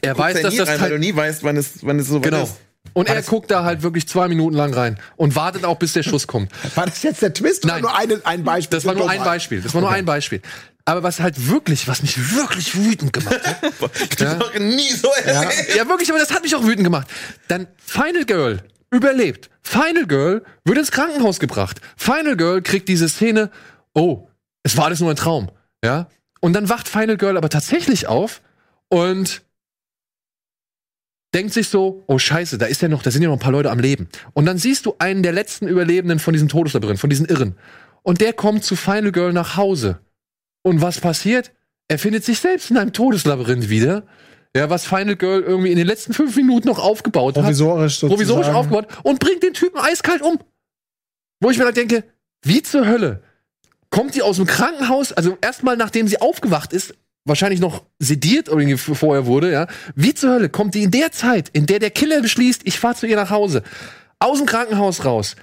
Er 0.03 0.13
guckt 0.15 0.25
weiß, 0.25 0.37
er 0.37 0.43
dass 0.43 0.53
nie 0.53 0.59
das 0.59 0.69
rein, 0.69 0.81
weil 0.81 0.91
du 0.91 0.99
nie 0.99 1.15
weißt, 1.15 1.43
wann 1.45 1.57
es, 1.57 1.71
wann 1.83 1.99
es 1.99 2.09
so 2.09 2.21
Genau. 2.21 2.45
ist. 2.45 2.55
Und 2.93 3.09
er 3.09 3.21
guckt 3.23 3.51
da 3.51 3.65
halt 3.65 3.83
wirklich 3.83 4.07
zwei 4.09 4.29
Minuten 4.29 4.57
lang 4.57 4.73
rein 4.73 4.99
und 5.17 5.35
wartet 5.37 5.65
auch, 5.65 5.77
bis 5.79 5.93
der 5.93 6.03
Schuss 6.03 6.27
kommt. 6.27 6.51
War 6.77 6.87
das 6.87 7.03
jetzt 7.03 7.21
der 7.21 7.35
Twist 7.35 7.65
Nein. 7.65 7.83
oder 7.85 7.91
nur 7.91 7.97
eine, 7.99 8.21
ein 8.25 8.45
Beispiel? 8.45 8.77
Das 8.77 8.87
war 8.87 8.95
nur 8.95 9.11
ein. 9.11 9.23
Beispiel. 9.23 9.61
Das 9.61 9.75
war 9.75 9.81
nur 9.81 9.91
ein 9.91 10.05
Beispiel. 10.05 10.41
Aber 10.85 11.03
was 11.03 11.19
halt 11.19 11.49
wirklich, 11.49 11.89
was 11.89 12.01
mich 12.03 12.37
wirklich 12.37 12.77
wütend 12.77 13.13
gemacht 13.13 13.45
hat. 13.45 13.57
Das 14.19 14.33
ist 14.33 14.41
doch 14.41 14.55
nie 14.55 14.93
so 14.93 15.09
erzählt. 15.25 15.75
ja, 15.77 15.89
wirklich, 15.89 16.09
aber 16.11 16.21
das 16.21 16.33
hat 16.33 16.43
mich 16.45 16.55
auch 16.55 16.63
wütend 16.63 16.85
gemacht. 16.85 17.09
Dann 17.49 17.67
Final 17.85 18.25
Girl 18.25 18.63
überlebt. 18.93 19.51
Final 19.63 20.07
Girl 20.07 20.45
wird 20.65 20.79
ins 20.79 20.93
Krankenhaus 20.93 21.41
gebracht. 21.41 21.81
Final 21.97 22.37
Girl 22.37 22.63
kriegt 22.63 22.89
diese 22.89 23.09
Szene, 23.09 23.51
oh, 23.95 24.29
es 24.63 24.77
war 24.77 24.85
alles 24.87 25.01
nur 25.01 25.11
ein 25.11 25.17
Traum. 25.17 25.51
Ja? 25.85 26.07
Und 26.41 26.53
dann 26.53 26.69
wacht 26.69 26.87
Final 26.89 27.17
Girl 27.17 27.37
aber 27.37 27.49
tatsächlich 27.49 28.07
auf 28.07 28.41
und 28.89 29.43
denkt 31.35 31.53
sich 31.53 31.69
so, 31.69 32.05
oh 32.07 32.19
scheiße, 32.19 32.59
da 32.59 32.67
ist 32.67 32.83
ja 32.83 32.89
noch, 32.89 33.03
da 33.03 33.11
sind 33.11 33.23
ja 33.23 33.29
noch 33.29 33.37
ein 33.37 33.41
paar 33.41 33.53
Leute 33.53 33.71
am 33.71 33.79
Leben. 33.79 34.09
Und 34.33 34.47
dann 34.47 34.59
siehst 34.59 34.87
du 34.87 34.95
einen 34.99 35.23
der 35.23 35.33
letzten 35.33 35.69
Überlebenden 35.69 36.19
von 36.19 36.33
diesem 36.33 36.49
Todeslabyrinth, 36.49 36.99
von 36.99 37.11
diesen 37.11 37.27
Irren. 37.27 37.57
Und 38.03 38.21
der 38.21 38.33
kommt 38.33 38.65
zu 38.65 38.77
Final 38.77 39.13
Girl 39.13 39.33
nach 39.33 39.57
Hause. 39.57 40.01
Und 40.63 40.81
was 40.81 41.01
passiert? 41.01 41.53
Er 41.89 41.99
findet 41.99 42.25
sich 42.25 42.39
selbst 42.39 42.71
in 42.71 42.77
einem 42.77 42.93
Todeslabyrinth 42.93 43.69
wieder. 43.69 44.05
Ja, 44.57 44.71
was 44.71 44.87
Final 44.87 45.17
Girl 45.17 45.43
irgendwie 45.43 45.71
in 45.71 45.77
den 45.77 45.87
letzten 45.87 46.15
fünf 46.15 46.35
Minuten 46.37 46.69
noch 46.69 46.79
aufgebaut 46.79 47.37
hat. 47.37 47.45
Provisorisch 47.45 47.99
sozusagen. 47.99 48.15
Provisorisch 48.15 48.49
aufgebaut 48.49 48.87
und 49.03 49.21
bringt 49.21 49.43
den 49.43 49.53
Typen 49.53 49.79
eiskalt 49.79 50.23
um. 50.23 50.39
Wo 51.41 51.51
ich 51.51 51.59
mir 51.59 51.65
halt 51.65 51.77
denke, 51.77 52.05
wie 52.43 52.63
zur 52.63 52.87
Hölle 52.87 53.23
kommt 53.91 54.15
die 54.15 54.23
aus 54.23 54.37
dem 54.37 54.47
Krankenhaus, 54.47 55.13
also 55.13 55.37
erstmal 55.41 55.77
nachdem 55.77 56.09
sie 56.09 56.21
aufgewacht 56.21 56.73
ist, 56.73 56.95
wahrscheinlich 57.27 57.61
noch 57.61 57.85
sediert 57.99 58.49
oder 58.49 58.61
irgendwie 58.61 58.77
vorher 58.95 59.27
wurde, 59.27 59.53
ja. 59.53 59.67
Wie 59.95 60.15
zur 60.15 60.31
Hölle 60.33 60.49
kommt 60.49 60.75
die 60.75 60.83
in 60.85 60.91
der 60.91 61.13
Zeit, 61.13 61.51
in 61.53 61.67
der 61.67 61.79
der 61.79 61.91
Killer 61.91 62.23
beschließt, 62.23 62.63
ich 62.65 62.79
fahr 62.79 62.95
zu 62.97 63.07
ihr 63.07 63.17
nach 63.17 63.31
Hause, 63.31 63.63
aus 64.19 64.39
dem 64.39 64.47
Krankenhaus 64.47 65.05
raus, 65.05 65.37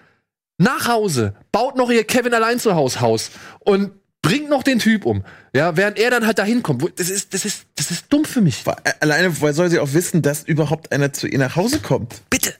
nach 0.57 0.87
Hause, 0.87 1.33
baut 1.51 1.75
noch 1.75 1.89
ihr 1.91 2.03
Kevin 2.03 2.33
allein 2.33 2.59
zu 2.59 2.73
Haus 2.75 3.01
Haus 3.01 3.31
und 3.59 3.91
bringt 4.21 4.49
noch 4.49 4.63
den 4.63 4.79
Typ 4.79 5.05
um, 5.05 5.23
ja, 5.53 5.75
während 5.75 5.99
er 5.99 6.09
dann 6.09 6.25
halt 6.25 6.39
dahin 6.39 6.63
kommt. 6.63 6.81
Wo- 6.81 6.87
Das 6.87 7.09
ist, 7.09 7.33
das 7.33 7.43
ist, 7.43 7.63
das 7.75 7.91
ist 7.91 8.05
dumm 8.09 8.23
für 8.23 8.39
mich. 8.41 8.63
Alleine, 9.01 9.41
weil 9.41 9.53
soll 9.53 9.69
sie 9.69 9.79
auch 9.79 9.91
wissen, 9.93 10.21
dass 10.21 10.43
überhaupt 10.43 10.91
einer 10.93 11.11
zu 11.11 11.27
ihr 11.27 11.39
nach 11.39 11.55
Hause 11.57 11.79
kommt? 11.79 12.21
Bitte. 12.29 12.53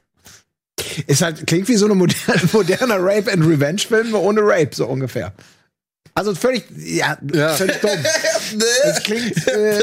Ist 1.08 1.22
halt, 1.22 1.48
klingt 1.48 1.68
wie 1.70 1.76
so 1.78 1.88
ein 1.88 1.98
moderne, 1.98 2.42
moderner 2.52 2.98
Rape 3.00 3.32
and 3.32 3.46
Revenge 3.46 3.80
Film, 3.80 4.14
ohne 4.14 4.42
Rape, 4.44 4.72
so 4.76 4.86
ungefähr. 4.88 5.32
Also 6.16 6.36
völlig, 6.36 6.64
ja, 6.78 7.18
Ja. 7.34 7.54
völlig 7.54 7.78
dumm. 7.80 7.92
Das 8.84 9.04
klingt, 9.04 9.48
äh, 9.48 9.80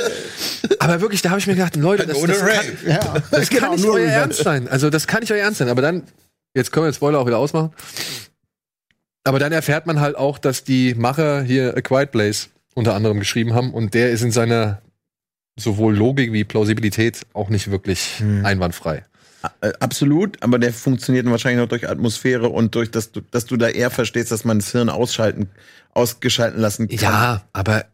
Aber 0.79 1.01
wirklich, 1.01 1.23
da 1.23 1.31
habe 1.31 1.41
ich 1.41 1.47
mir 1.47 1.55
gedacht, 1.55 1.77
Leute, 1.77 2.07
das, 2.07 2.17
Ohne 2.17 2.33
das 2.33 2.41
kann, 2.41 2.65
ja, 2.87 3.15
Das 3.31 3.49
genau, 3.49 3.63
kann 3.63 3.71
nicht 3.77 3.85
nur 3.85 3.95
euer 3.95 4.03
Revenge. 4.03 4.17
Ernst 4.21 4.43
sein. 4.45 4.69
Also 4.69 4.91
das 4.91 5.07
kann 5.07 5.21
nicht 5.21 5.33
euer 5.33 5.43
Ernst 5.43 5.59
sein. 5.59 5.69
Aber 5.69 5.83
dann, 5.83 6.05
jetzt 6.55 6.73
können 6.73 6.87
wir 6.87 6.91
den 6.91 6.95
Spoiler 6.97 7.19
auch 7.19 7.27
wieder 7.27 7.39
ausmachen. 7.39 7.73
Aber 9.25 9.39
dann 9.39 9.53
erfährt 9.53 9.87
man 9.87 10.01
halt 10.01 10.17
auch, 10.17 10.39
dass 10.39 10.65
die 10.65 10.95
Macher 10.95 11.43
hier 11.43 11.77
A 11.77 11.81
Quiet 11.81 12.11
Place 12.13 12.49
unter 12.75 12.95
anderem 12.95 13.19
geschrieben 13.19 13.55
haben 13.55 13.75
und 13.75 13.95
der 13.95 14.11
ist 14.11 14.23
in 14.23 14.31
seiner 14.33 14.81
sowohl 15.59 15.95
Logik 15.95 16.33
wie 16.33 16.45
Plausibilität 16.45 17.21
auch 17.35 17.51
nicht 17.51 17.71
wirklich 17.71 18.19
Hm. 18.21 18.47
einwandfrei. 18.47 19.05
Äh, 19.61 19.73
Absolut, 19.81 20.43
aber 20.43 20.59
der 20.59 20.73
funktioniert 20.73 21.27
wahrscheinlich 21.27 21.61
noch 21.61 21.69
durch 21.69 21.89
Atmosphäre 21.89 22.49
und 22.49 22.75
durch, 22.75 22.91
dass 22.91 23.11
du, 23.13 23.21
dass 23.21 23.47
du 23.47 23.57
da 23.57 23.69
eher 23.69 23.91
verstehst, 23.91 24.31
dass 24.33 24.45
man 24.45 24.59
das 24.61 24.71
Hirn 24.73 24.89
ausschalten, 24.89 25.51
ausgeschalten 25.93 26.61
lassen 26.61 26.89
kann. 26.89 26.99
Ja, 26.99 27.43
aber 27.53 27.87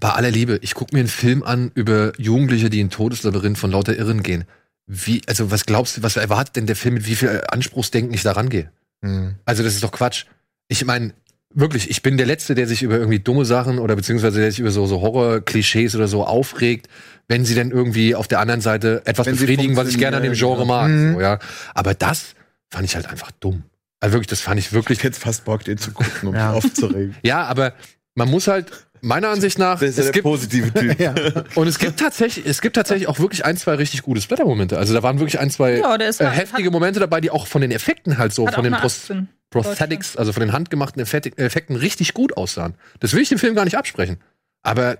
bei 0.00 0.10
aller 0.10 0.30
Liebe, 0.30 0.58
ich 0.62 0.74
gucke 0.74 0.94
mir 0.94 1.00
einen 1.00 1.08
Film 1.08 1.42
an 1.42 1.70
über 1.74 2.12
Jugendliche, 2.18 2.70
die 2.70 2.80
in 2.80 2.90
Todeslabyrinth 2.90 3.58
von 3.58 3.70
lauter 3.70 3.96
Irren 3.96 4.22
gehen. 4.22 4.44
Wie, 4.86 5.22
also 5.26 5.50
was 5.50 5.66
glaubst 5.66 5.96
du, 5.96 6.02
was 6.02 6.16
erwartet 6.16 6.56
denn 6.56 6.66
der 6.66 6.76
Film, 6.76 6.94
mit 6.94 7.06
wie 7.06 7.14
viel 7.14 7.42
Anspruchsdenken 7.48 8.12
ich 8.14 8.22
da 8.22 8.32
rangehe? 8.32 8.70
Hm. 9.02 9.36
Also 9.44 9.62
das 9.62 9.74
ist 9.74 9.82
doch 9.82 9.92
Quatsch. 9.92 10.24
Ich 10.68 10.84
meine, 10.84 11.14
wirklich, 11.54 11.88
ich 11.88 12.02
bin 12.02 12.16
der 12.16 12.26
Letzte, 12.26 12.54
der 12.54 12.66
sich 12.66 12.82
über 12.82 12.96
irgendwie 12.98 13.20
dumme 13.20 13.44
Sachen 13.44 13.78
oder 13.78 13.96
beziehungsweise 13.96 14.40
der 14.40 14.50
sich 14.50 14.60
über 14.60 14.70
so, 14.70 14.86
so 14.86 15.00
Horror-Klischees 15.00 15.94
oder 15.96 16.08
so 16.08 16.24
aufregt, 16.24 16.88
wenn 17.28 17.44
sie 17.44 17.54
dann 17.54 17.70
irgendwie 17.70 18.14
auf 18.14 18.28
der 18.28 18.40
anderen 18.40 18.60
Seite 18.60 19.02
etwas 19.06 19.26
Wenn 19.26 19.36
befriedigen, 19.36 19.76
was 19.76 19.88
ich 19.88 19.98
gerne 19.98 20.18
an 20.18 20.22
dem 20.22 20.34
Genre 20.34 20.66
mag. 20.66 20.90
So, 20.90 21.20
ja. 21.20 21.38
Aber 21.72 21.94
das 21.94 22.34
fand 22.70 22.84
ich 22.84 22.94
halt 22.96 23.06
einfach 23.06 23.30
dumm. 23.40 23.62
Also 24.00 24.14
wirklich, 24.14 24.28
das 24.28 24.40
fand 24.40 24.58
ich 24.58 24.72
wirklich. 24.72 24.98
Ich 24.98 25.04
hätte 25.04 25.18
fast 25.18 25.44
Bock, 25.46 25.64
den 25.64 25.78
zu 25.78 25.92
gucken, 25.92 26.28
um 26.28 26.34
Ja. 26.34 26.48
mich 26.52 26.64
aufzuregen. 26.64 27.16
Ja, 27.22 27.44
aber 27.44 27.72
man 28.14 28.30
muss 28.30 28.48
halt, 28.48 28.70
meiner 29.04 29.28
Ansicht 29.28 29.58
nach, 29.58 29.78
Das 29.80 29.90
ist 29.90 29.98
es 29.98 30.04
der 30.06 30.12
gibt, 30.12 30.24
positive 30.24 30.72
Typ. 30.72 30.98
Ja. 31.00 31.14
und 31.54 31.66
es 31.68 31.78
gibt 31.78 31.98
tatsächlich, 32.00 32.44
es 32.46 32.60
gibt 32.60 32.76
tatsächlich 32.76 33.06
auch 33.08 33.18
wirklich 33.18 33.44
ein, 33.44 33.56
zwei 33.56 33.74
richtig 33.74 34.02
gute 34.02 34.20
Splatter-Momente. 34.20 34.76
Also 34.78 34.94
da 34.94 35.02
waren 35.02 35.18
wirklich 35.18 35.38
ein, 35.38 35.50
zwei 35.50 35.78
Ja, 35.78 35.94
äh, 35.96 36.12
halt- 36.12 36.36
heftige 36.36 36.70
Momente 36.70 37.00
dabei, 37.00 37.20
die 37.20 37.30
auch 37.30 37.46
von 37.46 37.60
den 37.60 37.70
Effekten 37.70 38.18
halt 38.18 38.32
so, 38.32 38.46
Hat 38.46 38.54
von 38.54 38.64
den 38.64 38.74
eine 38.74 38.80
Pros 38.80 39.02
18. 39.02 39.28
Prosthetics, 39.50 40.16
also 40.16 40.32
von 40.32 40.40
den 40.40 40.52
handgemachten 40.52 41.00
Effekten 41.00 41.76
richtig 41.76 42.12
gut 42.14 42.36
aussahen. 42.36 42.74
Das 43.00 43.12
will 43.12 43.22
ich 43.22 43.28
dem 43.28 43.38
Film 43.38 43.54
gar 43.54 43.64
nicht 43.64 43.78
absprechen. 43.78 44.16
Aber 44.62 44.98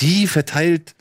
die 0.00 0.26
verteilt 0.26 0.94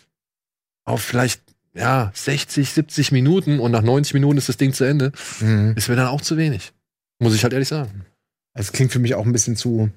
auf 0.86 1.02
vielleicht, 1.02 1.42
ja, 1.74 2.12
60, 2.14 2.70
70 2.70 3.12
Minuten 3.12 3.60
und 3.60 3.72
nach 3.72 3.82
90 3.82 4.14
Minuten 4.14 4.38
ist 4.38 4.50
das 4.50 4.58
Ding 4.58 4.74
zu 4.74 4.84
Ende, 4.84 5.14
Mhm. 5.40 5.74
ist 5.76 5.88
mir 5.90 5.96
dann 5.96 6.08
auch 6.08 6.22
zu 6.22 6.38
wenig. 6.38 6.74
Muss 7.20 7.34
ich 7.34 7.44
halt 7.44 7.54
ehrlich 7.54 7.70
sagen. 7.70 8.06
Es 8.54 8.72
klingt 8.72 8.92
für 8.92 9.00
mich 9.00 9.16
auch 9.16 9.26
ein 9.26 9.32
bisschen 9.32 9.56
zu. 9.56 9.90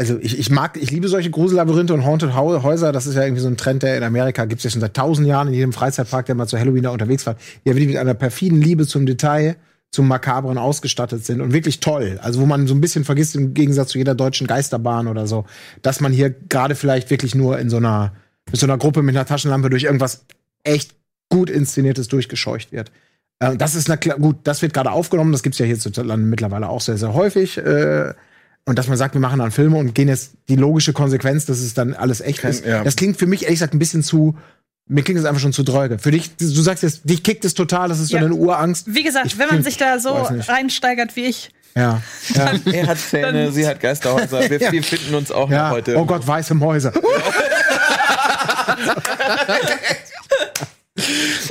Also 0.00 0.16
ich, 0.20 0.38
ich 0.38 0.48
mag, 0.50 0.76
ich 0.80 0.92
liebe 0.92 1.08
solche 1.08 1.28
Grusellabyrinthe 1.30 1.92
und 1.92 2.04
Haunted 2.04 2.32
Hau- 2.34 2.62
Häuser. 2.62 2.92
Das 2.92 3.06
ist 3.08 3.16
ja 3.16 3.24
irgendwie 3.24 3.42
so 3.42 3.48
ein 3.48 3.56
Trend, 3.56 3.82
der 3.82 3.96
in 3.96 4.04
Amerika 4.04 4.44
gibt 4.44 4.60
es 4.60 4.64
ja 4.64 4.70
schon 4.70 4.80
seit 4.80 4.94
tausend 4.94 5.26
Jahren 5.26 5.48
in 5.48 5.54
jedem 5.54 5.72
Freizeitpark, 5.72 6.26
der 6.26 6.36
mal 6.36 6.46
zu 6.46 6.56
Halloween 6.58 6.84
da 6.84 6.90
unterwegs 6.90 7.26
war. 7.26 7.34
Die 7.34 7.68
ja 7.70 7.74
wirklich 7.74 7.88
mit 7.88 7.96
einer 7.96 8.14
perfiden 8.14 8.62
Liebe 8.62 8.86
zum 8.86 9.06
Detail, 9.06 9.56
zum 9.90 10.06
Makabren 10.06 10.56
ausgestattet 10.56 11.24
sind 11.24 11.40
und 11.40 11.52
wirklich 11.52 11.80
toll. 11.80 12.20
Also 12.22 12.40
wo 12.40 12.46
man 12.46 12.68
so 12.68 12.74
ein 12.74 12.80
bisschen 12.80 13.04
vergisst 13.04 13.34
im 13.34 13.54
Gegensatz 13.54 13.88
zu 13.90 13.98
jeder 13.98 14.14
deutschen 14.14 14.46
Geisterbahn 14.46 15.08
oder 15.08 15.26
so, 15.26 15.46
dass 15.82 16.00
man 16.00 16.12
hier 16.12 16.30
gerade 16.30 16.76
vielleicht 16.76 17.10
wirklich 17.10 17.34
nur 17.34 17.58
in 17.58 17.68
so 17.68 17.78
einer 17.78 18.12
mit 18.50 18.60
so 18.60 18.66
einer 18.66 18.78
Gruppe 18.78 19.02
mit 19.02 19.16
einer 19.16 19.26
Taschenlampe 19.26 19.68
durch 19.68 19.82
irgendwas 19.84 20.24
echt 20.62 20.94
gut 21.28 21.50
inszeniertes 21.50 22.06
durchgescheucht 22.08 22.70
wird. 22.70 22.92
Äh, 23.40 23.56
das 23.56 23.74
ist 23.74 23.88
na 23.88 23.96
klar, 23.96 24.16
gut, 24.18 24.36
das 24.44 24.62
wird 24.62 24.74
gerade 24.74 24.92
aufgenommen, 24.92 25.32
das 25.32 25.42
gibt's 25.42 25.58
ja 25.58 25.66
hierzulande 25.66 26.24
mittlerweile 26.24 26.68
auch 26.68 26.80
sehr, 26.80 26.96
sehr 26.98 27.14
häufig. 27.14 27.58
Äh, 27.58 28.14
und 28.68 28.78
dass 28.78 28.86
man 28.86 28.96
sagt, 28.98 29.14
wir 29.14 29.20
machen 29.20 29.38
dann 29.38 29.50
Filme 29.50 29.76
und 29.78 29.94
gehen 29.94 30.08
jetzt 30.08 30.32
die 30.48 30.56
logische 30.56 30.92
Konsequenz, 30.92 31.46
dass 31.46 31.58
es 31.60 31.74
dann 31.74 31.94
alles 31.94 32.20
echt 32.20 32.44
ist. 32.44 32.64
ja. 32.64 32.84
Das 32.84 32.96
klingt 32.96 33.16
für 33.18 33.26
mich 33.26 33.42
ehrlich 33.44 33.56
gesagt 33.58 33.74
ein 33.74 33.78
bisschen 33.78 34.02
zu, 34.02 34.36
mir 34.86 35.02
klingt 35.02 35.18
es 35.18 35.24
einfach 35.26 35.40
schon 35.40 35.52
zu 35.52 35.62
dröge. 35.62 35.98
Für 35.98 36.10
dich, 36.10 36.36
du 36.36 36.46
sagst 36.46 36.82
jetzt, 36.82 37.00
dich 37.08 37.22
kickt 37.22 37.44
es 37.44 37.54
total, 37.54 37.88
das 37.88 37.98
ist 37.98 38.10
Ja. 38.12 38.20
so 38.20 38.26
eine 38.26 38.34
Urangst. 38.34 38.94
Wie 38.94 39.02
gesagt, 39.02 39.26
Ich 39.26 39.38
wenn 39.38 39.48
man 39.48 39.62
sich 39.62 39.76
da 39.78 39.98
so 39.98 40.12
reinsteigert 40.12 41.16
wie 41.16 41.24
ich, 41.26 41.50
Ja. 41.74 42.02
Ja. 42.34 42.52
Er 42.72 42.86
hat 42.88 42.98
Zähne, 42.98 43.52
sie 43.52 43.66
hat 43.66 43.80
Geisterhäuser. 43.80 44.40
Wir, 44.50 44.60
Ja. 44.60 44.72
wir 44.72 44.82
finden 44.82 45.14
uns 45.14 45.30
auch 45.32 45.48
noch 45.48 45.56
ja. 45.56 45.70
heute. 45.70 45.96
Oh 45.96 46.04
Gott, 46.04 46.26
weiße 46.26 46.54
Mäuse. 46.54 46.92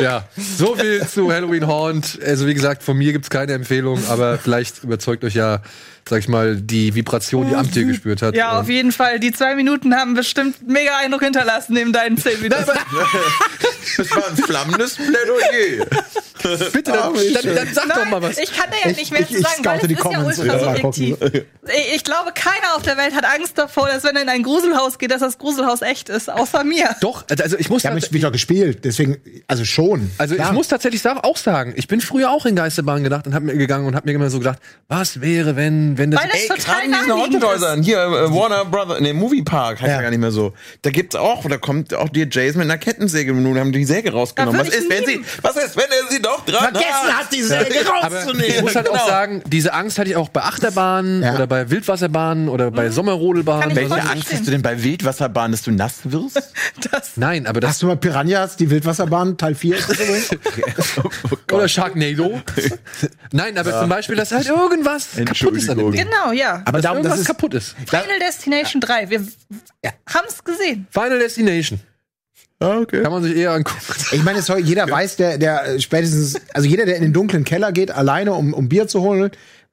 Ja, 0.02 0.26
so 0.58 0.76
viel 0.76 1.06
zu 1.08 1.32
Halloween 1.32 1.66
Haunt. 1.68 2.20
Also 2.24 2.46
wie 2.48 2.54
gesagt, 2.54 2.84
von 2.84 2.98
mir 2.98 3.14
gibt's 3.14 3.30
keine 3.30 3.54
Empfehlung, 3.54 4.00
aber 4.10 4.38
vielleicht 4.38 4.84
überzeugt 4.84 5.24
euch 5.24 5.36
ja, 5.36 5.62
sag 6.10 6.20
ich 6.20 6.28
mal, 6.28 6.56
die 6.56 6.94
Vibration, 6.96 7.48
die 7.50 7.56
Amtier 7.56 7.86
gespürt 7.86 8.22
hat. 8.22 8.36
ja, 8.36 8.60
auf 8.60 8.70
jeden 8.70 8.92
Fall. 8.92 9.20
Die 9.20 9.32
zwei 9.32 9.56
Minuten 9.56 9.96
haben 9.96 10.14
bestimmt 10.14 10.68
mega 10.68 10.98
Eindruck 10.98 11.24
hinterlassen 11.24 11.74
neben 11.74 11.92
deinen 11.94 12.18
zehn 12.18 12.42
Minuten. 12.42 12.64
Das 13.98 14.12
war 14.12 14.28
ein 14.30 14.36
flammendes 14.38 14.96
Plädoyer. 14.96 15.86
Bitte, 16.72 16.92
dann, 16.92 17.14
dann, 17.14 17.56
dann 17.56 17.68
sag 17.74 17.88
doch 17.94 18.06
mal 18.06 18.22
was. 18.22 18.38
Ich 18.38 18.52
kann 18.56 18.70
da 18.70 18.90
ja 18.90 18.96
nicht 18.96 19.12
mehr 19.12 19.22
ich- 19.22 19.28
zu 19.30 19.38
ich 19.38 19.42
sagen, 19.48 19.66
weil 19.66 19.80
es 19.80 19.88
die 19.88 19.94
ist 19.94 20.00
ja 20.04 20.04
Comments 20.04 20.40
ultra 20.40 20.54
und 20.58 20.66
mal 20.66 20.76
subjektiv. 20.94 21.18
Ich, 21.68 21.96
ich 21.96 22.04
glaube, 22.04 22.32
keiner 22.36 22.76
auf 22.76 22.84
der 22.84 22.98
Welt 22.98 23.16
hat 23.16 23.26
Angst 23.26 23.58
davor, 23.58 23.88
dass 23.88 24.04
wenn 24.04 24.16
er 24.16 24.22
in 24.22 24.30
ein 24.30 24.44
Gruselhaus 24.44 25.00
geht, 25.00 25.12
dass 25.12 25.22
das 25.22 25.38
Gruselhaus 25.38 25.82
echt 25.82 26.10
ist, 26.10 26.30
außer 26.30 26.64
mir. 26.64 26.96
Doch, 27.02 27.26
also 27.40 27.58
ich 27.58 27.70
muss 27.70 27.82
Ich 27.84 27.88
habe 27.88 27.96
tats- 28.00 28.12
mich 28.12 28.14
wieder 28.14 28.30
gespielt, 28.30 28.86
deswegen, 28.86 29.18
also 29.48 29.66
schon. 29.66 30.12
also 30.18 30.36
Klar. 30.36 30.50
ich 30.50 30.54
muss 30.54 30.68
tatsächlich 30.68 31.04
auch 31.08 31.38
sagen, 31.38 31.74
ich 31.76 31.88
bin 31.88 32.02
früher 32.02 32.30
auch 32.30 32.46
in 32.46 32.56
Geisterbahn 32.56 33.04
gedacht 33.04 33.26
und 33.26 33.34
hab 33.34 33.42
mir 33.44 33.56
gegangen 33.58 33.88
und 33.88 33.96
hab 33.96 34.06
mir 34.06 34.12
immer 34.12 34.30
so 34.30 34.38
gedacht, 34.40 34.60
was 34.90 35.22
wäre, 35.22 35.56
wenn, 35.56 35.97
wenn 35.98 36.12
das 36.12 36.22
Weil 36.22 36.30
das 36.30 36.40
Ey, 36.42 36.48
gerade 36.64 36.86
in 36.86 36.92
diesen 36.94 37.14
Haunted-Häusern, 37.14 37.84
hier 37.84 37.98
äh, 38.00 38.34
Warner 38.34 38.66
Brother, 38.66 39.00
ne, 39.02 39.14
Movie 39.14 39.42
Park 39.44 39.80
heißt 39.82 39.90
ja. 39.90 39.96
Ja. 39.98 40.02
gar 40.02 40.10
nicht 40.10 40.20
mehr 40.20 40.32
so. 40.32 40.54
Da 40.82 40.90
gibt's 40.90 41.16
auch, 41.16 41.46
da 41.48 41.58
kommt 41.58 41.94
auch 41.94 42.10
dir 42.10 42.28
Jason 42.30 42.60
mit 42.60 42.70
einer 42.70 42.78
Kettensäge 42.78 43.32
und 43.32 43.44
nun 43.44 43.58
haben 43.60 43.72
die 43.72 43.86
Säge 43.86 44.12
rausgenommen. 44.12 44.60
Was 44.60 44.70
ist, 44.70 44.90
wenn 44.90 45.06
sie, 45.06 45.22
was 45.42 45.56
ist, 45.58 45.76
wenn 45.78 45.86
er 45.86 46.12
sie 46.12 46.22
doch 46.22 46.46
dran 46.46 46.64
Vergessen 46.74 47.18
hat, 47.18 47.34
die 47.34 47.42
Säge 47.44 47.76
Aber 48.02 48.16
rauszunehmen? 48.16 48.50
ich 48.56 48.62
muss 48.62 48.76
halt 48.76 48.90
auch 48.90 48.94
Genau. 48.94 49.08
sagen, 49.08 49.42
diese 49.48 49.74
Angst 49.74 49.98
hatte 50.00 50.10
ich 50.10 50.16
auch 50.16 50.30
bei 50.30 50.42
Achterbahnen 50.42 51.22
Ja. 51.24 51.36
oder 51.36 51.48
bei 51.48 51.70
Wildwasserbahnen 51.70 52.50
oder 52.50 52.72
bei 52.72 52.84
Kann 52.86 52.92
Sommerrodelbahnen. 52.94 53.76
Welche 53.76 53.94
Angst 53.94 54.08
verstehen. 54.10 54.38
hast 54.38 54.48
du 54.48 54.52
denn 54.52 54.62
bei 54.62 54.84
Wildwasserbahn, 54.84 55.52
dass 55.52 55.62
du 55.64 55.72
nass 55.72 56.00
wirst? 56.04 56.42
Das, 56.92 57.12
Nein, 57.16 57.48
aber 57.48 57.60
das 57.60 57.72
Hast 57.72 57.82
du 57.82 57.88
mal 57.88 57.98
Piranhas, 57.98 58.56
die 58.56 58.70
Wildwasserbahn, 58.70 59.38
Teil 59.38 59.56
4 59.56 59.78
ist 59.78 59.90
das 59.90 60.00
übrigens? 60.00 60.30
oder 61.52 61.68
Sharknado. 61.68 62.40
Nein, 63.32 63.58
aber 63.58 63.80
zum 63.80 63.90
Beispiel, 63.90 64.16
dass 64.16 64.32
halt 64.32 64.48
irgendwas 64.48 65.08
kaputt 65.26 65.58
ist 65.58 65.70
an 65.70 65.78
dem. 65.78 65.87
Ding. 65.92 66.04
genau, 66.06 66.32
ja. 66.32 66.62
Aber 66.66 66.74
Dass 66.74 66.82
darum, 66.84 66.98
das 66.98 67.06
irgendwas 67.06 67.20
ist, 67.22 67.28
kaputt 67.28 67.54
ist. 67.54 67.76
Final 67.88 68.20
Destination 68.20 68.82
3. 68.82 69.10
Wir 69.10 69.28
haben's 70.08 70.44
gesehen. 70.44 70.88
Final 70.92 71.20
Destination. 71.20 71.80
Ah, 72.60 72.80
okay. 72.80 73.04
Kann 73.04 73.12
man 73.12 73.22
sich 73.22 73.36
eher 73.36 73.52
angucken. 73.52 73.80
ich 74.12 74.24
meine, 74.24 74.40
es 74.40 74.52
jeder 74.64 74.90
weiß, 74.90 75.18
der, 75.18 75.38
der 75.38 75.80
spätestens, 75.80 76.42
also 76.54 76.68
jeder, 76.68 76.86
der 76.86 76.96
in 76.96 77.04
den 77.04 77.14
dunklen 77.14 77.44
Keller 77.44 77.72
geht, 77.72 77.92
alleine, 77.92 78.34
um, 78.34 78.54
um 78.54 78.68
Bier 78.68 78.88
zu 78.88 79.02
holen, 79.02 79.30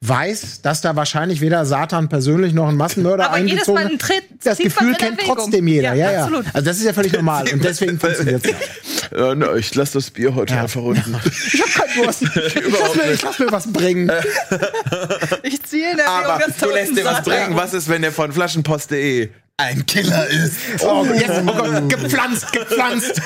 weiß, 0.09 0.61
dass 0.63 0.81
da 0.81 0.97
wahrscheinlich 0.97 1.41
weder 1.41 1.65
Satan 1.65 2.09
persönlich 2.09 2.53
noch 2.53 2.69
ein 2.69 2.77
Massenmörder 2.77 3.31
Aber 3.31 3.39
jedes 3.39 3.53
eingezogen 3.69 3.83
Mal 3.85 3.91
ein. 3.93 3.99
Tritt 3.99 4.25
Das 4.45 4.59
Gefühl 4.59 4.95
kennt 4.95 5.19
Erwägung. 5.21 5.37
trotzdem 5.37 5.67
jeder, 5.69 5.95
ja, 5.95 6.07
Ja, 6.07 6.13
ja. 6.13 6.21
absolut. 6.25 6.47
Also 6.53 6.65
das 6.67 6.77
ist 6.79 6.85
ja 6.85 6.93
völlig 6.93 7.13
normal 7.13 7.45
und 7.53 7.65
deswegen 7.65 7.99
funktioniert 8.01 8.45
es. 8.45 9.13
Äh, 9.13 9.35
ne, 9.35 9.51
ich 9.59 9.75
lasse 9.75 9.95
das 9.95 10.11
Bier 10.11 10.35
heute 10.35 10.59
einfach 10.59 10.83
unten. 10.83 11.17
Ich 11.53 11.63
hab 11.63 11.73
keinen 11.87 12.05
Durst. 12.05 12.23
Ich 12.35 12.55
lass, 12.81 12.95
mir, 12.97 13.13
ich 13.13 13.23
lass 13.23 13.39
mir 13.39 13.53
was 13.53 13.73
bringen. 13.73 14.11
Ich 15.43 15.63
ziehe 15.63 15.93
in 15.93 15.99
Erwägung, 15.99 16.31
Aber 16.31 16.43
das 16.47 16.57
du 16.57 16.71
lässt 16.71 16.97
dir 16.97 17.05
was 17.05 17.23
bringen. 17.23 17.55
Was 17.57 17.75
ist, 17.75 17.89
wenn 17.89 18.03
der 18.03 18.13
von 18.13 18.33
Flaschenpost.de 18.33 19.29
ein 19.57 19.87
Killer 19.87 20.27
ist? 20.29 20.57
Oh, 20.81 21.07
jetzt, 21.15 21.31
oh 21.47 21.53
Gott, 21.53 21.89
gepflanzt, 21.89 22.53
gepflanzt. 22.53 23.21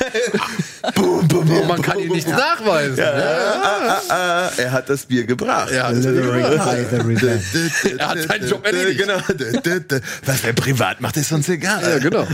Und 0.96 1.68
man 1.68 1.82
kann 1.82 1.98
ihm 1.98 2.12
nichts 2.12 2.30
nachweisen. 2.30 2.96
Ja. 2.96 3.12
Ah, 3.62 4.00
ah, 4.08 4.48
er 4.56 4.72
hat 4.72 4.88
das 4.88 5.04
Bier 5.06 5.24
gebracht. 5.24 5.70
Ja, 5.70 5.90
Er 5.90 8.08
hat 8.08 8.18
seinen 8.22 8.48
Job 8.48 8.64
erledigt. 8.66 9.00
Genau. 9.00 9.18
Was 10.24 10.44
er 10.44 10.52
privat 10.52 11.00
macht, 11.00 11.16
ist 11.16 11.32
uns 11.32 11.48
egal. 11.48 11.82
Ja, 11.82 11.98
genau. 11.98 12.26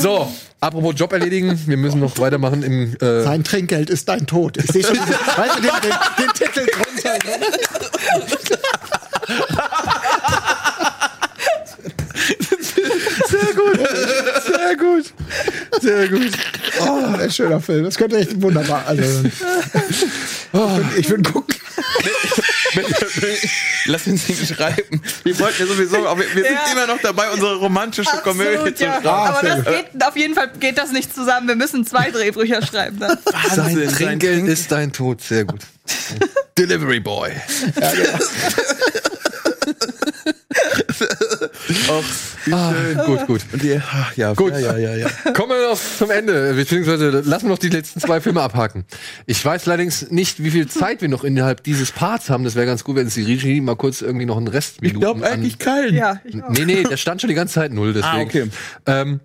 So, 0.00 0.32
apropos 0.60 0.94
Job 0.96 1.12
erledigen, 1.12 1.60
wir 1.66 1.76
müssen 1.76 2.00
noch 2.00 2.18
weitermachen 2.18 2.62
im 2.62 2.96
äh, 3.00 3.22
Sein 3.22 3.44
Trinkgeld 3.44 3.90
ist 3.90 4.08
dein 4.08 4.26
Tod. 4.26 4.56
Ich 4.56 4.66
sehe 4.70 4.82
schon, 4.84 4.94
diese, 4.94 5.12
weißt 5.12 5.58
du, 5.58 5.62
den, 5.62 5.70
den, 5.82 5.92
den 6.18 6.32
Titel 6.34 6.66
drunter. 6.66 7.18
Sehr 13.40 13.54
gut. 13.54 13.78
Sehr 14.46 14.76
gut. 14.76 15.12
Sehr 15.80 16.08
gut. 16.08 16.32
Oh, 16.80 17.16
ein 17.18 17.30
schöner 17.30 17.60
Film. 17.60 17.84
Das 17.84 17.96
könnte 17.96 18.16
echt 18.18 18.40
wunderbar. 18.40 18.84
Also, 18.86 19.02
oh, 20.52 20.78
ich 20.96 21.08
würde 21.08 21.30
gucken. 21.30 21.54
Lass 23.86 24.06
uns 24.06 24.28
nicht 24.28 24.48
schreiben. 24.54 25.00
Wir 25.22 25.38
wollten 25.38 25.62
ja 25.62 25.66
sowieso, 25.66 26.06
aber 26.06 26.20
wir, 26.20 26.44
sind 26.44 26.44
Ja. 26.44 26.72
immer 26.72 26.86
noch 26.86 27.00
dabei, 27.00 27.30
unsere 27.30 27.56
romantische 27.56 28.10
Komödie 28.22 28.56
Absolut, 28.56 28.76
zu 28.78 28.84
ja. 28.84 28.92
schreiben. 28.94 29.08
Aber 29.08 29.40
sehr 29.40 29.56
das 29.56 29.64
geht, 29.74 30.04
auf 30.04 30.16
jeden 30.16 30.34
Fall 30.34 30.50
geht 30.58 30.76
das 30.78 30.92
nicht 30.92 31.14
zusammen. 31.14 31.48
Wir 31.48 31.56
müssen 31.56 31.86
zwei 31.86 32.10
Drehbücher 32.10 32.60
schreiben. 32.66 32.98
Dann. 33.00 33.18
Sein 33.54 33.88
Trinkgeld 33.88 34.46
ist 34.48 34.70
dein 34.72 34.92
Tod. 34.92 35.20
Sehr 35.22 35.44
gut. 35.44 35.60
Delivery 36.58 37.00
Boy. 37.00 37.30
Ah, 42.50 42.72
gut, 43.04 43.26
gut. 43.26 43.40
Die, 43.62 43.76
ach, 43.76 44.16
ja, 44.16 44.32
Gut. 44.34 44.52
ja, 44.52 44.76
ja, 44.76 44.94
ja, 44.94 44.96
ja. 44.96 45.32
Kommen 45.32 45.50
wir 45.50 45.70
noch 45.70 45.78
zum 45.98 46.10
Ende, 46.10 46.54
beziehungsweise 46.54 47.10
lassen 47.10 47.46
wir 47.46 47.50
noch 47.50 47.58
die 47.58 47.68
letzten 47.68 48.00
zwei 48.00 48.20
Filme 48.20 48.40
abhaken. 48.42 48.84
Ich 49.26 49.44
weiß 49.44 49.68
allerdings 49.68 50.10
nicht, 50.10 50.42
wie 50.42 50.50
viel 50.50 50.66
Zeit 50.66 51.02
wir 51.02 51.08
noch 51.08 51.24
innerhalb 51.24 51.62
dieses 51.64 51.92
Parts 51.92 52.30
haben. 52.30 52.44
Das 52.44 52.54
wäre 52.54 52.66
ganz 52.66 52.84
gut, 52.84 52.96
wenn 52.96 53.06
es 53.06 53.14
die 53.14 53.22
Regie 53.22 53.60
mal 53.60 53.76
kurz 53.76 54.00
irgendwie 54.00 54.26
noch 54.26 54.36
einen 54.36 54.48
Rest 54.48 54.78
Ich 54.80 54.94
glaube 54.94 55.26
eigentlich 55.26 55.58
keinen. 55.58 55.94
Ja, 55.94 56.20
ich 56.24 56.42
auch. 56.42 56.50
Nee, 56.50 56.64
nee, 56.64 56.82
der 56.84 56.96
stand 56.96 57.20
schon 57.20 57.28
die 57.28 57.34
ganze 57.34 57.54
Zeit 57.54 57.72
null, 57.72 57.92
deswegen. 57.92 58.16
Ah, 58.16 58.20
okay. 58.20 58.50
Ähm, 58.86 59.20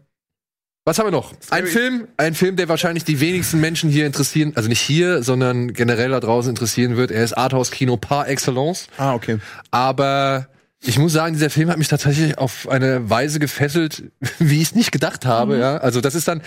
was 0.86 1.00
haben 1.00 1.08
wir 1.08 1.12
noch? 1.12 1.34
Ein 1.50 1.66
Film, 1.66 2.08
ein 2.18 2.36
Film, 2.36 2.58
der 2.58 2.68
wahrscheinlich 2.68 3.06
die 3.06 3.22
wenigsten 3.22 3.62
Menschen 3.62 3.90
hier 3.90 4.06
interessieren, 4.06 4.52
also 4.56 4.68
nicht 4.68 4.82
hier, 4.82 5.24
sondern 5.24 5.72
generell 5.72 6.10
da 6.10 6.20
draußen 6.20 6.50
interessieren 6.50 6.98
wird. 6.98 7.10
Er 7.10 7.24
ist 7.24 7.32
Arthouse-Kino 7.38 7.96
par 7.96 8.28
excellence. 8.28 8.88
Ah, 8.98 9.14
okay. 9.14 9.38
Aber 9.72 10.50
ich 10.86 11.00
muss 11.00 11.14
sagen, 11.14 11.34
dieser 11.34 11.50
Film 11.50 11.70
hat 11.70 11.78
mich 11.78 11.88
tatsächlich 11.88 12.38
auf 12.38 12.68
eine 12.68 13.10
Weise 13.10 13.40
gefesselt, 13.40 14.04
wie 14.40 14.58
ich 14.58 14.70
es 14.70 14.76
nicht 14.76 14.92
gedacht 14.92 15.26
habe. 15.26 15.58
Ja, 15.58 15.78
also 15.78 16.02
das 16.02 16.16
ist 16.16 16.28
dann 16.28 16.42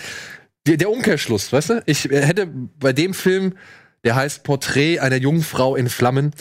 der, 0.67 0.77
der 0.77 0.89
Umkehrschluss, 0.89 1.51
weißt 1.51 1.69
du? 1.69 1.83
Ich 1.85 2.05
hätte 2.05 2.47
bei 2.79 2.93
dem 2.93 3.13
Film, 3.13 3.53
der 4.03 4.15
heißt 4.15 4.43
Porträt 4.43 4.99
einer 4.99 5.15
jungen 5.17 5.41
Frau 5.41 5.75
in 5.75 5.89
Flammen, 5.89 6.31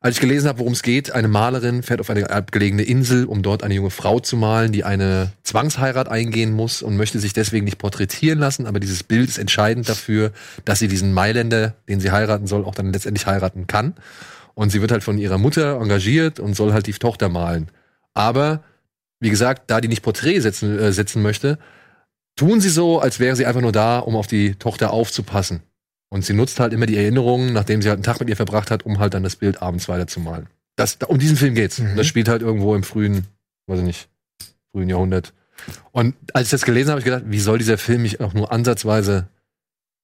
als 0.00 0.16
ich 0.16 0.20
gelesen 0.20 0.48
habe, 0.48 0.58
worum 0.58 0.74
es 0.74 0.82
geht, 0.82 1.12
eine 1.12 1.28
Malerin 1.28 1.82
fährt 1.82 1.98
auf 2.00 2.10
eine 2.10 2.28
abgelegene 2.28 2.82
Insel, 2.82 3.24
um 3.24 3.40
dort 3.40 3.62
eine 3.62 3.72
junge 3.72 3.88
Frau 3.88 4.20
zu 4.20 4.36
malen, 4.36 4.70
die 4.70 4.84
eine 4.84 5.32
Zwangsheirat 5.44 6.10
eingehen 6.10 6.52
muss 6.52 6.82
und 6.82 6.98
möchte 6.98 7.18
sich 7.20 7.32
deswegen 7.32 7.64
nicht 7.64 7.78
porträtieren 7.78 8.38
lassen. 8.38 8.66
Aber 8.66 8.80
dieses 8.80 9.02
Bild 9.02 9.30
ist 9.30 9.38
entscheidend 9.38 9.88
dafür, 9.88 10.32
dass 10.66 10.80
sie 10.80 10.88
diesen 10.88 11.14
Mailänder, 11.14 11.72
den 11.88 12.00
sie 12.00 12.10
heiraten 12.10 12.46
soll, 12.46 12.66
auch 12.66 12.74
dann 12.74 12.92
letztendlich 12.92 13.26
heiraten 13.26 13.66
kann. 13.66 13.94
Und 14.54 14.70
sie 14.70 14.80
wird 14.80 14.92
halt 14.92 15.02
von 15.02 15.18
ihrer 15.18 15.38
Mutter 15.38 15.80
engagiert 15.80 16.38
und 16.38 16.54
soll 16.54 16.72
halt 16.72 16.86
die 16.86 16.92
Tochter 16.92 17.28
malen. 17.28 17.70
Aber 18.14 18.62
wie 19.20 19.30
gesagt, 19.30 19.70
da 19.70 19.80
die 19.80 19.88
nicht 19.88 20.02
Porträt 20.02 20.40
setzen, 20.40 20.78
äh, 20.78 20.92
setzen 20.92 21.22
möchte, 21.22 21.58
tun 22.36 22.60
sie 22.60 22.70
so, 22.70 23.00
als 23.00 23.20
wäre 23.20 23.36
sie 23.36 23.46
einfach 23.46 23.60
nur 23.60 23.72
da, 23.72 23.98
um 23.98 24.16
auf 24.16 24.26
die 24.26 24.54
Tochter 24.54 24.92
aufzupassen. 24.92 25.62
Und 26.08 26.24
sie 26.24 26.32
nutzt 26.32 26.60
halt 26.60 26.72
immer 26.72 26.86
die 26.86 26.96
Erinnerungen, 26.96 27.52
nachdem 27.52 27.82
sie 27.82 27.88
halt 27.88 27.96
einen 27.96 28.04
Tag 28.04 28.20
mit 28.20 28.28
ihr 28.28 28.36
verbracht 28.36 28.70
hat, 28.70 28.84
um 28.84 28.98
halt 28.98 29.14
dann 29.14 29.22
das 29.22 29.36
Bild 29.36 29.62
abends 29.62 29.88
weiterzumalen. 29.88 30.48
Das, 30.76 30.98
um 31.06 31.18
diesen 31.18 31.36
Film 31.36 31.54
geht's. 31.54 31.78
Mhm. 31.78 31.96
Das 31.96 32.06
spielt 32.06 32.28
halt 32.28 32.42
irgendwo 32.42 32.74
im 32.74 32.82
frühen, 32.82 33.26
weiß 33.66 33.80
ich 33.80 33.84
nicht, 33.84 34.08
frühen 34.72 34.88
Jahrhundert. 34.88 35.32
Und 35.92 36.14
als 36.32 36.48
ich 36.48 36.50
das 36.50 36.64
gelesen 36.64 36.90
habe, 36.90 37.00
habe 37.00 37.00
ich 37.00 37.04
gedacht, 37.04 37.24
wie 37.26 37.40
soll 37.40 37.58
dieser 37.58 37.78
Film 37.78 38.02
mich 38.02 38.20
auch 38.20 38.34
nur 38.34 38.52
ansatzweise, 38.52 39.28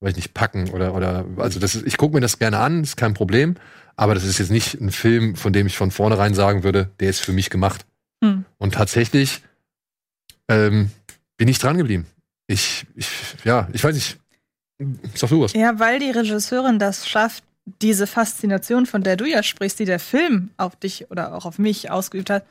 weiß 0.00 0.12
ich 0.12 0.16
nicht, 0.16 0.34
packen 0.34 0.70
oder, 0.70 0.94
oder, 0.94 1.26
also 1.36 1.60
das 1.60 1.74
ist, 1.74 1.86
ich 1.86 1.96
gucke 1.96 2.14
mir 2.14 2.20
das 2.20 2.38
gerne 2.38 2.58
an, 2.58 2.82
ist 2.82 2.96
kein 2.96 3.14
Problem. 3.14 3.56
Aber 4.00 4.14
das 4.14 4.24
ist 4.24 4.38
jetzt 4.38 4.50
nicht 4.50 4.80
ein 4.80 4.90
Film, 4.90 5.36
von 5.36 5.52
dem 5.52 5.66
ich 5.66 5.76
von 5.76 5.90
vornherein 5.90 6.32
sagen 6.32 6.62
würde, 6.62 6.88
der 7.00 7.10
ist 7.10 7.20
für 7.20 7.32
mich 7.32 7.50
gemacht. 7.50 7.84
Hm. 8.24 8.46
Und 8.56 8.72
tatsächlich 8.72 9.42
ähm, 10.48 10.90
bin 11.36 11.48
ich 11.48 11.58
dran 11.58 11.76
geblieben. 11.76 12.06
Ich, 12.46 12.86
ich, 12.94 13.10
ja, 13.44 13.68
ich 13.74 13.84
weiß 13.84 13.94
nicht. 13.94 14.18
Sag 15.14 15.28
du 15.28 15.42
was. 15.42 15.52
Ja, 15.52 15.78
weil 15.78 15.98
die 15.98 16.10
Regisseurin 16.10 16.78
das 16.78 17.06
schafft, 17.06 17.44
diese 17.82 18.06
Faszination, 18.06 18.86
von 18.86 19.02
der 19.02 19.16
du 19.16 19.26
ja 19.26 19.42
sprichst, 19.42 19.78
die 19.78 19.84
der 19.84 20.00
Film 20.00 20.48
auf 20.56 20.76
dich 20.76 21.10
oder 21.10 21.34
auch 21.34 21.44
auf 21.44 21.58
mich 21.58 21.90
ausgeübt 21.90 22.30
hat, 22.30 22.46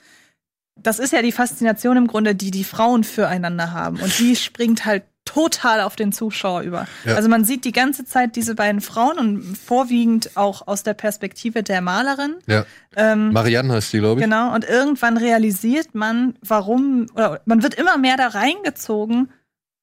das 0.75 0.99
ist 0.99 1.13
ja 1.13 1.23
die 1.23 1.31
Faszination 1.31 1.97
im 1.97 2.05
Grunde, 2.05 2.35
die 2.35 2.51
die 2.51 2.63
Frauen 2.63 3.03
füreinander 3.03 3.71
haben. 3.71 3.99
Und 3.99 4.19
die 4.19 4.35
springt 4.35 4.85
halt 4.85 5.01
total 5.29 5.81
auf 5.81 5.95
den 5.95 6.11
Zuschauer 6.11 6.61
über. 6.61 6.87
Ja. 7.05 7.13
Also 7.13 7.29
man 7.29 7.45
sieht 7.45 7.63
die 7.63 7.71
ganze 7.71 8.03
Zeit 8.03 8.35
diese 8.35 8.55
beiden 8.55 8.81
Frauen 8.81 9.19
und 9.19 9.57
vorwiegend 9.57 10.35
auch 10.35 10.67
aus 10.67 10.81
der 10.81 10.95
Perspektive 10.95 11.61
der 11.61 11.81
Malerin. 11.81 12.37
Ja. 12.47 12.65
Ähm, 12.95 13.31
Marianne 13.31 13.73
heißt 13.73 13.93
die, 13.93 13.99
glaube 13.99 14.19
ich. 14.19 14.25
Genau, 14.25 14.55
und 14.55 14.67
irgendwann 14.67 15.17
realisiert 15.17 15.93
man, 15.93 16.33
warum, 16.41 17.05
oder 17.13 17.41
man 17.45 17.61
wird 17.61 17.75
immer 17.75 17.99
mehr 17.99 18.17
da 18.17 18.29
reingezogen 18.29 19.29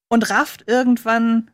und 0.09 0.29
rafft 0.29 0.65
irgendwann, 0.67 1.49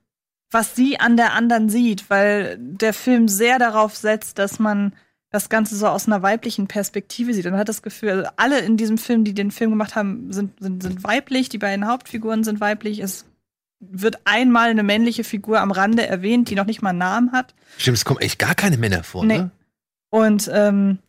was 0.50 0.76
sie 0.76 1.00
an 1.00 1.16
der 1.16 1.34
anderen 1.34 1.70
sieht, 1.70 2.10
weil 2.10 2.58
der 2.60 2.94
Film 2.94 3.28
sehr 3.28 3.60
darauf 3.60 3.96
setzt, 3.96 4.39
dass 4.39 4.58
man 4.58 4.94
das 5.30 5.50
Ganze 5.50 5.76
so 5.76 5.88
aus 5.88 6.08
einer 6.08 6.24
weiblichen 6.24 6.68
Perspektive 6.68 7.34
sieht. 7.34 7.46
Und 7.46 7.52
man 7.52 7.60
hat 7.60 7.70
das 7.70 7.84
Gefühl, 7.84 8.10
also 8.10 8.30
alle 8.38 8.60
in 8.60 8.76
diesem 8.76 8.98
Film, 8.98 9.24
die 9.24 9.36
den 9.36 9.52
Film 9.52 9.70
gemacht 9.70 9.96
haben, 9.96 10.34
sind, 10.34 10.60
sind, 10.60 10.82
sind 10.82 11.04
weiblich, 11.04 11.50
die 11.50 11.60
beiden 11.60 11.88
Hauptfiguren 11.88 12.44
sind 12.44 12.60
weiblich. 12.60 13.00
Es 13.00 13.26
wird 13.92 14.18
einmal 14.26 14.70
eine 14.70 14.84
männliche 14.84 15.24
Figur 15.24 15.60
am 15.62 15.72
Rande 15.72 16.06
erwähnt, 16.08 16.50
die 16.50 16.56
noch 16.56 16.66
nicht 16.66 16.82
mal 16.82 16.90
einen 16.90 17.00
Namen 17.00 17.32
hat. 17.32 17.54
Stimmt, 17.78 17.98
es 17.98 18.06
kommen 18.06 18.20
echt 18.20 18.40
gar 18.40 18.56
keine 18.56 18.78
Männer 18.78 19.04
vor, 19.04 19.26
Nee. 19.26 19.38
ne? 19.40 19.52
Und 20.10 20.50
ähm, 20.54 21.00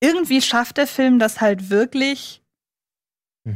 irgendwie 0.00 0.42
schafft 0.42 0.76
der 0.76 0.86
Film 0.86 1.18
das 1.18 1.40
halt 1.40 1.70
wirklich, 1.70 2.42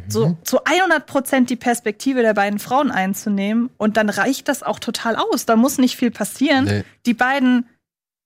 so 0.09 0.37
zu 0.43 0.65
100 0.65 1.07
Prozent 1.07 1.49
die 1.49 1.55
Perspektive 1.55 2.23
der 2.23 2.35
beiden 2.35 2.59
Frauen 2.59 2.91
einzunehmen. 2.91 3.71
Und 3.77 3.97
dann 3.97 4.11
reicht 4.11 4.49
das 4.49 4.65
auch 4.65 4.81
total 4.81 5.15
aus. 5.15 5.47
Da 5.47 5.55
muss 5.55 5.79
nicht 5.79 5.97
viel 5.97 6.11
passieren. 6.11 6.65
Nee. 6.65 6.85
Die 7.07 7.15
beiden 7.15 7.69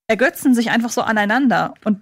ergötzen 0.07 0.55
sich 0.55 0.71
einfach 0.71 0.89
so 0.89 1.03
aneinander. 1.03 1.75
Und 1.85 2.01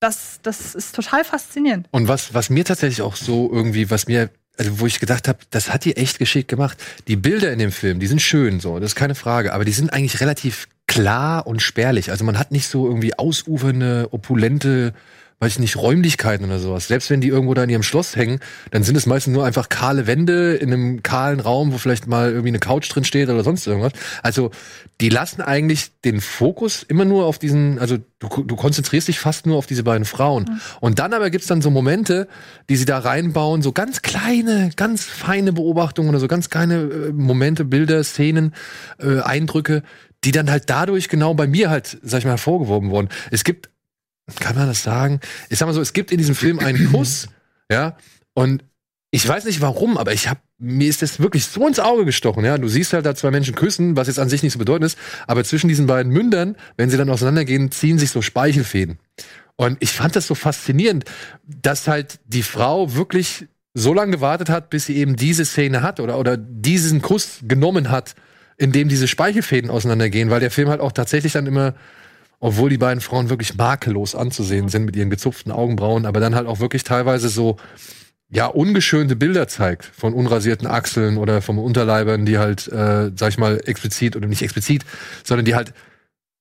das, 0.00 0.40
das 0.42 0.74
ist 0.74 0.94
total 0.96 1.22
faszinierend. 1.22 1.88
Und 1.92 2.08
was, 2.08 2.34
was 2.34 2.50
mir 2.50 2.64
tatsächlich 2.64 3.00
auch 3.02 3.14
so 3.14 3.48
irgendwie, 3.52 3.90
was 3.90 4.08
mir, 4.08 4.28
also 4.58 4.80
wo 4.80 4.86
ich 4.86 5.00
gedacht 5.00 5.28
habe, 5.28 5.38
das 5.50 5.72
hat 5.72 5.84
die 5.84 5.96
echt 5.96 6.18
geschickt 6.18 6.48
gemacht. 6.48 6.78
Die 7.08 7.16
Bilder 7.16 7.52
in 7.52 7.58
dem 7.58 7.72
Film, 7.72 8.00
die 8.00 8.06
sind 8.06 8.22
schön, 8.22 8.60
so, 8.60 8.78
das 8.78 8.92
ist 8.92 8.96
keine 8.96 9.14
Frage, 9.14 9.52
aber 9.52 9.64
die 9.64 9.72
sind 9.72 9.92
eigentlich 9.92 10.20
relativ 10.20 10.68
klar 10.86 11.46
und 11.46 11.62
spärlich. 11.62 12.10
Also 12.10 12.24
man 12.24 12.38
hat 12.38 12.52
nicht 12.52 12.68
so 12.68 12.86
irgendwie 12.86 13.18
ausufernde, 13.18 14.08
opulente, 14.12 14.94
weiß 15.38 15.52
ich 15.52 15.58
nicht, 15.58 15.76
Räumlichkeiten 15.76 16.46
oder 16.46 16.58
sowas. 16.58 16.88
Selbst 16.88 17.10
wenn 17.10 17.20
die 17.20 17.28
irgendwo 17.28 17.52
da 17.52 17.62
in 17.62 17.68
ihrem 17.68 17.82
Schloss 17.82 18.16
hängen, 18.16 18.40
dann 18.70 18.82
sind 18.84 18.96
es 18.96 19.04
meistens 19.04 19.34
nur 19.34 19.44
einfach 19.44 19.68
kahle 19.68 20.06
Wände 20.06 20.54
in 20.54 20.72
einem 20.72 21.02
kahlen 21.02 21.40
Raum, 21.40 21.74
wo 21.74 21.78
vielleicht 21.78 22.06
mal 22.06 22.30
irgendwie 22.30 22.48
eine 22.48 22.58
Couch 22.58 22.88
drin 22.92 23.04
steht 23.04 23.28
oder 23.28 23.44
sonst 23.44 23.66
irgendwas. 23.66 23.92
Also 24.22 24.50
die 25.02 25.10
lassen 25.10 25.42
eigentlich 25.42 25.90
den 26.06 26.22
Fokus 26.22 26.82
immer 26.82 27.04
nur 27.04 27.26
auf 27.26 27.38
diesen, 27.38 27.78
also 27.78 27.98
du, 28.18 28.28
du 28.44 28.56
konzentrierst 28.56 29.08
dich 29.08 29.18
fast 29.18 29.44
nur 29.44 29.58
auf 29.58 29.66
diese 29.66 29.82
beiden 29.82 30.06
Frauen. 30.06 30.58
Und 30.80 30.98
dann 30.98 31.12
aber 31.12 31.28
gibt's 31.28 31.48
dann 31.48 31.60
so 31.60 31.70
Momente, 31.70 32.28
die 32.70 32.76
sie 32.76 32.86
da 32.86 32.98
reinbauen, 32.98 33.60
so 33.60 33.72
ganz 33.72 34.00
kleine, 34.00 34.70
ganz 34.74 35.04
feine 35.04 35.52
Beobachtungen 35.52 36.08
oder 36.08 36.18
so 36.18 36.28
ganz 36.28 36.48
kleine 36.48 36.76
äh, 36.76 37.12
Momente, 37.12 37.66
Bilder, 37.66 38.02
Szenen, 38.04 38.54
äh, 38.98 39.20
Eindrücke, 39.20 39.82
die 40.24 40.32
dann 40.32 40.50
halt 40.50 40.70
dadurch 40.70 41.10
genau 41.10 41.34
bei 41.34 41.46
mir 41.46 41.68
halt, 41.68 41.98
sag 42.02 42.20
ich 42.20 42.24
mal, 42.24 42.32
hervorgehoben 42.32 42.90
wurden. 42.90 43.10
Es 43.30 43.44
gibt, 43.44 43.68
kann 44.40 44.56
man 44.56 44.66
das 44.66 44.82
sagen? 44.82 45.20
Ich 45.48 45.58
sag 45.58 45.66
mal 45.66 45.72
so, 45.72 45.80
es 45.80 45.92
gibt 45.92 46.10
in 46.10 46.18
diesem 46.18 46.34
Film 46.34 46.58
einen 46.58 46.90
Kuss, 46.90 47.28
ja, 47.70 47.96
und 48.34 48.64
ich 49.10 49.26
weiß 49.26 49.44
nicht 49.44 49.60
warum, 49.60 49.96
aber 49.96 50.12
ich 50.12 50.28
habe 50.28 50.40
mir 50.58 50.88
ist 50.88 51.02
das 51.02 51.20
wirklich 51.20 51.44
so 51.44 51.66
ins 51.66 51.78
Auge 51.78 52.04
gestochen, 52.04 52.44
ja. 52.44 52.58
Du 52.58 52.68
siehst 52.68 52.92
halt 52.92 53.06
da 53.06 53.14
zwei 53.14 53.30
Menschen 53.30 53.54
küssen, 53.54 53.96
was 53.96 54.08
jetzt 54.08 54.18
an 54.18 54.28
sich 54.28 54.42
nicht 54.42 54.54
so 54.54 54.58
bedeutend 54.58 54.86
ist, 54.86 54.98
aber 55.26 55.44
zwischen 55.44 55.68
diesen 55.68 55.86
beiden 55.86 56.12
Mündern, 56.12 56.56
wenn 56.76 56.90
sie 56.90 56.96
dann 56.96 57.10
auseinandergehen, 57.10 57.70
ziehen 57.70 57.98
sich 57.98 58.10
so 58.10 58.22
Speichelfäden. 58.22 58.98
Und 59.56 59.76
ich 59.80 59.92
fand 59.92 60.16
das 60.16 60.26
so 60.26 60.34
faszinierend, 60.34 61.04
dass 61.44 61.88
halt 61.88 62.20
die 62.26 62.42
Frau 62.42 62.94
wirklich 62.94 63.46
so 63.74 63.92
lange 63.92 64.12
gewartet 64.12 64.48
hat, 64.48 64.70
bis 64.70 64.86
sie 64.86 64.96
eben 64.96 65.16
diese 65.16 65.44
Szene 65.44 65.82
hat 65.82 66.00
oder, 66.00 66.18
oder 66.18 66.36
diesen 66.36 67.02
Kuss 67.02 67.40
genommen 67.42 67.90
hat, 67.90 68.14
in 68.56 68.72
dem 68.72 68.88
diese 68.88 69.08
Speichelfäden 69.08 69.70
auseinandergehen, 69.70 70.30
weil 70.30 70.40
der 70.40 70.50
Film 70.50 70.68
halt 70.68 70.80
auch 70.80 70.92
tatsächlich 70.92 71.34
dann 71.34 71.46
immer, 71.46 71.74
obwohl 72.38 72.70
die 72.70 72.78
beiden 72.78 73.00
Frauen 73.00 73.28
wirklich 73.28 73.56
makellos 73.56 74.14
anzusehen 74.14 74.68
sind 74.68 74.84
mit 74.84 74.96
ihren 74.96 75.10
gezupften 75.10 75.52
Augenbrauen, 75.52 76.06
aber 76.06 76.20
dann 76.20 76.34
halt 76.34 76.46
auch 76.46 76.60
wirklich 76.60 76.84
teilweise 76.84 77.28
so, 77.28 77.56
ja, 78.28 78.46
ungeschönte 78.46 79.16
Bilder 79.16 79.48
zeigt 79.48 79.84
von 79.84 80.12
unrasierten 80.12 80.66
Achseln 80.66 81.16
oder 81.16 81.42
vom 81.42 81.58
Unterleibern, 81.58 82.26
die 82.26 82.38
halt, 82.38 82.66
äh, 82.68 83.12
sag 83.14 83.30
ich 83.30 83.38
mal, 83.38 83.60
explizit 83.64 84.16
oder 84.16 84.26
nicht 84.26 84.42
explizit, 84.42 84.84
sondern 85.24 85.44
die 85.44 85.54
halt 85.54 85.72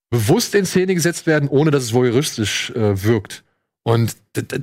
bewusst 0.10 0.56
in 0.56 0.66
Szene 0.66 0.96
gesetzt 0.96 1.28
werden, 1.28 1.50
ohne 1.50 1.72
dass 1.72 1.84
es 1.84 1.94
voyeuristisch 1.94 2.72
äh, 2.72 3.04
wirkt. 3.04 3.44
Und 3.84 4.16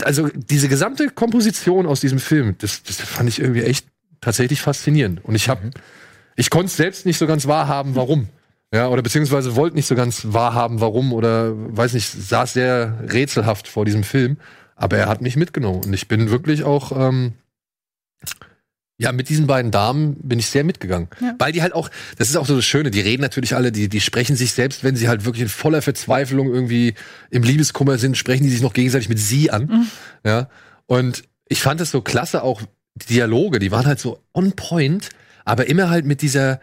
also 0.04 0.28
diese 0.34 0.68
gesamte 0.68 1.08
Komposition 1.10 1.86
aus 1.86 2.00
diesem 2.00 2.18
Film, 2.18 2.56
das, 2.58 2.82
das 2.82 3.00
fand 3.00 3.28
ich 3.28 3.38
irgendwie 3.38 3.62
echt 3.62 3.86
tatsächlich 4.20 4.60
faszinierend. 4.60 5.24
Und 5.24 5.36
ich 5.36 5.48
habe, 5.48 5.70
ich 6.34 6.50
konnte 6.50 6.66
es 6.66 6.76
selbst 6.76 7.06
nicht 7.06 7.18
so 7.18 7.26
ganz 7.26 7.46
wahrhaben, 7.46 7.94
warum. 7.94 8.28
Ja, 8.72 8.88
oder 8.88 9.02
beziehungsweise 9.02 9.54
wollte 9.54 9.76
nicht 9.76 9.86
so 9.86 9.94
ganz 9.94 10.22
wahrhaben, 10.28 10.80
warum, 10.80 11.12
oder 11.12 11.52
weiß 11.54 11.92
nicht, 11.92 12.10
saß 12.10 12.54
sehr 12.54 13.04
rätselhaft 13.06 13.68
vor 13.68 13.84
diesem 13.84 14.02
Film. 14.02 14.38
Aber 14.76 14.96
er 14.96 15.08
hat 15.08 15.20
mich 15.20 15.36
mitgenommen. 15.36 15.82
Und 15.84 15.92
ich 15.92 16.08
bin 16.08 16.30
wirklich 16.30 16.64
auch, 16.64 16.90
ähm, 16.98 17.34
ja, 18.98 19.12
mit 19.12 19.28
diesen 19.28 19.46
beiden 19.46 19.70
Damen 19.70 20.14
bin 20.22 20.38
ich 20.38 20.46
sehr 20.46 20.64
mitgegangen. 20.64 21.08
Ja. 21.20 21.34
Weil 21.38 21.52
die 21.52 21.60
halt 21.60 21.74
auch, 21.74 21.90
das 22.16 22.30
ist 22.30 22.36
auch 22.36 22.46
so 22.46 22.56
das 22.56 22.64
Schöne, 22.64 22.90
die 22.90 23.00
reden 23.00 23.20
natürlich 23.20 23.54
alle, 23.54 23.72
die, 23.72 23.88
die 23.88 24.00
sprechen 24.00 24.36
sich 24.36 24.52
selbst, 24.52 24.84
wenn 24.84 24.96
sie 24.96 25.08
halt 25.08 25.24
wirklich 25.24 25.42
in 25.42 25.48
voller 25.48 25.82
Verzweiflung 25.82 26.52
irgendwie 26.52 26.94
im 27.30 27.42
Liebeskummer 27.42 27.98
sind, 27.98 28.16
sprechen 28.16 28.44
die 28.44 28.50
sich 28.50 28.62
noch 28.62 28.72
gegenseitig 28.72 29.08
mit 29.08 29.18
sie 29.18 29.50
an. 29.50 29.88
Ja. 30.24 30.48
Und 30.86 31.24
ich 31.46 31.60
fand 31.60 31.80
es 31.80 31.90
so 31.90 32.00
klasse, 32.00 32.42
auch 32.42 32.62
die 32.94 33.14
Dialoge, 33.14 33.58
die 33.58 33.70
waren 33.70 33.86
halt 33.86 34.00
so 34.00 34.22
on 34.32 34.52
point, 34.52 35.10
aber 35.44 35.66
immer 35.66 35.90
halt 35.90 36.06
mit 36.06 36.22
dieser, 36.22 36.60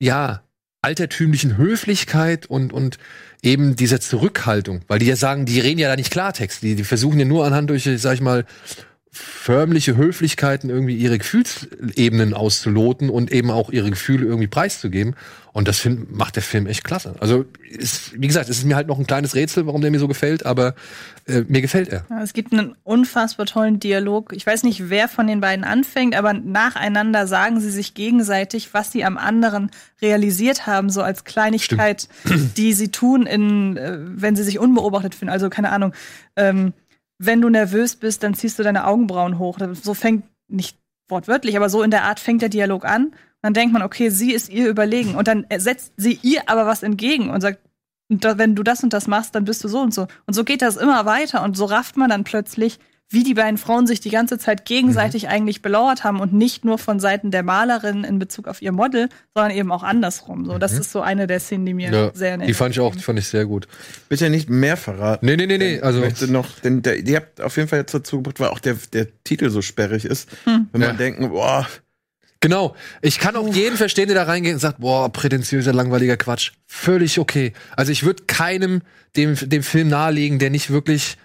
ja, 0.00 0.42
altertümlichen 0.82 1.56
Höflichkeit 1.56 2.46
und, 2.46 2.72
und 2.72 2.98
eben 3.42 3.76
dieser 3.76 4.00
Zurückhaltung. 4.00 4.82
Weil 4.88 4.98
die 4.98 5.06
ja 5.06 5.16
sagen, 5.16 5.46
die 5.46 5.60
reden 5.60 5.78
ja 5.78 5.88
da 5.88 5.96
nicht 5.96 6.10
Klartext. 6.10 6.62
Die, 6.62 6.74
die 6.74 6.84
versuchen 6.84 7.18
ja 7.18 7.24
nur 7.24 7.44
anhand 7.44 7.70
durch, 7.70 7.88
sag 7.96 8.14
ich 8.14 8.20
mal, 8.20 8.44
förmliche 9.12 9.96
Höflichkeiten 9.96 10.70
irgendwie 10.70 10.96
ihre 10.96 11.18
Gefühlsebenen 11.18 12.32
auszuloten 12.32 13.10
und 13.10 13.32
eben 13.32 13.50
auch 13.50 13.70
ihre 13.70 13.90
Gefühle 13.90 14.24
irgendwie 14.24 14.46
preiszugeben. 14.46 15.16
Und 15.52 15.66
das 15.66 15.80
find, 15.80 16.16
macht 16.16 16.36
der 16.36 16.42
Film 16.42 16.66
echt 16.66 16.84
klasse. 16.84 17.14
Also, 17.18 17.44
ist, 17.68 18.20
wie 18.20 18.26
gesagt, 18.26 18.48
es 18.48 18.58
ist 18.58 18.64
mir 18.64 18.76
halt 18.76 18.86
noch 18.86 18.98
ein 18.98 19.06
kleines 19.06 19.34
Rätsel, 19.34 19.66
warum 19.66 19.80
der 19.80 19.90
mir 19.90 19.98
so 19.98 20.06
gefällt, 20.06 20.46
aber 20.46 20.74
äh, 21.26 21.42
mir 21.48 21.60
gefällt 21.60 21.88
er. 21.88 22.04
Ja, 22.08 22.22
es 22.22 22.32
gibt 22.32 22.52
einen 22.52 22.76
unfassbar 22.84 23.46
tollen 23.46 23.80
Dialog. 23.80 24.32
Ich 24.32 24.46
weiß 24.46 24.62
nicht, 24.62 24.90
wer 24.90 25.08
von 25.08 25.26
den 25.26 25.40
beiden 25.40 25.64
anfängt, 25.64 26.14
aber 26.14 26.34
nacheinander 26.34 27.26
sagen 27.26 27.60
sie 27.60 27.70
sich 27.70 27.94
gegenseitig, 27.94 28.74
was 28.74 28.92
sie 28.92 29.04
am 29.04 29.18
anderen 29.18 29.70
realisiert 30.00 30.66
haben, 30.68 30.88
so 30.88 31.02
als 31.02 31.24
Kleinigkeit, 31.24 32.08
die 32.56 32.72
sie 32.72 32.88
tun, 32.88 33.26
in, 33.26 33.76
äh, 33.76 33.98
wenn 34.00 34.36
sie 34.36 34.44
sich 34.44 34.60
unbeobachtet 34.60 35.16
fühlen. 35.16 35.30
Also 35.30 35.50
keine 35.50 35.70
Ahnung. 35.70 35.92
Ähm, 36.36 36.74
wenn 37.18 37.40
du 37.40 37.48
nervös 37.48 37.96
bist, 37.96 38.22
dann 38.22 38.34
ziehst 38.34 38.58
du 38.58 38.62
deine 38.62 38.86
Augenbrauen 38.86 39.38
hoch. 39.38 39.58
So 39.82 39.94
fängt 39.94 40.24
nicht 40.48 40.78
wortwörtlich, 41.08 41.56
aber 41.56 41.68
so 41.68 41.82
in 41.82 41.90
der 41.90 42.04
Art 42.04 42.20
fängt 42.20 42.40
der 42.40 42.48
Dialog 42.48 42.84
an. 42.84 43.12
Dann 43.42 43.54
denkt 43.54 43.72
man, 43.72 43.82
okay, 43.82 44.10
sie 44.10 44.32
ist 44.32 44.48
ihr 44.50 44.68
überlegen. 44.68 45.14
Und 45.14 45.28
dann 45.28 45.46
setzt 45.58 45.92
sie 45.96 46.18
ihr 46.22 46.42
aber 46.48 46.66
was 46.66 46.82
entgegen 46.82 47.30
und 47.30 47.40
sagt, 47.40 47.58
wenn 48.08 48.54
du 48.56 48.62
das 48.62 48.82
und 48.82 48.92
das 48.92 49.06
machst, 49.06 49.34
dann 49.34 49.44
bist 49.44 49.62
du 49.64 49.68
so 49.68 49.80
und 49.80 49.94
so. 49.94 50.08
Und 50.26 50.34
so 50.34 50.44
geht 50.44 50.62
das 50.62 50.76
immer 50.76 51.06
weiter. 51.06 51.42
Und 51.44 51.56
so 51.56 51.64
rafft 51.64 51.96
man 51.96 52.10
dann 52.10 52.24
plötzlich, 52.24 52.78
wie 53.12 53.24
die 53.24 53.34
beiden 53.34 53.58
Frauen 53.58 53.86
sich 53.88 53.98
die 54.00 54.10
ganze 54.10 54.38
Zeit 54.38 54.64
gegenseitig 54.64 55.24
Mhm. 55.24 55.28
eigentlich 55.30 55.62
belauert 55.62 56.04
haben 56.04 56.20
und 56.20 56.32
nicht 56.32 56.64
nur 56.64 56.78
von 56.78 57.00
Seiten 57.00 57.30
der 57.32 57.42
Malerin 57.42 58.04
in 58.04 58.18
Bezug 58.20 58.46
auf 58.46 58.62
ihr 58.62 58.70
Model, 58.70 59.08
sondern 59.34 59.56
eben 59.56 59.72
auch 59.72 59.82
andersrum. 59.82 60.44
So, 60.44 60.58
das 60.58 60.72
ist 60.74 60.92
so 60.92 61.00
eine 61.00 61.26
der 61.26 61.40
Szenen, 61.40 61.66
die 61.66 61.74
mir 61.74 61.88
Mhm. 61.88 61.94
Ja, 61.94 62.10
sehr 62.14 62.36
die 62.38 62.54
fand 62.54 62.74
ich 62.74 62.80
auch, 62.80 62.94
die 62.94 63.02
fand 63.02 63.18
ich 63.18 63.26
sehr 63.26 63.46
gut. 63.46 63.66
Bitte 64.08 64.30
nicht 64.30 64.48
mehr 64.48 64.76
verraten. 64.76 65.26
Nee, 65.26 65.36
nee, 65.36 65.46
nee, 65.46 65.58
nee. 65.58 65.80
Also, 65.80 65.98
Ich 66.00 66.04
möchte 66.04 66.30
noch, 66.30 66.60
denn 66.60 66.82
der, 66.82 66.98
ihr 67.04 67.16
habt 67.16 67.40
auf 67.40 67.56
jeden 67.56 67.68
Fall 67.68 67.80
jetzt 67.80 67.94
dazu 67.94 68.18
gebracht, 68.18 68.38
weil 68.38 68.48
auch 68.50 68.60
der, 68.60 68.76
der 68.92 69.08
Titel 69.24 69.50
so 69.50 69.60
sperrig 69.60 70.04
ist. 70.04 70.28
Wenn 70.44 70.68
man 70.72 70.82
Ja. 70.82 70.92
denken, 70.92 71.30
boah, 71.30 71.66
genau. 72.40 72.74
Ich 73.02 73.18
kann 73.18 73.36
auch 73.36 73.46
jeden 73.54 73.76
verstehen, 73.76 74.08
der 74.08 74.16
da 74.16 74.24
reingeht 74.24 74.54
und 74.54 74.60
sagt, 74.60 74.80
boah, 74.80 75.12
prätentiöser, 75.12 75.72
langweiliger 75.72 76.16
Quatsch. 76.16 76.52
Völlig 76.66 77.18
okay. 77.18 77.52
Also 77.76 77.92
ich 77.92 78.02
würde 78.04 78.24
keinem 78.26 78.82
dem, 79.16 79.36
dem 79.36 79.62
Film 79.62 79.88
nahelegen, 79.88 80.38
der 80.38 80.50
nicht 80.50 80.70
wirklich 80.70 81.16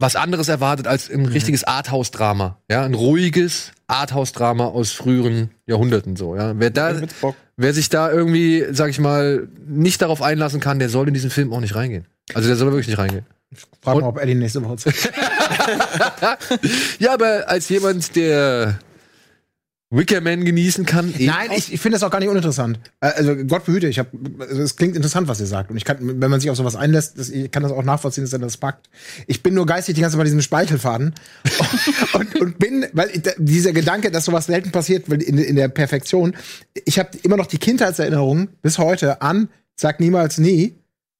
was 0.00 0.16
anderes 0.16 0.48
erwartet 0.48 0.86
als 0.86 1.08
ein 1.08 1.24
richtiges 1.26 1.64
Arthouse-Drama. 1.64 2.58
Ja, 2.70 2.84
ein 2.84 2.94
ruhiges 2.94 3.70
Arthouse-Drama 3.86 4.66
aus 4.66 4.90
früheren 4.92 5.50
Jahrhunderten 5.66 6.16
so. 6.16 6.34
Ja, 6.36 6.58
wer 6.58 6.70
da, 6.70 7.00
wer 7.56 7.72
sich 7.72 7.88
da 7.90 8.10
irgendwie, 8.10 8.64
sag 8.72 8.90
ich 8.90 8.98
mal, 8.98 9.48
nicht 9.66 10.02
darauf 10.02 10.20
einlassen 10.20 10.60
kann, 10.60 10.78
der 10.80 10.88
soll 10.88 11.06
in 11.08 11.14
diesen 11.14 11.30
Film 11.30 11.52
auch 11.52 11.60
nicht 11.60 11.74
reingehen. 11.76 12.06
Also 12.34 12.48
der 12.48 12.56
soll 12.56 12.68
wirklich 12.72 12.88
nicht 12.88 12.98
reingehen. 12.98 13.24
Frag 13.82 13.94
Und- 13.94 14.00
mal, 14.02 14.08
ob 14.08 14.18
Eddie 14.18 14.34
nächste 14.34 14.64
Woche 14.64 14.76
zurück 14.78 14.96
Ja, 16.98 17.14
aber 17.14 17.44
als 17.48 17.68
jemand, 17.68 18.16
der 18.16 18.78
Wickerman 19.96 20.44
genießen 20.44 20.84
kann, 20.84 21.14
eben 21.14 21.26
Nein, 21.26 21.50
ich, 21.56 21.72
ich 21.72 21.80
finde 21.80 21.96
das 21.96 22.02
auch 22.02 22.10
gar 22.10 22.18
nicht 22.18 22.28
uninteressant. 22.28 22.78
Äh, 23.00 23.12
Also 23.16 23.36
Gott 23.36 23.64
behüte, 23.64 23.88
ich 23.88 23.98
habe, 23.98 24.10
also 24.38 24.62
es 24.62 24.76
klingt 24.76 24.96
interessant, 24.96 25.28
was 25.28 25.40
ihr 25.40 25.46
sagt. 25.46 25.70
Und 25.70 25.76
ich 25.76 25.84
kann, 25.84 25.98
wenn 26.00 26.30
man 26.30 26.40
sich 26.40 26.50
auf 26.50 26.56
sowas 26.56 26.76
einlässt, 26.76 27.18
das, 27.18 27.30
ich 27.30 27.50
kann 27.50 27.62
das 27.62 27.72
auch 27.72 27.82
nachvollziehen, 27.82 28.24
dass 28.24 28.32
er 28.32 28.38
das 28.38 28.56
packt. 28.56 28.88
Ich 29.26 29.42
bin 29.42 29.54
nur 29.54 29.66
geistig 29.66 29.94
die 29.94 30.00
ganze 30.00 30.14
Zeit 30.16 30.20
bei 30.20 30.24
diesem 30.24 30.42
Speichelfaden 30.42 31.14
und, 32.14 32.40
und 32.40 32.58
bin, 32.58 32.86
weil 32.92 33.10
ich, 33.10 33.22
dieser 33.38 33.72
Gedanke, 33.72 34.10
dass 34.10 34.24
sowas 34.24 34.46
selten 34.46 34.72
passiert 34.72 35.08
weil 35.08 35.22
in, 35.22 35.38
in 35.38 35.56
der 35.56 35.68
Perfektion. 35.68 36.34
Ich 36.84 36.98
habe 36.98 37.10
immer 37.22 37.36
noch 37.36 37.46
die 37.46 37.58
Kindheitserinnerungen 37.58 38.48
bis 38.62 38.78
heute 38.78 39.22
an, 39.22 39.48
sag 39.76 40.00
niemals 40.00 40.38
nie. 40.38 40.76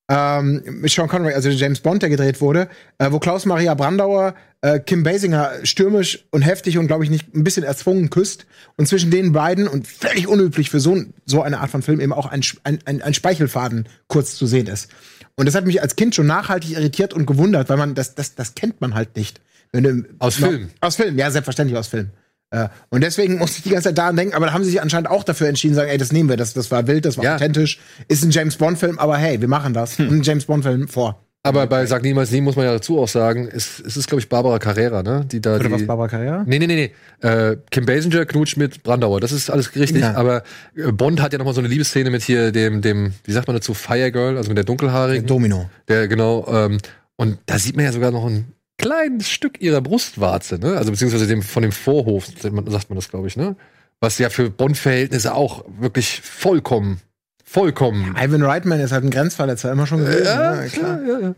Ähm, 0.07 0.62
mit 0.66 0.90
Sean 0.90 1.09
Connery, 1.09 1.32
also 1.32 1.48
James 1.48 1.80
Bond, 1.80 2.02
der 2.02 2.11
gedreht 2.11 2.42
wurde, 2.42 2.68
äh, 2.98 3.11
wo 3.11 3.18
Klaus 3.18 3.46
Maria 3.46 3.72
Brandauer 3.74 4.34
äh, 4.61 4.78
Kim 4.78 5.02
Basinger 5.02 5.52
stürmisch 5.62 6.26
und 6.30 6.42
heftig 6.42 6.76
und 6.76 6.88
glaube 6.88 7.05
ich 7.05 7.11
nicht 7.11 7.34
ein 7.34 7.42
bisschen 7.42 7.64
erzwungen 7.64 8.11
küsst 8.11 8.44
und 8.76 8.86
zwischen 8.86 9.11
den 9.11 9.32
beiden 9.32 9.66
und 9.66 9.86
völlig 9.86 10.28
unüblich 10.28 10.68
für 10.68 10.80
so, 10.80 11.02
so 11.24 11.42
eine 11.42 11.61
Art 11.61 11.70
von 11.70 11.80
Film 11.80 12.00
eben 12.00 12.12
auch 12.12 12.26
ein, 12.26 12.42
ein, 12.64 12.80
ein, 12.84 13.00
ein 13.00 13.14
Speichelfaden 13.14 13.88
kurz 14.07 14.36
zu 14.36 14.46
sehen 14.46 14.66
ist. 14.66 14.90
Und 15.36 15.46
das 15.46 15.55
hat 15.55 15.64
mich 15.64 15.80
als 15.80 15.96
Kind 15.96 16.14
schon 16.14 16.26
nachhaltig 16.26 16.72
irritiert 16.72 17.14
und 17.14 17.26
gewundert, 17.26 17.68
weil 17.70 17.76
man 17.78 17.94
das, 17.94 18.14
das, 18.14 18.34
das 18.34 18.55
kennt 18.55 18.80
man 18.80 18.94
halt 18.94 19.16
nicht. 19.16 19.40
Wenn 19.72 19.84
du, 19.84 20.05
Aus 20.18 20.36
Film? 20.36 20.70
Aus 20.80 20.96
Film, 20.96 21.18
ja, 21.18 21.30
selbstverständlich 21.30 21.78
aus 21.78 21.88
Film. 21.88 22.11
Äh, 22.51 22.68
und 22.90 23.03
deswegen 23.03 23.38
musste 23.38 23.59
ich 23.59 23.62
die 23.64 23.70
ganze 23.70 23.88
Zeit 23.88 23.99
daran 23.99 24.16
denken, 24.16 24.34
aber 24.34 24.47
da 24.47 24.53
haben 24.53 24.64
sie 24.64 24.70
sich 24.70 24.80
anscheinend 24.82 25.09
auch 25.11 25.24
dafür 25.24 25.49
entschieden, 25.49 25.74
sagen, 25.74 25.90
ey, 25.90 25.99
das 25.99 26.12
nehmen 26.12 26.28
wir, 26.28 26.36
das, 26.36 26.53
das 26.55 26.70
war 26.70 26.86
wild, 26.86 27.05
das 27.05 27.16
war 27.16 27.24
Ja. 27.24 27.34
authentisch, 27.36 27.80
ist 28.09 28.22
ein 28.24 28.30
James 28.30 28.57
Bond-Film, 28.57 28.99
aber 28.99 29.16
hey, 29.16 29.40
wir 29.40 29.49
machen 29.49 29.74
das. 29.74 29.99
Ein 29.99 30.22
James 30.22 30.45
Bond-Film 30.45 30.88
vor. 30.88 31.20
Aber 31.47 31.66
bei 31.66 31.84
Sag 31.84 32.03
niemals 32.03 32.30
nie 32.30 32.40
muss 32.40 32.57
man 32.57 32.64
ja 32.64 32.72
dazu 32.72 32.99
auch 32.99 33.09
sagen, 33.09 33.51
es, 33.53 33.78
es 33.78 33.99
ist, 33.99 34.07
glaube 34.09 34.20
ich, 34.22 34.30
Barbara 34.30 34.59
Carrera, 34.59 35.03
ne? 35.03 35.26
Die 35.30 35.42
da 35.42 35.57
Oder 35.57 35.64
die, 35.64 35.72
was, 35.72 35.86
Barbara 35.86 36.09
Carrera? 36.09 36.42
Nee, 36.47 36.59
nee, 36.59 36.66
nee, 36.66 36.90
nee. 37.20 37.28
Äh, 37.28 37.59
Kim 37.70 37.84
Basinger 37.84 38.24
knutscht 38.24 38.57
mit 38.57 38.82
Brandauer. 38.82 39.20
Das 39.20 39.30
ist 39.30 39.51
alles 39.51 39.74
richtig. 39.76 40.01
Ja. 40.01 40.14
Aber 40.14 40.42
äh, 40.74 40.90
Bond 40.90 41.20
hat 41.20 41.32
ja 41.34 41.38
noch 41.38 41.45
mal 41.45 41.53
so 41.53 41.61
eine 41.61 41.68
Liebesszene 41.68 42.09
mit 42.09 42.22
hier 42.22 42.51
dem, 42.51 42.80
dem, 42.80 43.12
wie 43.24 43.32
sagt 43.32 43.47
man 43.47 43.57
dazu, 43.57 43.74
Fire 43.74 44.11
Girl, 44.11 44.38
also 44.38 44.49
mit 44.49 44.57
der 44.57 44.64
dunkelhaarigen. 44.64 45.26
Domino. 45.26 45.68
Der, 45.88 46.09
genau. 46.09 46.47
Ähm, 46.51 46.78
und 47.16 47.36
da 47.45 47.59
sieht 47.59 47.76
man 47.76 47.84
ja 47.84 47.92
sogar 47.92 48.11
noch 48.11 48.24
ein 48.24 48.47
kleines 48.85 49.30
Stück 49.30 49.61
ihrer 49.62 49.80
Brustwarze, 49.80 50.59
ne? 50.59 50.76
Also 50.76 50.91
beziehungsweise 50.91 51.26
dem, 51.26 51.43
von 51.43 51.62
dem 51.62 51.72
Vorhof, 51.72 52.26
sagt 52.26 52.53
man, 52.53 52.64
das, 52.97 53.09
glaube 53.09 53.28
ich, 53.28 53.37
ne? 53.37 53.57
Was 54.01 54.18
ja 54.18 54.28
für 54.28 54.51
Bond-Verhältnisse 54.51 55.35
auch 55.35 55.64
wirklich 55.78 56.20
vollkommen, 56.20 57.01
vollkommen 57.45 58.14
Ivan 58.18 58.43
Reitman 58.43 58.80
ist 58.80 58.93
halt 58.93 59.05
ein 59.05 59.11
Grenzverletzer, 59.11 59.72
immer 59.72 59.87
schon 59.87 60.01
gewesen. 60.01 60.26
ja, 60.26 60.57
ne? 60.57 60.68
klar. 60.68 61.01
Ja, 61.03 61.18
ja. 61.20 61.35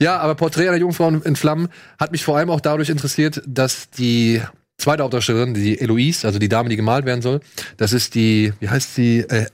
ja, 0.00 0.18
aber 0.18 0.34
Porträt 0.34 0.68
einer 0.68 0.76
Jungfrau 0.76 1.08
in 1.08 1.36
Flammen 1.36 1.68
hat 1.98 2.12
mich 2.12 2.24
vor 2.24 2.36
allem 2.36 2.50
auch 2.50 2.60
dadurch 2.60 2.90
interessiert, 2.90 3.42
dass 3.46 3.88
die 3.90 4.42
zweite 4.76 5.02
Hauptdarstellerin, 5.02 5.54
die 5.54 5.80
Eloise, 5.80 6.26
also 6.26 6.38
die 6.38 6.48
Dame, 6.48 6.68
die 6.68 6.76
gemalt 6.76 7.06
werden 7.06 7.22
soll, 7.22 7.40
das 7.78 7.92
ist 7.94 8.14
die, 8.14 8.52
wie 8.60 8.68
heißt 8.68 8.94
sie, 8.94 9.20
äh, 9.20 9.46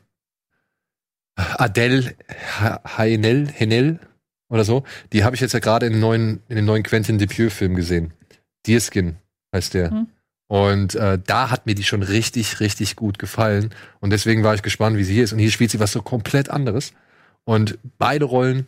Adele 1.37 2.15
Haenel, 2.97 3.49
Henel 3.53 4.01
oder 4.49 4.65
so. 4.65 4.85
Die 5.13 5.25
habe 5.25 5.35
ich 5.35 5.41
jetzt 5.41 5.53
ja 5.53 5.61
gerade 5.61 5.87
in, 5.87 5.93
den 5.93 6.01
neuen, 6.01 6.43
in 6.49 6.57
den 6.57 6.65
neuen 6.65 6.83
Quentin 6.83 7.19
Dupieux-Film 7.19 7.75
gesehen. 7.75 8.13
Deerskin 8.67 9.17
heißt 9.55 9.75
der. 9.75 9.93
Mhm. 9.93 10.07
Und 10.49 10.95
äh, 10.95 11.19
da 11.25 11.51
hat 11.51 11.67
mir 11.67 11.75
die 11.75 11.83
schon 11.83 12.03
richtig, 12.03 12.61
richtig 12.61 12.95
gut 12.95 13.19
gefallen. 13.19 13.75
Und 14.01 14.11
deswegen 14.11 14.45
war 14.45 14.55
ich 14.55 14.63
gespannt, 14.63 14.97
wie 14.97 15.05
sie 15.05 15.15
hier 15.15 15.25
ist. 15.25 15.33
Und 15.33 15.41
hier 15.41 15.51
spielt 15.51 15.71
sie 15.71 15.81
was 15.81 15.93
so 15.93 16.03
komplett 16.03 16.51
anderes. 16.51 16.93
Und 17.45 17.79
beide 17.99 18.27
Rollen 18.27 18.67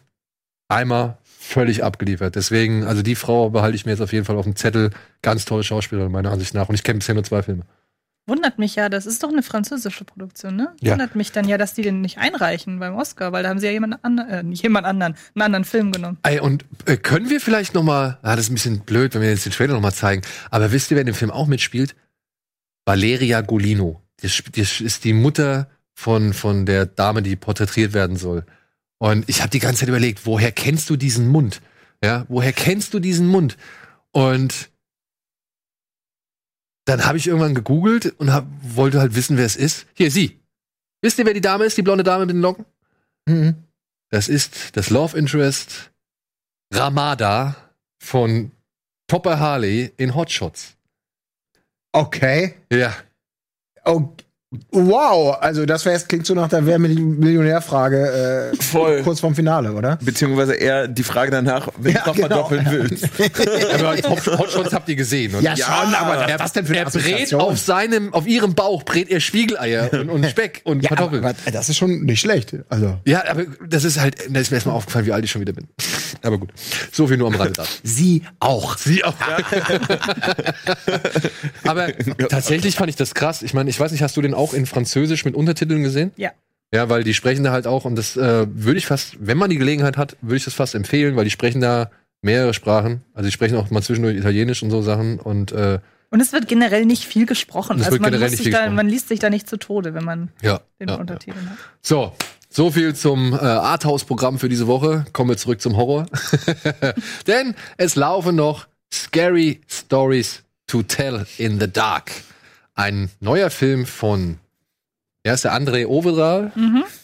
einmal 0.68 1.18
völlig 1.22 1.84
abgeliefert. 1.84 2.34
Deswegen, 2.34 2.84
also 2.84 3.02
die 3.02 3.14
Frau 3.14 3.50
behalte 3.50 3.76
ich 3.76 3.86
mir 3.86 3.92
jetzt 3.92 4.00
auf 4.00 4.12
jeden 4.12 4.24
Fall 4.24 4.36
auf 4.36 4.44
dem 4.44 4.56
Zettel. 4.56 4.90
Ganz 5.22 5.44
tolle 5.44 5.62
Schauspielerin, 5.62 6.10
meiner 6.10 6.32
Ansicht 6.32 6.52
nach. 6.54 6.68
Und 6.68 6.74
ich 6.74 6.82
kenne 6.82 6.98
bisher 6.98 7.14
nur 7.14 7.24
zwei 7.24 7.42
Filme. 7.42 7.62
Wundert 8.28 8.58
mich 8.58 8.74
ja, 8.74 8.90
das 8.90 9.06
ist 9.06 9.22
doch 9.22 9.30
eine 9.30 9.42
französische 9.42 10.04
Produktion, 10.04 10.54
ne? 10.54 10.74
Ja. 10.80 10.92
Wundert 10.92 11.16
mich 11.16 11.32
dann 11.32 11.48
ja, 11.48 11.56
dass 11.56 11.72
die 11.72 11.80
den 11.80 12.02
nicht 12.02 12.18
einreichen 12.18 12.78
beim 12.78 12.94
Oscar, 12.94 13.32
weil 13.32 13.42
da 13.42 13.48
haben 13.48 13.58
sie 13.58 13.66
ja 13.66 13.72
jemand 13.72 14.04
anderen, 14.04 14.30
äh, 14.30 14.42
nicht 14.42 14.62
jemand 14.62 14.86
anderen, 14.86 15.14
einen 15.34 15.42
anderen 15.42 15.64
Film 15.64 15.92
genommen. 15.92 16.18
Ey, 16.24 16.38
und 16.38 16.66
äh, 16.84 16.98
können 16.98 17.30
wir 17.30 17.40
vielleicht 17.40 17.72
noch 17.72 17.82
mal, 17.82 18.18
ah, 18.20 18.36
das 18.36 18.44
ist 18.44 18.50
ein 18.50 18.54
bisschen 18.54 18.80
blöd, 18.80 19.14
wenn 19.14 19.22
wir 19.22 19.30
jetzt 19.30 19.46
den 19.46 19.52
Trailer 19.52 19.72
noch 19.72 19.80
mal 19.80 19.94
zeigen, 19.94 20.20
aber 20.50 20.72
wisst 20.72 20.90
ihr, 20.90 20.96
wer 20.96 21.00
in 21.00 21.06
dem 21.06 21.14
Film 21.14 21.30
auch 21.30 21.46
mitspielt? 21.46 21.96
Valeria 22.84 23.40
Golino. 23.40 24.02
Das, 24.20 24.42
das 24.54 24.82
ist 24.82 25.04
die 25.04 25.14
Mutter 25.14 25.68
von, 25.94 26.34
von 26.34 26.66
der 26.66 26.84
Dame, 26.84 27.22
die 27.22 27.34
porträtiert 27.34 27.94
werden 27.94 28.16
soll. 28.16 28.44
Und 28.98 29.26
ich 29.28 29.40
habe 29.40 29.50
die 29.50 29.58
ganze 29.58 29.80
Zeit 29.80 29.88
überlegt, 29.88 30.26
woher 30.26 30.52
kennst 30.52 30.90
du 30.90 30.96
diesen 30.96 31.28
Mund? 31.28 31.62
Ja, 32.04 32.26
woher 32.28 32.52
kennst 32.52 32.92
du 32.92 32.98
diesen 32.98 33.26
Mund? 33.26 33.56
Und 34.12 34.70
dann 36.88 37.04
habe 37.04 37.18
ich 37.18 37.26
irgendwann 37.26 37.54
gegoogelt 37.54 38.14
und 38.18 38.32
hab, 38.32 38.46
wollte 38.62 38.98
halt 38.98 39.14
wissen, 39.14 39.36
wer 39.36 39.44
es 39.44 39.56
ist. 39.56 39.86
Hier, 39.92 40.10
sie. 40.10 40.40
Wisst 41.02 41.18
ihr, 41.18 41.26
wer 41.26 41.34
die 41.34 41.42
Dame 41.42 41.66
ist, 41.66 41.76
die 41.76 41.82
blonde 41.82 42.02
Dame 42.02 42.24
mit 42.24 42.34
den 42.34 42.40
Locken? 42.40 42.64
Mhm. 43.26 43.56
Das 44.08 44.28
ist 44.28 44.74
das 44.74 44.88
Love 44.88 45.16
Interest 45.18 45.90
Ramada 46.72 47.56
von 48.02 48.52
Topper 49.06 49.38
Harley 49.38 49.92
in 49.98 50.14
Hotshots. 50.14 50.76
Okay. 51.92 52.54
Ja. 52.72 52.96
Oh, 53.84 54.14
wow, 54.72 55.36
also 55.40 55.66
das 55.66 55.84
wär, 55.84 55.98
klingt 55.98 56.24
so 56.26 56.34
nach 56.34 56.48
der 56.48 56.64
Wer 56.64 56.78
Millionärfrage 56.78 58.50
äh, 58.52 58.56
Voll. 58.62 59.02
kurz 59.02 59.20
vorm 59.20 59.34
Finale, 59.34 59.72
oder? 59.72 59.98
Beziehungsweise 60.02 60.54
eher 60.54 60.88
die 60.88 61.02
Frage 61.02 61.30
danach, 61.30 61.68
wenn 61.76 61.92
Ja, 61.94 62.00
du 62.02 62.08
noch 62.08 62.14
genau. 62.16 62.48
verdoppeln 62.48 62.66
willst. 62.70 63.08
Aber 63.74 63.96
Hot- 64.08 64.38
Hotshots 64.38 64.72
habt 64.72 64.88
ihr 64.88 64.96
gesehen. 64.96 65.34
Und 65.34 65.42
Ja, 65.42 65.54
schon, 65.56 65.94
aber 65.94 66.16
was 66.20 66.30
er, 66.30 66.38
das 66.38 66.52
denn 66.54 66.64
für 66.64 66.72
eine 66.72 66.84
er 66.84 66.90
brät 66.90 67.34
auf 67.34 67.58
seinem, 67.58 68.14
auf 68.14 68.26
ihrem 68.26 68.54
Bauch 68.54 68.84
brät 68.84 69.10
er 69.10 69.20
Spiegeleier 69.20 69.92
und, 69.92 70.08
und 70.08 70.26
Speck 70.26 70.62
und 70.64 70.82
Ja, 70.82 70.88
Kartoffeln. 70.90 71.24
aber, 71.24 71.34
aber 71.44 71.50
das 71.52 71.68
ist 71.68 71.76
schon 71.76 72.04
nicht 72.04 72.20
schlecht. 72.20 72.54
Also 72.70 72.96
ja, 73.04 73.24
aber 73.28 73.42
das 73.68 73.84
ist 73.84 74.00
halt, 74.00 74.16
da 74.30 74.40
ist 74.40 74.50
mir 74.50 74.56
erstmal 74.56 74.76
aufgefallen, 74.76 75.04
wie 75.06 75.12
alt 75.12 75.24
ich 75.24 75.30
schon 75.30 75.42
wieder 75.42 75.52
bin. 75.52 75.68
Aber 76.22 76.38
gut. 76.38 76.48
So 76.90 77.06
viel 77.06 77.18
nur 77.18 77.28
am 77.28 77.34
Rande 77.34 77.52
da. 77.52 77.64
sie 77.82 78.22
auch. 78.40 78.78
Sie 78.78 79.04
auch. 79.04 79.14
Aber 81.64 81.88
tatsächlich 82.28 82.76
fand 82.76 82.90
ich 82.90 82.96
das 82.96 83.14
krass. 83.14 83.42
Ich 83.42 83.54
meine, 83.54 83.70
ich 83.70 83.78
weiß 83.78 83.92
nicht, 83.92 84.02
hast 84.02 84.16
du 84.16 84.22
den 84.22 84.34
auch 84.38 84.54
in 84.54 84.64
Französisch 84.66 85.24
mit 85.24 85.34
Untertiteln 85.34 85.82
gesehen? 85.82 86.12
Ja. 86.16 86.30
Ja, 86.72 86.88
weil 86.90 87.02
die 87.02 87.14
sprechen 87.14 87.44
da 87.44 87.52
halt 87.52 87.66
auch 87.66 87.84
und 87.84 87.96
das 87.96 88.16
äh, 88.16 88.46
würde 88.50 88.78
ich 88.78 88.86
fast, 88.86 89.16
wenn 89.20 89.38
man 89.38 89.48
die 89.48 89.56
Gelegenheit 89.56 89.96
hat, 89.96 90.16
würde 90.20 90.36
ich 90.36 90.44
das 90.44 90.54
fast 90.54 90.74
empfehlen, 90.74 91.16
weil 91.16 91.24
die 91.24 91.30
sprechen 91.30 91.60
da 91.60 91.90
mehrere 92.20 92.52
Sprachen. 92.52 93.02
Also 93.14 93.26
die 93.28 93.32
sprechen 93.32 93.56
auch 93.56 93.70
mal 93.70 93.82
zwischendurch 93.82 94.16
Italienisch 94.16 94.62
und 94.62 94.70
so 94.70 94.82
Sachen 94.82 95.18
und 95.18 95.52
äh, 95.52 95.78
Und 96.10 96.20
es 96.20 96.32
wird 96.32 96.46
generell 96.46 96.84
nicht 96.84 97.04
viel 97.04 97.24
gesprochen. 97.24 97.80
Es 97.80 97.86
Also 97.86 97.98
man, 97.98 98.12
da, 98.12 98.18
gesprochen. 98.18 98.74
man 98.74 98.88
liest 98.88 99.08
sich 99.08 99.18
da 99.18 99.30
nicht 99.30 99.48
zu 99.48 99.56
Tode, 99.56 99.94
wenn 99.94 100.04
man 100.04 100.30
ja. 100.42 100.60
den 100.78 100.88
ja, 100.88 100.94
ja. 100.94 101.00
Untertitel 101.00 101.38
hat. 101.38 101.56
So, 101.80 102.12
so 102.50 102.70
viel 102.70 102.94
zum 102.94 103.32
äh, 103.32 103.36
Arthouse-Programm 103.36 104.38
für 104.38 104.48
diese 104.48 104.66
Woche. 104.66 105.06
Kommen 105.12 105.30
wir 105.30 105.36
zurück 105.36 105.60
zum 105.60 105.76
Horror. 105.76 106.06
Denn 107.26 107.54
es 107.76 107.94
laufen 107.94 108.36
noch 108.36 108.66
Scary 108.92 109.60
Stories 109.68 110.42
to 110.66 110.82
Tell 110.82 111.26
in 111.38 111.60
the 111.60 111.70
Dark. 111.70 112.10
Ein 112.78 113.10
neuer 113.18 113.50
Film 113.50 113.86
von, 113.86 114.38
er 115.24 115.34
ist 115.34 115.42
der 115.42 115.52
André 115.52 115.86
Overdahl, 115.86 116.52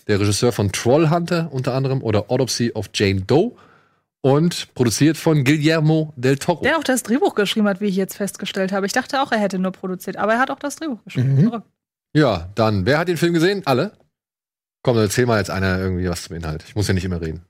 der 0.07 0.21
Regisseur 0.21 0.53
von 0.53 0.71
Trollhunter 0.71 1.49
unter 1.51 1.75
anderem 1.75 2.01
oder 2.01 2.31
Autopsy 2.31 2.71
of 2.73 2.91
Jane 2.95 3.23
Doe 3.23 3.57
und 4.21 4.73
produziert 4.75 5.17
von 5.17 5.43
Guillermo 5.43 6.13
del 6.15 6.39
Toro. 6.39 6.63
Der 6.63 6.79
auch 6.79 6.85
das 6.85 7.03
Drehbuch 7.03 7.35
geschrieben 7.35 7.67
hat, 7.67 7.81
wie 7.81 7.87
ich 7.87 7.97
jetzt 7.97 8.17
festgestellt 8.17 8.71
habe. 8.71 8.87
Ich 8.87 8.93
dachte 8.93 9.21
auch, 9.21 9.33
er 9.33 9.39
hätte 9.39 9.59
nur 9.59 9.73
produziert, 9.73 10.17
aber 10.17 10.35
er 10.35 10.39
hat 10.39 10.53
auch 10.53 10.61
das 10.61 10.77
Drehbuch 10.77 11.03
geschrieben. 11.03 11.35
Mhm. 11.35 11.63
Ja, 12.15 12.49
dann, 12.55 12.87
wer 12.87 12.99
hat 12.99 13.09
den 13.09 13.17
Film 13.17 13.35
gesehen? 13.35 13.63
Alle? 13.65 13.99
Komm, 14.85 14.95
dann 14.95 15.07
erzähl 15.07 15.27
mal 15.27 15.39
jetzt 15.39 15.51
einer 15.51 15.81
irgendwie 15.81 16.09
was 16.09 16.23
zum 16.23 16.37
Inhalt. 16.37 16.63
Ich 16.69 16.77
muss 16.77 16.87
ja 16.87 16.95
nicht 16.95 17.05
immer 17.05 17.21
reden. 17.21 17.43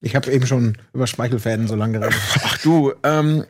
Ich 0.00 0.16
habe 0.16 0.32
eben 0.32 0.46
schon 0.46 0.78
über 0.94 1.06
Speichelfäden 1.06 1.68
so 1.68 1.76
lange 1.76 2.00
geredet. 2.00 2.18
Ach 2.42 2.58
du, 2.58 2.92
ähm, 3.04 3.44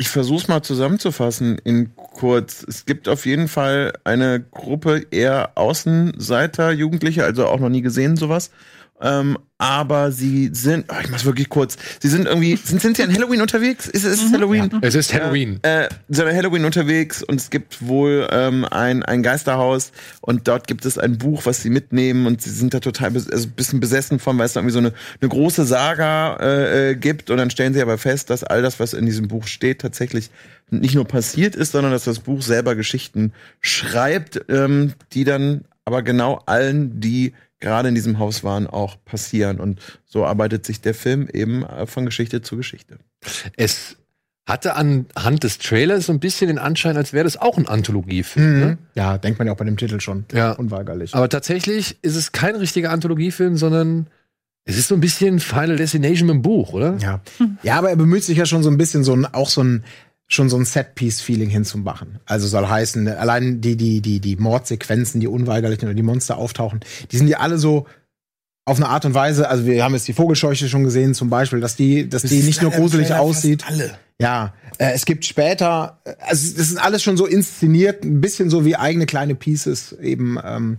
ich 0.00 0.08
versuch's 0.08 0.46
mal 0.46 0.62
zusammenzufassen 0.62 1.58
in 1.58 1.94
kurz. 1.96 2.64
Es 2.66 2.86
gibt 2.86 3.08
auf 3.08 3.26
jeden 3.26 3.48
Fall 3.48 3.92
eine 4.04 4.40
Gruppe 4.40 5.06
eher 5.10 5.58
Außenseiter, 5.58 6.70
Jugendliche, 6.70 7.24
also 7.24 7.46
auch 7.46 7.58
noch 7.58 7.68
nie 7.68 7.82
gesehen 7.82 8.16
sowas. 8.16 8.52
Ähm, 9.00 9.38
aber 9.60 10.12
sie 10.12 10.50
sind, 10.52 10.86
oh, 10.88 10.94
ich 11.02 11.10
mach's 11.10 11.24
wirklich 11.24 11.48
kurz. 11.48 11.76
Sie 12.00 12.08
sind 12.08 12.26
irgendwie, 12.26 12.56
sind, 12.56 12.80
sind 12.80 12.96
sie 12.96 13.02
an 13.02 13.12
Halloween 13.12 13.40
unterwegs? 13.40 13.88
Ist, 13.88 14.04
ist 14.04 14.22
es 14.22 14.32
Halloween? 14.32 14.70
Es 14.82 14.94
ist 14.94 15.12
Halloween. 15.12 15.58
Äh, 15.62 15.88
sind 16.08 16.28
an 16.28 16.34
Halloween 16.34 16.64
unterwegs 16.64 17.24
und 17.24 17.40
es 17.40 17.50
gibt 17.50 17.84
wohl 17.84 18.28
ähm, 18.30 18.64
ein, 18.64 19.02
ein 19.02 19.24
Geisterhaus 19.24 19.90
und 20.20 20.46
dort 20.46 20.68
gibt 20.68 20.84
es 20.84 20.96
ein 20.96 21.18
Buch, 21.18 21.44
was 21.44 21.62
sie 21.62 21.70
mitnehmen 21.70 22.26
und 22.26 22.40
sie 22.40 22.50
sind 22.50 22.72
da 22.72 22.78
total 22.78 23.10
bes 23.10 23.28
also 23.28 23.48
ein 23.48 23.52
bisschen 23.52 23.80
besessen 23.80 24.20
von, 24.20 24.38
weil 24.38 24.46
es 24.46 24.52
da 24.52 24.60
irgendwie 24.60 24.74
so 24.74 24.78
eine, 24.78 24.92
eine 25.20 25.28
große 25.28 25.64
Saga 25.64 26.36
äh, 26.36 26.90
äh, 26.90 26.94
gibt 26.94 27.30
und 27.30 27.38
dann 27.38 27.50
stellen 27.50 27.74
sie 27.74 27.82
aber 27.82 27.98
fest, 27.98 28.30
dass 28.30 28.44
all 28.44 28.62
das, 28.62 28.78
was 28.78 28.94
in 28.94 29.06
diesem 29.06 29.26
Buch 29.26 29.48
steht, 29.48 29.80
tatsächlich 29.80 30.30
nicht 30.70 30.94
nur 30.94 31.04
passiert 31.04 31.56
ist, 31.56 31.72
sondern 31.72 31.92
dass 31.92 32.04
das 32.04 32.20
Buch 32.20 32.42
selber 32.42 32.76
Geschichten 32.76 33.32
schreibt, 33.60 34.44
ähm, 34.48 34.92
die 35.12 35.24
dann 35.24 35.64
aber 35.84 36.02
genau 36.02 36.42
allen, 36.44 37.00
die 37.00 37.32
gerade 37.60 37.88
in 37.88 37.94
diesem 37.94 38.18
Haus 38.18 38.44
waren, 38.44 38.66
auch 38.66 38.96
passieren. 39.04 39.60
Und 39.60 39.80
so 40.04 40.24
arbeitet 40.24 40.64
sich 40.66 40.80
der 40.80 40.94
Film 40.94 41.28
eben 41.32 41.64
äh, 41.64 41.86
von 41.86 42.04
Geschichte 42.06 42.42
zu 42.42 42.56
Geschichte. 42.56 42.98
Es 43.56 43.96
hatte 44.46 44.76
anhand 44.76 45.44
des 45.44 45.58
Trailers 45.58 46.06
so 46.06 46.12
ein 46.12 46.20
bisschen 46.20 46.48
den 46.48 46.58
Anschein, 46.58 46.96
als 46.96 47.12
wäre 47.12 47.24
das 47.24 47.36
auch 47.36 47.58
ein 47.58 47.68
Anthologiefilm. 47.68 48.60
Ne? 48.60 48.78
Ja, 48.94 49.18
denkt 49.18 49.38
man 49.38 49.46
ja 49.46 49.52
auch 49.52 49.58
bei 49.58 49.66
dem 49.66 49.76
Titel 49.76 50.00
schon. 50.00 50.24
Ja. 50.32 50.52
Unweigerlich. 50.52 51.14
Aber 51.14 51.28
tatsächlich 51.28 51.98
ist 52.00 52.16
es 52.16 52.32
kein 52.32 52.56
richtiger 52.56 52.90
Anthologiefilm, 52.90 53.58
sondern 53.58 54.06
es 54.64 54.78
ist 54.78 54.88
so 54.88 54.94
ein 54.94 55.00
bisschen 55.00 55.38
Final 55.40 55.76
Destination 55.76 56.26
mit 56.26 56.34
dem 56.34 56.42
Buch, 56.42 56.72
oder? 56.72 56.96
Ja. 56.98 57.20
ja, 57.62 57.76
aber 57.76 57.90
er 57.90 57.96
bemüht 57.96 58.24
sich 58.24 58.38
ja 58.38 58.46
schon 58.46 58.62
so 58.62 58.70
ein 58.70 58.78
bisschen 58.78 59.04
so 59.04 59.14
ein, 59.14 59.26
auch 59.26 59.48
so 59.48 59.62
ein, 59.62 59.84
schon 60.28 60.50
so 60.50 60.58
ein 60.58 60.64
Set-Piece-Feeling 60.64 61.48
hinzumachen. 61.48 62.20
Also 62.26 62.46
soll 62.46 62.68
heißen, 62.68 63.08
allein 63.08 63.60
die, 63.60 63.76
die, 63.76 64.02
die, 64.02 64.20
die 64.20 64.36
Mordsequenzen, 64.36 65.20
die 65.20 65.26
unweigerlichen 65.26 65.86
oder 65.86 65.94
die 65.94 66.02
Monster 66.02 66.36
auftauchen, 66.36 66.80
die 67.10 67.16
sind 67.16 67.28
ja 67.28 67.38
alle 67.38 67.58
so 67.58 67.86
auf 68.66 68.76
eine 68.76 68.88
Art 68.88 69.06
und 69.06 69.14
Weise, 69.14 69.48
also 69.48 69.64
wir 69.64 69.82
haben 69.82 69.94
jetzt 69.94 70.06
die 70.06 70.12
Vogelscheuche 70.12 70.68
schon 70.68 70.84
gesehen 70.84 71.14
zum 71.14 71.30
Beispiel, 71.30 71.60
dass 71.60 71.74
die, 71.74 72.06
dass 72.06 72.22
die 72.22 72.42
nicht 72.42 72.60
nur 72.60 72.70
gruselig 72.70 73.14
aussieht. 73.14 73.64
Alle. 73.66 73.98
Ja, 74.20 74.52
äh, 74.76 74.92
es 74.92 75.06
gibt 75.06 75.24
später, 75.24 76.00
äh, 76.04 76.14
also 76.20 76.54
das 76.54 76.68
ist 76.68 76.76
alles 76.76 77.02
schon 77.02 77.16
so 77.16 77.24
inszeniert, 77.24 78.04
ein 78.04 78.20
bisschen 78.20 78.50
so 78.50 78.66
wie 78.66 78.76
eigene 78.76 79.06
kleine 79.06 79.34
Pieces 79.34 79.92
eben. 79.92 80.38
Ähm, 80.44 80.78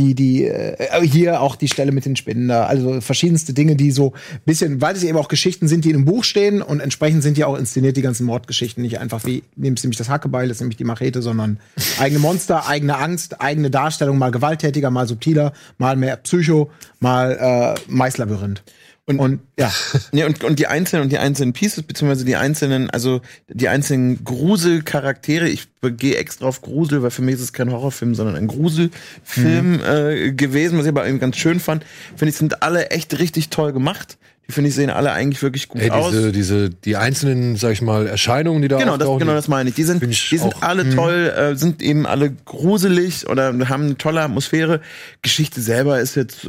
die, 0.00 0.14
die, 0.14 0.46
äh, 0.46 1.06
hier 1.06 1.40
auch 1.40 1.56
die 1.56 1.68
Stelle 1.68 1.92
mit 1.92 2.04
den 2.04 2.16
Spinnen 2.16 2.48
da, 2.48 2.64
also 2.64 3.00
verschiedenste 3.00 3.52
Dinge, 3.52 3.76
die 3.76 3.90
so 3.90 4.14
bisschen, 4.44 4.80
weil 4.80 4.94
es 4.94 5.04
eben 5.04 5.18
auch 5.18 5.28
Geschichten 5.28 5.68
sind, 5.68 5.84
die 5.84 5.90
in 5.90 5.96
einem 5.96 6.04
Buch 6.04 6.24
stehen 6.24 6.62
und 6.62 6.80
entsprechend 6.80 7.22
sind 7.22 7.36
ja 7.36 7.46
auch 7.46 7.56
inszeniert 7.56 7.96
die 7.96 8.02
ganzen 8.02 8.24
Mordgeschichten, 8.26 8.82
nicht 8.82 8.98
einfach 8.98 9.24
wie, 9.24 9.42
nimmst 9.56 9.84
nämlich 9.84 9.98
das 9.98 10.08
Hackebeil, 10.08 10.48
das 10.48 10.56
ist 10.56 10.60
nämlich 10.62 10.78
die 10.78 10.84
Machete, 10.84 11.22
sondern 11.22 11.58
eigene 11.98 12.20
Monster, 12.20 12.66
eigene 12.66 12.96
Angst, 12.96 13.40
eigene 13.40 13.70
Darstellung, 13.70 14.18
mal 14.18 14.30
gewalttätiger, 14.30 14.90
mal 14.90 15.06
subtiler, 15.06 15.52
mal 15.78 15.96
mehr 15.96 16.16
Psycho, 16.16 16.70
mal 17.00 17.76
äh, 17.76 17.80
Maislabyrinth. 17.88 18.62
Und, 19.10 19.18
Und 19.18 19.40
ja, 19.58 19.72
Nee, 20.12 20.24
und, 20.24 20.44
und 20.44 20.58
die 20.58 20.66
einzelnen 20.66 21.02
und 21.04 21.10
die 21.10 21.18
einzelnen 21.18 21.52
Pieces, 21.52 21.82
beziehungsweise 21.82 22.24
die 22.24 22.36
einzelnen, 22.36 22.88
also 22.90 23.20
die 23.48 23.68
einzelnen 23.68 24.24
Gruselcharaktere, 24.24 25.48
ich 25.48 25.68
gehe 25.96 26.16
extra 26.16 26.46
auf 26.46 26.60
Grusel, 26.62 27.02
weil 27.02 27.10
für 27.10 27.22
mich 27.22 27.34
ist 27.36 27.40
es 27.40 27.52
kein 27.52 27.70
Horrorfilm, 27.72 28.14
sondern 28.14 28.36
ein 28.36 28.46
Gruselfilm 28.46 29.80
äh, 29.82 30.32
gewesen, 30.32 30.78
was 30.78 30.84
ich 30.84 30.90
aber 30.90 31.04
irgendwie 31.04 31.20
ganz 31.20 31.36
schön 31.36 31.60
fand. 31.60 31.84
Finde 32.16 32.30
ich, 32.30 32.36
sind 32.36 32.62
alle 32.62 32.90
echt 32.90 33.18
richtig 33.18 33.48
toll 33.50 33.72
gemacht. 33.72 34.18
Die 34.48 34.52
finde 34.52 34.68
ich 34.70 34.74
sehen 34.74 34.90
alle 34.90 35.12
eigentlich 35.12 35.42
wirklich 35.44 35.68
gut 35.68 35.80
Ey, 35.80 35.90
aus. 35.90 36.10
diese, 36.10 36.32
diese, 36.32 36.70
die 36.70 36.96
einzelnen, 36.96 37.54
sag 37.54 37.70
ich 37.70 37.82
mal, 37.82 38.08
Erscheinungen, 38.08 38.60
die 38.62 38.66
da 38.66 38.78
Genau, 38.78 38.96
das, 38.96 39.06
genau 39.20 39.32
das 39.34 39.46
meine 39.46 39.68
ich. 39.68 39.76
Die 39.76 39.84
sind, 39.84 40.02
ich 40.02 40.28
die 40.28 40.38
sind 40.38 40.56
auch- 40.56 40.62
alle 40.62 40.92
toll, 40.92 41.32
äh, 41.36 41.54
sind 41.54 41.80
eben 41.80 42.04
alle 42.04 42.32
gruselig 42.32 43.28
oder 43.28 43.52
haben 43.68 43.84
eine 43.84 43.96
tolle 43.96 44.22
Atmosphäre. 44.22 44.80
Geschichte 45.22 45.60
selber 45.60 46.00
ist 46.00 46.16
jetzt, 46.16 46.48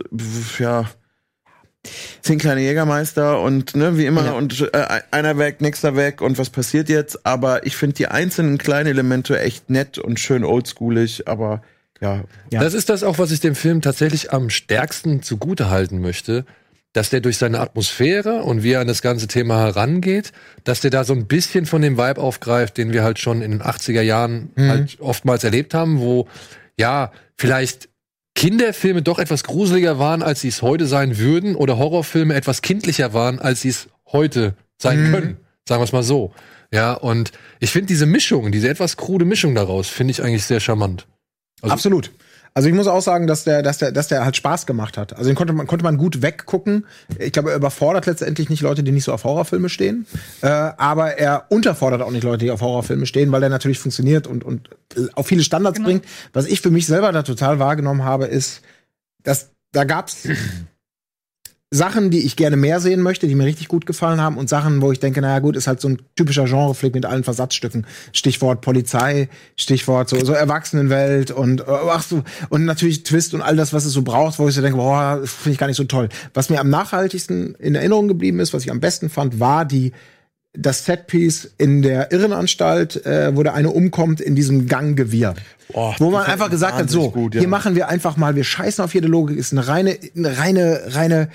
ja, 0.58 0.90
zehn 2.22 2.38
kleine 2.38 2.62
Jägermeister 2.62 3.42
und 3.42 3.76
ne, 3.76 3.98
wie 3.98 4.06
immer 4.06 4.26
Ja. 4.26 4.32
und 4.34 4.70
äh, 4.74 5.02
einer 5.12 5.38
weg, 5.38 5.62
nächster 5.62 5.96
weg 5.96 6.22
und 6.22 6.38
was 6.38 6.50
passiert 6.50 6.90
jetzt? 6.90 7.26
Aber 7.26 7.66
ich 7.66 7.76
finde 7.76 7.96
die 7.96 8.08
einzelnen 8.08 8.58
kleinen 8.58 8.88
Elemente 8.88 9.40
echt 9.40 9.70
nett 9.70 9.98
und 9.98 10.20
schön 10.20 10.44
oldschoolig, 10.44 11.28
aber 11.28 11.62
ja, 12.00 12.24
Ja. 12.52 12.62
Das 12.64 12.74
ist 12.74 12.90
das 12.90 13.04
auch, 13.04 13.18
was 13.20 13.32
ich 13.32 13.40
dem 13.40 13.56
Film 13.56 13.82
tatsächlich 13.82 14.32
am 14.34 14.50
stärksten 14.50 15.22
zugute 15.24 15.70
halten 15.70 16.02
möchte, 16.02 16.46
dass 16.94 17.10
der 17.10 17.22
durch 17.22 17.38
seine 17.38 17.60
Atmosphäre 17.62 18.42
und 18.44 18.64
wie 18.64 18.74
er 18.74 18.82
an 18.82 18.88
das 18.88 19.02
ganze 19.02 19.28
Thema 19.28 19.60
herangeht, 19.60 20.34
dass 20.64 20.82
der 20.82 20.92
da 20.92 21.04
so 21.04 21.14
ein 21.14 21.26
bisschen 21.26 21.66
von 21.66 21.82
dem 21.82 21.98
Vibe 21.98 22.20
aufgreift, 22.22 22.78
den 22.78 22.92
wir 22.92 23.04
halt 23.04 23.18
schon 23.18 23.42
in 23.42 23.52
den 23.52 23.62
80er 23.62 24.02
Jahren 24.02 24.50
halt 24.58 24.98
oftmals 25.00 25.44
erlebt 25.44 25.74
haben, 25.74 26.00
wo 26.00 26.28
ja 26.78 27.12
vielleicht 27.38 27.88
Kinderfilme 28.36 29.02
doch 29.02 29.20
etwas 29.20 29.44
gruseliger 29.44 30.00
waren, 30.00 30.24
als 30.24 30.42
sie 30.42 30.48
es 30.48 30.62
heute 30.62 30.86
sein 30.88 31.18
würden, 31.18 31.56
oder 31.56 31.78
Horrorfilme 31.78 32.34
etwas 32.34 32.62
kindlicher 32.62 33.14
waren, 33.14 33.40
als 33.40 33.62
sie 33.62 33.70
es 33.70 33.90
heute 34.12 34.56
sein 34.82 35.12
können. 35.12 35.38
Sagen 35.68 35.82
wir 35.82 35.86
es 35.86 35.92
mal 35.92 36.04
so. 36.04 36.34
Ja, 36.74 36.94
und 36.94 37.32
ich 37.60 37.72
finde 37.72 37.88
diese 37.88 38.06
Mischung, 38.06 38.52
diese 38.52 38.70
etwas 38.70 38.98
krude 38.98 39.26
Mischung 39.26 39.54
daraus, 39.54 39.88
finde 39.90 40.12
ich 40.12 40.24
eigentlich 40.24 40.46
sehr 40.46 40.60
charmant. 40.60 41.06
Also- 41.62 41.74
Absolut. 41.74 42.12
Also 42.54 42.68
ich 42.68 42.76
muss 42.76 42.88
auch 42.88 43.02
sagen, 43.02 43.28
dass 43.28 43.46
der, 43.46 43.64
dass 43.64 43.78
der, 43.78 43.94
dass 43.94 44.10
der 44.10 44.26
halt 44.26 44.36
Spaß 44.36 44.66
gemacht 44.66 44.98
hat. 44.98 45.14
Also 45.14 45.30
den 45.30 45.36
konnte 45.36 45.54
man, 45.54 45.68
konnte 45.68 45.84
man 45.84 45.96
gut 45.98 46.22
weggucken. 46.22 46.86
Ich 47.18 47.32
glaube, 47.32 47.52
er 47.52 47.56
überfordert 47.56 48.08
letztendlich 48.08 48.50
nicht 48.50 48.62
Leute, 48.62 48.84
die 48.84 48.92
nicht 48.92 49.06
so 49.06 49.14
auf 49.14 49.24
Horrorfilme 49.24 49.70
stehen. 49.70 50.06
Äh, 50.42 50.48
aber 50.48 51.18
er 51.18 51.46
unterfordert 51.50 52.02
auch 52.02 52.12
nicht 52.12 52.24
Leute, 52.24 52.44
die 52.44 52.52
auf 52.52 52.60
Horrorfilme 52.62 53.06
stehen, 53.06 53.32
weil 53.32 53.40
der 53.40 53.50
natürlich 53.50 53.80
funktioniert 53.80 54.28
und, 54.28 54.44
und 54.44 54.70
auf 55.14 55.28
viele 55.28 55.44
Standards 55.44 55.78
Genau. 55.78 55.88
bringt. 55.88 56.06
Was 56.34 56.46
ich 56.46 56.60
für 56.60 56.72
mich 56.72 56.88
selber 56.88 57.14
da 57.14 57.24
total 57.24 57.60
wahrgenommen 57.60 58.04
habe, 58.04 58.26
ist, 58.26 58.62
dass 59.24 59.52
da 59.72 59.86
gab's 59.86 60.28
Sachen, 61.74 62.10
die 62.10 62.26
ich 62.26 62.36
gerne 62.36 62.58
mehr 62.58 62.82
sehen 62.82 63.02
möchte, 63.02 63.30
die 63.30 63.36
mir 63.36 63.46
richtig 63.46 63.70
gut 63.70 63.86
gefallen 63.86 64.20
haben 64.20 64.38
und 64.38 64.50
Sachen, 64.50 64.82
wo 64.82 64.92
ich 64.92 65.00
denke, 65.00 65.22
naja 65.22 65.40
gut, 65.40 65.56
ist 65.56 65.68
halt 65.68 65.80
so 65.80 65.88
ein 65.88 66.02
typischer 66.18 66.44
Genreflick 66.44 66.94
mit 66.94 67.06
allen 67.06 67.24
Versatzstücken. 67.24 67.88
Stichwort 68.12 68.60
Polizei, 68.60 69.30
Stichwort 69.56 70.10
so, 70.10 70.20
so 70.24 70.34
Erwachsenenwelt 70.34 71.32
und 71.32 71.62
äh, 71.62 71.66
ach 71.68 72.04
so, 72.04 72.24
und 72.50 72.66
natürlich 72.66 73.04
Twist 73.04 73.34
und 73.34 73.42
all 73.42 73.56
das, 73.56 73.72
was 73.72 73.86
es 73.86 73.94
so 73.94 74.02
braucht, 74.02 74.38
wo 74.38 74.50
ich 74.50 74.56
so 74.56 74.62
denke, 74.62 74.78
boah, 74.78 75.20
das 75.22 75.32
finde 75.32 75.54
ich 75.54 75.60
gar 75.60 75.68
nicht 75.68 75.78
so 75.78 75.86
toll. 75.86 76.10
Was 76.34 76.50
mir 76.50 76.60
am 76.60 76.70
nachhaltigsten 76.70 77.56
in 77.56 77.76
Erinnerung 77.76 78.10
geblieben 78.10 78.42
ist, 78.42 78.54
was 78.54 78.66
ich 78.66 78.72
am 78.72 78.82
besten 78.82 79.10
fand, 79.10 79.40
war 79.40 79.64
die 79.64 79.94
das 80.54 80.84
Setpiece 80.84 81.50
in 81.58 81.82
der 81.82 82.12
Irrenanstalt, 82.12 83.06
äh, 83.06 83.36
wo 83.36 83.44
der 83.44 83.54
eine 83.54 83.70
umkommt 83.70 84.20
in 84.20 84.36
diesem 84.36 84.68
Ganggewirr. 84.68 85.36
Oh, 85.74 85.94
wo 86.00 86.12
man 86.12 86.26
einfach 86.26 86.50
gesagt 86.50 86.76
hat, 86.76 86.90
so, 86.90 87.12
gut, 87.12 87.36
ja. 87.36 87.40
hier 87.40 87.48
machen 87.48 87.76
wir 87.76 87.88
einfach 87.88 88.18
mal, 88.18 88.36
wir 88.36 88.44
scheißen 88.44 88.84
auf 88.84 88.94
jede 88.94 89.08
Logik, 89.08 89.38
ist 89.38 89.54
eine 89.54 89.68
reine, 89.68 89.98
eine 90.16 90.38
reine, 90.38 90.82
reine 90.88 91.30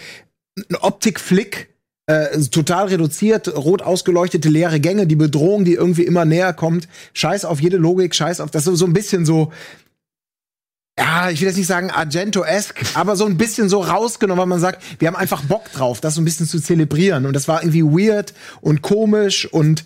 ein 0.56 0.76
Optikflick, 0.76 1.68
äh, 2.06 2.38
total 2.50 2.86
reduziert, 2.88 3.48
rot 3.56 3.82
ausgeleuchtete 3.82 4.48
leere 4.48 4.80
Gänge, 4.80 5.06
die 5.06 5.16
Bedrohung, 5.16 5.64
die 5.64 5.74
irgendwie 5.74 6.04
immer 6.04 6.24
näher 6.24 6.52
kommt. 6.52 6.88
Scheiß 7.14 7.44
auf 7.44 7.60
jede 7.60 7.76
Logik, 7.76 8.14
scheiß 8.14 8.40
auf 8.40 8.50
das 8.50 8.66
ist 8.66 8.78
so 8.78 8.86
ein 8.86 8.92
bisschen 8.92 9.26
so. 9.26 9.52
Ja, 10.98 11.28
ich 11.28 11.40
will 11.40 11.48
jetzt 11.48 11.58
nicht 11.58 11.66
sagen 11.66 11.90
Argento-esque, 11.90 12.86
aber 12.94 13.16
so 13.16 13.26
ein 13.26 13.36
bisschen 13.36 13.68
so 13.68 13.82
rausgenommen, 13.82 14.40
weil 14.40 14.46
man 14.46 14.60
sagt, 14.60 14.82
wir 14.98 15.08
haben 15.08 15.16
einfach 15.16 15.42
Bock 15.42 15.70
drauf, 15.72 16.00
das 16.00 16.14
so 16.14 16.22
ein 16.22 16.24
bisschen 16.24 16.46
zu 16.46 16.58
zelebrieren. 16.58 17.26
Und 17.26 17.34
das 17.34 17.48
war 17.48 17.62
irgendwie 17.62 17.82
weird 17.82 18.32
und 18.62 18.80
komisch 18.80 19.44
und 19.52 19.84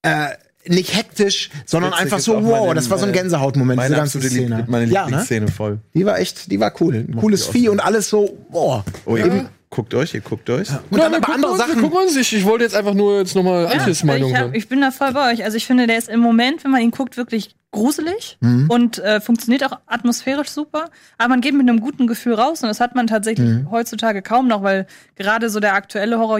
äh, 0.00 0.28
nicht 0.66 0.96
hektisch, 0.96 1.50
sondern 1.66 1.92
Witzig 1.92 2.04
einfach 2.04 2.18
so, 2.20 2.42
wow, 2.42 2.66
meine, 2.66 2.74
das 2.74 2.88
war 2.88 2.98
so 2.98 3.04
ein 3.04 3.12
Gänsehautmoment, 3.12 3.78
diese 3.78 3.90
meine 3.90 4.00
ganze 4.00 4.18
absolute 4.18 4.40
Lieb 4.40 4.46
Szene. 4.46 4.64
meine 4.68 4.86
ja, 4.86 5.00
ne? 5.00 5.06
Lieblingsszene 5.06 5.48
voll. 5.48 5.78
Die 5.94 6.06
war 6.06 6.18
echt, 6.18 6.50
die 6.50 6.58
war 6.58 6.72
cool. 6.80 6.94
Ein 6.94 7.16
cooles 7.16 7.46
Vieh 7.46 7.68
und 7.68 7.80
alles 7.80 8.08
so, 8.08 8.38
boah. 8.50 8.84
Oh, 9.04 9.16
ihr 9.16 9.50
guckt 9.76 9.94
euch, 9.94 10.14
ihr 10.14 10.20
guckt 10.22 10.48
euch. 10.50 10.68
Und 10.90 10.98
dann 10.98 11.14
aber 11.14 11.32
andere 11.34 11.42
wir 11.42 11.52
uns, 11.52 11.60
wir 11.60 11.66
Sachen. 11.68 11.82
gucken 11.82 11.98
uns. 11.98 12.16
Ich, 12.16 12.32
ich 12.34 12.44
wollte 12.44 12.64
jetzt 12.64 12.74
einfach 12.74 12.94
nur 12.94 13.18
jetzt 13.18 13.34
nochmal 13.36 13.66
Antjes 13.66 14.02
Meinung 14.02 14.30
ich, 14.30 14.36
hab, 14.36 14.54
ich 14.54 14.68
bin 14.68 14.80
da 14.80 14.90
voll 14.90 15.12
bei 15.12 15.32
euch. 15.32 15.44
Also 15.44 15.56
ich 15.56 15.66
finde, 15.66 15.86
der 15.86 15.98
ist 15.98 16.08
im 16.08 16.20
Moment, 16.20 16.64
wenn 16.64 16.70
man 16.70 16.80
ihn 16.80 16.90
guckt, 16.90 17.16
wirklich 17.16 17.54
gruselig 17.72 18.38
Mhm. 18.40 18.70
und 18.70 18.98
äh, 19.00 19.20
funktioniert 19.20 19.62
auch 19.64 19.78
atmosphärisch 19.86 20.48
super. 20.48 20.88
Aber 21.18 21.28
man 21.28 21.42
geht 21.42 21.52
mit 21.52 21.68
einem 21.68 21.80
guten 21.80 22.06
Gefühl 22.06 22.32
raus 22.34 22.62
und 22.62 22.68
das 22.68 22.80
hat 22.80 22.94
man 22.94 23.06
tatsächlich 23.06 23.46
Mhm. 23.50 23.70
heutzutage 23.70 24.22
kaum 24.22 24.48
noch, 24.48 24.62
weil 24.62 24.86
gerade 25.14 25.50
so 25.50 25.60
der 25.60 25.74
aktuelle 25.74 26.18
Horror, 26.18 26.38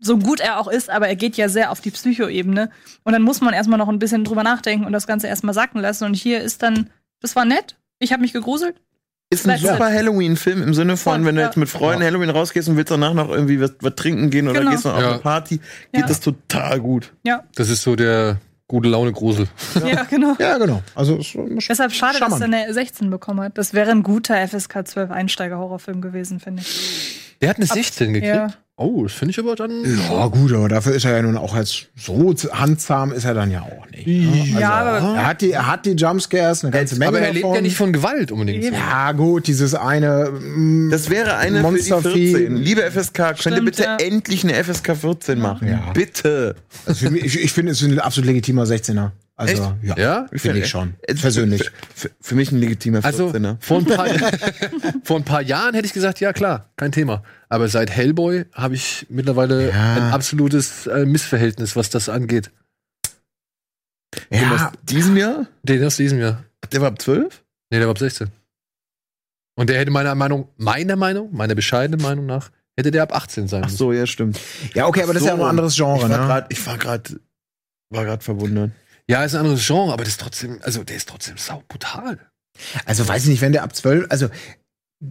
so 0.00 0.18
gut 0.18 0.40
er 0.40 0.58
auch 0.58 0.66
ist, 0.66 0.90
aber 0.90 1.06
er 1.06 1.14
geht 1.16 1.36
ja 1.36 1.48
sehr 1.48 1.70
auf 1.70 1.80
die 1.80 1.92
Psychoebene. 1.92 2.70
Und 3.04 3.12
dann 3.12 3.22
muss 3.22 3.40
man 3.40 3.54
erstmal 3.54 3.78
noch 3.78 3.88
ein 3.88 4.00
bisschen 4.00 4.24
drüber 4.24 4.42
nachdenken 4.42 4.84
und 4.86 4.92
das 4.92 5.06
Ganze 5.06 5.28
erstmal 5.28 5.54
sacken 5.54 5.80
lassen. 5.80 6.04
Und 6.04 6.14
hier 6.14 6.40
ist 6.40 6.62
dann, 6.64 6.90
das 7.20 7.36
war 7.36 7.44
nett. 7.44 7.76
Ich 8.00 8.12
habe 8.12 8.22
mich 8.22 8.32
gegruselt. 8.32 8.74
Ist 9.32 9.48
ein 9.48 9.58
super 9.58 9.86
Halloween-Film 9.92 10.60
im 10.62 10.74
Sinne 10.74 10.96
von, 10.96 11.24
wenn 11.24 11.36
du 11.36 11.42
jetzt 11.42 11.56
mit 11.56 11.68
Freunden 11.68 12.02
Halloween 12.02 12.30
rausgehst 12.30 12.68
und 12.68 12.76
willst 12.76 12.90
danach 12.90 13.14
noch 13.14 13.28
irgendwie 13.30 13.60
was, 13.60 13.72
was 13.80 13.94
trinken 13.94 14.28
gehen 14.30 14.48
oder 14.48 14.58
Genau. 14.60 14.72
gehst 14.72 14.84
noch 14.84 14.94
auf 14.94 15.00
Ja. 15.00 15.10
eine 15.12 15.18
Party, 15.20 15.58
geht 15.92 16.00
Ja. 16.02 16.06
das 16.06 16.18
total 16.20 16.80
gut. 16.80 17.12
Ja, 17.22 17.44
Das 17.54 17.68
ist 17.70 17.82
so 17.82 17.94
der 17.94 18.38
gute 18.66 18.88
Laune 18.88 19.12
Grusel. 19.12 19.46
ja, 19.86 20.02
genau. 20.04 20.34
Ja, 20.40 20.58
genau. 20.58 20.82
Also 20.96 21.16
es- 21.18 21.36
Deshalb 21.68 21.92
schade, 21.92 22.18
dass 22.18 22.30
charmant. 22.30 22.42
er 22.54 22.60
eine 22.64 22.74
16 22.74 23.08
bekommen 23.10 23.40
hat. 23.40 23.56
Das 23.56 23.72
wäre 23.72 23.92
ein 23.92 24.02
guter 24.02 24.34
FSK 24.36 24.84
12 24.86 25.10
Einsteiger-Horrorfilm 25.12 26.00
gewesen, 26.00 26.40
finde 26.40 26.62
ich. 26.62 27.36
Der 27.40 27.50
hat 27.50 27.56
eine 27.58 27.66
16 27.66 28.12
gekriegt. 28.12 28.34
Ja. 28.34 28.48
Oh, 28.82 29.02
das 29.02 29.12
finde 29.12 29.32
ich 29.32 29.38
aber 29.38 29.56
dann. 29.56 29.70
Ja, 30.10 30.26
gut, 30.28 30.52
aber 30.54 30.68
dafür 30.70 30.94
ist 30.94 31.04
er 31.04 31.14
ja 31.16 31.20
nun 31.22 31.36
auch 31.36 31.54
als 31.54 31.82
so 31.96 32.34
handzahm 32.52 33.12
ist 33.12 33.24
er 33.24 33.34
dann 33.34 33.50
ja 33.50 33.60
auch 33.60 33.86
nicht. 33.90 34.06
ne? 34.06 34.32
Also, 34.46 34.58
Ja, 34.58 34.70
aber- 34.70 35.16
er 35.16 35.26
hat 35.26 35.40
die, 35.42 35.50
er 35.52 35.66
hat 35.66 35.84
die 35.84 35.90
Jumpscares, 35.90 36.64
eine 36.64 36.70
ganze 36.72 36.96
Menge 36.96 37.08
aber 37.08 37.20
er 37.20 37.32
lebt 37.32 37.44
davon. 37.44 37.56
ja 37.56 37.60
nicht 37.60 37.76
von 37.76 37.92
Gewalt 37.92 38.32
unbedingt. 38.32 38.64
Eben. 38.64 38.74
Ja, 38.76 39.12
gut, 39.12 39.46
dieses 39.48 39.74
eine. 39.74 40.30
mm, 40.30 40.88
Das 40.90 41.10
wäre 41.10 41.36
eine 41.36 41.60
Monstervieh. 41.60 42.10
für 42.32 42.38
die 42.38 42.46
14. 42.48 42.56
Liebe 42.56 42.82
FSK, 42.90 43.34
könnt 43.42 43.56
ihr 43.56 43.64
bitte 43.64 43.82
ja. 43.82 43.96
endlich 43.98 44.44
eine 44.44 44.54
FSK 44.64 44.96
14 44.96 45.38
machen? 45.38 45.68
Ja. 45.68 45.90
Bitte. 45.92 46.56
Also 46.86 47.10
mich, 47.10 47.24
ich, 47.24 47.40
ich 47.40 47.52
finde, 47.52 47.72
es 47.72 47.82
ist 47.82 47.88
ein 47.88 47.98
absolut 47.98 48.26
legitimer 48.28 48.64
16er. 48.64 49.10
Also, 49.40 49.74
ja. 49.82 49.96
Ja? 49.96 50.26
Finde 50.32 50.58
ich 50.58 50.68
schon. 50.68 50.94
Äh, 51.02 51.14
Persönlich. 51.14 51.70
Für, 51.94 52.10
für, 52.20 52.34
mich 52.34 52.52
ein 52.52 52.58
legitimer 52.58 53.02
Also 53.04 53.28
14er. 53.28 53.56
vor 53.60 53.78
ein, 53.78 53.86
paar, 53.86 54.06
vor 55.04 55.16
ein 55.16 55.24
paar 55.24 55.40
Jahren 55.40 55.74
hätte 55.74 55.86
ich 55.86 55.94
gesagt, 55.94 56.20
ja 56.20 56.32
klar, 56.32 56.70
kein 56.76 56.92
Thema. 56.92 57.22
Aber 57.48 57.68
seit 57.68 57.90
Hellboy 57.90 58.44
habe 58.52 58.74
ich 58.74 59.06
mittlerweile 59.08 59.70
Ja. 59.70 59.94
ein 59.94 60.12
absolutes 60.12 60.86
äh, 60.86 61.06
Missverhältnis, 61.06 61.74
was 61.74 61.88
das 61.88 62.08
angeht. 62.08 62.50
Den 64.30 64.42
Ja, 64.42 64.54
aus 64.54 64.72
diesem 64.82 65.16
Jahr? 65.16 65.46
Den 65.62 65.84
aus 65.84 65.96
diesem 65.96 66.20
Jahr. 66.20 66.44
Der 66.72 66.80
war 66.82 66.88
ab 66.88 67.00
12? 67.00 67.42
Nee, 67.70 67.78
der 67.78 67.86
war 67.86 67.92
ab 67.92 67.98
16. 67.98 68.28
Und 69.56 69.70
der 69.70 69.78
hätte 69.78 69.90
meiner 69.90 70.14
Meinung, 70.14 70.48
meiner 70.58 70.96
Meinung, 70.96 71.34
meiner 71.34 71.54
bescheidenen 71.54 72.02
Meinung 72.02 72.26
nach, 72.26 72.50
hätte 72.76 72.90
der 72.90 73.02
ab 73.04 73.14
18 73.14 73.48
sein 73.48 73.62
Ach 73.62 73.66
müssen. 73.68 73.76
so, 73.78 73.92
ja, 73.92 74.06
stimmt. 74.06 74.38
ja, 74.74 74.86
okay, 74.86 75.02
aber 75.02 75.14
das 75.14 75.22
ist 75.22 75.28
ja 75.28 75.34
auch 75.34 75.40
ein 75.40 75.46
anderes 75.46 75.76
Genre, 75.76 75.96
ich 75.96 76.02
war 76.02 76.18
ne? 76.18 76.26
grad, 76.26 76.52
ich 76.52 76.66
war 76.66 76.78
gerade 76.78 77.20
war 77.90 78.04
gerade 78.04 78.22
verwundert. 78.22 78.70
Ja, 79.10 79.24
ist 79.24 79.34
ein 79.34 79.40
anderes 79.40 79.66
Genre, 79.66 79.92
aber 79.92 80.04
das 80.04 80.12
ist 80.12 80.20
trotzdem, 80.20 80.60
also 80.62 80.84
der 80.84 80.94
ist 80.94 81.08
trotzdem 81.08 81.36
sau 81.36 81.64
brutal. 81.66 82.16
Also 82.84 83.08
weiß 83.08 83.24
ich 83.24 83.28
nicht, 83.28 83.40
wenn 83.40 83.50
der 83.50 83.64
ab 83.64 83.74
12, 83.74 84.06
also 84.08 84.28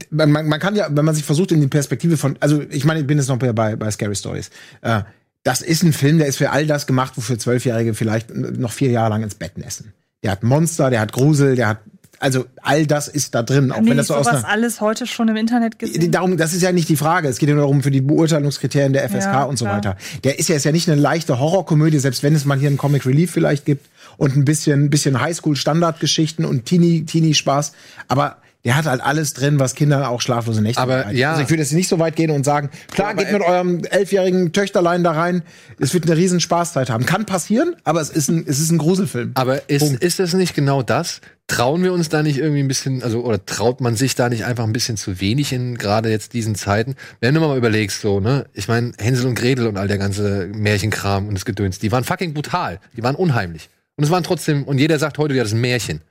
man, 0.10 0.32
man, 0.32 0.58
kann 0.62 0.74
ja, 0.74 0.88
wenn 0.90 1.04
man 1.04 1.14
sich 1.14 1.26
versucht 1.26 1.52
in 1.52 1.60
die 1.60 1.68
Perspektive 1.68 2.16
von, 2.16 2.38
also 2.40 2.62
ich 2.70 2.86
meine, 2.86 3.02
ich 3.02 3.08
bin 3.08 3.18
jetzt 3.18 3.28
noch 3.28 3.38
bei, 3.38 3.52
bei, 3.52 3.92
Scary 3.92 4.16
Stories. 4.16 4.52
Äh, 4.84 5.02
das 5.44 5.62
ist 5.62 5.84
ein 5.84 5.92
Film, 5.92 6.18
der 6.18 6.28
ist 6.28 6.38
für 6.38 6.52
all 6.52 6.66
das 6.66 6.88
gemacht, 6.88 7.18
wofür 7.18 7.38
Zwölfjährige 7.40 7.94
vielleicht 7.94 8.34
noch 8.34 8.72
vier 8.72 8.90
Jahre 8.90 9.10
lang 9.10 9.24
ins 9.24 9.36
Bett 9.36 9.58
nässen. 9.58 9.94
Der 10.24 10.32
hat 10.32 10.44
Monster, 10.44 10.90
der 10.90 11.02
hat 11.02 11.12
Grusel, 11.12 11.58
der 11.58 11.68
hat, 11.68 11.80
also 12.20 12.46
all 12.62 12.86
das 12.86 13.08
ist 13.08 13.34
da 13.36 13.44
drin, 13.44 13.72
auch 13.72 13.78
Haben 13.78 13.88
wenn 13.90 13.98
das 13.98 14.08
so 14.08 14.16
aus 14.16 14.26
sowas 14.26 14.44
einer, 14.44 14.54
alles 14.54 14.82
heute 14.82 15.08
schon 15.08 15.28
im 15.30 15.36
Internet 15.36 15.80
gesehen? 15.80 16.12
Darum, 16.12 16.38
das 16.38 16.54
ist 16.54 16.62
ja 16.62 16.72
nicht 16.72 16.90
die 16.90 16.96
Frage. 16.96 17.28
Es 17.28 17.38
geht 17.40 17.50
ja 17.50 17.56
nur 17.56 17.64
darum, 17.64 17.82
für 17.82 17.92
die 17.92 18.02
Beurteilungskriterien 18.02 18.94
der 18.94 19.08
FSK 19.10 19.26
Ja, 19.26 19.44
und 19.44 19.58
so 19.58 19.66
klar. 19.66 19.78
weiter. 19.78 19.98
Der 20.24 20.38
ist 20.40 20.50
ja, 20.50 20.56
ist 20.56 20.66
ja 20.66 20.72
nicht 20.72 20.90
eine 20.90 21.00
leichte 21.00 21.40
Horrorkomödie, 21.40 22.00
selbst 22.00 22.22
wenn 22.24 22.36
es 22.36 22.46
mal 22.46 22.58
hier 22.58 22.68
einen 22.68 22.78
Comic 22.78 23.06
Relief 23.06 23.32
vielleicht 23.32 23.66
gibt 23.66 23.88
und 24.18 24.36
ein 24.36 24.46
bisschen, 24.46 24.86
ein 24.86 24.90
bisschen 24.90 25.20
Highschool-Standardgeschichten 25.22 26.46
und 26.46 26.66
Teenie, 26.66 27.06
Teenie-Spaß. 27.06 27.72
Aber 28.08 28.38
der 28.66 28.76
hat 28.76 28.86
halt 28.86 29.02
alles 29.02 29.34
drin, 29.34 29.58
was 29.60 29.74
Kindern 29.74 30.04
auch 30.04 30.20
schlaflose 30.20 30.62
Nächte 30.62 30.82
Aber 30.82 30.98
bereitet. 30.98 31.18
ja. 31.18 31.32
Also 31.32 31.44
ich 31.44 31.50
würde 31.50 31.64
jetzt 31.64 31.72
nicht 31.72 31.88
so 31.88 31.98
weit 32.00 32.18
gehen 32.18 32.30
und 32.32 32.44
sagen, 32.44 32.70
klar, 32.92 33.14
geht 33.16 33.32
mit 33.32 33.42
eurem 33.42 33.84
elfjährigen 33.86 34.52
Töchterlein 34.52 35.04
da 35.04 35.12
rein. 35.12 35.44
Es 35.80 35.94
wird 35.94 36.06
eine 36.06 36.18
riesen 36.18 36.42
Spaßzeit 36.42 36.90
haben. 36.90 37.06
Kann 37.06 37.26
passieren, 37.26 37.76
aber 37.86 38.02
es 38.02 38.10
ist 38.10 38.30
ein, 38.30 38.44
es 38.46 38.60
ist 38.60 38.72
ein 38.72 38.78
Gruselfilm. 38.78 39.32
Aber 39.36 39.70
ist, 39.70 39.80
Punkt. 39.80 40.04
ist 40.04 40.20
das 40.20 40.34
nicht 40.34 40.56
genau 40.56 40.82
das? 40.82 41.22
Trauen 41.50 41.84
wir 41.84 41.94
uns 41.94 42.10
da 42.10 42.22
nicht 42.22 42.38
irgendwie 42.38 42.62
ein 42.62 42.68
bisschen, 42.68 43.02
also, 43.02 43.26
oder 43.26 43.44
traut 43.44 43.82
man 43.82 43.96
sich 43.96 44.14
da 44.14 44.30
nicht 44.30 44.46
einfach 44.46 44.66
ein 44.66 44.72
bisschen 44.72 44.98
zu 44.98 45.20
wenig 45.20 45.52
in 45.52 45.80
gerade 45.80 46.10
jetzt 46.10 46.34
diesen 46.34 46.54
Zeiten? 46.54 46.96
Wenn 47.22 47.34
du 47.34 47.42
mal 47.42 47.58
überlegst, 47.58 48.02
so, 48.02 48.20
ne, 48.20 48.46
ich 48.54 48.68
meine, 48.68 48.94
Hänsel 49.00 49.26
und 49.26 49.34
Gretel 49.34 49.66
und 49.66 49.76
all 49.76 49.88
der 49.88 49.98
ganze 49.98 50.48
Märchenkram 50.54 51.28
und 51.28 51.34
das 51.34 51.46
Gedöns, 51.46 51.80
die 51.80 51.92
waren 51.92 52.04
fucking 52.04 52.36
brutal. 52.36 52.80
Die 52.96 53.02
waren 53.02 53.16
unheimlich. 53.16 53.70
Und 53.96 54.04
es 54.04 54.12
waren 54.12 54.24
trotzdem, 54.24 54.64
und 54.64 54.78
jeder 54.78 55.00
sagt 55.00 55.18
heute, 55.18 55.34
ja, 55.34 55.42
das 55.42 55.52
ist 55.52 55.58
ein 55.58 55.62
Märchen. 55.62 56.02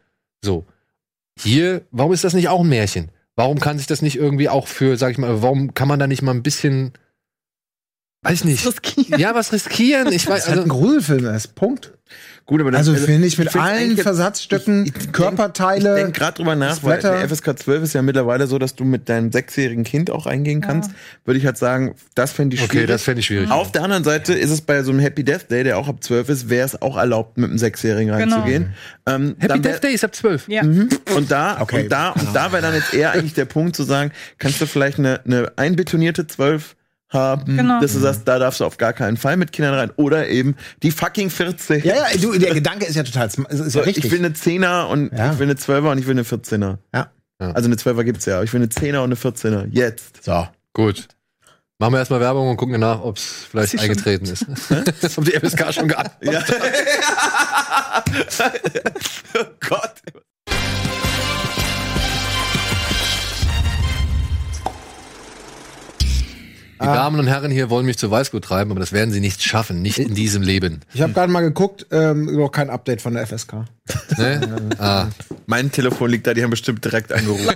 So. 0.42 0.66
Hier, 1.38 1.82
warum 1.92 2.12
ist 2.12 2.24
das 2.24 2.34
nicht 2.34 2.48
auch 2.48 2.60
ein 2.60 2.68
Märchen? 2.68 3.10
Warum 3.36 3.60
kann 3.60 3.78
sich 3.78 3.86
das 3.86 4.02
nicht 4.02 4.16
irgendwie 4.16 4.48
auch 4.48 4.66
für, 4.66 4.96
sag 4.96 5.12
ich 5.12 5.18
mal, 5.18 5.40
warum 5.40 5.72
kann 5.72 5.86
man 5.86 6.00
da 6.00 6.08
nicht 6.08 6.22
mal 6.22 6.32
ein 6.32 6.42
bisschen, 6.42 6.94
weiß 8.22 8.40
ich 8.40 8.44
nicht. 8.44 8.66
riskieren. 8.66 9.20
Ja, 9.20 9.34
was 9.34 9.52
riskieren? 9.52 10.12
Ich 10.12 10.24
Das 10.24 10.32
weiß, 10.34 10.46
halt 10.48 10.58
ein 10.58 10.70
also, 10.70 10.74
Gruselfilm, 10.74 11.22
das 11.24 11.44
ist 11.46 11.54
Punkt. 11.54 11.92
Gut, 12.46 12.62
aber 12.62 12.74
Also 12.78 12.94
finde 12.94 13.26
ich 13.26 13.36
mit 13.36 13.50
find's 13.50 13.62
allen 13.68 13.98
Versatzstücken, 13.98 14.86
Ich- 14.86 14.88
ich 14.88 14.98
denk- 15.02 15.12
Körperteile. 15.12 15.90
Ich 15.90 16.02
denke 16.04 16.18
gerade 16.18 16.36
drüber 16.38 16.56
nach, 16.56 16.70
das 16.76 16.82
weil 16.82 16.98
der 17.02 17.20
FSK 17.28 17.58
12 17.58 17.82
ist 17.82 17.92
ja 17.92 18.00
mittlerweile 18.00 18.46
so, 18.46 18.58
dass 18.58 18.74
du 18.74 18.84
mit 18.84 19.10
deinem 19.10 19.30
sechsjährigen 19.30 19.84
Kind 19.84 20.10
auch 20.10 20.24
eingehen 20.24 20.62
kannst. 20.62 20.90
Würde 21.26 21.38
ich 21.38 21.44
halt 21.44 21.58
sagen, 21.58 21.94
das 22.14 22.32
fände 22.32 22.56
ich 22.56 22.62
okay, 22.62 22.72
schwierig. 22.72 22.88
das 22.88 23.02
fände 23.02 23.20
ich 23.20 23.26
schwierig. 23.26 23.50
Auf 23.50 23.70
der 23.72 23.82
anderen 23.82 24.02
Seite 24.02 24.32
ist 24.32 24.50
es 24.50 24.62
bei 24.62 24.82
so 24.82 24.90
einem 24.92 25.00
Happy 25.00 25.24
Death 25.24 25.50
Day, 25.50 25.62
der 25.62 25.76
auch 25.76 25.88
ab 25.88 26.02
12 26.02 26.30
ist, 26.30 26.48
wäre 26.48 26.64
es 26.64 26.80
auch 26.80 26.96
erlaubt, 26.96 27.36
mit 27.36 27.50
einem 27.50 27.58
Sechsjährigen 27.58 28.16
Genau. 28.16 28.36
reinzugehen. 28.36 28.72
Ähm, 29.06 29.36
Happy 29.38 29.48
dann 29.48 29.64
wär- 29.64 29.72
Death 29.72 29.84
Day 29.84 29.92
ist 29.92 30.04
ab 30.04 30.14
12. 30.14 30.48
Ja. 30.48 30.62
Mhm. 30.62 30.88
Und 31.14 31.30
da, 31.30 31.60
Okay. 31.60 31.82
und 31.82 31.92
da, 31.92 32.10
und 32.12 32.34
da 32.34 32.50
wäre 32.52 32.62
dann 32.62 32.74
jetzt 32.74 32.94
eher 32.94 33.12
eigentlich 33.12 33.34
der 33.34 33.44
Punkt 33.44 33.76
zu 33.76 33.82
sagen, 33.82 34.10
kannst 34.38 34.58
du 34.62 34.64
vielleicht 34.66 34.98
eine, 34.98 35.20
eine 35.26 35.52
einbetonierte 35.56 36.26
12 36.26 36.76
haben, 37.10 37.56
Genau. 37.56 37.80
dass 37.80 37.92
du 37.94 38.00
sagst, 38.00 38.22
da 38.26 38.38
darfst 38.38 38.60
du 38.60 38.64
auf 38.64 38.76
gar 38.76 38.92
keinen 38.92 39.16
Fall 39.16 39.36
mit 39.36 39.52
Kindern 39.52 39.74
rein. 39.74 39.90
Oder 39.96 40.28
eben 40.28 40.56
die 40.82 40.90
fucking 40.90 41.30
14. 41.30 41.84
Ja, 41.84 41.94
ja, 41.94 42.04
du, 42.20 42.38
der 42.38 42.54
Gedanke 42.54 42.84
ist 42.86 42.96
ja 42.96 43.02
total, 43.02 43.28
ist 43.28 43.36
So, 43.72 43.78
ja 43.78 43.84
richtig. 43.84 44.04
ich 44.04 44.10
will 44.10 44.18
eine 44.18 44.30
10er 44.34 44.88
und 44.88 45.12
Ja. 45.16 45.32
ich 45.32 45.38
will 45.38 45.46
eine 45.46 45.54
12er 45.58 45.92
und 45.92 45.98
ich 45.98 46.06
will 46.06 46.14
eine 46.14 46.24
14er. 46.24 46.78
ja. 46.94 47.10
Also 47.40 47.66
eine 47.68 47.76
12er 47.76 48.02
gibt's 48.02 48.26
ja, 48.26 48.34
aber 48.34 48.44
ich 48.44 48.52
will 48.52 48.60
eine 48.60 48.68
10er 48.68 48.98
und 48.98 49.04
eine 49.04 49.14
14er. 49.14 49.68
Jetzt. 49.70 50.24
So. 50.24 50.48
Gut. 50.74 51.06
Machen 51.80 51.92
wir 51.94 51.98
erstmal 52.00 52.18
Werbung 52.18 52.50
und 52.50 52.56
gucken 52.56 52.72
danach, 52.80 53.00
ob 53.02 53.16
es 53.16 53.46
vielleicht 53.48 53.70
schon- 53.70 53.78
eingetreten 53.80 54.24
ist. 54.26 54.44
ob 55.18 55.24
die 55.24 55.38
FSK 55.38 55.72
schon 55.72 55.86
geantwortet 55.86 56.32
Ja. 56.32 56.42
oh 59.38 59.44
Gott. 59.68 59.92
Die 66.80 66.84
Damen 66.86 67.18
und 67.18 67.26
Herren 67.26 67.50
hier 67.50 67.70
wollen 67.70 67.86
mich 67.86 67.98
zu 67.98 68.08
Weißgut 68.08 68.44
treiben, 68.44 68.70
aber 68.70 68.78
das 68.78 68.92
werden 68.92 69.10
sie 69.10 69.18
nicht 69.20 69.42
schaffen, 69.42 69.82
nicht 69.82 69.98
in 69.98 70.14
diesem 70.14 70.42
Leben. 70.42 70.80
Ich 70.94 71.02
habe 71.02 71.12
gerade 71.12 71.32
mal 71.32 71.40
geguckt, 71.40 71.86
ähm, 71.90 72.26
noch 72.36 72.50
kein 72.50 72.70
Update 72.70 73.02
von 73.02 73.14
der 73.14 73.26
FSK. 73.26 73.64
Ne? 74.16 74.70
ah, 74.78 75.08
Mein 75.46 75.72
Telefon 75.72 76.10
liegt 76.10 76.26
da, 76.28 76.34
die 76.34 76.42
haben 76.44 76.50
bestimmt 76.50 76.84
direkt 76.84 77.12
angerufen. 77.12 77.46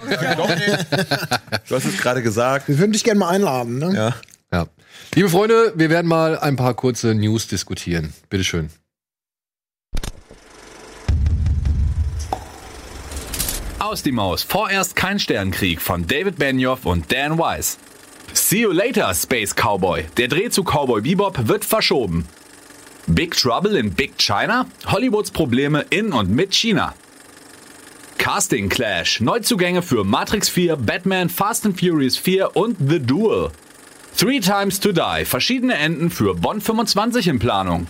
du 1.68 1.74
hast 1.74 1.84
es 1.84 1.98
gerade 1.98 2.22
gesagt. 2.22 2.66
Wir 2.68 2.78
würden 2.78 2.92
dich 2.92 3.04
gerne 3.04 3.20
mal 3.20 3.28
einladen, 3.28 3.78
ne? 3.78 3.94
Ja. 3.94 4.14
ja. 4.52 4.66
Liebe 5.14 5.28
Freunde, 5.28 5.72
wir 5.76 5.88
werden 5.88 6.08
mal 6.08 6.36
ein 6.38 6.56
paar 6.56 6.74
kurze 6.74 7.14
News 7.14 7.46
diskutieren. 7.46 8.12
Bitteschön. 8.28 8.70
Aus 13.78 14.02
die 14.02 14.12
Maus. 14.12 14.42
Vorerst 14.42 14.96
kein 14.96 15.18
Sternenkrieg 15.18 15.80
von 15.80 16.06
David 16.06 16.38
Benioff 16.38 16.86
und 16.86 17.12
Dan 17.12 17.38
Weiss. 17.38 17.78
See 18.34 18.60
you 18.60 18.72
later, 18.72 19.12
Space 19.14 19.54
Cowboy. 19.54 20.04
Der 20.16 20.28
Dreh 20.28 20.48
zu 20.48 20.62
Cowboy 20.62 21.02
Bebop 21.02 21.48
wird 21.48 21.64
verschoben. 21.64 22.26
Big 23.06 23.36
Trouble 23.36 23.78
in 23.78 23.92
Big 23.92 24.16
China? 24.16 24.66
Hollywoods 24.86 25.30
Probleme 25.30 25.84
in 25.90 26.12
und 26.12 26.30
mit 26.30 26.54
China. 26.54 26.94
Casting 28.18 28.68
Clash. 28.68 29.20
Neuzugänge 29.20 29.82
für 29.82 30.04
Matrix 30.04 30.48
4, 30.48 30.76
Batman, 30.76 31.28
Fast 31.28 31.66
and 31.66 31.78
Furious 31.78 32.16
4 32.16 32.56
und 32.56 32.76
The 32.78 33.00
Duel. 33.00 33.50
Three 34.16 34.40
Times 34.40 34.80
to 34.80 34.92
Die. 34.92 35.24
Verschiedene 35.24 35.74
Enden 35.74 36.10
für 36.10 36.34
Bond 36.34 36.62
25 36.62 37.28
in 37.28 37.38
Planung. 37.38 37.86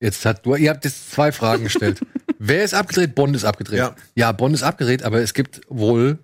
Jetzt 0.00 0.24
hat 0.24 0.44
du, 0.46 0.56
ihr 0.56 0.70
habt 0.70 0.84
jetzt 0.84 1.12
zwei 1.12 1.32
Fragen 1.32 1.64
gestellt. 1.64 2.00
Wer 2.44 2.64
ist 2.64 2.74
abgedreht? 2.74 3.14
Bond 3.14 3.36
ist 3.36 3.44
abgedreht. 3.44 3.78
Ja. 3.78 3.94
ja, 4.16 4.32
Bond 4.32 4.54
ist 4.54 4.64
abgedreht, 4.64 5.04
aber 5.04 5.20
es 5.20 5.32
gibt 5.32 5.60
wohl 5.68 6.18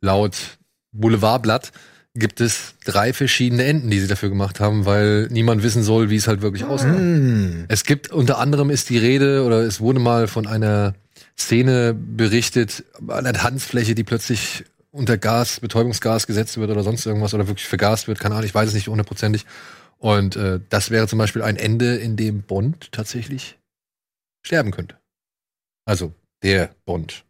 laut 0.00 0.58
Boulevardblatt 0.92 1.72
gibt 2.14 2.40
es 2.40 2.74
drei 2.84 3.12
verschiedene 3.12 3.64
Enden, 3.64 3.90
die 3.90 4.00
sie 4.00 4.06
dafür 4.06 4.28
gemacht 4.28 4.60
haben, 4.60 4.86
weil 4.86 5.28
niemand 5.30 5.62
wissen 5.62 5.82
soll, 5.82 6.10
wie 6.10 6.16
es 6.16 6.26
halt 6.26 6.42
wirklich 6.42 6.64
aussah. 6.64 6.94
Hm. 6.94 7.64
Es 7.68 7.84
gibt 7.84 8.10
unter 8.10 8.38
anderem 8.38 8.70
ist 8.70 8.88
die 8.90 8.98
Rede 8.98 9.44
oder 9.44 9.60
es 9.60 9.80
wurde 9.80 10.00
mal 10.00 10.28
von 10.28 10.46
einer 10.46 10.94
Szene 11.36 11.94
berichtet 11.94 12.84
an 13.08 13.24
der 13.24 13.34
Tanzfläche, 13.34 13.94
die 13.94 14.04
plötzlich 14.04 14.64
unter 14.90 15.18
Gas, 15.18 15.60
Betäubungsgas 15.60 16.26
gesetzt 16.26 16.56
wird 16.56 16.70
oder 16.70 16.82
sonst 16.82 17.04
irgendwas 17.06 17.34
oder 17.34 17.46
wirklich 17.46 17.66
vergast 17.66 18.08
wird, 18.08 18.20
keine 18.20 18.34
Ahnung, 18.34 18.46
ich 18.46 18.54
weiß 18.54 18.68
es 18.68 18.74
nicht 18.74 18.88
hundertprozentig. 18.88 19.44
Und 19.98 20.36
äh, 20.36 20.60
das 20.68 20.90
wäre 20.90 21.08
zum 21.08 21.18
Beispiel 21.18 21.42
ein 21.42 21.56
Ende, 21.56 21.96
in 21.96 22.16
dem 22.16 22.42
Bond 22.42 22.92
tatsächlich 22.92 23.58
sterben 24.42 24.70
könnte. 24.70 24.97
Also 25.88 26.12
der 26.42 26.74
Bond. 26.84 27.24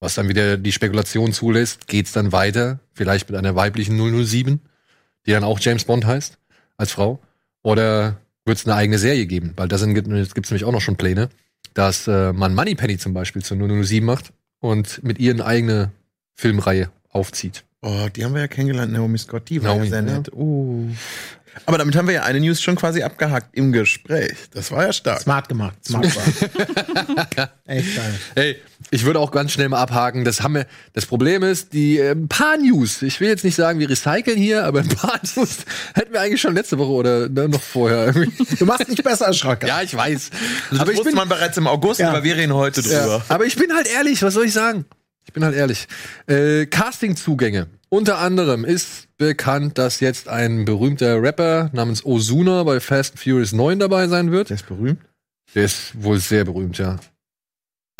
Was 0.00 0.14
dann 0.14 0.30
wieder 0.30 0.56
die 0.56 0.72
Spekulation 0.72 1.34
zulässt, 1.34 1.86
geht's 1.88 2.12
dann 2.12 2.32
weiter, 2.32 2.80
vielleicht 2.94 3.28
mit 3.28 3.38
einer 3.38 3.54
weiblichen 3.54 3.98
007, 3.98 4.60
die 5.26 5.30
dann 5.30 5.44
auch 5.44 5.60
James 5.60 5.84
Bond 5.84 6.06
heißt, 6.06 6.38
als 6.78 6.92
Frau. 6.92 7.20
Oder 7.62 8.16
wird 8.46 8.56
es 8.56 8.64
eine 8.64 8.76
eigene 8.76 8.96
Serie 8.96 9.26
geben? 9.26 9.52
Weil 9.56 9.68
da 9.68 9.76
gibt's 9.76 10.50
nämlich 10.50 10.64
auch 10.64 10.72
noch 10.72 10.80
schon 10.80 10.96
Pläne, 10.96 11.28
dass 11.74 12.08
äh, 12.08 12.32
man 12.32 12.54
Moneypenny 12.54 12.96
zum 12.96 13.12
Beispiel 13.12 13.44
zur 13.44 13.58
007 13.58 14.06
macht 14.06 14.32
und 14.58 15.04
mit 15.04 15.18
ihr 15.18 15.34
eine 15.34 15.44
eigene 15.44 15.92
Filmreihe 16.34 16.90
aufzieht. 17.10 17.62
Oh, 17.84 18.06
die 18.14 18.24
haben 18.24 18.34
wir 18.34 18.42
ja 18.42 18.48
kennengelernt, 18.48 18.92
Naomi 18.92 19.18
Scott. 19.18 19.48
Die 19.48 19.60
war 19.62 19.70
Naomi, 19.70 19.86
ja 19.86 19.90
sehr 19.90 20.04
ja. 20.04 20.18
nett. 20.18 20.32
Uh. 20.32 20.88
Aber 21.66 21.78
damit 21.78 21.96
haben 21.96 22.06
wir 22.06 22.14
ja 22.14 22.22
eine 22.22 22.40
News 22.40 22.62
schon 22.62 22.76
quasi 22.76 23.02
abgehackt 23.02 23.54
im 23.56 23.72
Gespräch. 23.72 24.36
Das 24.54 24.70
war 24.70 24.86
ja 24.86 24.92
stark. 24.92 25.20
Smart 25.20 25.48
gemacht. 25.48 25.76
Smart 25.84 26.06
war. 26.16 27.50
Echt 27.66 27.96
geil. 27.96 28.14
Hey, 28.34 28.56
ich 28.90 29.04
würde 29.04 29.18
auch 29.18 29.30
ganz 29.30 29.52
schnell 29.52 29.68
mal 29.68 29.80
abhaken. 29.80 30.24
Das 30.24 30.40
haben 30.42 30.54
wir. 30.54 30.66
Das 30.94 31.04
Problem 31.06 31.42
ist, 31.42 31.72
die 31.72 31.98
äh, 31.98 32.12
ein 32.12 32.28
paar 32.28 32.56
News. 32.56 33.02
Ich 33.02 33.20
will 33.20 33.28
jetzt 33.28 33.44
nicht 33.44 33.54
sagen, 33.54 33.80
wir 33.80 33.90
recyceln 33.90 34.38
hier, 34.38 34.64
aber 34.64 34.80
ein 34.80 34.88
paar 34.88 35.20
News 35.36 35.58
hätten 35.94 36.12
wir 36.12 36.20
eigentlich 36.20 36.40
schon 36.40 36.54
letzte 36.54 36.78
Woche 36.78 36.90
oder 36.92 37.28
ne, 37.28 37.48
noch 37.48 37.62
vorher. 37.62 38.06
irgendwie. 38.06 38.56
Du 38.56 38.64
machst 38.64 38.88
nicht 38.88 39.02
besser 39.04 39.26
als 39.26 39.38
Schrocker. 39.38 39.66
ja, 39.66 39.82
ich 39.82 39.94
weiß. 39.94 40.30
Das 40.70 40.80
aber 40.80 40.92
ich 40.92 40.96
wusste 40.98 41.10
bin, 41.10 41.16
man 41.16 41.28
bereits 41.28 41.56
im 41.58 41.66
August, 41.66 42.00
Ja. 42.00 42.10
aber 42.10 42.24
wir 42.24 42.36
reden 42.36 42.54
heute 42.54 42.80
ja, 42.80 43.00
drüber. 43.02 43.24
aber 43.28 43.44
ich 43.44 43.56
bin 43.56 43.74
halt 43.74 43.88
ehrlich. 43.88 44.22
Was 44.22 44.34
soll 44.34 44.46
ich 44.46 44.52
sagen? 44.54 44.86
Ich 45.24 45.32
bin 45.32 45.44
halt 45.44 45.54
ehrlich. 45.54 45.86
Äh, 46.26 46.66
Casting-Zugänge. 46.66 47.68
Unter 47.88 48.18
anderem 48.18 48.64
ist 48.64 49.08
bekannt, 49.18 49.76
dass 49.78 50.00
jetzt 50.00 50.28
ein 50.28 50.64
berühmter 50.64 51.22
Rapper 51.22 51.70
namens 51.72 52.04
Ozuna 52.04 52.62
bei 52.62 52.80
Fast 52.80 53.12
and 53.12 53.20
Furious 53.20 53.52
9 53.52 53.78
dabei 53.78 54.08
sein 54.08 54.32
wird. 54.32 54.48
Der 54.48 54.56
ist 54.56 54.66
berühmt. 54.66 55.00
Der 55.54 55.64
ist 55.64 56.02
wohl 56.02 56.18
sehr 56.18 56.44
berühmt, 56.44 56.78
ja. 56.78 56.98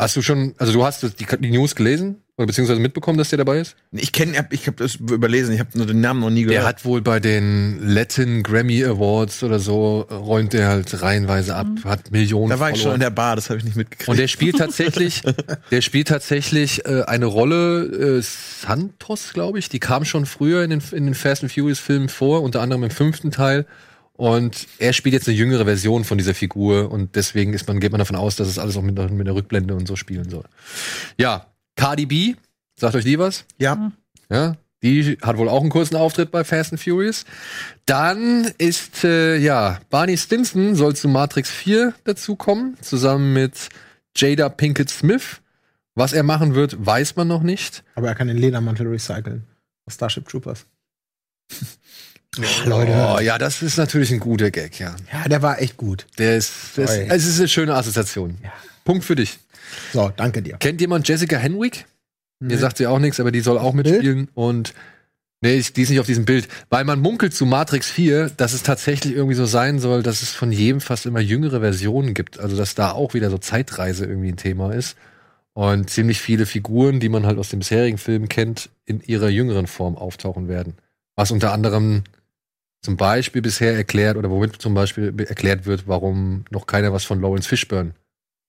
Hast 0.03 0.17
du 0.17 0.21
schon, 0.21 0.53
also 0.57 0.73
du 0.73 0.83
hast 0.83 1.01
die, 1.03 1.25
die 1.39 1.51
News 1.51 1.75
gelesen 1.75 2.17
oder 2.35 2.47
beziehungsweise 2.47 2.81
mitbekommen, 2.81 3.17
dass 3.17 3.29
der 3.29 3.37
dabei 3.37 3.59
ist? 3.59 3.77
Ich 3.93 4.11
kenne, 4.11 4.45
ich 4.51 4.67
habe 4.67 4.75
das 4.75 4.95
überlesen. 4.95 5.53
Ich 5.53 5.61
habe 5.61 5.69
nur 5.75 5.85
den 5.85 6.01
Namen 6.01 6.19
noch 6.19 6.29
nie 6.29 6.43
Der 6.43 6.55
gehört. 6.55 6.67
hat 6.67 6.83
wohl 6.83 7.01
bei 7.01 7.21
den 7.21 7.79
Latin 7.81 8.43
Grammy 8.43 8.83
Awards 8.83 9.43
oder 9.43 9.59
so 9.59 10.05
äh, 10.09 10.13
räumt 10.13 10.51
der 10.51 10.67
halt 10.67 11.01
reihenweise 11.01 11.55
ab, 11.55 11.67
hat 11.85 12.11
Millionen. 12.11 12.49
da 12.49 12.59
war 12.59 12.71
ich 12.71 12.75
schon 12.75 12.81
Follower. 12.83 12.95
in 12.95 12.99
der 12.99 13.09
Bar. 13.11 13.37
Das 13.37 13.49
habe 13.49 13.59
ich 13.59 13.63
nicht 13.63 13.77
mitgekriegt. 13.77 14.09
Und 14.09 14.19
der 14.19 14.27
spielt 14.27 14.57
tatsächlich, 14.59 15.21
der 15.71 15.79
spielt 15.79 16.09
tatsächlich 16.09 16.85
äh, 16.85 17.03
eine 17.03 17.25
Rolle, 17.27 18.17
äh, 18.17 18.21
Santos, 18.21 19.31
glaube 19.31 19.57
ich, 19.57 19.69
die 19.69 19.79
kam 19.79 20.03
schon 20.03 20.25
früher 20.25 20.65
in 20.65 20.69
den, 20.69 20.83
in 20.91 21.05
den 21.05 21.15
Fast 21.15 21.43
and 21.43 21.51
Furious 21.53 21.79
Filmen 21.79 22.09
vor, 22.09 22.43
unter 22.43 22.59
anderem 22.59 22.83
im 22.83 22.91
fünften 22.91 23.31
Teil. 23.31 23.65
Und 24.15 24.67
er 24.77 24.93
spielt 24.93 25.13
jetzt 25.13 25.27
eine 25.27 25.35
jüngere 25.35 25.65
Version 25.65 26.03
von 26.03 26.17
dieser 26.17 26.35
Figur 26.35 26.91
und 26.91 27.15
deswegen 27.15 27.53
ist 27.53 27.67
man, 27.67 27.79
geht 27.79 27.91
man 27.91 27.99
davon 27.99 28.15
aus, 28.15 28.35
dass 28.35 28.47
es 28.47 28.59
alles 28.59 28.77
auch 28.77 28.83
mit, 28.83 28.95
mit 29.11 29.25
der 29.27 29.33
Rückblende 29.35 29.75
und 29.75 29.87
so 29.87 29.95
spielen 29.95 30.29
soll. 30.29 30.45
Ja, 31.17 31.47
Cardi 31.75 32.05
B, 32.05 32.35
sagt 32.75 32.95
euch 32.95 33.05
die 33.05 33.17
was? 33.17 33.45
ja, 33.57 33.91
Ja, 34.29 34.55
die 34.83 35.17
hat 35.21 35.37
wohl 35.37 35.49
auch 35.49 35.61
einen 35.61 35.71
kurzen 35.71 35.95
Auftritt 35.95 36.29
bei 36.29 36.43
Fast 36.43 36.73
and 36.73 36.81
Furious. 36.81 37.25
Dann 37.85 38.51
ist, 38.57 39.03
äh, 39.03 39.37
ja, 39.37 39.79
Barney 39.89 40.17
Stinson 40.17 40.75
soll 40.75 40.95
zu 40.95 41.07
Matrix 41.07 41.49
4 41.49 41.95
dazukommen, 42.03 42.77
zusammen 42.81 43.33
mit 43.33 43.69
Jada 44.15 44.49
Pinkett 44.49 44.89
Smith. 44.89 45.41
Was 45.95 46.11
er 46.11 46.23
machen 46.23 46.53
wird, 46.53 46.85
weiß 46.85 47.15
man 47.15 47.27
noch 47.27 47.43
nicht. 47.43 47.83
Aber 47.95 48.07
er 48.09 48.15
kann 48.15 48.27
den 48.27 48.37
Ledermantel 48.37 48.87
recyceln. 48.87 49.45
Aus 49.85 49.95
Starship 49.95 50.27
Troopers. 50.27 50.65
Oh, 52.39 53.19
ja, 53.19 53.37
das 53.37 53.61
ist 53.61 53.77
natürlich 53.77 54.11
ein 54.11 54.19
guter 54.19 54.49
Gag, 54.49 54.79
ja. 54.79 54.95
Ja, 55.11 55.27
der 55.27 55.41
war 55.41 55.61
echt 55.61 55.77
gut. 55.77 56.07
Der 56.17 56.35
ist, 56.35 56.51
das, 56.75 56.89
Oi. 56.89 57.07
es 57.09 57.27
ist 57.27 57.39
eine 57.39 57.47
schöne 57.47 57.75
Assoziation. 57.75 58.37
Punkt 58.83 59.03
für 59.03 59.15
dich. 59.15 59.39
So, 59.91 60.11
danke 60.15 60.41
dir. 60.41 60.57
Kennt 60.57 60.81
jemand 60.81 61.07
Jessica 61.07 61.37
Henwick? 61.37 61.85
Mir 62.39 62.57
sagt 62.57 62.77
sie 62.77 62.87
auch 62.87 62.99
nichts, 62.99 63.19
aber 63.19 63.31
die 63.31 63.39
soll 63.39 63.57
auch 63.57 63.73
mitspielen. 63.73 64.29
Und 64.33 64.73
nee, 65.41 65.55
ich, 65.55 65.71
die 65.73 65.83
ist 65.83 65.89
nicht 65.89 65.99
auf 65.99 66.05
diesem 66.05 66.25
Bild. 66.25 66.47
Weil 66.69 66.83
man 66.83 66.99
munkelt 66.99 67.33
zu 67.33 67.45
Matrix 67.45 67.89
4, 67.89 68.31
dass 68.31 68.53
es 68.53 68.63
tatsächlich 68.63 69.15
irgendwie 69.15 69.35
so 69.35 69.45
sein 69.45 69.79
soll, 69.79 70.03
dass 70.03 70.21
es 70.21 70.31
von 70.31 70.51
jedem 70.51 70.81
fast 70.81 71.05
immer 71.05 71.21
jüngere 71.21 71.61
Versionen 71.61 72.13
gibt. 72.13 72.39
Also 72.39 72.57
dass 72.57 72.75
da 72.75 72.91
auch 72.91 73.13
wieder 73.13 73.29
so 73.29 73.37
Zeitreise 73.37 74.05
irgendwie 74.05 74.29
ein 74.29 74.37
Thema 74.37 74.73
ist. 74.73 74.97
Und 75.53 75.89
ziemlich 75.89 76.19
viele 76.19 76.45
Figuren, 76.45 76.99
die 76.99 77.09
man 77.09 77.25
halt 77.25 77.37
aus 77.37 77.49
den 77.49 77.59
bisherigen 77.59 77.99
Filmen 77.99 78.27
kennt, 78.27 78.69
in 78.85 79.01
ihrer 79.01 79.29
jüngeren 79.29 79.67
Form 79.67 79.97
auftauchen 79.97 80.47
werden. 80.47 80.73
Was 81.15 81.31
unter 81.31 81.53
anderem 81.53 82.03
zum 82.83 82.97
Beispiel 82.97 83.41
bisher 83.41 83.75
erklärt 83.75 84.17
oder 84.17 84.29
womit 84.29 84.61
zum 84.61 84.73
Beispiel 84.75 85.13
erklärt 85.27 85.65
wird, 85.65 85.87
warum 85.87 86.45
noch 86.51 86.67
keiner 86.67 86.93
was 86.93 87.03
von 87.05 87.19
Lawrence 87.21 87.47
Fishburne 87.49 87.93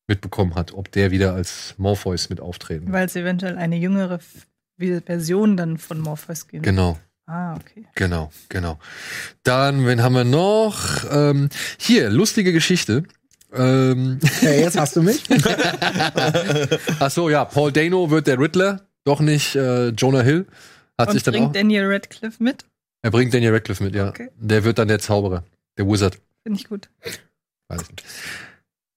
mitbekommen 0.07 0.55
hat, 0.55 0.75
ob 0.75 0.93
der 0.93 1.11
wieder 1.13 1.33
als 1.33 1.75
Morpheus 1.79 2.29
mit 2.29 2.41
auftreten. 2.41 2.93
Weil 2.93 3.07
es 3.07 3.17
eventuell 3.17 3.57
eine 3.57 3.77
jüngere 3.77 4.19
Version 4.79 5.57
dann 5.57 5.79
von 5.79 5.99
Morpheus 6.01 6.47
gibt. 6.49 6.65
Genau, 6.65 6.99
Ah, 7.27 7.55
okay. 7.55 7.87
genau, 7.95 8.31
genau. 8.51 8.79
Dann, 9.45 9.87
wen 9.87 10.03
haben 10.03 10.15
wir 10.15 10.25
noch? 10.25 11.05
Ähm, 11.11 11.49
hier, 11.79 12.11
lustige 12.11 12.53
Geschichte. 12.53 13.05
Ähm, 13.55 14.19
Hey, 14.41 14.61
jetzt 14.61 14.77
hast 14.79 14.97
du 14.97 15.03
mich. 15.03 15.23
ach 17.01 17.11
so, 17.11 17.31
ja, 17.31 17.45
Paul 17.47 17.73
Dano 17.73 18.11
wird 18.11 18.27
der 18.27 18.39
Riddler, 18.39 18.83
doch 19.05 19.21
nicht 19.21 19.55
äh, 19.57 19.89
Jonah 19.89 20.21
Hill. 20.23 20.47
Hat 20.99 21.13
sich 21.13 21.27
Und 21.27 21.27
dann 21.29 21.35
auch. 21.35 21.39
bringt 21.53 21.57
Daniel 21.57 21.87
Radcliffe 21.91 22.43
mit? 22.43 22.65
Er 23.05 23.11
bringt 23.11 23.35
Daniel 23.35 23.53
Radcliffe 23.53 23.85
mit, 23.85 23.95
ja. 23.95 24.09
Okay. 24.09 24.31
Der 24.35 24.65
wird 24.65 24.79
dann 24.79 24.89
der 24.89 24.99
Zauberer, 24.99 25.45
der 25.77 25.87
Wizard. 25.87 26.19
Finde 26.43 26.59
ich 26.59 26.67
gut. 26.67 26.89
Weiß 27.69 27.83
ich 27.83 27.91
nicht. 27.91 28.05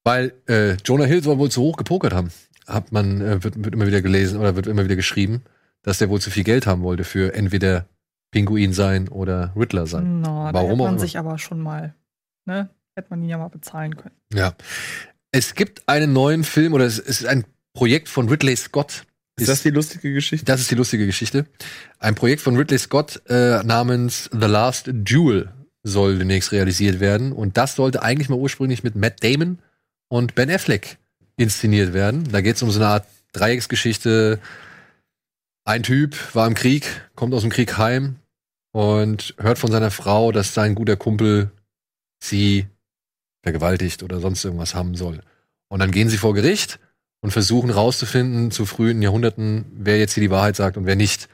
Weil 0.06 0.34
äh, 0.48 0.78
Jonah 0.86 1.04
Hill 1.04 1.22
soll 1.22 1.38
wohl 1.40 1.52
zu 1.52 1.62
hoch 1.62 1.76
gepokert 1.76 2.14
haben. 2.14 2.32
Hat 2.66 2.94
man, 2.94 3.20
äh, 3.20 3.44
wird, 3.44 3.62
wird 3.62 3.74
immer 3.74 3.86
wieder 3.86 4.02
gelesen 4.02 4.40
oder 4.40 4.56
wird 4.56 4.68
immer 4.68 4.86
wieder 4.86 4.96
geschrieben, 4.96 5.44
dass 5.82 5.98
der 5.98 6.10
wohl 6.10 6.22
zu 6.22 6.32
viel 6.32 6.46
Geld 6.46 6.68
haben 6.68 6.84
wollte 6.84 7.04
für 7.04 7.34
entweder 7.34 7.86
Pinguin 8.32 8.72
sein 8.72 9.10
oder 9.10 9.52
Riddler 9.58 9.88
sein. 9.88 10.22
No, 10.22 10.50
Warum 10.54 10.70
hätte 10.70 10.84
man 10.84 11.00
sich 11.00 11.18
aber 11.18 11.38
schon 11.38 11.60
mal, 11.60 11.94
ne? 12.46 12.70
Hätte 12.96 13.10
man 13.10 13.22
ihn 13.22 13.30
ja 13.30 13.38
mal 13.38 13.50
bezahlen 13.50 13.98
können. 13.98 14.16
Ja. 14.34 14.54
Es 15.32 15.54
gibt 15.54 15.90
einen 15.90 16.14
neuen 16.14 16.46
Film 16.46 16.72
oder 16.72 16.86
es 16.86 16.98
ist 16.98 17.26
ein 17.26 17.44
Projekt 17.74 18.08
von 18.08 18.30
Ridley 18.30 18.56
Scott. 18.56 19.04
Ist 19.40 19.50
das 19.50 19.62
die 19.62 19.70
lustige 19.70 20.14
Geschichte? 20.14 20.46
Das 20.46 20.60
ist 20.60 20.72
die 20.72 20.76
lustige 20.76 21.06
Geschichte. 21.06 21.46
Ein 22.00 22.16
Projekt 22.16 22.42
von 22.42 22.58
Ridley 22.58 22.80
Scott 22.80 23.22
äh, 23.28 23.64
namens 23.64 24.30
The 24.32 24.48
Last 24.48 24.90
Duel 24.92 25.54
soll 25.84 26.18
demnächst 26.18 26.52
realisiert 26.52 27.00
werden. 27.00 27.32
Und 27.32 27.56
das 27.56 27.76
sollte 27.76 28.02
eigentlich 28.02 28.30
mal 28.30 28.40
ursprünglich 28.40 28.84
mit 28.84 28.96
Matt 28.96 29.24
Damon 29.24 29.60
und 30.10 30.36
Ben 30.36 30.50
Affleck 30.50 30.98
inszeniert 31.38 31.94
werden. 31.94 32.28
Da 32.32 32.42
geht 32.42 32.56
es 32.56 32.64
um 32.64 32.72
so 32.72 32.80
eine 32.80 32.90
Art 32.90 33.08
Dreiecksgeschichte. 33.34 34.40
Ein 35.66 35.84
Typ 35.84 36.34
war 36.34 36.48
im 36.48 36.56
Krieg, 36.56 36.88
kommt 37.16 37.34
aus 37.34 37.42
dem 37.42 37.52
Krieg 37.52 37.78
heim 37.78 38.16
und 38.72 39.36
hört 39.38 39.60
von 39.60 39.72
seiner 39.72 39.92
Frau, 39.92 40.32
dass 40.32 40.54
sein 40.54 40.76
guter 40.76 40.96
Kumpel 40.96 41.52
sie 42.20 42.68
vergewaltigt 43.44 44.02
oder 44.02 44.20
sonst 44.20 44.44
irgendwas 44.44 44.74
haben 44.74 44.96
soll. 44.96 45.22
Und 45.68 45.80
dann 45.80 45.92
gehen 45.92 46.10
sie 46.10 46.18
vor 46.18 46.34
Gericht 46.34 46.80
und 47.28 47.32
versuchen 47.32 47.72
rauszufinden 47.72 48.52
zu 48.52 48.66
frühen 48.66 49.02
Jahrhunderten, 49.02 49.66
wer 49.74 50.00
jetzt 50.00 50.14
hier 50.14 50.24
die 50.24 50.32
Wahrheit 50.32 50.56
sagt 50.56 50.78
und 50.78 50.86
wer 50.86 50.96
nicht. 50.96 51.28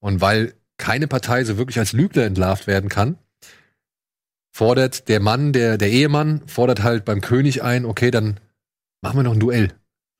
Und 0.00 0.20
weil 0.20 0.54
keine 0.76 1.06
Partei 1.06 1.44
so 1.44 1.56
wirklich 1.56 1.78
als 1.78 1.92
Lügner 1.92 2.24
entlarvt 2.24 2.66
werden 2.66 2.90
kann, 2.90 3.16
fordert 4.52 5.08
der 5.08 5.20
Mann, 5.20 5.52
der, 5.52 5.78
der 5.78 5.88
Ehemann, 5.88 6.42
fordert 6.48 6.82
halt 6.82 7.04
beim 7.04 7.20
König 7.20 7.62
ein, 7.62 7.84
okay, 7.84 8.10
dann 8.10 8.40
machen 9.02 9.20
wir 9.20 9.22
noch 9.22 9.34
ein 9.34 9.38
Duell. 9.38 9.70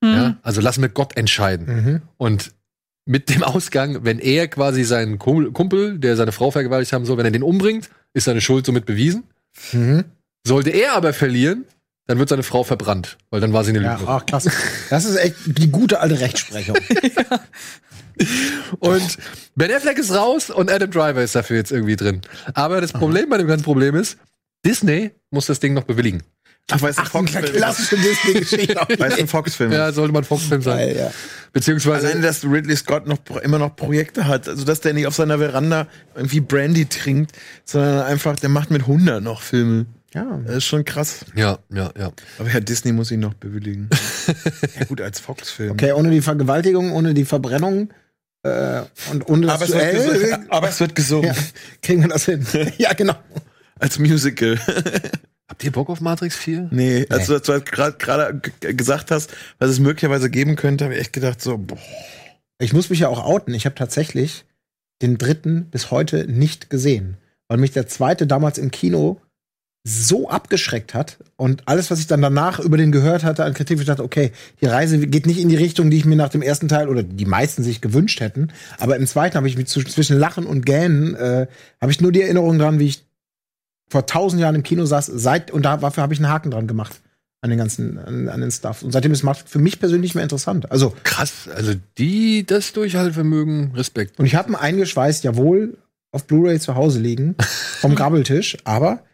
Hm. 0.05 0.15
Ja? 0.15 0.37
Also 0.43 0.61
lassen 0.61 0.81
wir 0.81 0.91
Gott 0.91 1.17
entscheiden. 1.17 1.67
Mhm. 1.67 2.03
Und 2.19 2.53
mit 3.05 3.29
dem 3.29 3.43
Ausgang, 3.43 4.05
wenn 4.05 4.21
er 4.21 4.47
quasi 4.47 4.85
seinen 4.85 5.19
Kumpel, 5.19 5.51
Kumpel, 5.51 5.99
der 5.99 6.15
seine 6.15 6.31
Frau 6.31 6.53
vergewaltigt 6.53 6.93
haben 6.93 7.05
soll, 7.05 7.17
wenn 7.17 7.25
er 7.25 7.33
den 7.33 7.43
umbringt, 7.43 7.91
ist 8.15 8.27
seine 8.27 8.41
Schuld 8.41 8.65
somit 8.65 8.87
bewiesen. 8.87 9.25
Mhm. 9.73 10.05
Sollte 10.47 10.71
er 10.71 10.93
aber 10.93 11.13
verlieren, 11.13 11.65
dann 12.07 12.19
wird 12.19 12.29
seine 12.29 12.43
Frau 12.43 12.63
verbrannt, 12.65 13.19
weil 13.31 13.41
dann 13.41 13.53
war 13.53 13.65
sie 13.65 13.71
eine 13.71 13.83
Ja, 13.83 13.93
Lügnerin. 13.95 14.15
ach, 14.21 14.27
krass. 14.27 14.49
Das 14.91 15.05
ist 15.05 15.17
echt 15.17 15.35
die 15.47 15.71
gute 15.71 16.01
alte 16.01 16.21
Rechtsprechung. 16.21 16.77
Und 18.79 19.19
Ben 19.57 19.71
Affleck 19.73 19.99
ist 19.99 20.11
raus 20.15 20.49
und 20.51 20.71
Adam 20.71 20.91
Driver 20.91 21.23
ist 21.23 21.35
dafür 21.35 21.57
jetzt 21.59 21.71
irgendwie 21.71 21.97
drin. 21.97 22.23
Aber 22.55 22.81
das 22.81 22.93
Problem 22.93 23.29
bei 23.29 23.37
dem 23.37 23.47
ganzen 23.47 23.65
Problem 23.65 23.95
ist, 23.95 24.17
Disney 24.65 25.11
muss 25.31 25.47
das 25.47 25.61
Ding 25.61 25.75
noch 25.75 25.85
bewilligen. 25.85 26.23
Ach, 26.71 26.81
weil 26.83 26.91
es 26.91 26.99
ein 26.99 27.05
Ach, 27.07 27.11
Fox-Film 27.13 27.45
ist. 27.45 27.53
klassische 27.55 27.97
Disney-Geschichte. 27.97 28.75
Weil 28.99 29.13
es 29.13 29.19
ein 29.21 29.29
Fox-Film 29.29 29.71
Ja, 29.71 29.89
ist. 29.91 29.95
sollte 29.95 30.13
man 30.13 30.25
Fox-Film 30.25 30.63
sein. 30.63 30.79
Geil, 30.79 30.97
ja. 30.99 31.11
Beziehungsweise, 31.53 32.07
Alleine, 32.09 32.23
dass 32.23 32.43
Ridley 32.43 32.75
Scott 32.75 33.07
noch 33.07 33.19
immer 33.43 33.59
noch 33.61 33.77
Projekte 33.77 34.27
hat, 34.27 34.49
also 34.49 34.65
dass 34.65 34.81
der 34.81 34.93
nicht 34.95 35.07
auf 35.07 35.15
seiner 35.15 35.39
Veranda 35.39 35.87
irgendwie 36.17 36.41
Brandy 36.41 36.87
trinkt, 36.87 37.31
sondern 37.65 38.01
einfach, 38.03 38.35
der 38.37 38.49
macht 38.49 38.73
mit 38.73 38.83
100 38.83 39.23
noch 39.23 39.43
Filme. 39.43 39.87
Ja. 40.17 40.41
Das 40.47 40.57
ist 40.57 40.65
schon 40.65 40.85
krass. 40.85 41.25
ja, 41.35 41.59
ja, 41.73 41.93
ja. 41.99 42.11
Aber 42.39 42.49
Herr 42.49 42.61
Disney 42.63 42.93
muss 42.93 43.11
ihn 43.11 43.21
noch 43.21 43.35
bewilligen. 43.35 43.89
ja 44.79 44.85
gut, 44.87 45.01
als 45.01 45.21
Fox-Film. 45.21 45.73
Okay, 45.73 45.93
ohne 45.93 46.11
die 46.11 46.23
Vergewaltigung, 46.23 46.93
ohne 46.93 47.13
die 47.15 47.25
Verbrennung 47.25 47.91
äh, 48.43 48.81
und 49.11 49.29
ohne 49.29 49.47
das 49.47 49.55
Aber 49.57 49.65
es, 49.65 49.73
wird 49.73 49.83
Duell 49.83 50.19
gesungen, 50.19 50.47
aber 50.51 50.69
es 50.69 50.81
wird 50.81 50.95
gesungen. 50.95 51.27
ja, 51.27 51.35
kriegen 51.83 52.03
wir 52.03 52.09
das 52.09 52.25
hin. 52.25 52.47
ja, 52.79 52.93
genau. 52.95 53.15
Als 53.79 53.99
Musical. 53.99 54.59
Habt 55.49 55.63
ihr 55.63 55.71
Bock 55.71 55.91
auf 55.91 56.01
Matrix 56.01 56.35
4? 56.37 56.69
nee, 56.73 57.07
als 57.11 57.27
du 57.27 57.39
das 57.39 57.65
gerade 57.65 57.97
gerade 57.99 58.41
g- 58.61 58.73
gesagt 58.75 59.11
hast, 59.11 59.33
was 59.59 59.71
es 59.71 59.79
möglicherweise 59.81 60.31
geben 60.31 60.57
könnte, 60.57 60.85
habe 60.85 60.95
ich 60.95 61.01
echt 61.01 61.13
gedacht, 61.13 61.41
so, 61.43 61.59
boah. 61.59 61.79
Ich 62.59 62.73
muss 62.73 62.89
mich 62.89 63.01
ja 63.01 63.09
auch 63.09 63.23
outen. 63.23 63.53
Ich 63.55 63.67
habe 63.67 63.75
tatsächlich 63.75 64.47
den 65.03 65.19
dritten 65.19 65.67
bis 65.71 65.91
heute 65.91 66.27
nicht 66.27 66.71
gesehen, 66.71 67.19
weil 67.49 67.59
mich 67.59 67.73
der 67.73 67.87
zweite 67.87 68.27
damals 68.27 68.57
im 68.57 68.71
Kino 68.71 69.21
so 69.89 70.29
abgeschreckt 70.29 70.95
hat 70.95 71.19
und 71.37 71.63
alles, 71.67 71.93
was 71.93 72.01
ich 72.01 72.09
dann 72.09 72.21
danach 72.21 72.59
über 72.59 72.77
den 72.77 72.91
gehört 72.91 73.23
hatte 73.23 73.45
an 73.45 73.55
Kritik, 73.55 73.79
ich 73.79 73.87
dachte, 73.87 74.03
okay, 74.03 74.33
die 74.61 74.67
Reise 74.67 74.99
geht 74.99 75.27
nicht 75.27 75.39
in 75.39 75.49
die 75.49 75.55
Richtung, 75.55 75.91
die 75.91 75.97
ich 75.97 76.05
mir 76.05 76.17
nach 76.17 76.29
dem 76.29 76.43
ersten 76.43 76.67
Teil 76.67 76.89
oder 76.89 77.05
die 77.05 77.25
meisten 77.25 77.63
sich 77.63 77.81
gewünscht 77.81 78.19
hätten. 78.19 78.49
Aber 78.79 78.97
im 78.97 79.07
zweiten 79.07 79.37
habe 79.37 79.47
ich 79.47 79.57
mich 79.57 79.69
zwischen 79.69 80.19
Lachen 80.19 80.45
und 80.45 80.67
Gähnen 80.67 81.15
äh, 81.15 81.47
habe 81.81 81.93
ich 81.93 82.01
nur 82.01 82.11
die 82.11 82.23
Erinnerung 82.23 82.59
dran, 82.59 82.81
wie 82.81 82.87
ich 82.87 83.05
vor 83.89 84.07
tausend 84.07 84.43
Jahren 84.43 84.57
im 84.57 84.65
Kino 84.65 84.85
saß, 84.87 85.07
seit 85.07 85.53
und 85.53 85.65
dafür 85.65 86.03
habe 86.03 86.13
ich 86.13 86.19
einen 86.19 86.31
Haken 86.31 86.51
dran 86.51 86.67
gemacht 86.67 87.01
an 87.41 87.51
den 87.51 87.59
ganzen 87.59 87.99
an, 87.99 88.29
an 88.29 88.41
den 88.41 88.51
Stuff 88.51 88.83
und 88.83 88.91
seitdem 88.91 89.13
ist 89.13 89.23
es 89.23 89.39
für 89.47 89.61
mich 89.61 89.79
persönlich 89.79 90.17
mehr 90.17 90.25
interessant. 90.25 90.73
Also 90.73 90.95
krass, 91.05 91.49
also 91.55 91.75
die 91.97 92.45
das 92.45 92.73
Durchhaltevermögen, 92.73 93.71
Respekt. 93.77 94.19
Und 94.19 94.27
ich 94.27 94.35
habe 94.35 94.49
einen 94.49 94.57
eingeschweißt, 94.57 95.23
jawohl, 95.23 95.79
auf 96.11 96.25
Blu-ray 96.25 96.59
zu 96.59 96.75
Hause 96.75 96.99
liegen 96.99 97.37
vom 97.81 97.95
Grabbeltisch, 97.95 98.57
aber 98.65 99.05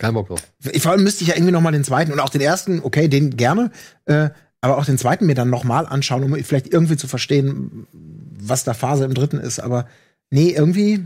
kein 0.00 0.14
Bock 0.14 0.28
drauf. 0.28 0.42
Vor 0.78 0.92
allem 0.92 1.04
müsste 1.04 1.22
ich 1.22 1.28
ja 1.28 1.36
irgendwie 1.36 1.52
noch 1.52 1.60
mal 1.60 1.70
den 1.70 1.84
zweiten 1.84 2.12
und 2.12 2.20
auch 2.20 2.30
den 2.30 2.40
ersten, 2.40 2.80
okay, 2.82 3.06
den 3.06 3.36
gerne, 3.36 3.70
äh, 4.06 4.30
aber 4.60 4.78
auch 4.78 4.84
den 4.84 4.98
zweiten 4.98 5.26
mir 5.26 5.34
dann 5.34 5.50
noch 5.50 5.62
mal 5.62 5.86
anschauen, 5.86 6.24
um 6.24 6.34
vielleicht 6.42 6.72
irgendwie 6.72 6.96
zu 6.96 7.06
verstehen, 7.06 7.86
was 7.92 8.64
da 8.64 8.74
Phase 8.74 9.04
im 9.04 9.14
dritten 9.14 9.38
ist. 9.38 9.60
Aber 9.60 9.86
nee, 10.30 10.50
irgendwie, 10.50 11.04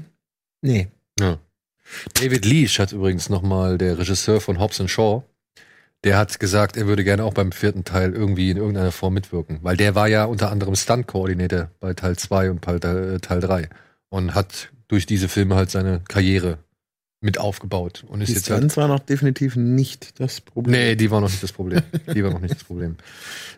nee. 0.63 0.89
Ja. 1.21 1.39
David 2.15 2.45
Leach 2.47 2.79
hat 2.79 2.93
übrigens 2.93 3.29
noch 3.29 3.43
mal 3.43 3.77
der 3.77 3.99
Regisseur 3.99 4.41
von 4.41 4.59
Hobbs 4.59 4.83
Shaw, 4.91 5.23
der 6.05 6.19
hat 6.19 6.39
gesagt, 6.39 6.77
er 6.77 6.87
würde 6.87 7.05
gerne 7.05 7.25
auch 7.25 7.35
beim 7.35 7.51
vierten 7.53 7.85
Teil 7.85 8.13
irgendwie 8.13 8.51
in 8.51 8.57
irgendeiner 8.57 8.93
Form 8.93 9.15
mitwirken, 9.15 9.59
weil 9.63 9.77
der 9.77 9.95
war 9.95 10.07
ja 10.07 10.25
unter 10.25 10.51
anderem 10.51 10.77
Stunt-Koordinator 10.77 11.71
bei 11.81 11.95
Teil 11.95 12.17
2 12.17 12.51
und 12.51 12.63
Teil 12.63 12.81
3 12.81 13.69
und 14.11 14.35
hat 14.35 14.71
durch 14.89 15.07
diese 15.07 15.29
Filme 15.29 15.57
halt 15.57 15.71
seine 15.71 16.01
Karriere 16.09 16.59
mit 17.25 17.39
aufgebaut. 17.39 18.05
Und 18.07 18.21
ist 18.21 18.29
die 18.29 18.35
jetzt 18.35 18.47
Stunts 18.47 18.77
halt, 18.77 18.89
war 18.89 18.89
noch 18.89 19.01
definitiv 19.01 19.57
nicht 19.57 20.21
das 20.21 20.41
Problem. 20.41 20.73
Nee, 20.73 20.95
die 20.95 21.11
war 21.11 21.21
noch 21.21 21.31
nicht 21.31 21.43
das 21.43 21.53
Problem. 21.53 21.83
die 22.15 22.23
war 22.23 22.31
noch 22.31 22.41
nicht 22.41 22.55
das 22.55 22.65
Problem. 22.65 22.97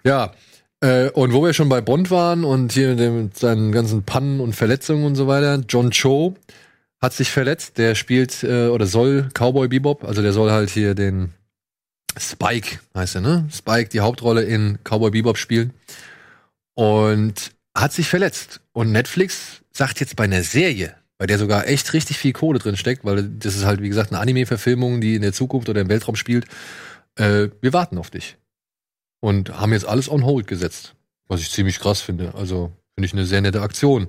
Ja, 0.05 0.32
äh, 0.80 1.10
und 1.10 1.32
wo 1.32 1.44
wir 1.44 1.52
schon 1.52 1.68
bei 1.68 1.80
Bond 1.80 2.10
waren 2.10 2.44
und 2.44 2.72
hier 2.72 2.90
mit, 2.90 3.01
dem, 3.01 3.22
mit 3.24 3.38
seinen 3.38 3.72
ganzen 3.72 4.05
Pannen 4.05 4.40
und 4.40 4.55
Verletzungen 4.55 5.05
und 5.05 5.16
so 5.16 5.26
weiter, 5.26 5.62
John 5.68 5.90
Cho 5.90 6.36
hat 7.02 7.12
sich 7.12 7.30
verletzt. 7.30 7.78
Der 7.78 7.94
spielt 7.94 8.43
äh, 8.44 8.68
oder 8.68 8.86
soll 8.86 9.28
Cowboy 9.34 9.68
Bebop, 9.68 10.05
also 10.05 10.22
der 10.22 10.32
soll 10.32 10.51
halt 10.51 10.70
hier 10.70 10.94
den 10.94 11.32
Spike, 12.18 12.78
heißt 12.94 13.16
er, 13.16 13.20
ne? 13.20 13.48
Spike 13.52 13.90
die 13.90 14.01
Hauptrolle 14.01 14.43
in 14.43 14.78
Cowboy 14.84 15.10
Bebop 15.10 15.38
spielen. 15.38 15.72
Und 16.74 17.52
hat 17.74 17.93
sich 17.93 18.09
verletzt. 18.09 18.60
Und 18.72 18.93
Netflix 18.93 19.62
sagt 19.72 20.01
jetzt 20.01 20.16
bei 20.16 20.24
einer 20.24 20.43
Serie, 20.43 20.94
bei 21.18 21.26
der 21.26 21.38
sogar 21.38 21.66
echt 21.66 21.93
richtig 21.93 22.18
viel 22.18 22.32
Kohle 22.32 22.59
drin 22.59 22.76
steckt, 22.76 23.05
weil 23.05 23.22
das 23.22 23.56
ist 23.56 23.64
halt, 23.64 23.80
wie 23.80 23.88
gesagt, 23.88 24.12
eine 24.12 24.20
Anime-Verfilmung, 24.20 25.01
die 25.01 25.14
in 25.14 25.22
der 25.22 25.32
Zukunft 25.32 25.68
oder 25.68 25.80
im 25.80 25.88
Weltraum 25.88 26.16
spielt. 26.16 26.47
Äh, 27.16 27.48
wir 27.60 27.72
warten 27.72 27.98
auf 27.98 28.10
dich. 28.10 28.36
Und 29.20 29.59
haben 29.59 29.72
jetzt 29.72 29.86
alles 29.86 30.10
on 30.10 30.24
hold 30.24 30.47
gesetzt. 30.47 30.94
Was 31.28 31.40
ich 31.40 31.51
ziemlich 31.51 31.80
krass 31.80 32.01
finde. 32.01 32.34
Also 32.34 32.72
finde 32.94 33.06
ich 33.06 33.12
eine 33.12 33.26
sehr 33.26 33.40
nette 33.40 33.62
Aktion. 33.62 34.09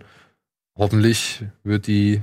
Hoffentlich 0.77 1.43
wird 1.63 1.87
die 1.87 2.21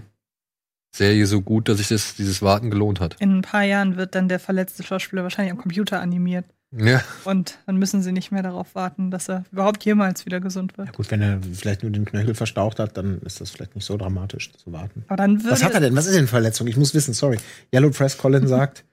Serie 0.95 1.27
so 1.27 1.43
gut, 1.43 1.69
dass 1.69 1.79
sich 1.79 1.89
das, 1.89 2.15
dieses 2.15 2.41
Warten 2.41 2.71
gelohnt 2.71 3.01
hat. 3.01 3.17
In 3.21 3.39
ein 3.39 3.43
paar 3.43 3.65
Jahren 3.65 3.97
wird 3.97 4.15
dann 4.15 4.29
der 4.29 4.39
verletzte 4.39 4.85
Schauspieler 4.85 5.25
wahrscheinlich 5.25 5.51
am 5.51 5.59
Computer 5.59 6.01
animiert. 6.01 6.45
Ja. 6.77 7.03
Und 7.25 7.59
dann 7.67 7.77
müssen 7.77 8.03
sie 8.03 8.13
nicht 8.13 8.33
mehr 8.33 8.43
darauf 8.43 8.75
warten, 8.75 9.11
dass 9.11 9.29
er 9.29 9.45
überhaupt 9.53 9.85
jemals 9.85 10.27
wieder 10.27 10.41
gesund 10.41 10.77
wird. 10.77 10.89
Ja 10.89 10.93
gut, 10.93 11.11
wenn 11.11 11.23
er 11.23 11.39
vielleicht 11.53 11.83
nur 11.83 11.93
den 11.93 12.05
Knöchel 12.05 12.35
verstaucht 12.35 12.79
hat, 12.79 12.97
dann 12.97 13.21
ist 13.21 13.41
das 13.41 13.51
vielleicht 13.51 13.75
nicht 13.75 13.85
so 13.85 13.97
dramatisch 13.97 14.53
zu 14.53 14.73
warten. 14.73 15.05
Aber 15.09 15.17
dann 15.17 15.43
Was 15.45 15.63
hat 15.63 15.75
er 15.75 15.81
denn? 15.81 15.95
Was 15.95 16.07
ist 16.07 16.17
denn 16.17 16.27
Verletzung? 16.27 16.67
Ich 16.67 16.77
muss 16.77 16.95
wissen, 16.95 17.15
sorry. 17.15 17.39
Yellow 17.73 17.91
Press 17.91 18.19
Colin 18.19 18.47
sagt. 18.49 18.85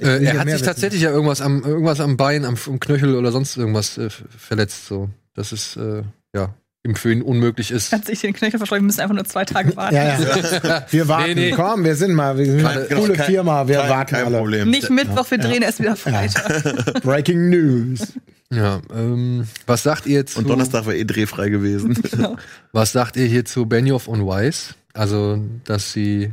äh, 0.00 0.24
er 0.24 0.38
hat 0.38 0.46
sich 0.46 0.54
wissen. 0.54 0.64
tatsächlich 0.64 1.02
ja 1.02 1.10
irgendwas 1.10 1.40
am, 1.40 1.62
irgendwas 1.62 2.00
am 2.00 2.16
Bein, 2.16 2.44
am, 2.44 2.56
am 2.66 2.80
Knöchel 2.80 3.14
oder 3.14 3.30
sonst 3.30 3.56
irgendwas 3.56 3.98
äh, 3.98 4.10
verletzt. 4.10 4.86
So. 4.86 5.10
Das 5.34 5.52
ist, 5.52 5.76
äh, 5.76 6.02
ja, 6.34 6.54
im 6.82 6.94
Föhn 6.94 7.20
unmöglich 7.22 7.70
ist. 7.70 7.92
Hat 7.92 8.06
sich 8.06 8.20
den 8.20 8.32
Knöchel 8.32 8.58
verschreiben, 8.58 8.84
wir 8.84 8.86
müssen 8.86 9.00
einfach 9.00 9.14
nur 9.14 9.24
zwei 9.24 9.44
Tage 9.44 9.76
warten. 9.76 9.94
ja, 9.94 10.18
ja. 10.18 10.86
Wir 10.90 11.08
warten. 11.08 11.34
Nee, 11.34 11.50
nee. 11.50 11.50
Komm, 11.50 11.84
wir 11.84 11.94
sind 11.94 12.14
mal, 12.14 12.38
wir 12.38 12.46
sind 12.46 12.64
eine 12.64 12.86
genau, 12.86 13.00
coole 13.00 13.12
kein, 13.14 13.26
Firma, 13.26 13.68
wir 13.68 13.78
kein, 13.78 13.90
warten 13.90 14.14
kein 14.14 14.24
alle. 14.24 14.38
Problem. 14.38 14.70
Nicht 14.70 14.88
Mittwoch, 14.88 15.30
wir 15.30 15.38
drehen 15.38 15.60
ja. 15.60 15.68
erst 15.68 15.80
wieder 15.80 15.96
Freitag. 15.96 17.02
Breaking 17.02 17.50
News. 17.50 18.14
Ja, 18.52 18.80
ähm, 18.92 19.46
was 19.66 19.82
sagt 19.82 20.06
ihr 20.06 20.26
zu... 20.26 20.38
Und 20.38 20.48
Donnerstag 20.48 20.86
war 20.86 20.94
eh 20.94 21.04
drehfrei 21.04 21.50
gewesen. 21.50 21.94
genau. 22.10 22.36
Was 22.72 22.92
sagt 22.92 23.16
ihr 23.16 23.26
hier 23.26 23.44
zu 23.44 23.66
Benioff 23.66 24.08
und 24.08 24.26
Weiss? 24.26 24.74
Also, 24.94 25.38
dass 25.64 25.92
sie 25.92 26.32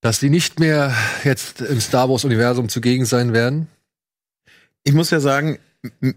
dass 0.00 0.20
sie 0.20 0.28
nicht 0.28 0.60
mehr 0.60 0.94
jetzt 1.22 1.62
im 1.62 1.80
Star 1.80 2.10
Wars 2.10 2.24
Universum 2.26 2.68
zugegen 2.68 3.06
sein 3.06 3.32
werden? 3.32 3.68
Ich 4.82 4.92
muss 4.92 5.10
ja 5.10 5.18
sagen, 5.18 5.58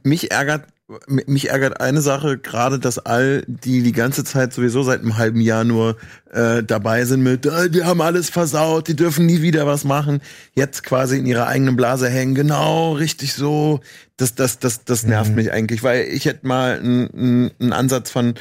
mich 0.03 0.31
ärgert 0.31 0.67
mich 1.07 1.49
ärgert 1.49 1.81
eine 1.81 1.99
Sache, 2.01 2.37
gerade 2.37 2.79
dass 2.79 2.97
all 2.97 3.43
die 3.47 3.83
die 3.83 3.91
ganze 3.91 4.23
Zeit 4.23 4.53
sowieso 4.53 4.83
seit 4.83 5.01
einem 5.01 5.17
halben 5.17 5.41
Jahr 5.41 5.65
nur 5.65 5.97
äh, 6.31 6.63
dabei 6.63 7.03
sind 7.03 7.23
mit, 7.23 7.45
äh, 7.45 7.69
die 7.69 7.83
haben 7.83 8.01
alles 8.01 8.29
versaut, 8.29 8.87
die 8.87 8.95
dürfen 8.95 9.25
nie 9.25 9.41
wieder 9.41 9.67
was 9.67 9.83
machen, 9.83 10.21
jetzt 10.55 10.83
quasi 10.83 11.17
in 11.17 11.25
ihrer 11.25 11.47
eigenen 11.47 11.75
Blase 11.75 12.09
hängen, 12.09 12.35
genau, 12.35 12.93
richtig 12.93 13.33
so. 13.33 13.81
Das, 14.15 14.33
das, 14.33 14.59
das, 14.59 14.85
das 14.85 15.03
nervt 15.03 15.31
mhm. 15.31 15.35
mich 15.35 15.51
eigentlich, 15.51 15.83
weil 15.83 16.05
ich 16.05 16.25
hätte 16.25 16.47
mal 16.47 16.79
einen 16.79 17.51
ein 17.59 17.73
Ansatz 17.73 18.09
von 18.09 18.35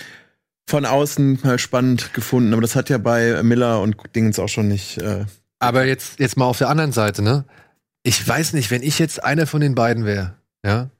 von 0.69 0.85
außen 0.85 1.41
mal 1.45 1.59
spannend 1.59 2.13
gefunden, 2.13 2.53
aber 2.53 2.63
das 2.63 2.75
hat 2.75 2.91
ja 2.91 2.99
bei 2.99 3.43
Miller 3.43 3.81
und 3.81 3.97
Dingens 4.15 4.39
auch 4.39 4.49
schon 4.49 4.69
nicht. 4.69 4.99
Äh, 4.99 5.25
aber 5.59 5.85
jetzt 5.85 6.19
jetzt 6.19 6.37
mal 6.37 6.47
auf 6.47 6.59
der 6.59 6.69
anderen 6.69 6.93
Seite, 6.93 7.23
ne? 7.23 7.45
Ich 8.03 8.27
weiß 8.27 8.53
nicht, 8.53 8.71
wenn 8.71 8.83
ich 8.83 8.99
jetzt 8.99 9.23
einer 9.23 9.47
von 9.47 9.61
den 9.61 9.75
beiden 9.75 10.05
wäre, 10.05 10.35
ja, 10.65 10.91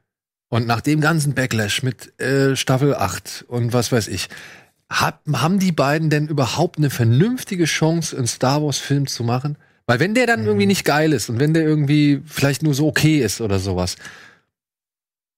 und 0.49 0.67
nach 0.67 0.81
dem 0.81 1.01
ganzen 1.01 1.35
Backlash 1.35 1.83
mit 1.83 2.19
äh, 2.21 2.57
Staffel 2.57 2.95
8 2.95 3.47
und 3.49 3.73
was 3.73 3.93
weiß 3.93 4.09
ich, 4.09 4.29
hab, 4.89 5.23
haben 5.33 5.59
die 5.59 5.73
beiden 5.73 6.11
denn 6.11 6.29
überhaupt 6.29 6.79
eine 6.79 6.91
vernünftige 6.91 7.65
Chance, 7.65 8.17
einen 8.17 8.27
Star 8.27 8.63
Wars-Film 8.63 9.07
zu 9.07 9.25
machen? 9.25 9.57
Weil 9.87 10.01
wenn 10.01 10.15
der 10.15 10.27
dann 10.27 10.43
mhm. 10.43 10.47
irgendwie 10.47 10.67
nicht 10.67 10.85
geil 10.85 11.13
ist 11.13 11.29
und 11.29 11.41
wenn 11.41 11.55
der 11.55 11.65
irgendwie 11.65 12.23
vielleicht 12.25 12.63
nur 12.63 12.75
so 12.75 12.89
okay 12.89 13.19
ist 13.19 13.41
oder 13.41 13.59
sowas, 13.59 13.97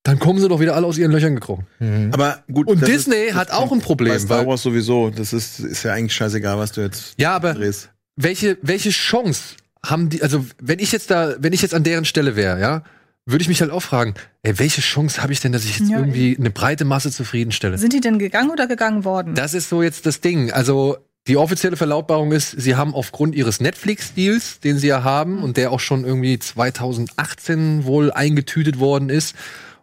dann 0.02 0.18
kommen 0.18 0.38
sie 0.38 0.48
doch 0.48 0.60
wieder 0.60 0.74
alle 0.74 0.86
aus 0.86 0.96
ihren 0.96 1.12
Löchern 1.12 1.34
gekrochen. 1.34 1.66
Mhm. 1.80 2.10
Aber 2.12 2.42
gut. 2.50 2.66
Und 2.66 2.86
Disney 2.86 3.26
ist, 3.28 3.34
hat 3.34 3.50
auch 3.50 3.72
ein 3.72 3.80
Problem. 3.80 4.14
Bei 4.14 4.18
Star 4.18 4.46
Wars 4.46 4.62
sowieso. 4.62 5.10
Das 5.10 5.32
ist, 5.32 5.60
ist 5.60 5.82
ja 5.82 5.92
eigentlich 5.92 6.14
scheißegal, 6.14 6.56
was 6.58 6.72
du 6.72 6.80
jetzt 6.80 7.14
ja, 7.18 7.34
aber 7.34 7.54
drehst. 7.54 7.90
Welche, 8.16 8.58
welche 8.62 8.90
Chance 8.90 9.56
haben 9.84 10.08
die, 10.08 10.22
also 10.22 10.44
wenn 10.60 10.78
ich 10.78 10.92
jetzt 10.92 11.10
da, 11.10 11.36
wenn 11.38 11.52
ich 11.52 11.62
jetzt 11.62 11.74
an 11.74 11.84
deren 11.84 12.04
Stelle 12.04 12.36
wäre, 12.36 12.60
ja, 12.60 12.82
würde 13.28 13.42
ich 13.42 13.48
mich 13.48 13.60
halt 13.60 13.70
auch 13.70 13.82
fragen, 13.82 14.14
ey, 14.42 14.58
welche 14.58 14.80
Chance 14.80 15.22
habe 15.22 15.32
ich 15.34 15.40
denn, 15.40 15.52
dass 15.52 15.64
ich 15.64 15.78
jetzt 15.78 15.90
ja, 15.90 15.98
irgendwie 15.98 16.36
eine 16.38 16.50
breite 16.50 16.86
Masse 16.86 17.10
zufriedenstelle? 17.10 17.76
Sind 17.76 17.92
die 17.92 18.00
denn 18.00 18.18
gegangen 18.18 18.50
oder 18.50 18.66
gegangen 18.66 19.04
worden? 19.04 19.34
Das 19.34 19.52
ist 19.52 19.68
so 19.68 19.82
jetzt 19.82 20.06
das 20.06 20.22
Ding. 20.22 20.50
Also 20.50 20.96
die 21.26 21.36
offizielle 21.36 21.76
Verlautbarung 21.76 22.32
ist, 22.32 22.52
sie 22.52 22.74
haben 22.74 22.94
aufgrund 22.94 23.34
ihres 23.34 23.60
Netflix-Deals, 23.60 24.60
den 24.60 24.78
sie 24.78 24.86
ja 24.86 25.04
haben 25.04 25.42
und 25.42 25.58
der 25.58 25.72
auch 25.72 25.80
schon 25.80 26.04
irgendwie 26.04 26.38
2018 26.38 27.84
wohl 27.84 28.10
eingetütet 28.10 28.78
worden 28.78 29.10
ist 29.10 29.36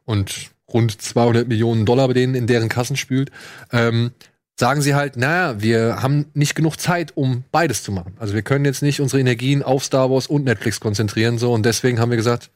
und 0.05 0.49
rund 0.67 0.99
200 0.99 1.47
Millionen 1.47 1.85
Dollar 1.85 2.07
bei 2.07 2.13
denen 2.13 2.33
in 2.33 2.47
deren 2.47 2.67
Kassen 2.67 2.95
spült, 2.95 3.29
ähm, 3.71 4.11
sagen 4.59 4.81
sie 4.81 4.95
halt, 4.95 5.17
naja, 5.17 5.61
wir 5.61 6.01
haben 6.01 6.25
nicht 6.33 6.55
genug 6.55 6.79
Zeit, 6.79 7.15
um 7.15 7.43
beides 7.51 7.83
zu 7.83 7.91
machen. 7.91 8.13
Also 8.17 8.33
wir 8.33 8.41
können 8.41 8.65
jetzt 8.65 8.81
nicht 8.81 8.99
unsere 8.99 9.19
Energien 9.19 9.61
auf 9.61 9.83
Star 9.83 10.09
Wars 10.09 10.25
und 10.25 10.45
Netflix 10.45 10.79
konzentrieren, 10.79 11.37
so 11.37 11.53
und 11.53 11.63
deswegen 11.63 11.99
haben 11.99 12.09
wir 12.09 12.17
gesagt, 12.17 12.49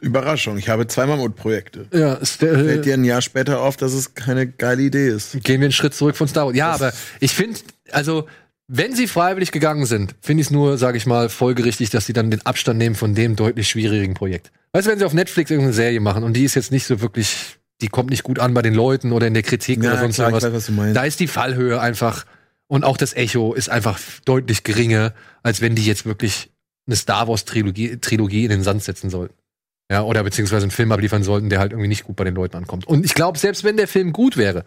Überraschung, 0.00 0.58
ich 0.58 0.68
habe 0.68 0.86
zweimal 0.86 1.16
Mammutprojekte. 1.16 1.86
Ja, 1.92 2.14
ist 2.14 2.42
der, 2.42 2.54
fällt 2.54 2.84
dir 2.84 2.94
ein 2.94 3.04
Jahr 3.04 3.22
später 3.22 3.60
auf, 3.60 3.76
dass 3.76 3.92
es 3.92 4.14
keine 4.14 4.46
geile 4.46 4.82
Idee 4.82 5.08
ist. 5.08 5.32
Gehen 5.42 5.60
wir 5.60 5.66
einen 5.66 5.72
Schritt 5.72 5.94
zurück 5.94 6.16
von 6.16 6.28
Star 6.28 6.46
Wars. 6.46 6.56
Ja, 6.56 6.72
das 6.72 6.82
aber 6.82 6.92
ich 7.20 7.34
finde, 7.34 7.58
also 7.90 8.26
wenn 8.68 8.94
sie 8.94 9.06
freiwillig 9.06 9.50
gegangen 9.50 9.86
sind, 9.86 10.14
finde 10.20 10.42
ich 10.42 10.48
es 10.48 10.50
nur, 10.50 10.76
sage 10.76 10.98
ich 10.98 11.06
mal, 11.06 11.28
folgerichtig, 11.30 11.90
dass 11.90 12.06
sie 12.06 12.12
dann 12.12 12.30
den 12.30 12.44
Abstand 12.44 12.78
nehmen 12.78 12.94
von 12.94 13.14
dem 13.14 13.34
deutlich 13.34 13.68
schwierigen 13.68 14.14
Projekt. 14.14 14.52
Weißt 14.72 14.86
du, 14.86 14.90
wenn 14.90 14.98
sie 14.98 15.06
auf 15.06 15.14
Netflix 15.14 15.50
irgendeine 15.50 15.72
Serie 15.72 16.00
machen 16.00 16.22
und 16.22 16.34
die 16.34 16.44
ist 16.44 16.54
jetzt 16.54 16.70
nicht 16.70 16.86
so 16.86 17.00
wirklich, 17.00 17.56
die 17.80 17.88
kommt 17.88 18.10
nicht 18.10 18.22
gut 18.22 18.38
an 18.38 18.52
bei 18.52 18.62
den 18.62 18.74
Leuten 18.74 19.12
oder 19.12 19.26
in 19.26 19.34
der 19.34 19.42
Kritik 19.42 19.82
ja, 19.82 19.92
oder 19.92 20.00
sonst 20.00 20.16
klar, 20.16 20.30
irgendwas. 20.30 20.76
Weiß, 20.76 20.94
da 20.94 21.04
ist 21.04 21.18
die 21.18 21.28
Fallhöhe 21.28 21.80
einfach 21.80 22.26
und 22.66 22.84
auch 22.84 22.98
das 22.98 23.14
Echo 23.14 23.54
ist 23.54 23.70
einfach 23.70 23.98
deutlich 24.26 24.64
geringer, 24.64 25.14
als 25.42 25.62
wenn 25.62 25.74
die 25.74 25.86
jetzt 25.86 26.04
wirklich 26.04 26.50
eine 26.86 26.96
Star 26.96 27.26
Wars 27.26 27.46
Trilogie, 27.46 27.96
Trilogie 27.96 28.44
in 28.44 28.50
den 28.50 28.62
Sand 28.62 28.82
setzen 28.82 29.08
sollten. 29.08 29.34
Ja, 29.90 30.02
oder 30.02 30.22
beziehungsweise 30.22 30.64
einen 30.64 30.70
Film 30.70 30.92
abliefern 30.92 31.22
sollten, 31.22 31.48
der 31.48 31.60
halt 31.60 31.72
irgendwie 31.72 31.88
nicht 31.88 32.04
gut 32.04 32.16
bei 32.16 32.24
den 32.24 32.34
Leuten 32.34 32.56
ankommt. 32.56 32.86
Und 32.86 33.06
ich 33.06 33.14
glaube, 33.14 33.38
selbst 33.38 33.64
wenn 33.64 33.78
der 33.78 33.88
Film 33.88 34.12
gut 34.12 34.36
wäre, 34.36 34.64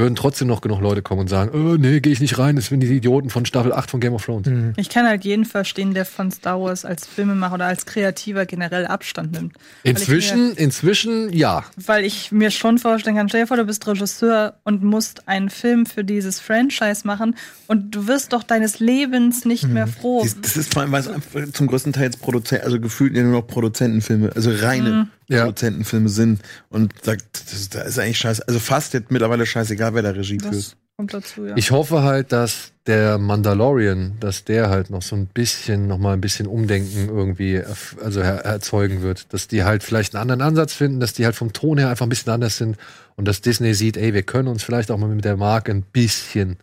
würden 0.00 0.16
trotzdem 0.16 0.48
noch 0.48 0.60
genug 0.60 0.80
Leute 0.80 1.02
kommen 1.02 1.22
und 1.22 1.28
sagen, 1.28 1.50
oh, 1.54 1.76
nee, 1.76 2.00
gehe 2.00 2.12
ich 2.12 2.20
nicht 2.20 2.38
rein, 2.38 2.56
das 2.56 2.66
sind 2.66 2.80
die 2.80 2.86
Idioten 2.88 3.30
von 3.30 3.46
Staffel 3.46 3.72
8 3.72 3.90
von 3.90 4.00
Game 4.00 4.14
of 4.14 4.24
Thrones. 4.24 4.46
Mhm. 4.48 4.72
Ich 4.76 4.88
kann 4.88 5.06
halt 5.06 5.24
jeden 5.24 5.44
verstehen, 5.44 5.94
der 5.94 6.04
von 6.04 6.30
Star 6.30 6.60
Wars 6.60 6.84
als 6.84 7.06
Filmemacher 7.06 7.54
oder 7.54 7.66
als 7.66 7.86
Kreativer 7.86 8.46
generell 8.46 8.86
Abstand 8.86 9.32
nimmt. 9.32 9.54
Weil 9.54 9.92
ich 9.92 10.00
Inzwischen, 10.00 10.54
inzwischen, 10.56 11.32
ja. 11.32 11.64
Weil 11.76 12.04
ich 12.04 12.32
mir 12.32 12.50
schon 12.50 12.78
vorstellen 12.78 13.16
kann, 13.16 13.28
stell 13.28 13.42
dir 13.42 13.46
vor, 13.46 13.56
du 13.56 13.64
bist 13.64 13.86
Regisseur 13.86 14.54
und 14.64 14.82
musst 14.82 15.28
einen 15.28 15.50
Film 15.50 15.86
für 15.86 16.04
dieses 16.04 16.40
Franchise 16.40 17.06
machen 17.06 17.36
und 17.66 17.94
du 17.94 18.06
wirst 18.06 18.32
doch 18.32 18.42
deines 18.42 18.80
Lebens 18.80 19.44
nicht 19.44 19.68
mehr 19.68 19.86
froh. 19.86 20.22
Das, 20.22 20.40
das 20.40 20.56
ist 20.56 20.72
vor 20.72 20.82
allem, 20.82 20.92
weil 20.92 21.00
es 21.00 21.08
einfach 21.08 21.52
zum 21.52 21.66
größten 21.66 21.92
Teil 21.92 22.04
jetzt 22.04 22.20
Produzent, 22.20 22.64
also 22.64 22.80
gefühlt 22.80 23.14
ja 23.14 23.22
nur 23.22 23.32
noch 23.32 23.46
Produzentenfilme, 23.46 24.30
also 24.34 24.50
reine 24.52 25.08
Ja. 25.30 25.42
Produzentenfilme 25.42 26.08
sind 26.08 26.42
und 26.70 26.92
sagt, 27.02 27.24
das, 27.52 27.68
das 27.68 27.86
ist 27.86 27.98
eigentlich 27.98 28.18
scheiße. 28.18 28.46
Also 28.48 28.58
fast 28.58 28.94
jetzt 28.94 29.10
mittlerweile 29.10 29.46
scheißegal, 29.46 29.94
wer 29.94 30.02
da 30.02 30.10
Regie 30.10 30.40
führt. 30.40 30.76
Kommt 30.96 31.14
dazu, 31.14 31.46
ja. 31.46 31.56
Ich 31.56 31.70
hoffe 31.70 32.02
halt, 32.02 32.32
dass 32.32 32.72
der 32.86 33.16
Mandalorian, 33.16 34.18
dass 34.20 34.44
der 34.44 34.68
halt 34.68 34.90
noch 34.90 35.02
so 35.02 35.16
ein 35.16 35.26
bisschen, 35.26 35.86
noch 35.86 35.98
mal 35.98 36.12
ein 36.12 36.20
bisschen 36.20 36.46
Umdenken 36.46 37.08
irgendwie, 37.08 37.62
also 38.02 38.20
er, 38.20 38.44
erzeugen 38.44 39.00
wird. 39.00 39.32
Dass 39.32 39.48
die 39.48 39.64
halt 39.64 39.82
vielleicht 39.82 40.14
einen 40.14 40.22
anderen 40.22 40.42
Ansatz 40.42 40.74
finden, 40.74 41.00
dass 41.00 41.12
die 41.12 41.24
halt 41.24 41.36
vom 41.36 41.52
Ton 41.52 41.78
her 41.78 41.88
einfach 41.88 42.06
ein 42.06 42.10
bisschen 42.10 42.32
anders 42.32 42.58
sind 42.58 42.76
und 43.16 43.26
dass 43.26 43.40
Disney 43.40 43.72
sieht, 43.72 43.96
ey, 43.96 44.12
wir 44.12 44.24
können 44.24 44.48
uns 44.48 44.62
vielleicht 44.62 44.90
auch 44.90 44.98
mal 44.98 45.08
mit 45.08 45.24
der 45.24 45.36
Marke 45.36 45.70
ein 45.72 45.82
bisschen 45.82 46.58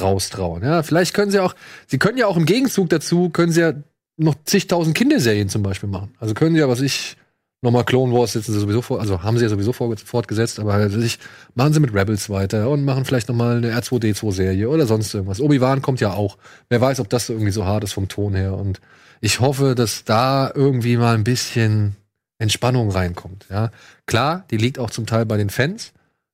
raustrauen. 0.00 0.62
Ja, 0.62 0.82
vielleicht 0.82 1.14
können 1.14 1.30
sie 1.30 1.40
auch, 1.40 1.54
sie 1.86 1.98
können 1.98 2.18
ja 2.18 2.26
auch 2.26 2.36
im 2.36 2.46
Gegenzug 2.46 2.88
dazu, 2.88 3.28
können 3.30 3.52
sie 3.52 3.60
ja 3.60 3.74
noch 4.16 4.34
zigtausend 4.44 4.96
Kinderserien 4.96 5.48
zum 5.48 5.62
Beispiel 5.62 5.88
machen. 5.88 6.14
Also 6.18 6.34
können 6.34 6.54
sie 6.54 6.60
ja, 6.60 6.68
was 6.68 6.80
ich, 6.80 7.16
nochmal 7.62 7.84
Clone 7.84 8.12
Wars 8.12 8.32
setzen 8.32 8.52
sie 8.52 8.60
sowieso 8.60 8.82
vor, 8.82 9.00
also 9.00 9.22
haben 9.22 9.36
sie 9.36 9.44
ja 9.44 9.50
sowieso 9.50 9.72
fortgesetzt, 9.72 10.58
aber 10.60 10.72
halt, 10.72 10.92
sich, 10.92 11.18
machen 11.54 11.72
sie 11.72 11.80
mit 11.80 11.94
Rebels 11.94 12.30
weiter 12.30 12.68
und 12.70 12.84
machen 12.84 13.04
vielleicht 13.04 13.28
nochmal 13.28 13.58
eine 13.58 13.78
R2D2-Serie 13.78 14.68
oder 14.68 14.86
sonst 14.86 15.12
irgendwas. 15.14 15.40
Obi-Wan 15.40 15.82
kommt 15.82 16.00
ja 16.00 16.12
auch. 16.12 16.38
Wer 16.68 16.80
weiß, 16.80 17.00
ob 17.00 17.08
das 17.10 17.28
irgendwie 17.28 17.52
so 17.52 17.64
hart 17.64 17.84
ist 17.84 17.92
vom 17.92 18.08
Ton 18.08 18.34
her. 18.34 18.54
Und 18.54 18.80
ich 19.20 19.40
hoffe, 19.40 19.74
dass 19.74 20.04
da 20.04 20.50
irgendwie 20.54 20.96
mal 20.96 21.14
ein 21.14 21.24
bisschen 21.24 21.96
Entspannung 22.38 22.90
reinkommt. 22.90 23.46
Ja, 23.50 23.70
klar, 24.06 24.44
die 24.50 24.56
liegt 24.56 24.78
auch 24.78 24.90
zum 24.90 25.06
Teil 25.06 25.26
bei 25.26 25.36
den 25.36 25.50
Fans. 25.50 25.92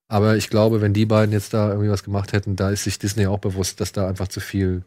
Aber 0.09 0.37
ich 0.37 0.51
glaube, 0.51 0.81
wenn 0.81 0.93
die 0.93 1.07
beiden 1.07 1.33
jetzt 1.33 1.53
da 1.53 1.71
irgendwie 1.71 1.91
was 1.91 2.05
gemacht 2.05 2.33
hätten, 2.33 2.55
da 2.55 2.71
ist 2.71 2.85
sich 2.85 3.01
Disney 3.01 3.27
auch 3.27 3.41
bewusst, 3.41 3.81
dass 3.81 3.91
da 3.91 4.09
einfach 4.09 4.29
zu 4.29 4.39
viel 4.39 4.85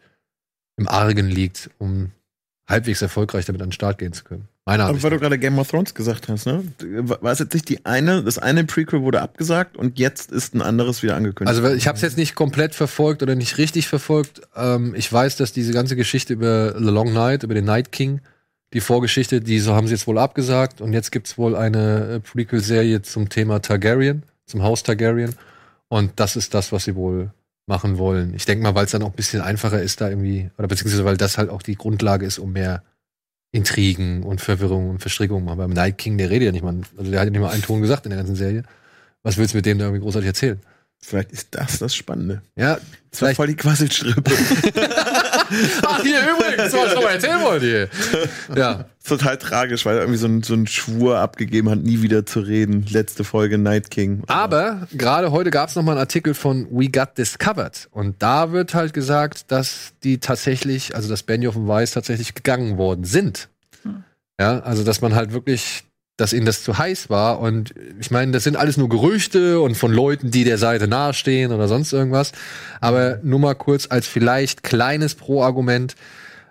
im 0.77 0.87
Argen 0.87 1.27
liegt, 1.27 1.69
um 1.77 2.11
halbwegs 2.69 3.01
erfolgreich 3.01 3.45
damit 3.45 3.61
an 3.61 3.67
den 3.67 3.73
Start 3.73 3.97
gehen 3.97 4.13
zu 4.13 4.23
können. 4.23 4.47
Meiner 4.69 4.85
Ansicht 4.85 5.03
weil 5.03 5.09
du 5.09 5.19
gerade 5.19 5.39
Game 5.39 5.57
of 5.57 5.67
Thrones 5.67 5.95
gesagt 5.95 6.27
hast, 6.27 6.45
ne? 6.45 6.63
War 6.79 7.31
es 7.31 7.39
jetzt 7.39 7.55
nicht 7.55 7.67
die 7.69 7.87
eine, 7.87 8.23
das 8.23 8.37
eine 8.37 8.65
Prequel 8.65 9.01
wurde 9.01 9.19
abgesagt 9.19 9.77
und 9.77 9.97
jetzt 9.97 10.31
ist 10.31 10.53
ein 10.53 10.61
anderes 10.61 11.01
wieder 11.01 11.15
angekündigt? 11.15 11.57
Also 11.57 11.75
ich 11.75 11.87
habe 11.87 11.95
es 11.95 12.03
jetzt 12.03 12.17
nicht 12.17 12.35
komplett 12.35 12.75
verfolgt 12.75 13.23
oder 13.23 13.33
nicht 13.33 13.57
richtig 13.57 13.87
verfolgt. 13.87 14.41
Ähm, 14.55 14.93
ich 14.95 15.11
weiß, 15.11 15.37
dass 15.37 15.53
diese 15.53 15.73
ganze 15.73 15.95
Geschichte 15.95 16.33
über 16.33 16.75
The 16.77 16.91
Long 16.91 17.11
Night, 17.13 17.41
über 17.41 17.55
den 17.55 17.65
Night 17.65 17.91
King, 17.91 18.21
die 18.73 18.79
Vorgeschichte, 18.79 19.41
die 19.41 19.59
so 19.59 19.73
haben 19.73 19.87
sie 19.87 19.93
jetzt 19.93 20.05
wohl 20.05 20.19
abgesagt. 20.19 20.81
Und 20.81 20.93
jetzt 20.93 21.11
gibt's 21.11 21.39
wohl 21.39 21.55
eine 21.55 22.15
äh, 22.15 22.19
Prequel-Serie 22.19 23.01
zum 23.01 23.29
Thema 23.29 23.63
Targaryen, 23.63 24.21
zum 24.45 24.61
Haus 24.61 24.83
Targaryen. 24.83 25.33
Und 25.87 26.11
das 26.17 26.35
ist 26.35 26.53
das, 26.53 26.71
was 26.71 26.83
sie 26.83 26.95
wohl 26.95 27.31
machen 27.65 27.97
wollen. 27.97 28.35
Ich 28.35 28.45
denke 28.45 28.61
mal, 28.61 28.75
weil 28.75 28.85
es 28.85 28.91
dann 28.91 29.01
auch 29.01 29.09
ein 29.09 29.15
bisschen 29.15 29.41
einfacher 29.41 29.81
ist, 29.81 29.99
da 29.99 30.09
irgendwie, 30.09 30.51
oder 30.59 30.67
beziehungsweise 30.67 31.05
weil 31.05 31.17
das 31.17 31.39
halt 31.39 31.49
auch 31.49 31.63
die 31.63 31.75
Grundlage 31.75 32.27
ist, 32.27 32.37
um 32.37 32.53
mehr 32.53 32.83
Intrigen 33.51 34.23
und 34.23 34.41
Verwirrung 34.41 34.89
und 34.89 34.99
Verstrickungen 34.99 35.43
machen. 35.45 35.57
Beim 35.57 35.71
Night 35.71 35.97
King, 35.97 36.17
der 36.17 36.30
redet 36.30 36.47
ja 36.47 36.51
nicht 36.51 36.63
mal, 36.63 36.76
also 36.97 37.09
der 37.09 37.19
hat 37.19 37.27
ja 37.27 37.31
nicht 37.31 37.41
mal 37.41 37.49
einen 37.49 37.63
Ton 37.63 37.81
gesagt 37.81 38.05
in 38.05 38.11
der 38.11 38.17
ganzen 38.17 38.35
Serie. 38.35 38.63
Was 39.23 39.38
willst 39.38 39.53
du 39.53 39.57
mit 39.57 39.65
dem 39.65 39.80
da 39.80 39.85
irgendwie 39.85 40.01
großartig 40.03 40.27
erzählen? 40.27 40.59
Vielleicht 41.01 41.31
ist 41.31 41.47
das 41.51 41.80
das 41.80 41.95
Spannende. 41.95 42.41
Ja, 42.55 42.77
Das 43.11 43.21
war 43.21 43.34
voll 43.34 43.47
die 43.47 43.55
Quasselstrippe. 43.55 44.31
Ach, 45.85 46.01
hier 46.01 46.19
übrigens, 46.21 46.73
was 46.73 46.88
ich 46.89 46.95
noch 46.95 47.03
mal 47.03 47.13
erzählen 47.13 47.41
wollte 47.41 47.65
hier. 47.65 47.89
Ja. 48.55 48.85
Total 49.05 49.38
tragisch, 49.38 49.85
weil 49.85 49.95
er 49.95 50.01
irgendwie 50.01 50.19
so 50.19 50.27
einen 50.27 50.43
so 50.43 50.65
Schwur 50.65 51.17
abgegeben 51.17 51.69
hat, 51.69 51.80
nie 51.80 52.01
wieder 52.01 52.26
zu 52.26 52.41
reden. 52.41 52.85
Letzte 52.89 53.23
Folge 53.23 53.57
Night 53.57 53.89
King. 53.89 54.23
Aber 54.27 54.88
gerade 54.91 55.31
heute 55.31 55.49
gab 55.49 55.69
es 55.69 55.76
noch 55.76 55.84
mal 55.84 55.93
einen 55.93 56.01
Artikel 56.01 56.34
von 56.34 56.67
We 56.69 56.89
Got 56.89 57.17
Discovered. 57.17 57.88
Und 57.91 58.21
da 58.21 58.51
wird 58.51 58.76
halt 58.76 58.93
gesagt, 58.93 59.51
dass 59.51 59.93
die 60.03 60.19
tatsächlich, 60.19 60.95
also 60.95 61.09
dass 61.09 61.23
Benioff 61.23 61.55
und 61.55 61.67
Weiss 61.67 61.91
tatsächlich 61.91 62.35
gegangen 62.35 62.77
worden 62.77 63.03
sind. 63.03 63.49
Ja, 64.39 64.59
also 64.59 64.84
dass 64.84 65.01
man 65.01 65.15
halt 65.15 65.34
wirklich, 65.34 65.84
dass 66.19 66.33
ihnen 66.33 66.45
das 66.45 66.63
zu 66.63 66.77
heiß 66.77 67.09
war. 67.09 67.39
Und 67.39 67.73
ich 67.99 68.11
meine, 68.11 68.33
das 68.33 68.43
sind 68.43 68.57
alles 68.57 68.75
nur 68.75 68.89
Gerüchte 68.89 69.61
und 69.61 69.75
von 69.75 69.93
Leuten, 69.93 70.31
die 70.31 70.43
der 70.43 70.57
Seite 70.57 70.87
nahestehen 70.87 71.53
oder 71.53 71.67
sonst 71.69 71.93
irgendwas. 71.93 72.33
Aber 72.81 73.19
nur 73.23 73.39
mal 73.39 73.53
kurz 73.53 73.87
als 73.89 74.07
vielleicht 74.07 74.63
kleines 74.63 75.15
Pro-Argument. 75.15 75.95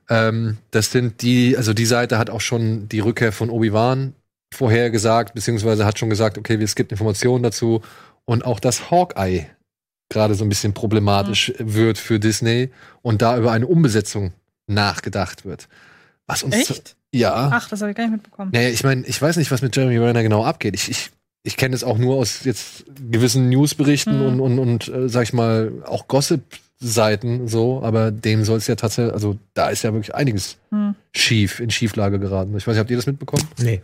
Ähm, 0.08 0.56
das 0.70 0.90
sind 0.90 1.20
die, 1.20 1.56
also 1.56 1.74
die 1.74 1.84
Seite 1.84 2.16
hat 2.16 2.30
auch 2.30 2.40
schon 2.40 2.88
die 2.88 3.00
Rückkehr 3.00 3.30
von 3.30 3.50
Obi-Wan 3.50 4.14
vorher 4.54 4.90
gesagt, 4.90 5.34
beziehungsweise 5.34 5.84
hat 5.84 5.98
schon 5.98 6.08
gesagt, 6.08 6.38
okay, 6.38 6.54
es 6.62 6.74
gibt 6.74 6.90
Informationen 6.90 7.42
dazu. 7.42 7.82
Und 8.24 8.46
auch 8.46 8.60
das 8.60 8.90
Hawkeye 8.90 9.46
gerade 10.08 10.34
so 10.34 10.44
ein 10.44 10.48
bisschen 10.48 10.72
problematisch 10.72 11.52
wird 11.58 11.98
für 11.98 12.18
Disney 12.18 12.70
und 13.02 13.20
da 13.20 13.36
über 13.36 13.52
eine 13.52 13.66
Umbesetzung 13.66 14.32
nachgedacht 14.66 15.44
wird. 15.44 15.68
Was 16.26 16.42
uns 16.42 16.54
Echt? 16.54 16.96
Ja. 17.14 17.50
Ach, 17.52 17.68
das 17.68 17.80
habe 17.80 17.90
ich 17.90 17.96
gar 17.96 18.04
nicht 18.04 18.12
mitbekommen. 18.12 18.50
Naja, 18.52 18.68
ich 18.68 18.84
meine, 18.84 19.04
ich 19.06 19.20
weiß 19.20 19.36
nicht, 19.36 19.50
was 19.50 19.62
mit 19.62 19.74
Jeremy 19.76 19.96
Renner 19.98 20.22
genau 20.22 20.44
abgeht. 20.44 20.74
Ich, 20.74 20.90
ich, 20.90 21.10
ich 21.42 21.56
kenne 21.56 21.74
es 21.74 21.84
auch 21.84 21.98
nur 21.98 22.16
aus 22.16 22.44
jetzt 22.44 22.84
gewissen 23.10 23.48
Newsberichten 23.48 24.20
Hm. 24.20 24.26
und, 24.26 24.40
und, 24.40 24.58
und 24.58 24.88
äh, 24.88 25.08
sag 25.08 25.22
ich 25.22 25.32
mal, 25.32 25.72
auch 25.86 26.08
Gossip-Seiten 26.08 27.48
so, 27.48 27.82
aber 27.82 28.10
dem 28.10 28.44
soll 28.44 28.58
es 28.58 28.66
ja 28.66 28.74
tatsächlich, 28.74 29.14
also 29.14 29.38
da 29.54 29.68
ist 29.70 29.82
ja 29.82 29.92
wirklich 29.92 30.14
einiges 30.14 30.58
Hm. 30.70 30.94
schief, 31.12 31.60
in 31.60 31.70
Schieflage 31.70 32.18
geraten. 32.18 32.56
Ich 32.56 32.66
weiß 32.66 32.74
nicht, 32.74 32.80
habt 32.80 32.90
ihr 32.90 32.96
das 32.96 33.06
mitbekommen? 33.06 33.46
Nee. 33.58 33.82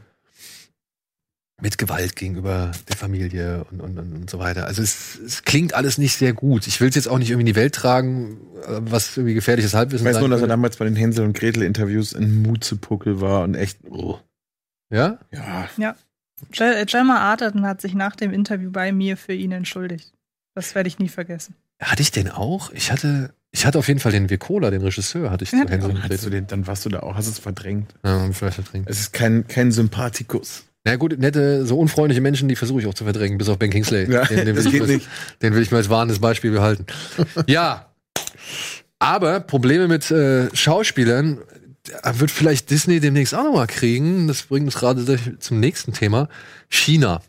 Mit 1.63 1.79
Gewalt 1.79 2.17
gegenüber 2.17 2.73
der 2.89 2.97
Familie 2.97 3.65
und, 3.71 3.81
und, 3.81 3.99
und, 3.99 4.13
und 4.13 4.31
so 4.31 4.41
weiter. 4.41 4.67
Also 4.67 4.83
es, 4.83 5.19
es 5.25 5.45
klingt 5.45 5.73
alles 5.73 5.99
nicht 5.99 6.17
sehr 6.17 6.33
gut. 6.33 6.67
Ich 6.67 6.81
will 6.81 6.89
es 6.89 6.97
jetzt 6.97 7.09
auch 7.09 7.19
nicht 7.19 7.31
irgendwie 7.31 7.43
in 7.49 7.55
die 7.55 7.57
Welt 7.57 7.75
tragen, 7.75 8.39
äh, 8.67 8.81
was 8.81 9.17
irgendwie 9.17 9.35
gefährliches 9.35 9.73
Halbwissen 9.73 10.05
Ich 10.07 10.13
weiß 10.15 10.21
nur, 10.21 10.29
dass 10.29 10.41
er 10.41 10.49
damals 10.49 10.77
bei 10.79 10.85
den 10.85 10.97
Hänsel 10.97 11.25
und 11.25 11.33
Gretel 11.37 11.63
Interviews 11.63 12.13
in 12.13 12.43
Mutzepuckel 12.43 13.21
war 13.21 13.45
und 13.45 13.55
echt, 13.55 13.79
oh, 13.89 14.19
Ja? 14.91 15.19
ja. 15.31 15.95
Jel- 16.53 16.75
äh, 16.75 16.85
Gemma 16.87 17.19
Arterton 17.21 17.65
hat 17.65 17.81
sich 17.81 17.95
nach 17.95 18.17
dem 18.17 18.33
Interview 18.33 18.71
bei 18.73 18.91
mir 18.93 19.17
für 19.17 19.33
ihn 19.33 19.53
entschuldigt. 19.53 20.13
Das 20.57 20.75
werde 20.75 20.89
ich 20.89 20.99
nie 20.99 21.09
vergessen. 21.09 21.55
Hatte 21.81 22.03
ich 22.03 22.11
den 22.11 22.29
auch? 22.31 22.73
Ich 22.73 22.91
hatte, 22.91 23.33
ich 23.53 23.65
hatte 23.65 23.79
auf 23.79 23.87
jeden 23.87 24.01
Fall 24.01 24.13
den 24.13 24.29
Virkola, 24.29 24.71
den 24.71 24.83
Regisseur, 24.83 25.31
hatte 25.31 25.45
ich 25.45 25.53
Ja, 25.53 25.63
zu 25.65 25.69
Hänsel 25.69 25.91
und 25.93 26.03
Gretel. 26.03 26.31
den, 26.31 26.47
dann 26.49 26.67
warst 26.67 26.85
du 26.85 26.89
da 26.91 27.01
auch, 27.01 27.15
hast 27.15 27.29
es 27.29 27.39
verdrängt. 27.39 27.95
Ja, 28.05 28.29
vielleicht 28.33 28.57
verdrängt. 28.57 28.91
Es 28.91 28.99
ist 28.99 29.13
kein, 29.13 29.47
kein 29.47 29.71
Sympathikus. 29.71 30.65
Na 30.85 30.97
gut, 30.97 31.19
nette, 31.19 31.65
so 31.67 31.79
unfreundliche 31.79 32.21
Menschen, 32.21 32.47
die 32.47 32.57
versuche 32.57 32.81
ich 32.81 32.87
auch 32.87 32.95
zu 32.95 33.05
verdrängen, 33.05 33.39
bis 33.39 33.49
auf 33.49 33.59
Ben 33.59 33.71
Kingsley. 33.71 34.11
Ja, 34.11 34.25
den, 34.27 34.45
den, 34.45 34.55
das 34.55 34.67
will 34.67 34.67
ich 34.67 34.73
geht 34.73 34.81
mal, 34.83 34.95
nicht. 34.95 35.09
den 35.41 35.55
will 35.55 35.63
ich 35.63 35.71
mal 35.71 35.79
als 35.79 35.89
warnendes 35.89 36.19
Beispiel 36.21 36.51
behalten. 36.51 36.85
ja. 37.47 37.91
Aber 38.99 39.41
Probleme 39.41 39.89
mit 39.89 40.11
äh, 40.11 40.55
Schauspielern 40.55 41.39
wird 42.15 42.31
vielleicht 42.31 42.71
Disney 42.71 43.01
demnächst 43.01 43.35
auch 43.35 43.45
noch 43.45 43.55
mal 43.55 43.67
kriegen. 43.67 44.29
Das 44.29 44.43
bringt 44.43 44.67
uns 44.67 44.77
gerade 44.77 45.39
zum 45.39 45.61
nächsten 45.61 45.93
Thema. 45.93 46.29
China. 46.69 47.23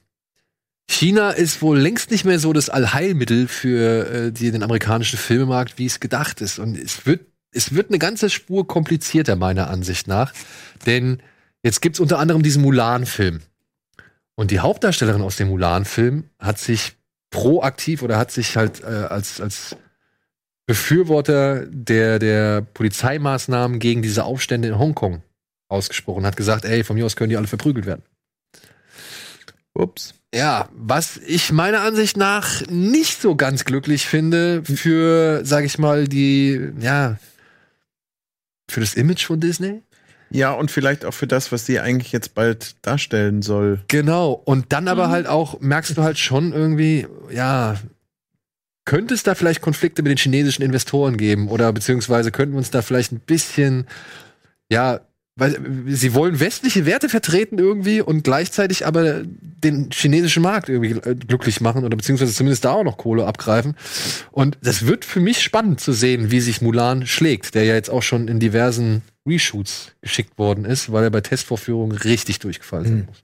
China 0.90 1.32
ist 1.32 1.62
wohl 1.62 1.80
längst 1.80 2.12
nicht 2.12 2.26
mehr 2.26 2.40
so 2.40 2.54
das 2.54 2.70
Allheilmittel 2.70 3.48
für 3.48 4.10
äh, 4.10 4.32
die, 4.32 4.52
den 4.52 4.64
amerikanischen 4.64 5.18
Filmemarkt, 5.18 5.78
wie 5.78 5.86
es 5.86 6.00
gedacht 6.00 6.42
ist. 6.42 6.60
Und 6.60 6.78
es 6.78 7.06
wird, 7.06 7.22
es 7.52 7.74
wird 7.74 7.90
eine 7.90 8.00
ganze 8.00 8.30
Spur 8.30 8.68
komplizierter, 8.68 9.36
meiner 9.36 9.70
Ansicht 9.70 10.08
nach. 10.08 10.34
Denn 10.86 11.22
jetzt 11.66 11.82
gibt's 11.82 12.00
unter 12.00 12.20
anderem 12.20 12.44
diesen 12.44 12.62
Mulan-Film. 12.62 13.42
Und 14.36 14.52
die 14.52 14.60
Hauptdarstellerin 14.60 15.24
aus 15.24 15.38
dem 15.38 15.50
Mulan-Film 15.50 16.30
hat 16.40 16.60
sich 16.60 16.96
proaktiv 17.32 18.04
oder 18.04 18.18
hat 18.18 18.32
sich 18.32 18.56
halt 18.56 18.84
äh, 18.84 18.86
als, 18.86 19.42
als 19.42 19.76
Befürworter 20.68 21.66
der, 21.66 22.20
der 22.20 22.62
Polizeimaßnahmen 22.62 23.80
gegen 23.80 24.04
diese 24.04 24.26
Aufstände 24.26 24.68
in 24.68 24.78
Hongkong 24.78 25.24
ausgesprochen. 25.68 26.26
Hat 26.26 26.38
gesagt, 26.38 26.66
ey, 26.66 26.84
von 26.84 26.96
mir 26.96 27.06
aus 27.06 27.16
können 27.16 27.32
die 27.32 27.38
alle 27.38 27.48
verprügelt 27.48 27.88
werden. 27.88 28.04
Ups. 29.74 30.14
Ja, 30.34 30.70
was 30.74 31.18
ich 31.18 31.52
meiner 31.52 31.82
Ansicht 31.82 32.16
nach 32.16 32.62
nicht 32.68 33.22
so 33.22 33.36
ganz 33.36 33.66
glücklich 33.66 34.06
finde 34.06 34.64
für, 34.64 35.44
sag 35.44 35.66
ich 35.66 35.80
mal, 35.80 36.08
die, 36.08 36.72
ja, 36.80 37.18
für 38.70 38.82
das 38.82 38.94
Image 38.94 39.26
von 39.26 39.40
Disney. 39.40 39.82
Ja, 40.30 40.52
und 40.52 40.72
vielleicht 40.72 41.06
auch 41.06 41.14
für 41.14 41.28
das, 41.28 41.52
was 41.52 41.66
sie 41.66 41.80
eigentlich 41.80 42.12
jetzt 42.12 42.36
bald 42.36 42.76
darstellen 42.82 43.42
soll. 43.42 43.82
Genau. 43.88 44.32
Und 44.32 44.74
dann 44.74 44.88
aber 44.88 45.10
halt 45.10 45.28
auch, 45.28 45.60
merkst 45.62 45.98
du 45.98 46.04
halt 46.04 46.18
schon 46.18 46.52
irgendwie, 46.52 47.08
ja, 47.32 47.76
könnte 48.86 49.14
es 49.14 49.24
da 49.24 49.36
vielleicht 49.36 49.62
Konflikte 49.62 50.04
mit 50.04 50.12
den 50.12 50.18
chinesischen 50.18 50.62
Investoren 50.62 51.18
geben? 51.18 51.48
Oder 51.50 51.72
beziehungsweise 51.74 52.32
könnten 52.32 52.54
wir 52.54 52.60
uns 52.60 52.72
da 52.72 52.82
vielleicht 52.82 53.12
ein 53.12 53.20
bisschen, 53.20 53.88
ja, 54.72 55.02
weil 55.38 55.60
sie 55.88 56.14
wollen 56.14 56.40
westliche 56.40 56.86
Werte 56.86 57.10
vertreten 57.10 57.60
irgendwie 57.60 58.00
und 58.00 58.24
gleichzeitig 58.24 58.86
aber 58.86 59.24
den 59.26 59.90
chinesischen 59.92 60.44
Markt 60.44 60.70
irgendwie 60.70 60.92
äh, 60.92 61.16
glücklich 61.16 61.60
machen 61.60 61.84
oder 61.84 61.98
beziehungsweise 61.98 62.34
zumindest 62.34 62.64
da 62.64 62.72
auch 62.72 62.84
noch 62.86 62.98
Kohle 62.98 63.26
abgreifen. 63.26 63.76
Und 64.32 64.58
das 64.62 64.86
wird 64.86 65.04
für 65.04 65.20
mich 65.20 65.42
spannend 65.42 65.82
zu 65.82 65.92
sehen, 65.92 66.32
wie 66.32 66.40
sich 66.40 66.62
Mulan 66.62 67.06
schlägt, 67.06 67.54
der 67.54 67.66
ja 67.66 67.74
jetzt 67.74 67.90
auch 67.90 68.04
schon 68.04 68.30
in 68.30 68.40
diversen 68.40 69.02
Reshoots 69.28 69.94
geschickt 70.02 70.38
worden 70.38 70.66
ist, 70.66 70.92
weil 70.92 71.04
er 71.04 71.10
bei 71.10 71.22
Testvorführungen 71.22 71.98
richtig 71.98 72.40
durchgefallen 72.40 72.86
sein 72.86 73.06
muss. 73.06 73.24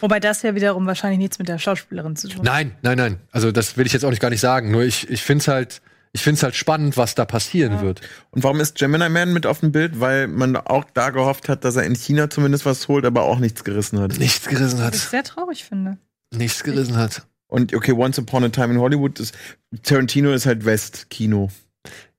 Wobei 0.00 0.20
das 0.20 0.42
ja 0.42 0.54
wiederum 0.54 0.86
wahrscheinlich 0.86 1.18
nichts 1.18 1.38
mit 1.38 1.48
der 1.48 1.58
Schauspielerin 1.58 2.16
zu 2.16 2.28
tun 2.28 2.38
hat. 2.38 2.44
Nein, 2.44 2.76
nein, 2.82 2.98
nein. 2.98 3.18
Also 3.30 3.50
das 3.50 3.76
will 3.76 3.86
ich 3.86 3.92
jetzt 3.92 4.04
auch 4.04 4.10
nicht 4.10 4.20
gar 4.20 4.30
nicht 4.30 4.40
sagen. 4.40 4.70
Nur 4.70 4.82
ich, 4.82 5.08
ich 5.08 5.22
finde 5.22 5.42
es 5.42 5.48
halt, 5.48 5.80
ich 6.12 6.22
finde 6.22 6.36
es 6.36 6.42
halt 6.42 6.54
spannend, 6.54 6.96
was 6.96 7.14
da 7.14 7.24
passieren 7.24 7.80
wird. 7.80 8.02
Und 8.30 8.42
warum 8.44 8.60
ist 8.60 8.76
Gemini 8.76 9.08
Man 9.08 9.32
mit 9.32 9.46
auf 9.46 9.60
dem 9.60 9.72
Bild? 9.72 9.98
Weil 9.98 10.28
man 10.28 10.56
auch 10.56 10.84
da 10.92 11.10
gehofft 11.10 11.48
hat, 11.48 11.64
dass 11.64 11.76
er 11.76 11.84
in 11.84 11.94
China 11.94 12.28
zumindest 12.28 12.66
was 12.66 12.88
holt, 12.88 13.06
aber 13.06 13.22
auch 13.22 13.38
nichts 13.38 13.64
gerissen 13.64 13.98
hat. 13.98 14.18
Nichts 14.18 14.46
gerissen 14.46 14.78
Was 14.78 14.94
ich 14.94 15.02
hat. 15.02 15.10
sehr 15.10 15.24
traurig 15.24 15.64
finde. 15.64 15.96
Nichts 16.34 16.62
gerissen 16.62 16.96
hat. 16.96 17.26
Und 17.48 17.74
okay, 17.74 17.92
Once 17.92 18.18
Upon 18.18 18.44
a 18.44 18.48
Time 18.50 18.74
in 18.74 18.80
Hollywood 18.80 19.18
ist 19.18 19.34
Tarantino 19.82 20.32
ist 20.32 20.46
halt 20.46 20.64
Westkino. 20.64 21.50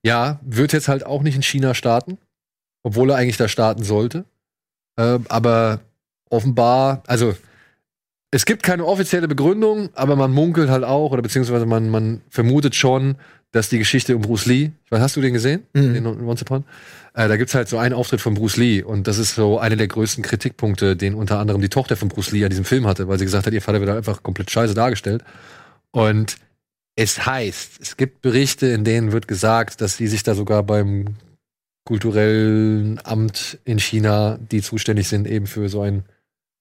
Ja, 0.02 0.40
wird 0.42 0.72
jetzt 0.72 0.88
halt 0.88 1.04
auch 1.04 1.22
nicht 1.22 1.36
in 1.36 1.42
China 1.42 1.74
starten, 1.74 2.18
obwohl 2.82 3.10
er 3.10 3.16
eigentlich 3.16 3.36
da 3.36 3.48
starten 3.48 3.82
sollte. 3.82 4.24
Ähm, 4.96 5.26
aber 5.28 5.80
offenbar, 6.30 7.02
also 7.06 7.34
es 8.30 8.44
gibt 8.44 8.62
keine 8.62 8.84
offizielle 8.84 9.28
Begründung, 9.28 9.90
aber 9.94 10.16
man 10.16 10.32
munkelt 10.32 10.68
halt 10.68 10.84
auch, 10.84 11.12
oder 11.12 11.22
beziehungsweise 11.22 11.66
man, 11.66 11.88
man 11.88 12.20
vermutet 12.28 12.74
schon, 12.74 13.16
dass 13.52 13.70
die 13.70 13.78
Geschichte 13.78 14.14
um 14.14 14.22
Bruce 14.22 14.46
Lee, 14.46 14.72
ich 14.84 14.90
weiß, 14.90 15.00
hast 15.00 15.16
du 15.16 15.22
den 15.22 15.32
gesehen? 15.32 15.62
Mhm. 15.72 15.94
Den 15.94 16.06
Once 16.06 16.42
Upon? 16.42 16.64
Äh, 17.14 17.28
da 17.28 17.36
gibt's 17.38 17.54
halt 17.54 17.68
so 17.68 17.78
einen 17.78 17.94
Auftritt 17.94 18.20
von 18.20 18.34
Bruce 18.34 18.58
Lee 18.58 18.82
und 18.82 19.06
das 19.06 19.16
ist 19.16 19.34
so 19.34 19.58
einer 19.58 19.76
der 19.76 19.88
größten 19.88 20.22
Kritikpunkte, 20.22 20.96
den 20.96 21.14
unter 21.14 21.38
anderem 21.38 21.62
die 21.62 21.70
Tochter 21.70 21.96
von 21.96 22.08
Bruce 22.08 22.32
Lee 22.32 22.44
an 22.44 22.50
diesem 22.50 22.66
Film 22.66 22.86
hatte, 22.86 23.08
weil 23.08 23.18
sie 23.18 23.24
gesagt 23.24 23.46
hat, 23.46 23.54
ihr 23.54 23.62
Vater 23.62 23.80
wird 23.80 23.90
einfach 23.90 24.22
komplett 24.22 24.50
scheiße 24.50 24.74
dargestellt. 24.74 25.24
Und 25.90 26.36
es 26.96 27.24
heißt, 27.24 27.80
es 27.80 27.96
gibt 27.96 28.20
Berichte, 28.20 28.66
in 28.66 28.84
denen 28.84 29.12
wird 29.12 29.28
gesagt, 29.28 29.80
dass 29.80 29.96
sie 29.96 30.08
sich 30.08 30.22
da 30.22 30.34
sogar 30.34 30.62
beim 30.62 31.16
kulturellen 31.88 33.00
Amt 33.02 33.58
in 33.64 33.78
China, 33.78 34.38
die 34.52 34.60
zuständig 34.60 35.08
sind 35.08 35.26
eben 35.26 35.46
für 35.46 35.70
so 35.70 35.80
ein 35.80 36.04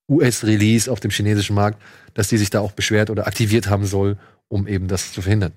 US-Release 0.09 0.89
auf 0.89 1.01
dem 1.01 1.11
chinesischen 1.11 1.53
Markt, 1.53 1.81
dass 2.13 2.29
die 2.29 2.37
sich 2.37 2.49
da 2.49 2.61
auch 2.61 2.71
beschwert 2.71 3.09
oder 3.09 3.27
aktiviert 3.27 3.69
haben 3.69 3.85
soll, 3.85 4.17
um 4.47 4.69
eben 4.69 4.87
das 4.87 5.11
zu 5.11 5.21
verhindern. 5.21 5.51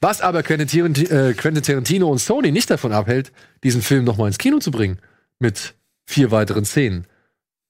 Was 0.00 0.20
aber 0.20 0.42
Quentin 0.42 0.66
Tarantino, 0.66 1.08
äh, 1.08 1.34
Tarantino 1.34 2.10
und 2.10 2.18
Sony 2.18 2.50
nicht 2.50 2.68
davon 2.68 2.90
abhält, 2.90 3.30
diesen 3.62 3.80
Film 3.80 4.02
noch 4.02 4.16
mal 4.16 4.26
ins 4.26 4.38
Kino 4.38 4.58
zu 4.58 4.72
bringen 4.72 4.98
mit 5.38 5.74
vier 6.04 6.32
weiteren 6.32 6.64
Szenen. 6.64 7.06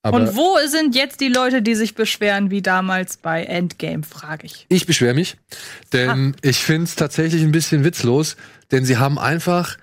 Aber 0.03 0.17
Und 0.17 0.35
wo 0.35 0.57
sind 0.69 0.95
jetzt 0.95 1.21
die 1.21 1.29
Leute, 1.29 1.61
die 1.61 1.75
sich 1.75 1.95
beschweren, 1.95 2.51
wie 2.51 2.63
damals 2.63 3.19
bei 3.19 3.45
Endgame, 3.45 4.05
frage 4.05 4.47
ich. 4.47 4.65
Ich 4.71 4.87
beschwere 4.87 5.13
mich, 5.13 5.37
denn 5.93 6.35
ich 6.41 6.61
finde 6.61 6.85
es 6.85 6.97
tatsächlich 6.97 7.43
ein 7.43 7.53
bisschen 7.53 7.85
witzlos, 7.85 8.37
denn 8.71 8.87
sie 8.87 8.97
haben 8.97 9.19
einfach 9.19 9.77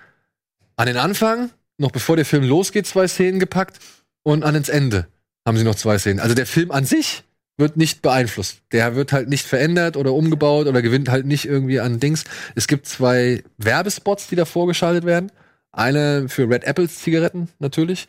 an 0.78 0.86
den 0.86 0.96
Anfang, 0.96 1.50
noch 1.76 1.90
bevor 1.90 2.16
der 2.16 2.24
Film 2.24 2.44
losgeht, 2.44 2.86
zwei 2.86 3.06
Szenen 3.08 3.40
gepackt 3.40 3.80
und 4.22 4.44
an 4.44 4.54
ins 4.54 4.68
Ende 4.68 5.08
haben 5.46 5.58
sie 5.58 5.64
noch 5.64 5.74
zwei 5.74 5.98
Szenen. 5.98 6.20
Also 6.20 6.34
der 6.34 6.46
Film 6.46 6.70
an 6.70 6.84
sich 6.84 7.24
wird 7.56 7.76
nicht 7.76 8.00
beeinflusst. 8.00 8.62
Der 8.72 8.94
wird 8.94 9.12
halt 9.12 9.28
nicht 9.28 9.46
verändert 9.46 9.96
oder 9.96 10.12
umgebaut 10.14 10.68
oder 10.68 10.80
gewinnt 10.80 11.08
halt 11.08 11.26
nicht 11.26 11.44
irgendwie 11.44 11.80
an 11.80 11.98
Dings. 11.98 12.24
Es 12.54 12.68
gibt 12.68 12.86
zwei 12.86 13.42
Werbespots, 13.58 14.28
die 14.28 14.36
da 14.36 14.44
vorgeschaltet 14.44 15.04
werden. 15.04 15.32
Eine 15.72 16.28
für 16.28 16.48
Red 16.48 16.64
Apples 16.64 17.00
Zigaretten 17.00 17.48
natürlich, 17.58 18.06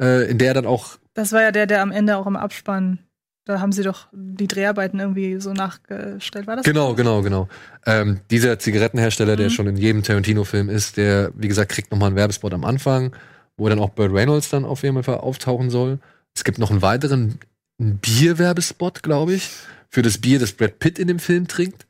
äh, 0.00 0.30
in 0.30 0.38
der 0.38 0.54
dann 0.54 0.66
auch 0.66 0.98
Das 1.14 1.32
war 1.32 1.42
ja 1.42 1.50
der, 1.50 1.66
der 1.66 1.82
am 1.82 1.90
Ende 1.90 2.16
auch 2.16 2.26
im 2.26 2.36
Abspann, 2.36 3.00
da 3.44 3.60
haben 3.60 3.72
sie 3.72 3.82
doch 3.82 4.06
die 4.12 4.46
Dreharbeiten 4.46 5.00
irgendwie 5.00 5.40
so 5.40 5.52
nachgestellt. 5.52 6.46
War 6.46 6.56
das? 6.56 6.64
Genau, 6.64 6.94
genau, 6.94 7.22
genau. 7.22 7.48
Ähm, 7.86 8.20
dieser 8.30 8.58
Zigarettenhersteller, 8.58 9.36
der 9.36 9.46
Mhm. 9.46 9.50
schon 9.50 9.66
in 9.66 9.76
jedem 9.76 10.02
Tarantino-Film 10.02 10.68
ist, 10.68 10.96
der, 10.96 11.32
wie 11.34 11.48
gesagt, 11.48 11.72
kriegt 11.72 11.90
nochmal 11.90 12.08
einen 12.08 12.16
Werbespot 12.16 12.54
am 12.54 12.64
Anfang, 12.64 13.14
wo 13.56 13.68
dann 13.68 13.78
auch 13.80 13.90
Burt 13.90 14.12
Reynolds 14.12 14.50
dann 14.50 14.64
auf 14.64 14.82
jeden 14.82 15.02
Fall 15.02 15.16
auftauchen 15.18 15.70
soll. 15.70 15.98
Es 16.34 16.44
gibt 16.44 16.58
noch 16.58 16.70
einen 16.70 16.82
weiteren 16.82 17.38
Bier-Werbespot, 17.78 19.02
glaube 19.02 19.34
ich, 19.34 19.50
für 19.88 20.02
das 20.02 20.18
Bier, 20.18 20.38
das 20.38 20.52
Brad 20.52 20.78
Pitt 20.78 20.98
in 20.98 21.08
dem 21.08 21.18
Film 21.18 21.48
trinkt. 21.48 21.86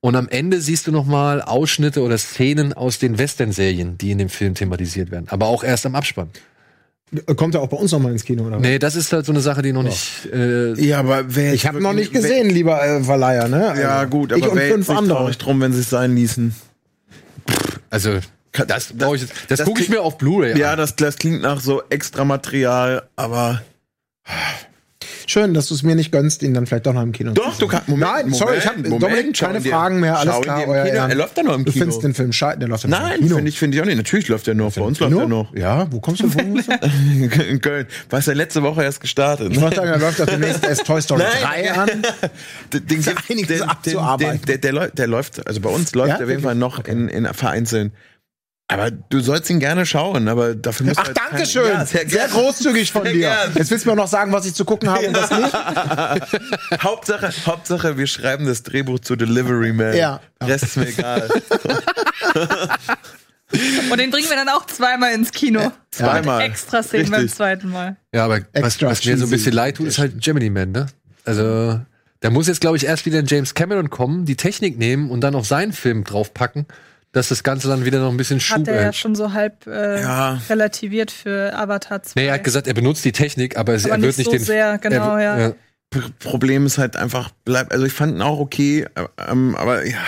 Und 0.00 0.16
am 0.16 0.28
Ende 0.28 0.60
siehst 0.60 0.86
du 0.86 0.92
nochmal 0.92 1.40
Ausschnitte 1.40 2.02
oder 2.02 2.18
Szenen 2.18 2.72
aus 2.74 2.98
den 2.98 3.16
Western-Serien, 3.18 3.96
die 3.96 4.10
in 4.10 4.18
dem 4.18 4.28
Film 4.28 4.54
thematisiert 4.54 5.10
werden. 5.10 5.26
Aber 5.30 5.46
auch 5.46 5.64
erst 5.64 5.86
am 5.86 5.94
Abspann. 5.94 6.28
Kommt 7.36 7.54
er 7.54 7.60
auch 7.62 7.68
bei 7.68 7.76
uns 7.76 7.92
noch 7.92 7.98
mal 8.00 8.12
ins 8.12 8.24
Kino, 8.24 8.44
oder? 8.44 8.58
Nee, 8.58 8.78
das 8.78 8.96
ist 8.96 9.12
halt 9.12 9.26
so 9.26 9.32
eine 9.32 9.40
Sache, 9.40 9.62
die 9.62 9.72
noch 9.72 9.82
nicht. 9.82 10.26
Äh, 10.32 10.72
Ja, 10.74 10.98
aber 11.00 11.24
wer 11.28 11.52
Ich 11.54 11.66
habe 11.66 11.80
noch 11.80 11.92
nicht 11.92 12.12
gesehen, 12.12 12.50
lieber 12.50 12.82
äh, 12.84 13.02
Verleiher, 13.02 13.48
ne? 13.48 13.68
Also, 13.70 13.82
Ja, 13.82 14.04
gut, 14.04 14.32
ich 14.32 14.42
aber 14.42 14.52
und 14.52 14.58
wer 14.58 14.70
fünf 14.72 14.90
andere. 14.90 15.18
traurig 15.18 15.38
drum, 15.38 15.60
wenn 15.60 15.72
sie 15.72 15.80
es 15.80 15.90
sein 15.90 16.14
ließen. 16.14 16.54
also, 17.90 18.18
das, 18.66 18.92
brauch 18.96 19.14
ich 19.14 19.22
jetzt- 19.22 19.32
das, 19.48 19.58
das 19.58 19.66
gucke 19.66 19.80
ich 19.80 19.86
klingt- 19.86 20.00
mir 20.00 20.04
auf 20.04 20.16
Blu-ray 20.18 20.58
Ja, 20.58 20.72
an. 20.72 20.78
das, 20.78 20.96
das 20.96 21.16
klingt 21.16 21.42
nach 21.42 21.60
so 21.60 21.82
extra 21.90 22.24
Material, 22.24 23.02
aber. 23.16 23.62
Schön, 25.26 25.54
dass 25.54 25.68
du 25.68 25.74
es 25.74 25.82
mir 25.82 25.94
nicht 25.94 26.12
gönnst, 26.12 26.42
ihn 26.42 26.52
dann 26.54 26.66
vielleicht 26.66 26.86
doch 26.86 26.92
noch 26.92 27.02
im 27.02 27.12
Kino 27.12 27.32
Doch, 27.32 27.56
du 27.58 27.66
kannst. 27.66 27.88
Moment, 27.88 28.10
Nein, 28.10 28.20
Moment, 28.22 28.36
sorry, 28.36 28.58
ich 28.58 28.66
hab- 28.66 28.76
Moment, 28.76 29.02
Dominik, 29.02 29.38
keine 29.38 29.60
dir- 29.60 29.70
Fragen 29.70 30.00
mehr, 30.00 30.18
alles 30.18 30.40
klar, 30.42 30.62
euer 30.66 30.84
Kino. 30.84 30.96
Er 30.96 31.14
läuft 31.14 31.36
ja 31.36 31.42
noch 31.42 31.54
im 31.54 31.64
Du 31.64 31.72
Kino. 31.72 31.82
findest 31.84 32.02
den 32.02 32.14
Film 32.14 32.32
scheiße, 32.32 32.58
der 32.58 32.68
läuft 32.68 32.84
ja 32.84 32.90
Nein, 32.90 33.12
im 33.20 33.22
Kino. 33.24 33.36
finde 33.36 33.48
ich, 33.48 33.58
finde 33.58 33.76
ich 33.76 33.82
auch 33.82 33.86
nicht. 33.86 33.96
Natürlich 33.96 34.28
läuft 34.28 34.48
er 34.48 34.54
noch. 34.54 34.72
Bei 34.74 34.82
uns 34.82 35.00
läuft 35.00 35.12
er 35.16 35.26
noch. 35.28 35.54
Ja, 35.54 35.86
wo 35.90 36.00
kommst 36.00 36.22
du 36.22 36.28
von? 36.28 36.40
In 37.48 37.60
Köln. 37.60 37.86
War 38.10 38.18
es 38.18 38.26
ja 38.26 38.32
letzte 38.34 38.62
Woche 38.62 38.82
erst 38.82 39.00
gestartet. 39.00 39.50
Ich 39.52 39.60
wollte 39.60 39.76
sagen, 39.76 39.88
da 39.90 39.96
läuft 39.96 40.20
doch 40.20 40.26
demnächst 40.26 40.64
erst 40.64 40.84
Toy 40.86 41.00
Story 41.00 41.22
Nein. 41.22 41.64
3 41.64 41.72
an. 41.80 41.88
Den, 42.72 43.00
ja 43.00 43.12
gibt- 43.12 43.30
einiges 43.30 43.60
abzuarbeiten. 43.62 44.60
der, 44.60 44.72
läuft, 44.72 44.98
der 44.98 45.06
läuft, 45.06 45.46
also 45.46 45.60
bei 45.60 45.70
uns 45.70 45.94
läuft 45.94 46.08
Ja, 46.10 46.16
er 46.16 46.24
auf 46.24 46.30
jeden? 46.30 46.42
Fall 46.42 46.54
noch 46.54 46.84
in, 46.84 47.08
in 47.08 47.24
vereinzeln. 47.32 47.92
Aber 48.66 48.90
du 48.90 49.20
sollst 49.20 49.50
ihn 49.50 49.60
gerne 49.60 49.84
schauen, 49.84 50.26
aber 50.26 50.54
dafür 50.54 50.86
musst 50.86 50.98
Ach, 50.98 51.08
du 51.08 51.08
halt 51.08 51.32
danke 51.32 51.46
schön. 51.46 51.66
Ja, 51.66 51.84
sehr, 51.84 52.06
gern. 52.06 52.30
großzügig 52.30 52.92
von 52.92 53.02
Sehr 53.02 53.12
dir. 53.12 53.18
gern. 53.20 53.52
Jetzt 53.56 53.70
willst 53.70 53.84
du 53.84 53.90
mir 53.90 53.92
auch 53.92 54.04
noch 54.04 54.08
sagen, 54.08 54.32
was 54.32 54.46
ich 54.46 54.54
zu 54.54 54.64
gucken 54.64 54.88
habe 54.88 55.06
und 55.06 55.14
was 55.14 55.30
nicht. 55.30 56.82
Hauptsache, 56.82 57.30
Hauptsache, 57.44 57.98
wir 57.98 58.06
schreiben 58.06 58.46
das 58.46 58.62
Drehbuch 58.62 59.00
zu 59.00 59.16
Delivery 59.16 59.74
Man. 59.74 59.94
Ja. 59.94 60.20
Rest 60.42 60.64
ist 60.64 60.76
mir 60.78 60.88
egal. 60.88 61.28
Und 63.90 64.00
den 64.00 64.10
bringen 64.10 64.28
wir 64.28 64.36
dann 64.36 64.48
auch 64.48 64.66
zweimal 64.66 65.12
ins 65.12 65.30
Kino. 65.30 65.70
Zweimal. 65.90 66.40
Extra 66.42 66.82
Szenen 66.82 67.10
beim 67.10 67.28
zweiten 67.28 67.70
Mal. 67.70 67.96
Ja, 68.12 68.24
aber 68.24 68.40
was, 68.52 68.64
Extra 68.64 68.90
was 68.90 69.04
mir 69.04 69.16
so 69.16 69.24
ein 69.26 69.30
bisschen 69.30 69.52
leid 69.52 69.76
tut, 69.76 69.86
ist 69.86 69.98
halt 69.98 70.20
Gemini 70.20 70.50
Man, 70.50 70.72
ne? 70.72 70.86
Also, 71.24 71.80
da 72.20 72.30
muss 72.30 72.48
jetzt, 72.48 72.60
glaube 72.60 72.76
ich, 72.76 72.86
erst 72.86 73.06
wieder 73.06 73.18
ein 73.20 73.26
James 73.26 73.54
Cameron 73.54 73.90
kommen, 73.90 74.24
die 74.24 74.36
Technik 74.36 74.76
nehmen 74.78 75.10
und 75.10 75.20
dann 75.20 75.34
auf 75.36 75.46
seinen 75.46 75.72
Film 75.72 76.02
draufpacken, 76.04 76.66
dass 77.14 77.28
das 77.30 77.42
Ganze 77.42 77.68
dann 77.68 77.84
wieder 77.86 78.00
noch 78.00 78.10
ein 78.10 78.16
bisschen 78.18 78.40
Schub 78.40 78.58
Hat 78.58 78.68
er 78.68 78.82
ja 78.82 78.92
schon 78.92 79.14
so 79.14 79.32
halb 79.32 79.66
äh, 79.66 80.02
Ja. 80.02 80.40
relativiert 80.50 81.10
für 81.10 81.56
Avatar 81.56 82.02
2. 82.02 82.20
Nee, 82.20 82.26
er 82.28 82.34
hat 82.34 82.44
gesagt, 82.44 82.66
er 82.66 82.74
benutzt 82.74 83.04
die 83.04 83.12
Technik, 83.12 83.56
aber, 83.56 83.72
Aber 83.74 83.82
er 83.88 83.90
wird 84.02 84.02
nicht 84.02 84.18
nicht 84.18 84.24
so 84.26 84.32
den. 84.32 84.42
sehr, 84.44 84.76
genau, 84.78 85.16
er, 85.16 85.38
ja. 85.38 85.54
P- 85.90 86.00
Problem 86.18 86.66
ist 86.66 86.76
halt 86.78 86.96
einfach, 86.96 87.30
bleib, 87.44 87.72
also 87.72 87.84
ich 87.86 87.92
fand 87.92 88.14
ihn 88.16 88.22
auch 88.22 88.38
okay, 88.40 88.86
ähm, 89.28 89.54
aber 89.56 89.86
ja, 89.86 89.98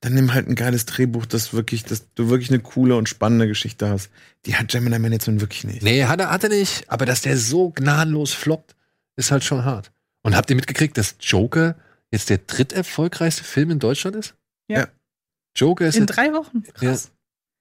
dann 0.00 0.14
nimm 0.14 0.32
halt 0.34 0.48
ein 0.48 0.54
geiles 0.54 0.86
Drehbuch, 0.86 1.26
das 1.26 1.52
wirklich, 1.52 1.84
dass 1.84 2.12
du 2.14 2.28
wirklich 2.30 2.50
eine 2.50 2.60
coole 2.60 2.94
und 2.96 3.08
spannende 3.08 3.48
Geschichte 3.48 3.88
hast. 3.88 4.10
Die 4.46 4.54
hat 4.56 4.68
Gemini 4.68 4.98
Man 4.98 5.12
jetzt 5.12 5.26
nun 5.26 5.40
wirklich 5.40 5.64
nicht. 5.64 5.82
Nee, 5.82 6.04
hat 6.04 6.20
er, 6.20 6.30
hat 6.30 6.44
er 6.44 6.50
nicht. 6.50 6.84
Aber 6.88 7.04
dass 7.06 7.22
der 7.22 7.36
so 7.36 7.70
gnadenlos 7.70 8.32
floppt, 8.32 8.76
ist 9.16 9.30
halt 9.32 9.42
schon 9.44 9.64
hart. 9.64 9.90
Und 10.22 10.36
habt 10.36 10.50
ihr 10.50 10.56
mitgekriegt, 10.56 10.96
dass 10.98 11.16
Joker 11.20 11.74
jetzt 12.12 12.30
der 12.30 12.38
dritterfolgreichste 12.38 13.42
Film 13.44 13.70
in 13.72 13.78
Deutschland 13.80 14.14
ist? 14.16 14.34
Ja. 14.68 14.80
Ja. 14.80 14.86
Joker 15.58 15.86
ist, 15.86 15.96
In 15.96 16.06
drei 16.06 16.32
Wochen. 16.32 16.62
ja, 16.66 16.72
Krass. 16.90 17.10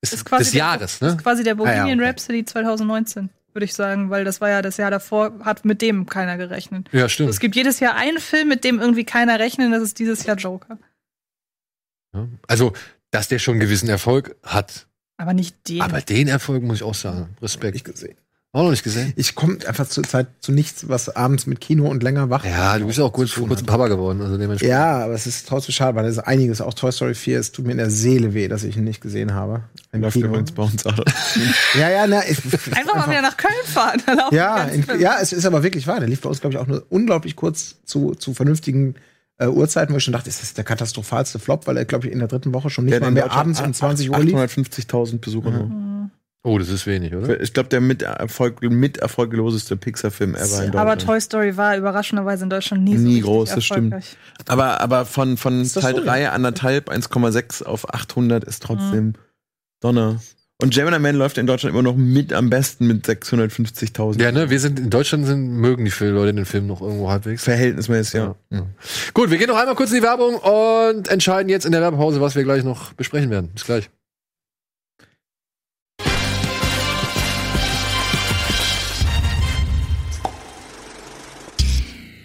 ist, 0.02 0.14
Ist 0.14 0.26
quasi 0.26 0.44
des 0.46 0.52
der- 0.52 0.60
Jahres, 0.60 1.00
Das 1.00 1.02
ne? 1.02 1.08
ist 1.18 1.24
quasi 1.24 1.44
der 1.44 1.56
Bohemian 1.56 1.86
Ah, 1.86 1.88
ja, 1.90 1.94
okay. 1.96 2.06
Rhapsody 2.06 2.46
2019, 2.46 3.30
würde 3.54 3.66
ich 3.66 3.74
sagen, 3.74 4.10
weil 4.10 4.24
das 4.26 4.40
war 4.42 4.50
ja 4.50 4.62
das 4.62 4.78
Jahr 4.78 4.92
davor, 4.92 5.34
hat 5.44 5.66
mit 5.66 5.82
dem 5.82 6.06
keiner 6.06 6.38
gerechnet. 6.38 6.88
Ja, 6.92 7.10
stimmt. 7.10 7.30
Es 7.30 7.40
gibt 7.40 7.56
jedes 7.56 7.80
Jahr 7.80 7.96
einen 7.96 8.20
Film, 8.20 8.48
mit 8.50 8.64
dem 8.64 8.80
irgendwie 8.80 9.04
keiner 9.06 9.40
rechnet, 9.40 9.72
das 9.74 9.82
ist 9.84 10.00
dieses 10.00 10.24
Jahr 10.26 10.38
Joker. 10.38 10.78
Ja. 12.14 12.28
Also, 12.48 12.74
dass 13.12 13.28
der 13.28 13.40
schon 13.40 13.54
einen 13.54 13.62
gewissen 13.62 13.90
Erfolg 13.90 14.36
hat. 14.44 14.88
Aber 15.18 15.34
nicht 15.34 15.56
den. 15.68 15.82
Aber 15.82 16.02
den 16.02 16.28
Erfolg 16.28 16.64
muss 16.64 16.78
ich 16.78 16.84
auch 16.84 16.94
sagen. 16.94 17.36
Respekt. 17.42 17.74
Nicht 17.74 17.86
gesehen. 17.86 18.18
Auch 18.58 18.64
noch 18.64 18.72
nicht 18.72 18.84
gesehen? 18.84 19.14
Ich 19.16 19.36
komme 19.36 19.60
einfach 19.68 19.88
zur 19.88 20.04
Zeit 20.04 20.30
zu 20.42 20.52
nichts, 20.52 20.90
was 20.90 21.16
abends 21.16 21.46
mit 21.46 21.62
Kino 21.62 21.88
und 21.88 22.02
länger 22.02 22.32
wach. 22.32 22.44
Ja, 22.44 22.80
du 22.80 22.88
bist 22.88 22.98
ja 22.98 23.04
auch 23.04 23.14
kurz, 23.14 23.36
kurzem 23.36 23.68
Papa 23.68 23.88
geworden. 23.88 24.20
Also 24.20 24.36
dementsprechend. 24.36 24.72
Ja, 24.72 25.04
aber 25.04 25.14
es 25.14 25.28
ist 25.28 25.48
trotzdem 25.48 25.74
schade, 25.74 25.96
weil 25.96 26.06
es 26.06 26.14
ist 26.14 26.24
einiges, 26.24 26.60
auch 26.60 26.74
Toy 26.74 26.92
Story 26.92 27.14
4, 27.14 27.40
es 27.40 27.52
tut 27.52 27.68
mir 27.68 27.74
in 27.74 27.78
der 27.78 27.92
Seele 27.92 28.34
weh, 28.34 28.48
dass 28.48 28.64
ich 28.64 28.76
ihn 28.76 28.84
nicht 28.84 29.00
gesehen 29.00 29.36
habe. 29.36 29.62
Im 29.92 30.02
Läuft 30.02 30.14
Kino. 30.14 30.30
übrigens 30.30 30.54
bei 30.54 30.64
uns 30.64 30.84
auch. 30.88 30.98
Ja, 31.76 31.92
ja, 31.92 32.08
na, 32.08 32.24
ich, 32.28 32.40
Einfach 32.76 32.96
mal 32.96 33.08
wieder 33.08 33.22
nach 33.22 33.38
Köln 33.38 33.54
fahren. 33.66 34.02
Ja, 34.32 34.64
in, 34.64 34.84
ja, 35.00 35.20
es 35.22 35.34
ist 35.34 35.46
aber 35.46 35.62
wirklich 35.62 35.86
wahr. 35.86 36.00
Der 36.00 36.10
lief 36.10 36.22
bei 36.22 36.30
uns, 36.30 36.42
glaube 36.42 36.56
ich, 36.56 36.60
auch 36.60 36.66
nur 36.66 36.84
unglaublich 36.90 37.36
kurz 37.36 37.76
zu, 37.86 38.16
zu 38.16 38.34
vernünftigen 38.34 38.96
äh, 39.38 39.46
Uhrzeiten, 39.46 39.94
wo 39.94 39.98
ich 39.98 40.04
schon 40.04 40.14
dachte, 40.14 40.30
das 40.30 40.42
ist 40.42 40.58
der 40.58 40.64
katastrophalste 40.64 41.38
Flop, 41.38 41.68
weil 41.68 41.78
er, 41.78 41.86
glaube 41.86 42.08
ich, 42.08 42.12
in 42.12 42.18
der 42.18 42.28
dritten 42.28 42.56
Woche 42.56 42.72
schon 42.72 42.86
nicht 42.86 43.00
mal 43.00 43.12
mehr 43.12 43.32
abends 43.32 43.62
um 43.62 43.72
20 43.72 44.10
Uhr 44.10 44.18
lief. 44.18 44.34
850.000 44.34 45.20
Besucher 45.20 45.52
nur. 45.52 46.10
Mhm. 46.48 46.54
Oh, 46.54 46.58
das 46.58 46.70
ist 46.70 46.88
wenig, 46.88 47.14
oder? 47.14 47.42
Ich 47.42 47.54
glaube, 47.54 47.70
der 47.70 47.82
mit, 47.82 48.02
Erfolg, 48.04 48.62
mit 48.62 48.98
erfolgloseste 48.98 49.76
Pixar-Film 49.76 50.36
ever 50.36 50.44
in 50.44 50.50
Deutschland. 50.50 50.76
Aber 50.76 50.98
Toy 50.98 51.20
Story 51.20 51.58
war 51.58 51.78
überraschenderweise 51.78 52.46
in 52.46 52.50
Deutschland 52.50 52.84
nie 52.84 52.98
so 52.98 53.04
Nie 53.04 53.22
groß, 53.22 53.56
das 53.56 53.66
stimmt. 53.66 53.96
Aber, 54.48 54.80
aber 54.80 55.06
von, 55.06 55.38
von 55.38 55.68
Teil 55.68 55.96
so, 55.96 56.00
ja? 56.00 56.06
3 56.06 56.30
anderthalb, 56.30 56.90
1,6 56.90 57.64
auf 57.64 57.94
800 57.94 58.44
ist 58.46 58.64
trotzdem 58.64 59.14
Donner. 59.82 60.20
Und 60.60 60.74
Gemini 60.74 60.98
Man 60.98 61.16
läuft 61.16 61.38
in 61.38 61.46
Deutschland 61.46 61.76
immer 61.76 61.84
noch 61.84 61.96
mit 61.96 62.34
am 62.34 62.50
besten 62.50 62.88
mit 62.88 63.06
650.000. 63.06 64.20
Ja, 64.20 64.32
ne, 64.32 64.50
wir 64.50 64.60
sind 64.60 64.80
in 64.80 64.90
Deutschland 64.90 65.28
sind, 65.28 65.50
mögen 65.50 65.86
die 65.86 65.92
viele 65.92 66.12
Leute 66.12 66.34
den 66.34 66.46
Film 66.46 66.66
noch 66.66 66.82
irgendwo 66.82 67.12
halbwegs. 67.12 67.44
Verhältnismäßig, 67.44 68.16
ja. 68.16 68.36
Gut, 69.14 69.30
wir 69.30 69.38
gehen 69.38 69.50
noch 69.50 69.58
einmal 69.58 69.76
kurz 69.76 69.92
in 69.92 69.98
die 69.98 70.04
Werbung 70.04 70.36
und 70.36 71.10
entscheiden 71.10 71.50
jetzt 71.50 71.66
in 71.66 71.74
der 71.74 71.82
Werbepause, 71.82 72.22
was 72.22 72.36
wir 72.36 72.44
gleich 72.44 72.64
noch 72.64 72.94
besprechen 72.94 73.30
werden. 73.30 73.50
Bis 73.54 73.66
gleich. 73.66 73.90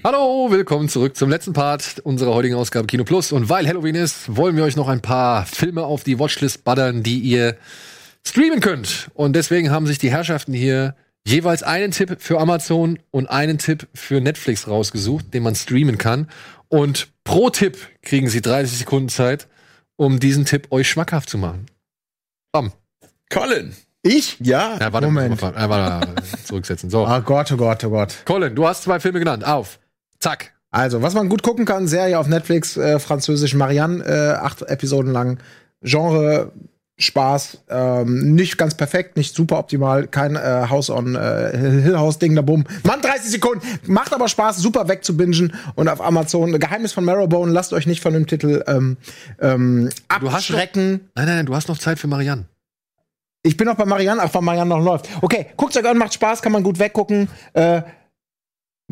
Hallo, 0.05 0.49
willkommen 0.51 0.89
zurück 0.89 1.17
zum 1.17 1.31
letzten 1.31 1.53
Part 1.53 2.01
unserer 2.01 2.35
heutigen 2.35 2.57
Ausgabe 2.57 2.89
Kino 2.89 3.05
Plus. 3.05 3.31
Und 3.31 3.49
weil 3.49 3.69
Halloween 3.69 3.95
ist, 3.95 4.37
wollen 4.37 4.57
wir 4.57 4.65
euch 4.65 4.75
noch 4.75 4.89
ein 4.89 5.01
paar 5.01 5.47
Filme 5.47 5.85
auf 5.85 6.03
die 6.03 6.19
Watchlist 6.19 6.65
buddern, 6.65 7.05
die 7.05 7.21
ihr 7.21 7.57
streamen 8.27 8.59
könnt. 8.59 9.13
Und 9.15 9.37
deswegen 9.37 9.71
haben 9.71 9.87
sich 9.87 9.99
die 9.99 10.11
Herrschaften 10.11 10.55
hier 10.55 10.97
jeweils 11.25 11.63
einen 11.63 11.93
Tipp 11.93 12.17
für 12.19 12.41
Amazon 12.41 12.99
und 13.13 13.29
einen 13.31 13.59
Tipp 13.59 13.87
für 13.95 14.21
Netflix 14.21 14.67
rausgesucht, 14.67 15.33
den 15.33 15.45
man 15.45 15.55
streamen 15.55 15.99
kann. 15.99 16.29
Und 16.67 17.13
pro 17.23 17.51
Tipp 17.51 17.79
kriegen 18.03 18.29
sie 18.29 18.41
30 18.41 18.79
Sekunden 18.79 19.09
Zeit, 19.09 19.47
um 19.95 20.19
diesen 20.19 20.45
Tipp 20.47 20.67
euch 20.73 20.91
schmackhaft 20.91 21.31
zu 21.31 21.39
machen. 21.39 21.67
Bam. 22.51 22.73
Colin. 23.31 23.73
Ich? 24.03 24.37
Ja. 24.41 24.79
Ja, 24.81 24.93
warte, 24.93 25.07
Moment. 25.07 25.41
Moment. 25.41 25.57
Äh, 25.57 25.69
warte, 25.69 26.15
zurücksetzen. 26.45 26.91
So. 26.91 27.07
Oh 27.07 27.21
Gott, 27.21 27.53
oh 27.53 27.57
Gott, 27.57 27.85
oh 27.85 27.91
Gott. 27.91 28.17
Colin, 28.25 28.53
du 28.57 28.67
hast 28.67 28.83
zwei 28.83 28.99
Filme 28.99 29.21
genannt. 29.21 29.47
Auf. 29.47 29.79
Zack. 30.23 30.53
Also, 30.71 31.03
was 31.03 31.15
man 31.15 31.29
gut 31.29 31.43
gucken 31.43 31.65
kann, 31.65 31.87
Serie 31.87 32.19
auf 32.19 32.29
Netflix, 32.29 32.77
äh, 32.77 32.99
französisch 32.99 33.55
Marianne, 33.55 34.05
äh, 34.05 34.35
acht 34.41 34.63
Episoden 34.63 35.13
lang. 35.13 35.39
Genre, 35.83 36.53
Spaß, 36.97 37.65
ähm, 37.69 38.35
nicht 38.35 38.57
ganz 38.57 38.77
perfekt, 38.77 39.17
nicht 39.17 39.35
super 39.35 39.59
optimal, 39.59 40.07
kein 40.07 40.37
äh, 40.37 40.67
House 40.71 40.91
on 40.91 41.17
äh, 41.17 41.57
Hill 41.57 41.99
House 41.99 42.21
Ding 42.21 42.37
da 42.37 42.43
bumm. 42.43 42.65
Mann, 42.85 43.03
30 43.03 43.33
Sekunden, 43.33 43.67
macht 43.87 44.15
aber 44.15 44.29
Spaß, 44.29 44.59
super 44.59 44.87
wegzubingen 44.87 45.53
und 45.75 45.89
auf 45.89 46.01
Amazon 46.01 46.59
Geheimnis 46.61 46.93
von 46.93 47.05
Marrowbone, 47.05 47.51
lasst 47.51 47.73
euch 47.73 47.87
nicht 47.87 48.01
von 48.01 48.13
dem 48.13 48.29
Titel 48.29 48.63
ähm, 48.69 48.99
ähm, 49.41 49.91
Du 50.21 50.29
hast 50.31 50.51
abschrecken. 50.51 51.11
Nein, 51.17 51.27
nein, 51.27 51.37
nein, 51.37 51.47
du 51.47 51.57
hast 51.57 51.69
noch 51.69 51.79
Zeit 51.79 51.99
für 51.99 52.07
Marianne. 52.07 52.45
Ich 53.43 53.57
bin 53.57 53.69
auch 53.69 53.75
bei 53.75 53.87
Marianne, 53.87 54.23
ach, 54.23 54.33
weil 54.33 54.43
Marianne 54.43 54.69
noch 54.69 54.85
läuft. 54.85 55.09
Okay, 55.21 55.47
guckt's 55.57 55.77
euch 55.77 55.85
an, 55.85 55.99
macht 55.99 56.15
Spaß, 56.15 56.43
kann 56.43 56.53
man 56.53 56.63
gut 56.63 56.79
weggucken. 56.79 57.29
Äh, 57.55 57.83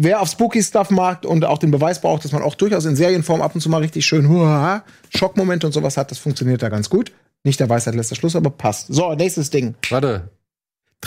wer 0.00 0.20
auf 0.20 0.28
Spooky 0.28 0.62
Stuff 0.62 0.90
mag 0.90 1.24
und 1.24 1.44
auch 1.44 1.58
den 1.58 1.70
Beweis 1.70 2.00
braucht, 2.00 2.24
dass 2.24 2.32
man 2.32 2.42
auch 2.42 2.54
durchaus 2.54 2.86
in 2.86 2.96
Serienform 2.96 3.42
ab 3.42 3.54
und 3.54 3.60
zu 3.60 3.68
mal 3.68 3.78
richtig 3.78 4.06
schön 4.06 4.28
huaha, 4.28 4.82
Schockmomente 5.14 5.66
und 5.66 5.72
sowas 5.72 5.96
hat, 5.96 6.10
das 6.10 6.18
funktioniert 6.18 6.62
da 6.62 6.68
ganz 6.68 6.88
gut. 6.90 7.12
Nicht 7.44 7.60
der 7.60 7.68
Weisheit 7.68 7.94
lässt 7.94 8.10
der 8.10 8.16
Schluss, 8.16 8.36
aber 8.36 8.50
passt. 8.50 8.88
So, 8.88 9.14
nächstes 9.14 9.50
Ding. 9.50 9.74
Warte. 9.88 10.28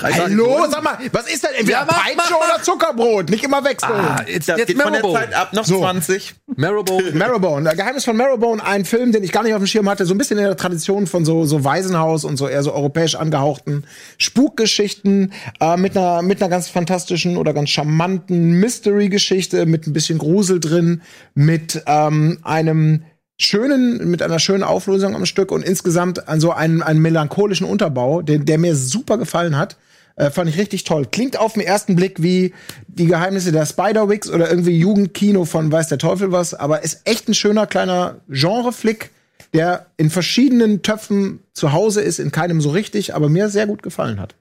Hallo, 0.01 0.65
sag 0.71 0.83
mal, 0.83 0.97
was 1.11 1.31
ist 1.31 1.43
denn 1.43 1.51
entweder 1.55 1.79
Ja, 1.79 1.85
mach, 1.85 2.03
Peitsche 2.03 2.17
mach, 2.17 2.55
oder 2.55 2.63
Zuckerbrot? 2.63 3.29
Nicht 3.29 3.43
immer 3.43 3.63
wechseln. 3.63 3.91
Ah, 3.93 4.23
jetzt, 4.27 4.49
Das 4.49 4.57
jetzt 4.57 4.67
geht 4.69 4.81
von 4.81 4.91
der 4.91 5.01
Marrowbone. 5.03 5.25
Zeit 5.25 5.33
ab, 5.35 5.53
noch 5.53 5.65
So. 5.65 5.79
20. 5.79 6.33
Marrowbone. 6.55 7.11
Marrowbone, 7.11 7.63
der 7.63 7.75
Geheimnis 7.75 8.03
von 8.03 8.17
Marrowbone, 8.17 8.63
ein 8.65 8.85
Film, 8.85 9.11
den 9.11 9.23
ich 9.23 9.31
gar 9.31 9.43
nicht 9.43 9.53
auf 9.53 9.61
dem 9.61 9.67
Schirm 9.67 9.87
hatte, 9.87 10.05
so 10.07 10.15
ein 10.15 10.17
bisschen 10.17 10.39
in 10.39 10.45
der 10.45 10.57
Tradition 10.57 11.05
von 11.05 11.25
so, 11.25 11.45
so 11.45 11.63
Waisenhaus 11.63 12.25
und 12.25 12.37
so 12.37 12.47
eher 12.47 12.63
so 12.63 12.73
europäisch 12.73 13.13
angehauchten 13.15 13.85
Spukgeschichten 14.17 15.31
äh, 15.59 15.77
mit 15.77 15.95
einer 15.95 16.23
mit 16.23 16.41
einer 16.41 16.49
ganz 16.49 16.69
fantastischen 16.69 17.37
oder 17.37 17.53
ganz 17.53 17.69
charmanten 17.69 18.53
Mystery-Geschichte 18.59 19.67
mit 19.67 19.85
ein 19.85 19.93
bisschen 19.93 20.17
Grusel 20.17 20.59
drin, 20.59 21.03
mit 21.35 21.83
ähm, 21.85 22.39
einem 22.43 23.03
schönen, 23.39 24.09
mit 24.09 24.21
einer 24.21 24.39
schönen 24.39 24.63
Auflösung 24.63 25.15
am 25.15 25.25
Stück 25.25 25.51
und 25.51 25.63
insgesamt 25.63 26.27
an 26.27 26.39
so 26.39 26.51
einen, 26.51 26.81
einen 26.81 27.01
melancholischen 27.01 27.67
Unterbau, 27.67 28.21
den, 28.21 28.45
der 28.45 28.57
mir 28.57 28.75
super 28.75 29.17
gefallen 29.17 29.57
hat. 29.57 29.77
Äh, 30.15 30.29
fand 30.29 30.49
ich 30.49 30.57
richtig 30.57 30.83
toll. 30.83 31.07
Klingt 31.11 31.39
auf 31.39 31.53
den 31.53 31.63
ersten 31.63 31.95
Blick 31.95 32.21
wie 32.21 32.53
die 32.87 33.07
Geheimnisse 33.07 33.51
der 33.51 33.65
Spiderwicks 33.65 34.29
oder 34.29 34.49
irgendwie 34.49 34.77
Jugendkino 34.77 35.45
von 35.45 35.71
weiß 35.71 35.87
der 35.87 35.97
Teufel 35.97 36.31
was, 36.31 36.53
aber 36.53 36.83
ist 36.83 37.01
echt 37.05 37.27
ein 37.27 37.33
schöner 37.33 37.65
kleiner 37.65 38.17
Genreflick, 38.29 39.09
der 39.53 39.87
in 39.97 40.11
verschiedenen 40.11 40.83
Töpfen 40.83 41.39
zu 41.53 41.73
Hause 41.73 42.01
ist, 42.01 42.19
in 42.19 42.31
keinem 42.31 42.61
so 42.61 42.69
richtig, 42.69 43.15
aber 43.15 43.27
mir 43.27 43.49
sehr 43.49 43.65
gut 43.65 43.81
gefallen 43.81 44.19
hat. 44.19 44.35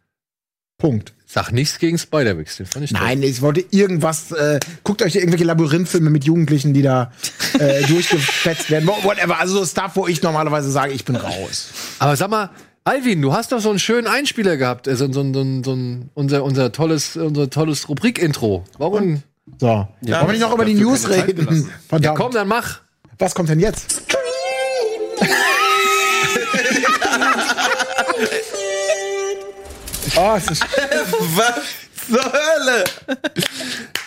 Punkt. 0.83 1.13
Sag 1.27 1.51
nichts 1.53 1.79
gegen 1.79 1.97
Spider-Wix, 1.97 2.59
den 2.59 2.67
fand 2.67 2.85
ich 2.85 2.93
toll. 2.93 3.01
Nein, 3.01 3.23
ich 3.23 3.41
wollte 3.41 3.65
irgendwas. 3.71 4.33
Äh, 4.33 4.61
guckt 4.85 5.01
euch 5.01 5.15
irgendwelche 5.15 5.45
Labyrinthfilme 5.45 6.11
mit 6.11 6.25
Jugendlichen, 6.25 6.75
die 6.75 6.83
da 6.83 7.11
äh, 7.59 7.83
durchgefetzt 7.87 8.71
werden. 8.71 8.87
Wha- 8.87 9.03
Whatever. 9.05 9.39
Also 9.39 9.59
so 9.59 9.65
Stuff, 9.65 9.93
wo 9.95 10.07
ich 10.07 10.21
normalerweise 10.23 10.71
sage, 10.71 10.93
ich 10.93 11.05
bin 11.07 11.17
raus. 11.17 11.69
Aber 12.01 12.17
sag 12.17 12.29
mal, 12.29 12.51
Alvin, 12.85 13.23
du 13.23 13.33
hast 13.33 13.53
doch 13.53 13.61
so 13.61 13.71
einen 13.71 13.79
schönen 13.79 14.09
Einspieler 14.09 14.57
gehabt, 14.59 14.87
äh, 14.89 14.97
so, 14.97 15.11
so, 15.11 15.23
so, 15.33 15.63
so 15.63 15.73
ein, 15.73 16.11
unser, 16.15 16.43
unser 16.45 16.73
tolles, 16.73 17.17
unser 17.17 17.49
tolles 17.49 17.89
Rubrik-Intro. 17.89 18.65
Warum? 18.77 19.23
So. 19.59 19.67
Wollen 19.69 19.89
wir 20.03 20.27
nicht 20.33 20.41
noch 20.41 20.53
über 20.53 20.65
die 20.67 20.75
News 20.75 21.09
reden? 21.09 21.71
Ja, 22.01 22.13
komm, 22.15 22.33
dann 22.33 22.49
mach. 22.49 22.81
Was 23.19 23.35
kommt 23.35 23.49
denn 23.49 23.61
jetzt? 23.61 24.03
Oh, 30.17 30.35
es 30.37 30.51
ist 30.51 30.63
Was 31.37 31.55
zur 32.09 32.23
Hölle? 32.25 32.85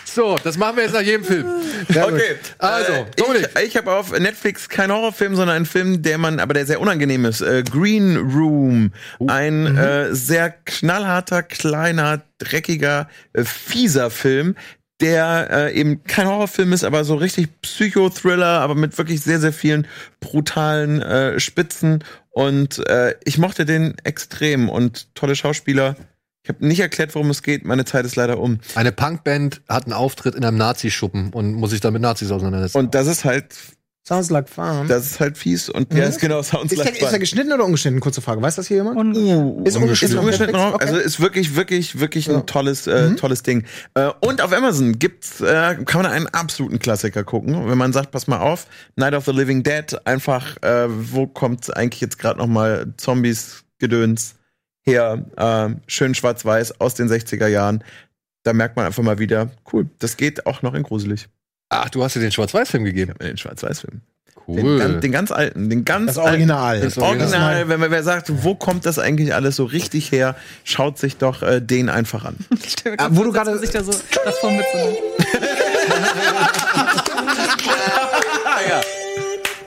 So, 0.04 0.36
das 0.42 0.56
machen 0.56 0.76
wir 0.76 0.84
jetzt 0.84 0.92
nach 0.94 1.02
jedem 1.02 1.24
Film. 1.24 1.46
sehr 1.88 2.04
gut. 2.04 2.14
Okay, 2.14 2.36
Also, 2.58 2.92
äh, 2.92 3.04
Dominik. 3.16 3.48
ich, 3.54 3.62
ich 3.64 3.76
habe 3.76 3.92
auf 3.92 4.18
Netflix 4.18 4.68
keinen 4.68 4.92
Horrorfilm, 4.92 5.36
sondern 5.36 5.56
einen 5.56 5.66
Film, 5.66 6.02
der 6.02 6.18
man, 6.18 6.40
aber 6.40 6.54
der 6.54 6.64
sehr 6.66 6.80
unangenehm 6.80 7.24
ist. 7.26 7.42
Äh, 7.42 7.62
Green 7.70 8.16
Room, 8.16 8.92
ein 9.26 9.76
äh, 9.76 10.14
sehr 10.14 10.50
knallharter, 10.50 11.42
kleiner, 11.42 12.22
dreckiger, 12.38 13.08
äh, 13.34 13.44
fieser 13.44 14.10
Film, 14.10 14.56
der 15.00 15.48
äh, 15.50 15.74
eben 15.78 16.02
kein 16.04 16.26
Horrorfilm 16.26 16.72
ist, 16.72 16.84
aber 16.84 17.04
so 17.04 17.16
richtig 17.16 17.48
Psychothriller, 17.60 18.60
aber 18.60 18.74
mit 18.74 18.96
wirklich 18.96 19.20
sehr, 19.20 19.40
sehr 19.40 19.52
vielen 19.52 19.86
brutalen 20.20 21.02
äh, 21.02 21.38
Spitzen. 21.40 22.02
Und 22.36 22.86
äh, 22.86 23.14
ich 23.24 23.38
mochte 23.38 23.64
den 23.64 23.94
extrem 24.04 24.68
und 24.68 25.14
tolle 25.14 25.34
Schauspieler. 25.34 25.96
Ich 26.42 26.50
habe 26.50 26.66
nicht 26.66 26.80
erklärt, 26.80 27.14
worum 27.14 27.30
es 27.30 27.42
geht. 27.42 27.64
Meine 27.64 27.86
Zeit 27.86 28.04
ist 28.04 28.14
leider 28.14 28.38
um. 28.38 28.60
Eine 28.74 28.92
Punkband 28.92 29.62
hat 29.70 29.84
einen 29.84 29.94
Auftritt 29.94 30.34
in 30.34 30.44
einem 30.44 30.58
Nazi-Schuppen 30.58 31.32
und 31.32 31.54
muss 31.54 31.70
sich 31.70 31.80
dann 31.80 31.94
mit 31.94 32.02
Nazis 32.02 32.30
auseinandersetzen. 32.30 32.76
Und 32.76 32.94
das 32.94 33.06
ist 33.06 33.24
halt 33.24 33.54
Sounds 34.06 34.30
like 34.30 34.48
fun. 34.48 34.86
Das 34.86 35.04
ist 35.04 35.18
halt 35.18 35.36
fies 35.36 35.68
und 35.68 35.92
ja, 35.92 36.04
ist 36.04 36.20
genau 36.20 36.40
Sounds 36.42 36.70
ist, 36.70 36.78
like 36.78 36.86
der, 36.86 36.94
ist 36.94 37.00
der 37.02 37.10
fun. 37.10 37.18
geschnitten 37.20 37.52
oder 37.52 37.64
ungeschnitten? 37.64 37.98
Kurze 37.98 38.20
Frage. 38.20 38.40
Weiß 38.40 38.54
das 38.54 38.68
hier 38.68 38.76
jemand? 38.76 38.96
Und 38.98 39.16
ist 39.66 39.76
ungeschnitten. 39.76 40.16
Ist 40.16 40.20
ungeschnitten? 40.22 40.54
Okay. 40.54 40.84
also 40.86 40.96
ist 40.96 41.18
wirklich, 41.20 41.56
wirklich, 41.56 41.98
wirklich 41.98 42.26
Ja. 42.26 42.36
ein 42.36 42.46
tolles, 42.46 42.86
äh, 42.86 43.16
tolles 43.16 43.42
Ding. 43.42 43.64
Äh, 43.94 44.10
und 44.20 44.40
auf 44.42 44.52
Amazon 44.52 44.98
gibt's, 45.00 45.40
äh, 45.40 45.76
kann 45.84 46.02
man 46.02 46.12
einen 46.12 46.28
absoluten 46.28 46.78
Klassiker 46.78 47.24
gucken. 47.24 47.68
Wenn 47.68 47.78
man 47.78 47.92
sagt, 47.92 48.12
pass 48.12 48.28
mal 48.28 48.38
auf, 48.38 48.66
Night 48.94 49.14
of 49.14 49.24
the 49.24 49.32
Living 49.32 49.64
Dead, 49.64 49.96
einfach, 50.06 50.56
äh, 50.62 50.86
wo 50.88 51.26
kommt 51.26 51.76
eigentlich 51.76 52.00
jetzt 52.00 52.18
gerade 52.18 52.38
noch 52.38 52.46
mal 52.46 52.92
Zombies 52.98 53.64
Gedöns 53.80 54.36
her, 54.82 55.24
äh, 55.36 55.74
schön 55.88 56.14
schwarz-weiß 56.14 56.80
aus 56.80 56.94
den 56.94 57.08
60er 57.08 57.48
Jahren. 57.48 57.82
Da 58.44 58.52
merkt 58.52 58.76
man 58.76 58.86
einfach 58.86 59.02
mal 59.02 59.18
wieder, 59.18 59.50
cool, 59.72 59.90
das 59.98 60.16
geht 60.16 60.46
auch 60.46 60.62
noch 60.62 60.74
in 60.74 60.84
gruselig. 60.84 61.28
Ach, 61.68 61.90
du 61.90 62.02
hast 62.04 62.14
dir 62.16 62.20
den 62.20 62.32
Schwarz-Weiß-Film 62.32 62.84
gegeben. 62.84 63.14
In 63.20 63.26
den 63.26 63.36
Schwarz-Weiß-Film. 63.36 64.00
Cool. 64.48 64.56
Den, 64.62 64.78
ganz- 64.78 65.00
den 65.00 65.10
ganz 65.12 65.32
alten, 65.32 65.68
den 65.70 65.84
ganz 65.84 66.06
Das 66.06 66.18
Original. 66.18 66.80
Das 66.80 66.96
alten. 66.96 67.08
Original. 67.20 67.42
Original, 67.42 67.68
wenn 67.68 67.80
man 67.80 67.90
wer 67.90 68.04
sagt, 68.04 68.30
wo 68.44 68.54
kommt 68.54 68.86
das 68.86 69.00
eigentlich 69.00 69.34
alles 69.34 69.56
so 69.56 69.64
richtig 69.64 70.12
her, 70.12 70.36
schaut 70.62 70.98
sich 70.98 71.16
doch 71.16 71.42
äh, 71.42 71.60
den 71.60 71.88
einfach 71.88 72.24
an. 72.24 72.36
ich 72.64 72.76
Ah, 72.86 72.94
grad 73.08 73.16
wo 73.16 73.24
du 73.24 73.32
gerade- 73.32 73.58
sich 73.58 73.70
da 73.70 73.82
so 73.82 73.90
davor 74.24 74.52
mit 74.52 74.64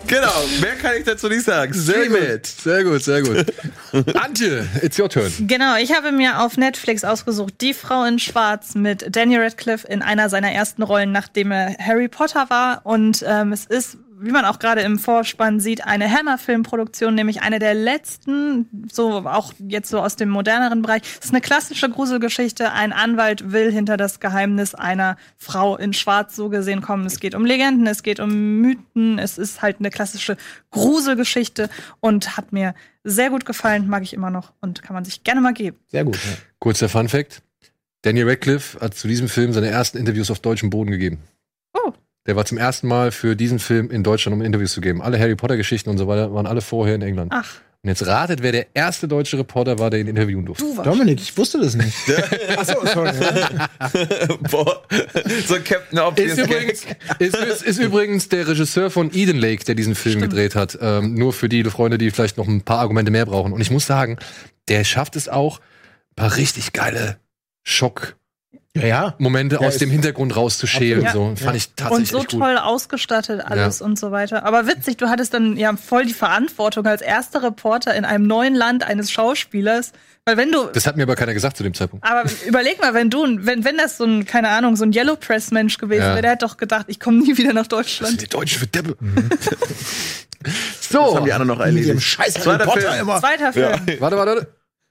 Genau, 0.10 0.44
mehr 0.60 0.76
kann 0.76 0.94
ich 0.98 1.04
dazu 1.04 1.30
nicht 1.30 1.44
sagen. 1.44 1.72
Sehr 1.72 2.06
Stream 2.06 2.14
gut. 2.14 2.22
it. 2.22 2.46
Sehr 2.48 2.84
gut, 2.84 3.04
sehr 3.04 3.22
gut. 3.22 3.46
Antje, 4.16 4.68
it's 4.82 4.98
your 4.98 5.08
turn. 5.08 5.32
Genau, 5.42 5.76
ich 5.78 5.96
habe 5.96 6.12
mir 6.12 6.42
auf 6.42 6.58
Netflix 6.58 7.04
ausgesucht 7.04 7.54
Die 7.62 7.76
Frau 7.76 8.04
in 8.06 8.18
Schwarz 8.18 8.74
mit 8.74 9.16
Daniel 9.16 9.42
Radcliffe 9.44 9.88
in 9.88 10.02
einer 10.02 10.30
seiner 10.30 10.52
ersten 10.52 10.82
Rollen, 10.82 11.12
nachdem 11.12 11.52
er 11.52 11.78
Harry 11.78 12.08
Potter 12.08 12.50
war. 12.50 12.82
Und 12.86 13.24
ähm, 13.28 13.54
es 13.54 13.66
ist 13.66 13.98
wie 14.22 14.32
man 14.32 14.46
auch 14.46 14.60
gerade 14.60 14.82
im 14.82 15.00
Vorspann 15.00 15.60
sieht, 15.60 15.86
eine 15.86 16.12
Hammer-Filmproduktion, 16.12 17.16
nämlich 17.16 17.42
eine 17.42 17.60
der 17.60 17.74
letzten, 17.74 18.68
so 18.92 19.26
auch 19.26 19.54
jetzt 19.60 19.90
so 19.90 20.00
aus 20.00 20.16
dem 20.16 20.30
moderneren 20.30 20.82
Bereich. 20.82 21.02
Es 21.20 21.26
ist 21.26 21.32
eine 21.32 21.42
klassische 21.42 21.90
Gruselgeschichte. 21.90 22.72
Ein 22.72 22.94
Anwalt 22.94 23.52
will 23.52 23.72
hinter 23.72 23.98
das 23.98 24.20
Geheimnis 24.20 24.76
einer 24.76 25.18
Frau 25.38 25.78
in 25.78 25.94
Schwarz 25.94 26.36
so 26.36 26.50
gesehen 26.50 26.82
kommen. 26.82 27.06
Es 27.06 27.20
geht 27.20 27.36
um 27.36 27.46
Legenden, 27.46 27.88
es 27.88 28.04
geht 28.04 28.20
um 28.20 28.60
Mythen, 28.60 29.20
es 29.20 29.38
ist 29.38 29.62
halt 29.62 29.78
eine 29.80 29.90
klassische 29.90 30.38
Gruselgeschichte 30.72 31.70
und 32.00 32.38
hat 32.38 32.52
mir 32.52 32.76
sehr 33.04 33.30
gut 33.30 33.46
gefallen, 33.46 33.88
mag 33.88 34.04
ich 34.04 34.14
immer 34.14 34.30
noch 34.30 34.52
und 34.60 34.84
kann 34.84 34.94
man 34.94 35.06
sich 35.06 35.24
gerne 35.24 35.42
mal 35.42 35.54
geben. 35.54 35.78
Sehr 35.88 36.04
gut. 36.04 36.16
Ja. 36.16 36.38
Kurzer 36.60 36.90
Fun 36.90 37.08
Fact. 37.08 37.42
Daniel 38.02 38.30
Radcliffe 38.30 38.80
hat 38.80 38.96
zu 38.96 39.08
diesem 39.08 39.28
Film 39.28 39.52
seine 39.54 39.68
ersten 39.68 39.98
Interviews 39.98 40.32
auf 40.32 40.40
deutschem 40.40 40.70
Boden 40.70 40.92
gegeben. 40.92 41.20
Oh. 41.74 41.94
Der 42.28 42.36
war 42.36 42.46
zum 42.46 42.58
ersten 42.58 42.88
Mal 42.88 43.12
für 43.12 43.36
diesen 43.36 43.60
Film 43.60 43.90
in 43.90 44.04
Deutschland, 44.04 44.36
um 44.36 44.42
Interviews 44.42 44.74
zu 44.74 44.82
geben. 44.82 45.02
Alle 45.02 45.20
Harry 45.20 45.36
Potter-Geschichten 45.36 45.90
und 45.90 45.98
so 45.98 46.08
weiter 46.08 46.34
waren 46.34 46.48
alle 46.48 46.62
vorher 46.62 46.96
in 46.96 47.02
England. 47.02 47.32
Ach. 47.34 47.62
Und 47.82 47.88
jetzt 47.88 48.06
ratet, 48.06 48.44
wer 48.44 48.52
der 48.52 48.68
erste 48.74 49.08
deutsche 49.08 49.38
Reporter 49.38 49.80
war, 49.80 49.90
der 49.90 50.02
ihn 50.02 50.08
interviewen 50.08 50.46
durfte. 50.46 50.66
Du 50.66 50.76
warst. 50.76 50.86
Dominik, 50.86 51.22
ich 51.22 51.38
wusste 51.38 51.62
das 51.62 51.76
nicht. 51.76 51.96
Achso, 52.58 52.86
sorry. 52.86 53.14
Boah, 54.52 54.84
so 55.48 55.56
Captain 55.64 55.98
Obvious. 55.98 56.34
Ist 56.34 56.40
übrigens, 56.40 56.86
ist, 57.20 57.38
ist, 57.38 57.64
ist 57.64 57.78
übrigens 57.80 58.28
der 58.28 58.50
Regisseur 58.50 58.92
von 58.92 59.12
Eden 59.14 59.38
Lake, 59.38 59.64
der 59.64 59.76
diesen 59.76 59.96
Film 59.96 60.20
gedreht 60.20 60.56
hat. 60.56 60.78
Ähm, 60.82 61.14
nur 61.14 61.32
für 61.32 61.48
die 61.48 61.64
Freunde, 61.64 61.98
die 61.98 62.12
vielleicht 62.12 62.36
noch 62.36 62.50
ein 62.50 62.64
paar 62.64 62.80
Argumente 62.80 63.14
mehr 63.14 63.26
brauchen. 63.26 63.54
Und 63.54 63.62
ich 63.62 63.72
muss 63.72 63.86
sagen, 63.86 64.18
der 64.68 64.84
schafft 64.84 65.16
es 65.16 65.30
auch, 65.30 65.60
ein 65.60 66.16
paar 66.18 66.36
richtig 66.36 66.74
geile 66.74 67.18
Schock. 67.64 68.18
Ja, 68.78 68.86
ja. 68.86 69.16
Momente 69.18 69.58
Der 69.58 69.68
aus 69.68 69.78
dem 69.78 69.90
Hintergrund 69.90 70.36
rauszuschälen. 70.36 71.04
Absolut. 71.08 71.40
So. 71.40 71.46
Fand 71.46 71.58
ich 71.58 71.68
Und 71.70 71.78
tatsächlich 71.78 72.10
so 72.12 72.20
gut. 72.20 72.30
toll 72.30 72.56
ausgestattet 72.58 73.42
alles 73.44 73.82
und 73.82 73.98
so 73.98 74.12
weiter. 74.12 74.46
Aber 74.46 74.68
witzig, 74.68 74.98
du 74.98 75.10
hattest 75.10 75.34
dann 75.34 75.58
ja 75.58 75.76
voll 75.76 76.06
die 76.06 76.14
Verantwortung 76.14 76.86
als 76.86 77.02
erster 77.02 77.42
Reporter 77.42 77.96
in 77.96 78.06
einem 78.06 78.28
neuen 78.28 78.54
Land 78.54 78.84
eines 78.84 79.10
Schauspielers. 79.12 79.92
Weil 80.26 80.38
wenn 80.38 80.52
du, 80.52 80.66
Das 80.72 80.86
hat 80.86 80.98
mir 80.98 81.04
aber 81.04 81.16
keiner 81.16 81.34
gesagt 81.34 81.58
zu 81.58 81.64
dem 81.64 81.74
Zeitpunkt. 81.74 82.06
aber 82.06 82.30
überleg 82.46 82.80
mal, 82.80 82.94
wenn 82.94 83.10
du, 83.10 83.26
wenn, 83.40 83.66
wenn 83.66 83.78
das 83.78 83.98
so 83.98 84.04
ein, 84.04 84.26
keine 84.26 84.50
Ahnung, 84.50 84.76
so 84.76 84.84
ein 84.86 84.94
Yellow 84.94 85.16
Press 85.16 85.50
Mensch 85.50 85.80
gewesen 85.80 86.02
Ja. 86.04 86.10
wäre, 86.12 86.22
der 86.22 86.32
hätte 86.32 86.46
doch 86.46 86.58
gedacht, 86.58 86.86
ich 86.90 87.00
komme 87.00 87.18
nie 87.18 87.36
wieder 87.38 87.54
nach 87.54 87.68
Deutschland. 87.68 88.22
Die 88.22 88.28
Deutschen 88.28 88.60
für 88.60 88.68
Deppe. 88.68 88.96
Das 90.42 90.54
so, 90.90 91.18
haben 91.18 91.26
die 91.26 91.34
anderen 91.34 91.50
noch 91.50 91.60
erledigt. 91.60 92.02
scheiß 92.02 92.36
Zweiter 92.36 92.64
Potter 92.64 92.80
Film. 92.92 93.02
immer. 93.02 93.20
Zweiter 93.20 93.52
Film. 93.52 93.72
warte, 94.00 94.00
warte, 94.00 94.16
warte. 94.16 94.48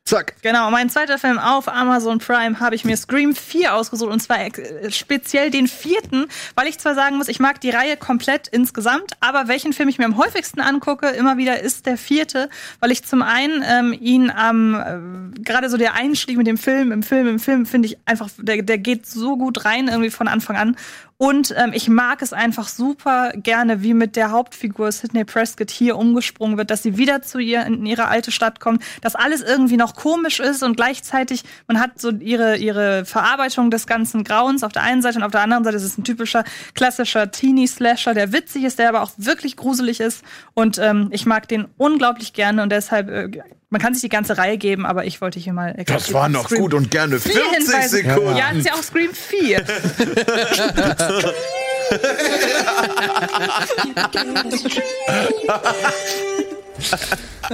Zack. 0.08 0.36
Genau, 0.40 0.70
mein 0.70 0.88
zweiter 0.88 1.18
Film 1.18 1.38
auf 1.38 1.68
Amazon 1.68 2.18
Prime 2.18 2.60
habe 2.60 2.74
ich 2.74 2.86
mir 2.86 2.96
Scream 2.96 3.34
4 3.34 3.74
ausgesucht 3.74 4.10
und 4.10 4.20
zwar 4.20 4.40
äh, 4.40 4.90
speziell 4.90 5.50
den 5.50 5.68
vierten, 5.68 6.28
weil 6.54 6.66
ich 6.66 6.78
zwar 6.78 6.94
sagen 6.94 7.18
muss, 7.18 7.28
ich 7.28 7.40
mag 7.40 7.60
die 7.60 7.68
Reihe 7.68 7.98
komplett 7.98 8.48
insgesamt, 8.48 9.12
aber 9.20 9.48
welchen 9.48 9.74
Film 9.74 9.90
ich 9.90 9.98
mir 9.98 10.06
am 10.06 10.16
häufigsten 10.16 10.62
angucke, 10.62 11.08
immer 11.08 11.36
wieder 11.36 11.60
ist 11.60 11.84
der 11.84 11.98
vierte, 11.98 12.48
weil 12.80 12.90
ich 12.90 13.04
zum 13.04 13.20
einen 13.20 13.62
ähm, 13.68 13.92
ihn 13.92 14.30
am, 14.30 15.34
äh, 15.36 15.40
gerade 15.42 15.68
so 15.68 15.76
der 15.76 15.92
Einstieg 15.92 16.38
mit 16.38 16.46
dem 16.46 16.56
Film, 16.56 16.90
im 16.90 17.02
Film, 17.02 17.28
im 17.28 17.38
Film, 17.38 17.66
finde 17.66 17.88
ich 17.88 17.98
einfach, 18.06 18.30
der, 18.38 18.62
der 18.62 18.78
geht 18.78 19.04
so 19.04 19.36
gut 19.36 19.66
rein 19.66 19.88
irgendwie 19.88 20.08
von 20.08 20.26
Anfang 20.26 20.56
an. 20.56 20.76
Und 21.20 21.52
ähm, 21.56 21.72
ich 21.74 21.88
mag 21.88 22.22
es 22.22 22.32
einfach 22.32 22.68
super 22.68 23.32
gerne, 23.34 23.82
wie 23.82 23.92
mit 23.92 24.14
der 24.14 24.30
Hauptfigur 24.30 24.92
Sidney 24.92 25.24
Prescott 25.24 25.68
hier 25.68 25.96
umgesprungen 25.96 26.56
wird, 26.56 26.70
dass 26.70 26.84
sie 26.84 26.96
wieder 26.96 27.22
zu 27.22 27.40
ihr 27.40 27.66
in 27.66 27.84
ihre 27.86 28.06
alte 28.06 28.30
Stadt 28.30 28.60
kommt, 28.60 28.84
dass 29.00 29.16
alles 29.16 29.42
irgendwie 29.42 29.76
noch 29.76 29.96
komisch 29.96 30.38
ist 30.38 30.62
und 30.62 30.76
gleichzeitig 30.76 31.42
man 31.66 31.80
hat 31.80 32.00
so 32.00 32.12
ihre 32.12 32.56
ihre 32.56 33.04
Verarbeitung 33.04 33.72
des 33.72 33.88
ganzen 33.88 34.22
Grauens 34.22 34.62
auf 34.62 34.70
der 34.70 34.82
einen 34.82 35.02
Seite 35.02 35.18
und 35.18 35.24
auf 35.24 35.32
der 35.32 35.40
anderen 35.40 35.64
Seite 35.64 35.76
ist 35.76 35.82
es 35.82 35.98
ein 35.98 36.04
typischer 36.04 36.44
klassischer 36.74 37.32
Teenie-Slasher, 37.32 38.14
der 38.14 38.32
witzig 38.32 38.62
ist, 38.62 38.78
der 38.78 38.88
aber 38.88 39.02
auch 39.02 39.10
wirklich 39.16 39.56
gruselig 39.56 39.98
ist. 39.98 40.22
Und 40.54 40.78
ähm, 40.78 41.08
ich 41.10 41.26
mag 41.26 41.48
den 41.48 41.66
unglaublich 41.78 42.32
gerne 42.32 42.62
und 42.62 42.70
deshalb 42.70 43.08
äh, 43.08 43.42
man 43.70 43.80
kann 43.80 43.92
sich 43.94 44.02
die 44.02 44.08
ganze 44.08 44.38
Reihe 44.38 44.56
geben, 44.58 44.86
aber 44.86 45.04
ich 45.04 45.20
wollte 45.20 45.38
hier 45.38 45.52
mal 45.52 45.74
Das 45.86 46.12
war 46.12 46.28
noch 46.28 46.48
gut 46.48 46.74
und 46.74 46.90
gerne 46.90 47.20
40 47.20 47.42
Hinweise. 47.42 47.88
Sekunden. 47.96 48.36
Ja, 48.36 48.50
ist 48.50 48.66
ja 48.66 48.74
auch 48.74 48.82
Scream 48.82 49.10
4. 49.12 49.64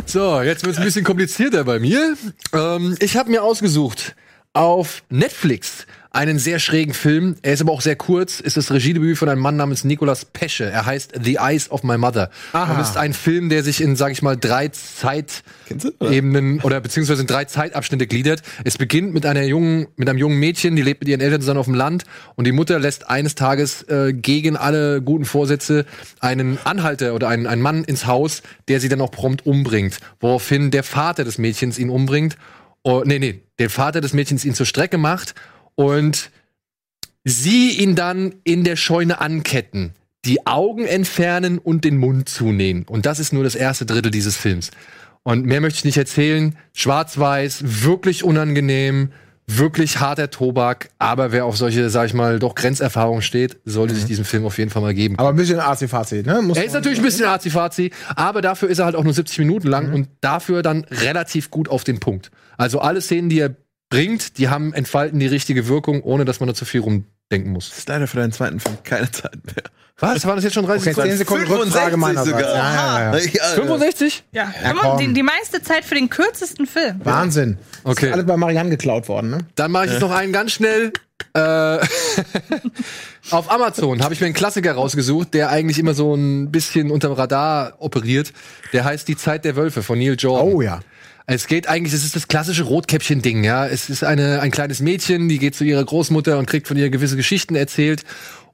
So, 0.07 0.43
jetzt 0.43 0.65
wird 0.65 0.74
es 0.74 0.78
ein 0.78 0.85
bisschen 0.85 1.05
komplizierter 1.05 1.65
bei 1.65 1.78
mir. 1.78 2.16
Ähm, 2.53 2.97
ich 3.01 3.16
habe 3.16 3.31
mir 3.31 3.43
ausgesucht 3.43 4.15
auf 4.55 5.02
Netflix 5.10 5.86
einen 6.14 6.39
sehr 6.39 6.60
schrägen 6.60 6.94
Film. 6.94 7.35
Er 7.43 7.55
ist 7.55 7.60
aber 7.60 7.72
auch 7.72 7.81
sehr 7.81 7.97
kurz. 7.97 8.39
Ist 8.39 8.56
das 8.56 8.70
Regiedebüt 8.70 9.18
von 9.18 9.28
einem 9.28 9.43
Mann 9.43 9.56
namens 9.56 9.82
Nicolas 9.82 10.24
Pesce. 10.24 10.60
Er 10.60 10.86
heißt 10.86 11.14
The 11.20 11.36
Eyes 11.36 11.72
of 11.72 11.82
My 11.82 11.98
Mother. 11.98 12.31
Und 12.52 12.81
ist 12.81 12.97
ein 12.97 13.14
Film, 13.14 13.48
der 13.48 13.64
sich 13.64 13.81
in, 13.81 13.97
sag 13.97 14.12
ich 14.12 14.22
mal, 14.22 14.36
drei 14.36 14.68
Zeitebenen 14.68 16.60
oder 16.60 16.81
beziehungsweise 16.81 17.22
in 17.22 17.26
drei 17.26 17.47
Zeitabschnitte 17.47 18.06
gliedert. 18.06 18.43
Es 18.62 18.78
beginnt 18.78 19.12
mit 19.12 19.26
einer 19.26 19.43
jungen, 19.43 19.89
mit 19.97 20.09
einem 20.09 20.18
jungen 20.18 20.39
Mädchen, 20.39 20.76
die 20.76 20.82
lebt 20.82 21.01
mit 21.01 21.09
ihren 21.09 21.20
Eltern 21.20 21.40
zusammen 21.40 21.59
auf 21.59 21.66
dem 21.66 21.74
Land 21.74 22.05
und 22.36 22.47
die 22.47 22.52
Mutter 22.52 22.78
lässt 22.78 23.10
eines 23.10 23.35
Tages 23.35 23.82
äh, 23.89 24.12
gegen 24.12 24.56
alle 24.56 25.02
guten 25.02 25.24
Vorsätze 25.24 25.85
einen 26.20 26.59
Anhalter 26.62 27.14
oder 27.14 27.28
einen, 27.28 27.48
einen 27.48 27.60
Mann 27.60 27.82
ins 27.82 28.06
Haus, 28.06 28.43
der 28.68 28.78
sie 28.78 28.89
dann 28.89 29.01
auch 29.01 29.10
prompt 29.10 29.47
umbringt. 29.47 29.98
Woraufhin 30.20 30.70
der 30.70 30.85
Vater 30.85 31.24
des 31.24 31.39
Mädchens 31.39 31.76
ihn 31.76 31.90
umbringt. 31.90 32.36
Oh, 32.85 33.02
nee, 33.05 33.19
nee, 33.19 33.40
der 33.59 33.70
Vater 33.70 34.02
des 34.02 34.12
Mädchens 34.12 34.44
ihn 34.44 34.55
zur 34.55 34.66
Strecke 34.66 34.98
macht 34.98 35.35
und 35.74 36.31
sie 37.24 37.70
ihn 37.70 37.94
dann 37.94 38.35
in 38.44 38.62
der 38.62 38.77
Scheune 38.77 39.20
anketten, 39.20 39.94
die 40.27 40.47
Augen 40.47 40.85
entfernen 40.85 41.59
und 41.59 41.85
den 41.85 41.97
Mund 41.97 42.28
zunähen. 42.28 42.85
Und 42.85 43.06
das 43.06 43.19
ist 43.19 43.32
nur 43.32 43.43
das 43.43 43.55
erste 43.55 43.86
Drittel 43.86 44.11
dieses 44.11 44.36
Films. 44.36 44.70
Und 45.23 45.47
mehr 45.47 45.62
möchte 45.62 45.78
ich 45.78 45.85
nicht 45.86 45.97
erzählen. 45.97 46.56
Schwarz-Weiß, 46.74 47.82
wirklich 47.85 48.23
unangenehm, 48.23 49.12
wirklich 49.47 50.01
harter 50.01 50.31
Tobak. 50.31 50.91
Aber 50.99 51.33
wer 51.33 51.45
auf 51.45 51.57
solche, 51.57 51.91
sag 51.91 52.07
ich 52.07 52.15
mal, 52.15 52.39
doch 52.39 52.55
Grenzerfahrungen 52.55 53.23
steht, 53.23 53.59
sollte 53.65 53.95
sich 53.95 54.05
diesen 54.05 54.25
Film 54.25 54.45
auf 54.45 54.59
jeden 54.59 54.71
Fall 54.71 54.83
mal 54.83 54.95
geben. 54.95 55.19
Aber 55.19 55.31
ein 55.31 55.37
bisschen 55.37 55.61
AC-Fazi, 55.61 56.23
ne? 56.23 56.43
Muss 56.43 56.57
Er 56.57 56.65
ist 56.65 56.73
natürlich 56.73 56.99
ein 56.99 57.05
bisschen 57.05 57.27
azi 57.27 57.91
aber 58.16 58.43
dafür 58.43 58.69
ist 58.69 58.79
er 58.79 58.87
halt 58.87 58.97
auch 58.97 59.05
nur 59.05 59.12
70 59.12 59.39
Minuten 59.41 59.69
lang 59.69 59.93
und 59.93 60.09
dafür 60.21 60.62
dann 60.62 60.85
relativ 60.91 61.51
gut 61.51 61.69
auf 61.69 61.85
den 61.85 62.01
Punkt. 62.01 62.31
Also 62.57 62.81
alle 62.81 63.01
Szenen, 63.01 63.29
die 63.29 63.41
er 63.41 63.55
bringt, 63.91 64.39
die 64.39 64.49
haben 64.49 64.73
entfalten 64.73 65.21
die 65.21 65.27
richtige 65.27 65.69
Wirkung, 65.69 66.03
ohne 66.03 66.25
dass 66.25 66.41
man 66.41 66.49
da 66.49 66.55
zu 66.55 66.65
viel 66.65 66.81
rumdenken 66.81 67.53
muss. 67.53 67.71
Das 67.71 67.79
ist 67.79 67.89
leider 67.89 68.07
für 68.07 68.16
deinen 68.16 68.33
zweiten 68.33 68.61
Film 68.61 68.77
keine 68.83 69.11
Zeit 69.11 69.39
mehr. 69.45 69.65
Was? 69.99 70.27
Waren 70.27 70.37
das 70.37 70.45
jetzt 70.45 70.55
schon 70.55 70.66
30 70.66 70.97
Okay, 70.97 71.09
10 71.09 71.19
Sekunden 71.19 71.47
Rückfrage 71.53 71.97
meinerseits. 71.97 72.31
sogar. 72.31 72.55
Ja, 72.55 73.12
ja, 73.12 73.16
ja. 73.16 73.25
Ja, 73.33 73.45
65? 73.55 74.25
Ja, 74.33 74.53
komm. 74.81 74.99
die, 74.99 75.12
die 75.12 75.23
meiste 75.23 75.62
Zeit 75.62 75.85
für 75.85 75.95
den 75.95 76.11
kürzesten 76.11 76.66
Film. 76.66 77.01
Wahnsinn. 77.05 77.59
Okay. 77.85 78.07
Ist 78.07 78.12
alles 78.12 78.27
bei 78.27 78.37
Marianne 78.37 78.71
geklaut 78.71 79.09
worden, 79.09 79.31
ne? 79.31 79.39
Dann 79.55 79.71
mache 79.71 79.87
ich 79.87 79.93
jetzt 79.93 80.01
noch 80.01 80.11
einen 80.11 80.33
ganz 80.33 80.51
schnell. 80.53 80.93
Äh, 81.33 81.41
auf 83.31 83.51
Amazon 83.51 84.03
habe 84.03 84.15
ich 84.15 84.21
mir 84.21 84.27
einen 84.27 84.35
Klassiker 84.35 84.73
rausgesucht, 84.73 85.33
der 85.33 85.51
eigentlich 85.51 85.79
immer 85.79 85.95
so 85.95 86.15
ein 86.15 86.51
bisschen 86.51 86.91
unterm 86.91 87.12
Radar 87.12 87.75
operiert. 87.79 88.33
Der 88.73 88.85
heißt 88.85 89.07
Die 89.07 89.16
Zeit 89.16 89.45
der 89.45 89.55
Wölfe 89.55 89.85
von 89.85 89.99
Neil 89.99 90.16
Jordan. 90.19 90.49
Oh 90.53 90.61
ja. 90.61 90.81
Es 91.27 91.47
geht 91.47 91.69
eigentlich, 91.69 91.95
es 91.95 92.05
ist 92.05 92.16
das 92.16 92.29
klassische 92.29 92.65
Rotkäppchen-Ding, 92.65 93.45
ja. 93.45 93.66
Es 93.66 93.89
ist 93.89 94.05
eine, 94.05 94.41
ein 94.41 94.51
kleines 94.51 94.81
Mädchen, 94.81 95.29
die 95.29 95.39
geht 95.39 95.55
zu 95.55 95.65
ihrer 95.65 95.83
Großmutter 95.83 96.37
und 96.39 96.47
kriegt 96.47 96.69
von 96.69 96.77
ihr 96.77 96.91
gewisse 96.91 97.16
Geschichten 97.16 97.55
erzählt. 97.55 98.05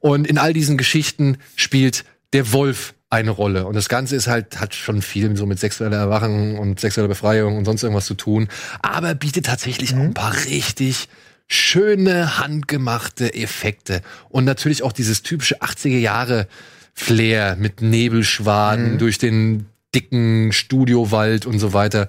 Und 0.00 0.26
in 0.26 0.38
all 0.38 0.52
diesen 0.52 0.76
Geschichten 0.76 1.38
spielt 1.56 2.04
der 2.32 2.52
Wolf 2.52 2.94
eine 3.10 3.30
Rolle. 3.30 3.66
Und 3.66 3.74
das 3.74 3.88
Ganze 3.88 4.16
ist 4.16 4.28
halt, 4.28 4.60
hat 4.60 4.74
schon 4.74 5.02
viel 5.02 5.36
so 5.36 5.44
mit 5.46 5.58
sexueller 5.58 5.96
Erwachung 5.96 6.58
und 6.58 6.80
sexueller 6.80 7.08
Befreiung 7.08 7.56
und 7.56 7.64
sonst 7.64 7.82
irgendwas 7.82 8.06
zu 8.06 8.14
tun. 8.14 8.48
Aber 8.82 9.14
bietet 9.14 9.46
tatsächlich 9.46 9.94
auch 9.94 9.98
ein 9.98 10.14
paar 10.14 10.34
richtig 10.46 11.08
schöne, 11.48 12.38
handgemachte 12.38 13.34
Effekte. 13.34 14.02
Und 14.28 14.44
natürlich 14.44 14.84
auch 14.84 14.92
dieses 14.92 15.22
typische 15.22 15.60
80er 15.60 15.98
Jahre 15.98 16.46
Flair 16.94 17.56
mit 17.56 17.82
Nebelschwaden 17.82 18.98
durch 18.98 19.18
den 19.18 19.66
dicken 19.94 20.52
Studiowald 20.52 21.46
und 21.46 21.58
so 21.58 21.72
weiter. 21.72 22.06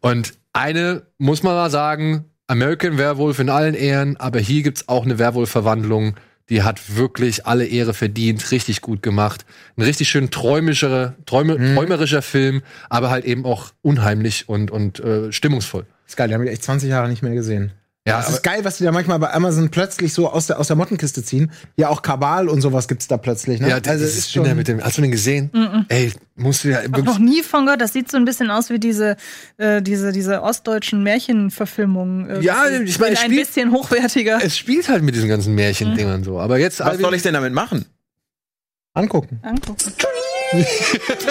Und 0.00 0.32
eine, 0.54 1.02
muss 1.18 1.42
man 1.42 1.54
mal 1.54 1.70
sagen, 1.70 2.24
American 2.46 2.96
Werewolf 2.96 3.38
in 3.38 3.50
allen 3.50 3.74
Ehren, 3.74 4.16
aber 4.16 4.38
hier 4.38 4.62
gibt's 4.62 4.88
auch 4.88 5.04
eine 5.04 5.18
Werwolf-Verwandlung, 5.18 6.14
die 6.50 6.62
hat 6.62 6.96
wirklich 6.96 7.46
alle 7.46 7.66
Ehre 7.66 7.94
verdient, 7.94 8.50
richtig 8.50 8.80
gut 8.80 9.02
gemacht. 9.02 9.44
Ein 9.76 9.82
richtig 9.82 10.08
schön 10.08 10.30
träumischer, 10.30 11.14
träume, 11.26 11.74
träumerischer 11.74 12.22
Film, 12.22 12.62
aber 12.88 13.10
halt 13.10 13.24
eben 13.24 13.44
auch 13.44 13.72
unheimlich 13.82 14.48
und, 14.48 14.70
und 14.70 15.00
äh, 15.00 15.32
stimmungsvoll. 15.32 15.86
Ist 16.06 16.16
geil, 16.16 16.28
den 16.28 16.34
habe 16.34 16.46
ich 16.46 16.52
echt 16.52 16.62
20 16.62 16.88
Jahre 16.88 17.08
nicht 17.08 17.22
mehr 17.22 17.34
gesehen. 17.34 17.72
Ja, 18.08 18.20
Es 18.20 18.28
ist 18.30 18.42
geil, 18.42 18.64
was 18.64 18.78
die 18.78 18.84
da 18.84 18.92
manchmal 18.92 19.18
bei 19.18 19.32
Amazon 19.32 19.68
plötzlich 19.70 20.12
so 20.14 20.30
aus 20.30 20.46
der, 20.46 20.58
aus 20.58 20.66
der 20.68 20.76
Mottenkiste 20.76 21.22
ziehen. 21.22 21.50
Ja, 21.76 21.88
auch 21.90 22.02
Kabal 22.02 22.48
und 22.48 22.60
sowas 22.60 22.88
gibt's 22.88 23.06
da 23.06 23.16
plötzlich, 23.18 23.60
ne? 23.60 23.68
ja, 23.68 23.76
also 23.76 24.04
es 24.04 24.16
ist 24.18 24.32
schon 24.32 24.56
mit 24.56 24.66
dem, 24.68 24.82
hast 24.82 24.96
du 24.98 25.02
den 25.02 25.10
gesehen? 25.10 25.50
Ey, 25.88 26.12
musst 26.36 26.64
du 26.64 26.68
ja 26.68 26.78
Hab 26.78 26.84
wirklich, 26.86 27.04
noch 27.04 27.18
nie 27.18 27.42
von 27.42 27.64
gehört. 27.66 27.80
Das 27.80 27.92
sieht 27.92 28.10
so 28.10 28.16
ein 28.16 28.24
bisschen 28.24 28.50
aus 28.50 28.70
wie 28.70 28.78
diese, 28.78 29.16
äh, 29.58 29.82
diese, 29.82 30.12
diese 30.12 30.42
ostdeutschen 30.42 31.02
Märchenverfilmungen. 31.02 32.26
irgendwie. 32.28 32.46
Ja, 32.46 32.64
ich 32.68 32.98
meine, 32.98 33.12
In 33.12 33.16
es 33.16 33.20
ein 33.22 33.30
spielt- 33.30 33.46
bisschen 33.46 33.72
hochwertiger. 33.72 34.38
es 34.42 34.56
spielt 34.56 34.88
halt 34.88 35.02
mit 35.02 35.14
diesen 35.14 35.28
ganzen 35.28 35.54
Märchendingern 35.54 36.24
so. 36.24 36.40
Aber 36.40 36.58
jetzt, 36.58 36.80
Was 36.80 36.98
soll 36.98 37.14
ich 37.14 37.22
denn 37.22 37.34
damit 37.34 37.52
machen? 37.52 37.84
angucken. 38.94 39.38
Angucken. 39.42 39.92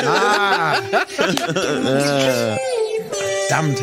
ah. 0.05 0.75
Verdammt. 3.49 3.79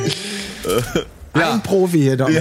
Ein 1.35 1.63
Profi 1.63 1.99
hier 1.99 2.17
doch. 2.17 2.29
Ja, 2.29 2.41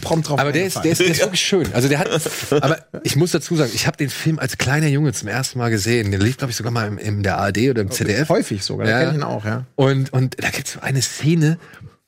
prompt 0.00 0.28
drauf 0.28 0.38
Aber 0.38 0.52
der 0.52 0.66
ist, 0.66 0.76
der, 0.84 0.92
ist, 0.92 1.00
der 1.00 1.08
ist 1.08 1.20
wirklich 1.20 1.40
schön. 1.40 1.66
Also 1.72 1.88
der 1.88 1.98
hat, 1.98 2.08
aber 2.50 2.78
ich 3.02 3.16
muss 3.16 3.32
dazu 3.32 3.56
sagen, 3.56 3.70
ich 3.74 3.86
habe 3.86 3.96
den 3.96 4.10
Film 4.10 4.38
als 4.38 4.58
kleiner 4.58 4.88
Junge 4.88 5.12
zum 5.12 5.28
ersten 5.28 5.58
Mal 5.58 5.70
gesehen. 5.70 6.10
Der 6.10 6.20
lief, 6.20 6.36
glaube 6.36 6.50
ich, 6.50 6.56
sogar 6.56 6.72
mal 6.72 6.86
im, 6.86 6.98
in 6.98 7.22
der 7.22 7.38
ARD 7.38 7.70
oder 7.70 7.82
im 7.82 7.90
ZDF. 7.90 8.28
Häufig 8.28 8.62
sogar, 8.64 8.86
da 8.86 8.92
Ja. 8.92 9.00
kenn 9.00 9.10
ich 9.10 9.16
ihn 9.16 9.22
auch, 9.22 9.44
ja. 9.44 9.64
Und, 9.76 10.12
und 10.12 10.36
da 10.42 10.50
gibt 10.50 10.68
es 10.68 10.74
so 10.74 10.80
eine 10.80 11.00
Szene, 11.02 11.58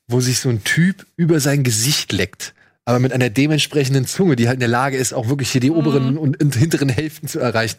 wo 0.06 0.20
sich 0.20 0.40
so 0.40 0.48
ein 0.48 0.64
Typ 0.64 1.06
über 1.16 1.40
sein 1.40 1.62
Gesicht 1.62 2.12
leckt. 2.12 2.52
Aber 2.90 2.98
mit 2.98 3.12
einer 3.12 3.30
dementsprechenden 3.30 4.04
Zunge, 4.04 4.34
die 4.34 4.48
halt 4.48 4.56
in 4.56 4.60
der 4.60 4.68
Lage 4.68 4.96
ist, 4.96 5.12
auch 5.12 5.28
wirklich 5.28 5.48
hier 5.52 5.60
die 5.60 5.70
oberen 5.70 6.18
und, 6.18 6.56
hinteren 6.56 6.88
Hälften 6.88 7.28
zu 7.28 7.38
erreichen. 7.38 7.76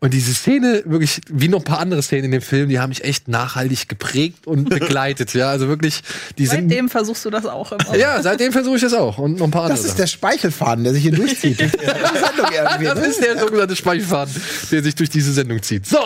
Und 0.00 0.14
diese 0.14 0.32
Szene, 0.32 0.82
wirklich, 0.86 1.20
wie 1.28 1.48
noch 1.48 1.58
ein 1.58 1.64
paar 1.64 1.80
andere 1.80 2.00
Szenen 2.00 2.24
in 2.24 2.30
dem 2.30 2.40
Film, 2.40 2.70
die 2.70 2.80
haben 2.80 2.88
mich 2.88 3.04
echt 3.04 3.28
nachhaltig 3.28 3.90
geprägt 3.90 4.46
und 4.46 4.66
begleitet. 4.70 5.34
ja, 5.34 5.50
also 5.50 5.68
wirklich, 5.68 6.00
die 6.38 6.46
sind. 6.46 6.70
Seitdem 6.70 6.88
versuchst 6.88 7.26
du 7.26 7.28
das 7.28 7.44
auch 7.44 7.72
immer. 7.72 7.94
Ja, 7.94 8.22
seitdem 8.22 8.52
versuche 8.52 8.76
ich 8.76 8.80
das 8.80 8.94
auch. 8.94 9.18
Und 9.18 9.36
noch 9.38 9.44
ein 9.44 9.50
paar 9.50 9.64
andere. 9.64 9.76
Das 9.76 9.84
ist 9.86 9.98
der 9.98 10.06
Speichelfaden, 10.06 10.82
der 10.82 10.94
sich 10.94 11.02
hier 11.02 11.12
durchzieht. 11.12 11.58
Sendung 11.58 12.50
irgendwie, 12.50 12.84
Das 12.84 12.98
ne? 12.98 13.06
ist 13.06 13.22
der 13.22 13.38
sogenannte 13.38 13.76
Speichelfaden, 13.76 14.34
der 14.70 14.82
sich 14.82 14.94
durch 14.94 15.10
diese 15.10 15.34
Sendung 15.34 15.62
zieht. 15.62 15.84
So, 15.86 16.00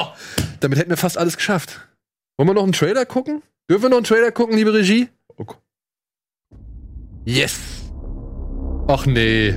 damit 0.59 0.80
hätten 0.80 0.90
wir 0.90 0.97
fast 0.97 1.16
alles 1.16 1.36
geschafft. 1.36 1.78
Wollen 2.36 2.48
wir 2.48 2.55
noch 2.55 2.64
einen 2.64 2.72
Trailer 2.72 3.06
gucken? 3.06 3.40
Dürfen 3.70 3.85
wir 3.85 3.90
noch 3.90 3.98
einen 3.98 4.05
Trailer 4.05 4.32
gucken, 4.32 4.56
liebe 4.56 4.74
Regie? 4.74 5.10
Yes. 7.24 7.55
Ach 8.89 9.05
nee. 9.05 9.55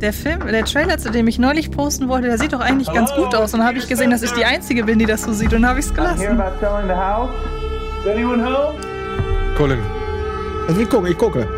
Der 0.00 0.12
Film, 0.12 0.46
der 0.46 0.64
Trailer, 0.64 0.98
zu 0.98 1.10
dem 1.10 1.28
ich 1.28 1.38
neulich 1.38 1.70
posten 1.70 2.08
wollte, 2.08 2.28
der 2.28 2.38
sieht 2.38 2.52
doch 2.52 2.60
eigentlich 2.60 2.92
ganz 2.92 3.12
gut 3.14 3.34
aus. 3.34 3.52
Und 3.52 3.60
dann 3.60 3.68
habe 3.68 3.78
ich 3.78 3.88
gesehen, 3.88 4.10
dass 4.10 4.22
ich 4.22 4.32
die 4.32 4.44
Einzige 4.44 4.84
bin, 4.84 4.98
die 4.98 5.06
das 5.06 5.22
so 5.22 5.32
sieht. 5.32 5.52
Und 5.52 5.62
dann 5.62 5.70
habe 5.70 5.80
ich 5.80 5.86
es 5.86 5.94
gelassen. 5.94 6.22
Colin. 9.56 9.78
Also 10.68 10.80
ich 10.80 10.88
gucke, 10.88 11.08
ich 11.08 11.18
gucke. 11.18 11.48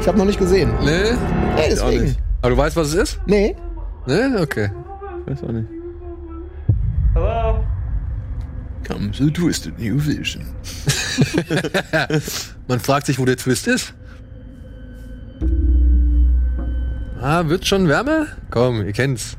Ich 0.00 0.08
habe 0.08 0.18
noch 0.18 0.24
nicht 0.24 0.38
gesehen. 0.38 0.72
Nee? 0.82 1.12
Nee, 1.56 1.68
deswegen. 1.70 2.16
Aber 2.40 2.50
du 2.50 2.56
weißt, 2.56 2.76
was 2.76 2.88
es 2.88 2.94
ist? 2.94 3.20
Nee. 3.26 3.56
Nee? 4.06 4.36
Okay. 4.40 4.70
Weiß 5.26 5.42
auch 5.44 5.52
nicht. 5.52 5.68
Comes 8.84 9.20
a 9.20 9.30
twisted 9.30 9.78
new 9.78 9.96
vision. 9.96 10.44
Man 12.68 12.80
fragt 12.80 13.06
sich, 13.06 13.18
wo 13.18 13.24
der 13.24 13.36
Twist 13.36 13.68
ist. 13.68 13.94
Ah, 17.22 17.48
wird 17.48 17.64
schon 17.64 17.86
wärmer? 17.86 18.26
Komm, 18.50 18.84
ihr 18.84 18.92
kennt's. 18.92 19.36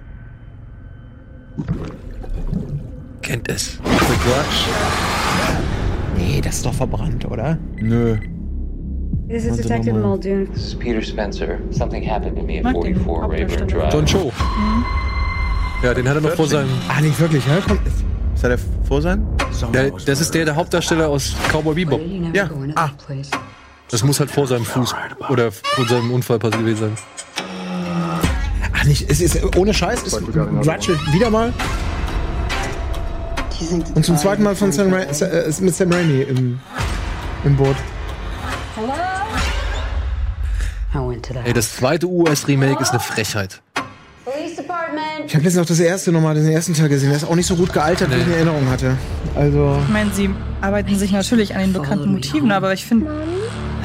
Kennt 3.21 3.49
es. 3.49 3.77
The 3.83 4.15
Grudge. 4.23 4.69
Nee, 6.15 6.39
das 6.39 6.55
ist 6.55 6.65
doch 6.65 6.73
verbrannt, 6.73 7.25
oder? 7.25 7.57
Nö. 7.75 8.17
This 9.27 9.43
is 9.45 9.57
Detective 9.57 9.95
Muldoon. 9.97 10.47
This 10.53 10.67
is 10.67 10.75
Peter 10.75 11.01
Spencer. 11.01 11.59
Something 11.71 12.09
happened 12.09 12.37
to 12.37 12.43
me 12.43 12.59
at 12.59 12.63
Mag 12.63 12.75
den 12.75 12.95
44 12.95 13.05
Rayburn 13.05 13.41
Hauptdarsteller. 13.41 13.89
Drive. 13.89 13.93
John 13.93 14.05
Cho. 14.05 14.31
Ja, 15.83 15.93
den 15.93 16.07
hat 16.07 16.15
er 16.15 16.21
noch 16.21 16.35
vor 16.35 16.47
seinem. 16.47 16.69
Ah, 16.87 17.01
nicht 17.01 17.19
wirklich, 17.19 17.45
hä? 17.45 17.61
Komm. 17.67 17.79
Ist 18.33 18.43
er 18.43 18.49
der 18.49 18.59
vor 18.87 19.01
sein? 19.01 19.27
Der, 19.73 19.91
das 19.91 20.21
ist 20.21 20.33
der, 20.33 20.45
der 20.45 20.55
Hauptdarsteller 20.55 21.09
aus 21.09 21.35
Cowboy 21.51 21.75
Bebop. 21.75 21.99
Ja. 22.33 22.49
Ah. 22.75 22.91
Das 23.91 24.03
muss 24.03 24.21
halt 24.21 24.31
vor 24.31 24.47
seinem 24.47 24.63
Fuß 24.63 24.95
oder 25.29 25.51
vor 25.51 25.85
seinem 25.85 26.11
Unfall 26.11 26.39
passiert 26.39 26.61
gewesen 26.61 26.79
sein. 26.79 26.97
Ach, 28.83 28.87
nicht, 28.87 29.09
es 29.09 29.21
ist 29.21 29.55
ohne 29.55 29.73
Scheiß, 29.73 30.03
ist 30.03 30.19
Ratchet 30.35 30.99
wieder 31.13 31.29
mal. 31.29 31.53
Und 33.95 34.05
zum 34.05 34.17
zweiten 34.17 34.43
Mal 34.43 34.55
von 34.55 34.73
Sam 34.73 34.93
Ra 34.93 35.03
äh, 35.03 35.53
mit 35.61 35.73
Sam 35.73 35.91
Raimi 35.91 36.23
im, 36.23 36.59
im 37.45 37.55
Boot. 37.55 37.77
Ey, 41.45 41.53
das 41.53 41.77
zweite 41.77 42.07
US-Remake 42.07 42.81
ist 42.81 42.89
eine 42.89 42.99
Frechheit. 42.99 43.61
Police 44.25 44.57
Department. 44.57 45.27
Ich 45.27 45.35
habe 45.35 45.45
jetzt 45.45 45.55
noch 45.55 45.65
das 45.65 45.79
erste 45.79 46.11
nochmal, 46.11 46.35
den 46.35 46.49
ersten 46.49 46.73
Teil 46.73 46.89
gesehen. 46.89 47.09
Der 47.09 47.17
ist 47.17 47.23
auch 47.23 47.35
nicht 47.35 47.47
so 47.47 47.55
gut 47.55 47.71
gealtert, 47.71 48.11
wie 48.11 48.19
ich 48.19 48.27
in 48.27 48.33
Erinnerung 48.33 48.69
hatte. 48.69 48.97
Also. 49.35 49.79
Ich 49.87 49.93
meine, 49.93 50.13
sie 50.13 50.29
arbeiten 50.59 50.97
sich 50.97 51.13
natürlich 51.13 51.55
an 51.55 51.61
den 51.61 51.73
bekannten 51.73 52.11
Motiven, 52.11 52.51
aber 52.51 52.73
ich 52.73 52.85
finde, 52.85 53.09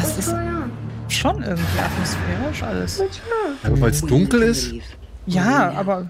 das 0.01 0.19
ist 0.19 0.35
schon 1.13 1.43
irgendwie 1.43 1.79
atmosphärisch 1.79 2.63
alles. 2.63 3.03
Aber 3.63 3.81
weil 3.81 3.91
es 3.91 4.01
dunkel 4.01 4.43
ist? 4.43 4.73
Ja, 5.27 5.73
aber 5.77 6.07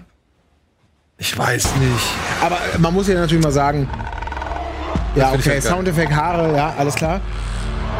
Ich 1.17 1.37
weiß 1.37 1.75
nicht. 1.75 2.05
Aber 2.41 2.57
man 2.77 2.93
muss 2.93 3.07
ja 3.07 3.15
natürlich 3.15 3.43
mal 3.43 3.51
sagen, 3.51 3.89
ja, 5.15 5.31
okay, 5.33 5.49
halt. 5.51 5.63
Soundeffekt, 5.63 6.13
Haare, 6.13 6.55
ja, 6.55 6.73
alles 6.77 6.95
klar. 6.95 7.19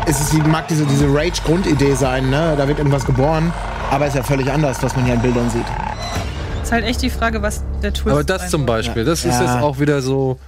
Es 0.06 0.20
ist, 0.22 0.34
mag 0.48 0.68
diese, 0.68 0.86
diese 0.86 1.06
Rage-Grundidee 1.14 1.94
sein, 1.96 2.30
ne? 2.30 2.56
Da 2.58 2.68
wird 2.68 2.78
irgendwas 2.78 3.06
geboren. 3.06 3.52
Aber 3.92 4.08
ist 4.08 4.16
ja 4.16 4.24
völlig 4.24 4.50
anders, 4.52 4.82
was 4.82 4.96
man 4.96 5.06
hier 5.06 5.16
in 5.16 5.22
Bildern 5.22 5.50
sieht. 5.50 5.66
ist 6.64 6.72
halt 6.72 6.86
echt 6.86 7.02
die 7.02 7.10
Frage, 7.10 7.42
was 7.42 7.64
der 7.82 7.94
Twist 7.94 8.14
Aber 8.14 8.24
das 8.24 8.50
zum. 8.50 8.66
Beispiel, 8.66 9.04
das 9.04 9.26
ist 9.26 9.34
Ja. 9.34 9.42
jetzt 9.42 9.64
auch 9.64 9.80
wieder 9.80 10.02
so. 10.02 10.40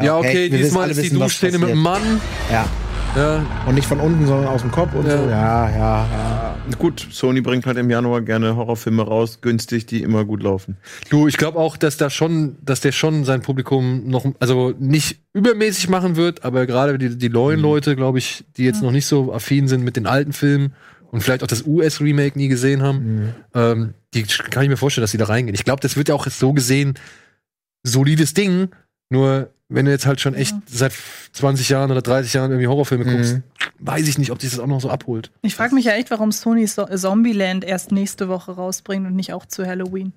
Ja, 0.00 0.16
okay, 0.16 0.48
okay, 0.48 0.48
diesmal 0.50 0.90
ist 0.90 1.00
die 1.02 1.10
Duschszene 1.10 1.58
mit 1.58 1.70
dem 1.70 1.78
Mann. 1.78 2.20
Ja. 2.50 2.66
Ja, 3.14 3.44
Und 3.66 3.74
nicht 3.74 3.86
von 3.86 4.00
unten, 4.00 4.26
sondern 4.26 4.46
aus 4.46 4.62
dem 4.62 4.70
Kopf 4.70 4.94
und 4.94 5.06
Ja. 5.06 5.18
so. 5.18 5.28
Ja, 5.28 5.70
ja, 5.70 6.06
ja. 6.10 6.56
Gut, 6.78 7.06
Sony 7.10 7.42
bringt 7.42 7.66
halt 7.66 7.76
im 7.76 7.90
Januar 7.90 8.22
gerne 8.22 8.56
Horrorfilme 8.56 9.02
raus, 9.02 9.40
günstig, 9.42 9.84
die 9.84 10.02
immer 10.02 10.24
gut 10.24 10.42
laufen. 10.42 10.78
du, 11.10 11.28
ich 11.28 11.36
glaube 11.36 11.58
auch, 11.58 11.76
dass 11.76 11.98
da 11.98 12.08
schon, 12.08 12.56
dass 12.62 12.80
der 12.80 12.92
schon 12.92 13.24
sein 13.24 13.42
Publikum 13.42 14.08
noch, 14.08 14.24
also 14.40 14.72
nicht 14.78 15.18
übermäßig 15.34 15.88
machen 15.90 16.16
wird, 16.16 16.44
aber 16.44 16.64
gerade 16.66 16.96
die, 16.96 17.18
die 17.18 17.28
neuen 17.28 17.58
Mhm. 17.58 17.64
Leute, 17.64 17.96
glaube 17.96 18.18
ich, 18.18 18.44
die 18.56 18.64
jetzt 18.64 18.82
noch 18.82 18.92
nicht 18.92 19.06
so 19.06 19.32
affin 19.34 19.68
sind 19.68 19.84
mit 19.84 19.96
den 19.96 20.06
alten 20.06 20.32
Filmen 20.32 20.72
und 21.10 21.22
vielleicht 21.22 21.42
auch 21.42 21.48
das 21.48 21.66
US-Remake 21.66 22.38
nie 22.38 22.48
gesehen 22.48 22.80
haben, 22.82 22.98
Mhm. 23.04 23.28
ähm, 23.54 23.94
die 24.14 24.22
kann 24.22 24.62
ich 24.62 24.68
mir 24.70 24.76
vorstellen, 24.78 25.02
dass 25.02 25.10
die 25.10 25.18
da 25.18 25.26
reingehen. 25.26 25.54
Ich 25.54 25.64
glaube, 25.64 25.80
das 25.82 25.96
wird 25.96 26.08
ja 26.08 26.14
auch 26.14 26.26
so 26.28 26.52
gesehen 26.54 26.94
solides 27.82 28.32
Ding, 28.34 28.68
nur 29.10 29.50
wenn 29.74 29.84
du 29.86 29.90
jetzt 29.90 30.06
halt 30.06 30.20
schon 30.20 30.34
echt 30.34 30.54
seit 30.66 30.92
20 31.32 31.68
Jahren 31.68 31.90
oder 31.90 32.02
30 32.02 32.32
Jahren 32.34 32.50
irgendwie 32.50 32.66
Horrorfilme 32.68 33.04
guckst, 33.04 33.34
Mhm. 33.36 33.42
weiß 33.80 34.06
ich 34.08 34.18
nicht, 34.18 34.30
ob 34.30 34.40
sich 34.40 34.50
das 34.50 34.58
auch 34.60 34.66
noch 34.66 34.80
so 34.80 34.90
abholt. 34.90 35.30
Ich 35.42 35.54
frage 35.54 35.74
mich 35.74 35.84
ja 35.84 35.92
echt, 35.92 36.10
warum 36.10 36.32
Sony 36.32 36.66
so 36.66 36.84
Zombieland 36.86 37.64
erst 37.64 37.92
nächste 37.92 38.28
Woche 38.28 38.52
rausbringt 38.52 39.06
und 39.06 39.14
nicht 39.16 39.32
auch 39.32 39.46
zu 39.46 39.66
Halloween. 39.66 40.12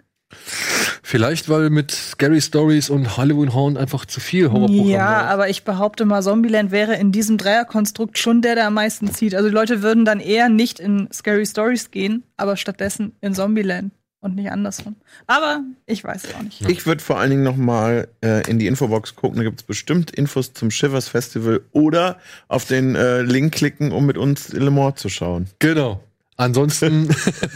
Vielleicht, 1.03 1.49
weil 1.49 1.69
mit 1.69 1.91
Scary 1.91 2.41
Stories 2.41 2.89
und 2.89 3.15
Halloween 3.17 3.53
Horn 3.53 3.77
einfach 3.77 4.05
zu 4.05 4.19
viel 4.19 4.51
Horrorprogramm 4.51 4.87
Ja, 4.89 5.21
ist. 5.21 5.27
aber 5.27 5.49
ich 5.49 5.63
behaupte 5.63 6.05
mal, 6.05 6.21
Zombieland 6.23 6.71
wäre 6.71 6.95
in 6.95 7.11
diesem 7.11 7.37
Dreierkonstrukt 7.37 8.17
schon 8.17 8.41
der, 8.41 8.55
der 8.55 8.67
am 8.67 8.73
meisten 8.73 9.11
zieht. 9.13 9.35
Also 9.35 9.49
die 9.49 9.53
Leute 9.53 9.81
würden 9.83 10.03
dann 10.03 10.19
eher 10.19 10.49
nicht 10.49 10.79
in 10.79 11.07
Scary 11.13 11.45
Stories 11.45 11.91
gehen, 11.91 12.23
aber 12.37 12.57
stattdessen 12.57 13.13
in 13.21 13.33
Zombieland 13.35 13.91
und 14.25 14.35
nicht 14.35 14.51
andersrum. 14.51 14.95
Aber 15.27 15.61
ich 15.85 16.03
weiß 16.03 16.25
es 16.25 16.35
auch 16.35 16.41
nicht. 16.41 16.67
Ich 16.69 16.85
würde 16.85 17.01
vor 17.03 17.19
allen 17.19 17.29
Dingen 17.29 17.43
noch 17.43 17.55
mal 17.55 18.07
äh, 18.21 18.49
in 18.49 18.59
die 18.59 18.67
Infobox 18.67 19.15
gucken. 19.15 19.37
Da 19.37 19.43
gibt 19.43 19.61
es 19.61 19.65
bestimmt 19.65 20.11
Infos 20.11 20.53
zum 20.53 20.71
Shivers 20.71 21.07
Festival 21.07 21.61
oder 21.71 22.17
auf 22.47 22.65
den 22.65 22.95
äh, 22.95 23.21
Link 23.21 23.53
klicken, 23.53 23.91
um 23.91 24.05
mit 24.05 24.17
uns 24.17 24.51
Le 24.51 24.71
Mans 24.71 24.99
zu 24.99 25.07
schauen. 25.09 25.47
Genau. 25.59 26.01
Ansonsten 26.37 27.07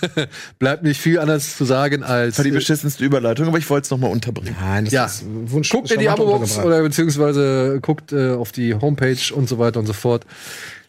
bleibt 0.60 0.84
nicht 0.84 1.02
viel 1.02 1.20
anderes 1.20 1.58
zu 1.58 1.66
sagen 1.66 2.02
als 2.02 2.36
Das 2.36 2.46
war 2.46 2.50
die 2.50 2.56
beschissenste 2.56 3.04
Überleitung, 3.04 3.48
aber 3.48 3.58
ich 3.58 3.70
wollte 3.70 3.86
es 3.86 3.92
noch 3.92 3.98
mal 3.98 4.08
unterbringen. 4.10 4.56
Nein, 4.58 4.86
das 4.86 4.94
Ja. 4.94 5.06
ist 5.06 5.26
Wunsch. 5.28 5.70
guckt 5.70 5.92
in 5.92 6.00
die 6.00 6.08
Abo-Box 6.08 6.60
oder 6.60 6.82
beziehungsweise 6.82 7.80
guckt 7.82 8.14
äh, 8.14 8.32
auf 8.36 8.54
die 8.54 8.74
Homepage 8.76 9.34
und 9.34 9.50
so 9.50 9.60
weiter 9.60 9.82
und 9.82 9.86
so 9.86 9.92
fort. 9.94 10.26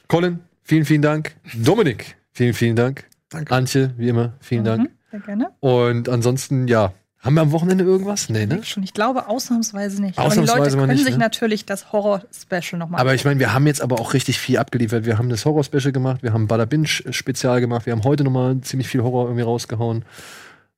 Colin, 0.07 0.39
vielen, 0.63 0.85
vielen 0.85 1.03
Dank. 1.03 1.35
Dominik, 1.55 2.15
vielen, 2.33 2.55
vielen 2.55 2.77
Dank. 2.77 3.07
Danke. 3.29 3.53
Antje, 3.55 3.93
wie 3.97 4.09
immer, 4.09 4.35
vielen 4.41 4.63
Dank. 4.65 4.91
Sehr 5.11 5.21
gerne. 5.21 5.51
Und 5.61 6.09
ansonsten, 6.09 6.69
ja, 6.69 6.93
haben 7.19 7.35
wir 7.35 7.43
am 7.43 7.53
Wochenende 7.53 7.85
irgendwas? 7.85 8.31
Nee, 8.31 8.47
ne? 8.47 8.65
Schon, 8.65 8.83
ich 8.83 8.95
glaube 8.95 9.29
ausnahmsweise 9.29 10.01
nicht. 10.01 10.19
Ausnahmsweise 10.19 10.53
aber 10.53 10.65
die 10.65 10.71
Leute 10.71 10.77
können 10.79 10.93
nicht, 10.93 11.05
sich 11.05 11.15
ne? 11.15 11.19
natürlich 11.19 11.67
das 11.67 11.93
Horror-Special 11.93 12.79
nochmal 12.79 12.99
Aber 13.01 13.15
ich 13.15 13.27
meine, 13.27 13.39
wir 13.39 13.53
haben 13.53 13.67
jetzt 13.67 13.83
aber 13.83 14.01
auch 14.01 14.15
richtig 14.15 14.39
viel 14.39 14.57
abgeliefert. 14.57 15.05
Wir 15.05 15.19
haben 15.19 15.29
das 15.29 15.45
Horror-Special 15.45 15.93
gemacht, 15.93 16.23
wir 16.23 16.33
haben 16.33 16.47
Bada 16.47 16.65
Binge-Spezial 16.65 17.61
gemacht, 17.61 17.85
wir 17.85 17.93
haben 17.93 18.05
heute 18.05 18.25
nochmal 18.25 18.61
ziemlich 18.63 18.89
viel 18.89 19.03
Horror 19.03 19.25
irgendwie 19.27 19.43
rausgehauen. 19.43 20.05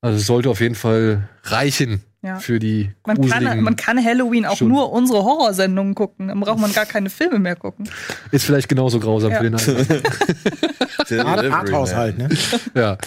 Also 0.00 0.18
es 0.18 0.26
sollte 0.26 0.50
auf 0.50 0.60
jeden 0.60 0.74
Fall 0.74 1.28
reichen 1.44 2.02
Ja. 2.22 2.40
für 2.40 2.58
die 2.58 2.90
man 3.06 3.20
kann, 3.28 3.60
man 3.62 3.76
kann 3.76 4.04
Halloween 4.04 4.44
auch 4.46 4.56
Stunden. 4.56 4.74
nur 4.74 4.90
unsere 4.92 5.22
Horrorsendungen 5.22 5.94
gucken. 5.94 6.26
Dann 6.26 6.40
braucht 6.40 6.58
man 6.58 6.72
gar 6.72 6.86
keine 6.86 7.08
Filme 7.08 7.38
mehr 7.38 7.54
gucken. 7.54 7.88
Ist 8.32 8.44
vielleicht 8.44 8.68
genauso 8.68 8.98
grausam 8.98 9.30
Ja. 9.30 9.38
für 9.38 9.44
den. 9.48 9.54
Art, 11.24 11.44
Arthaushalt, 11.44 12.18
ne? 12.18 12.28
ja. 12.74 12.98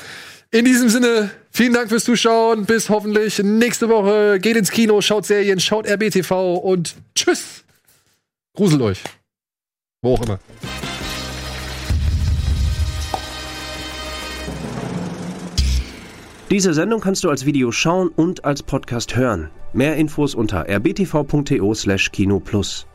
In 0.56 0.64
diesem 0.64 0.88
Sinne, 0.88 1.32
vielen 1.52 1.74
Dank 1.74 1.90
fürs 1.90 2.06
Zuschauen. 2.06 2.66
Bis 2.66 2.90
hoffentlich 2.90 3.44
nächste 3.44 3.90
Woche. 3.90 4.40
Geht 4.40 4.56
ins 4.56 4.72
Kino, 4.72 5.02
schaut 5.02 5.26
Serien, 5.26 5.60
schaut 5.60 5.86
RBTV 5.86 6.56
und 6.56 6.96
tschüss. 7.14 7.66
Gruselt 8.56 8.82
euch. 8.82 9.02
Wo 10.02 10.14
auch 10.14 10.24
immer. 10.24 10.40
Diese 16.50 16.74
Sendung 16.74 17.02
kannst 17.02 17.26
du 17.26 17.30
als 17.30 17.46
Video 17.46 17.74
schauen 17.74 18.08
und 18.08 18.46
als 18.46 18.64
Podcast 18.64 19.18
hören. 19.18 19.50
Mehr 19.74 19.98
Infos 19.98 20.36
unter 20.36 20.70
rbtv.to/kinoplus. 20.70 22.88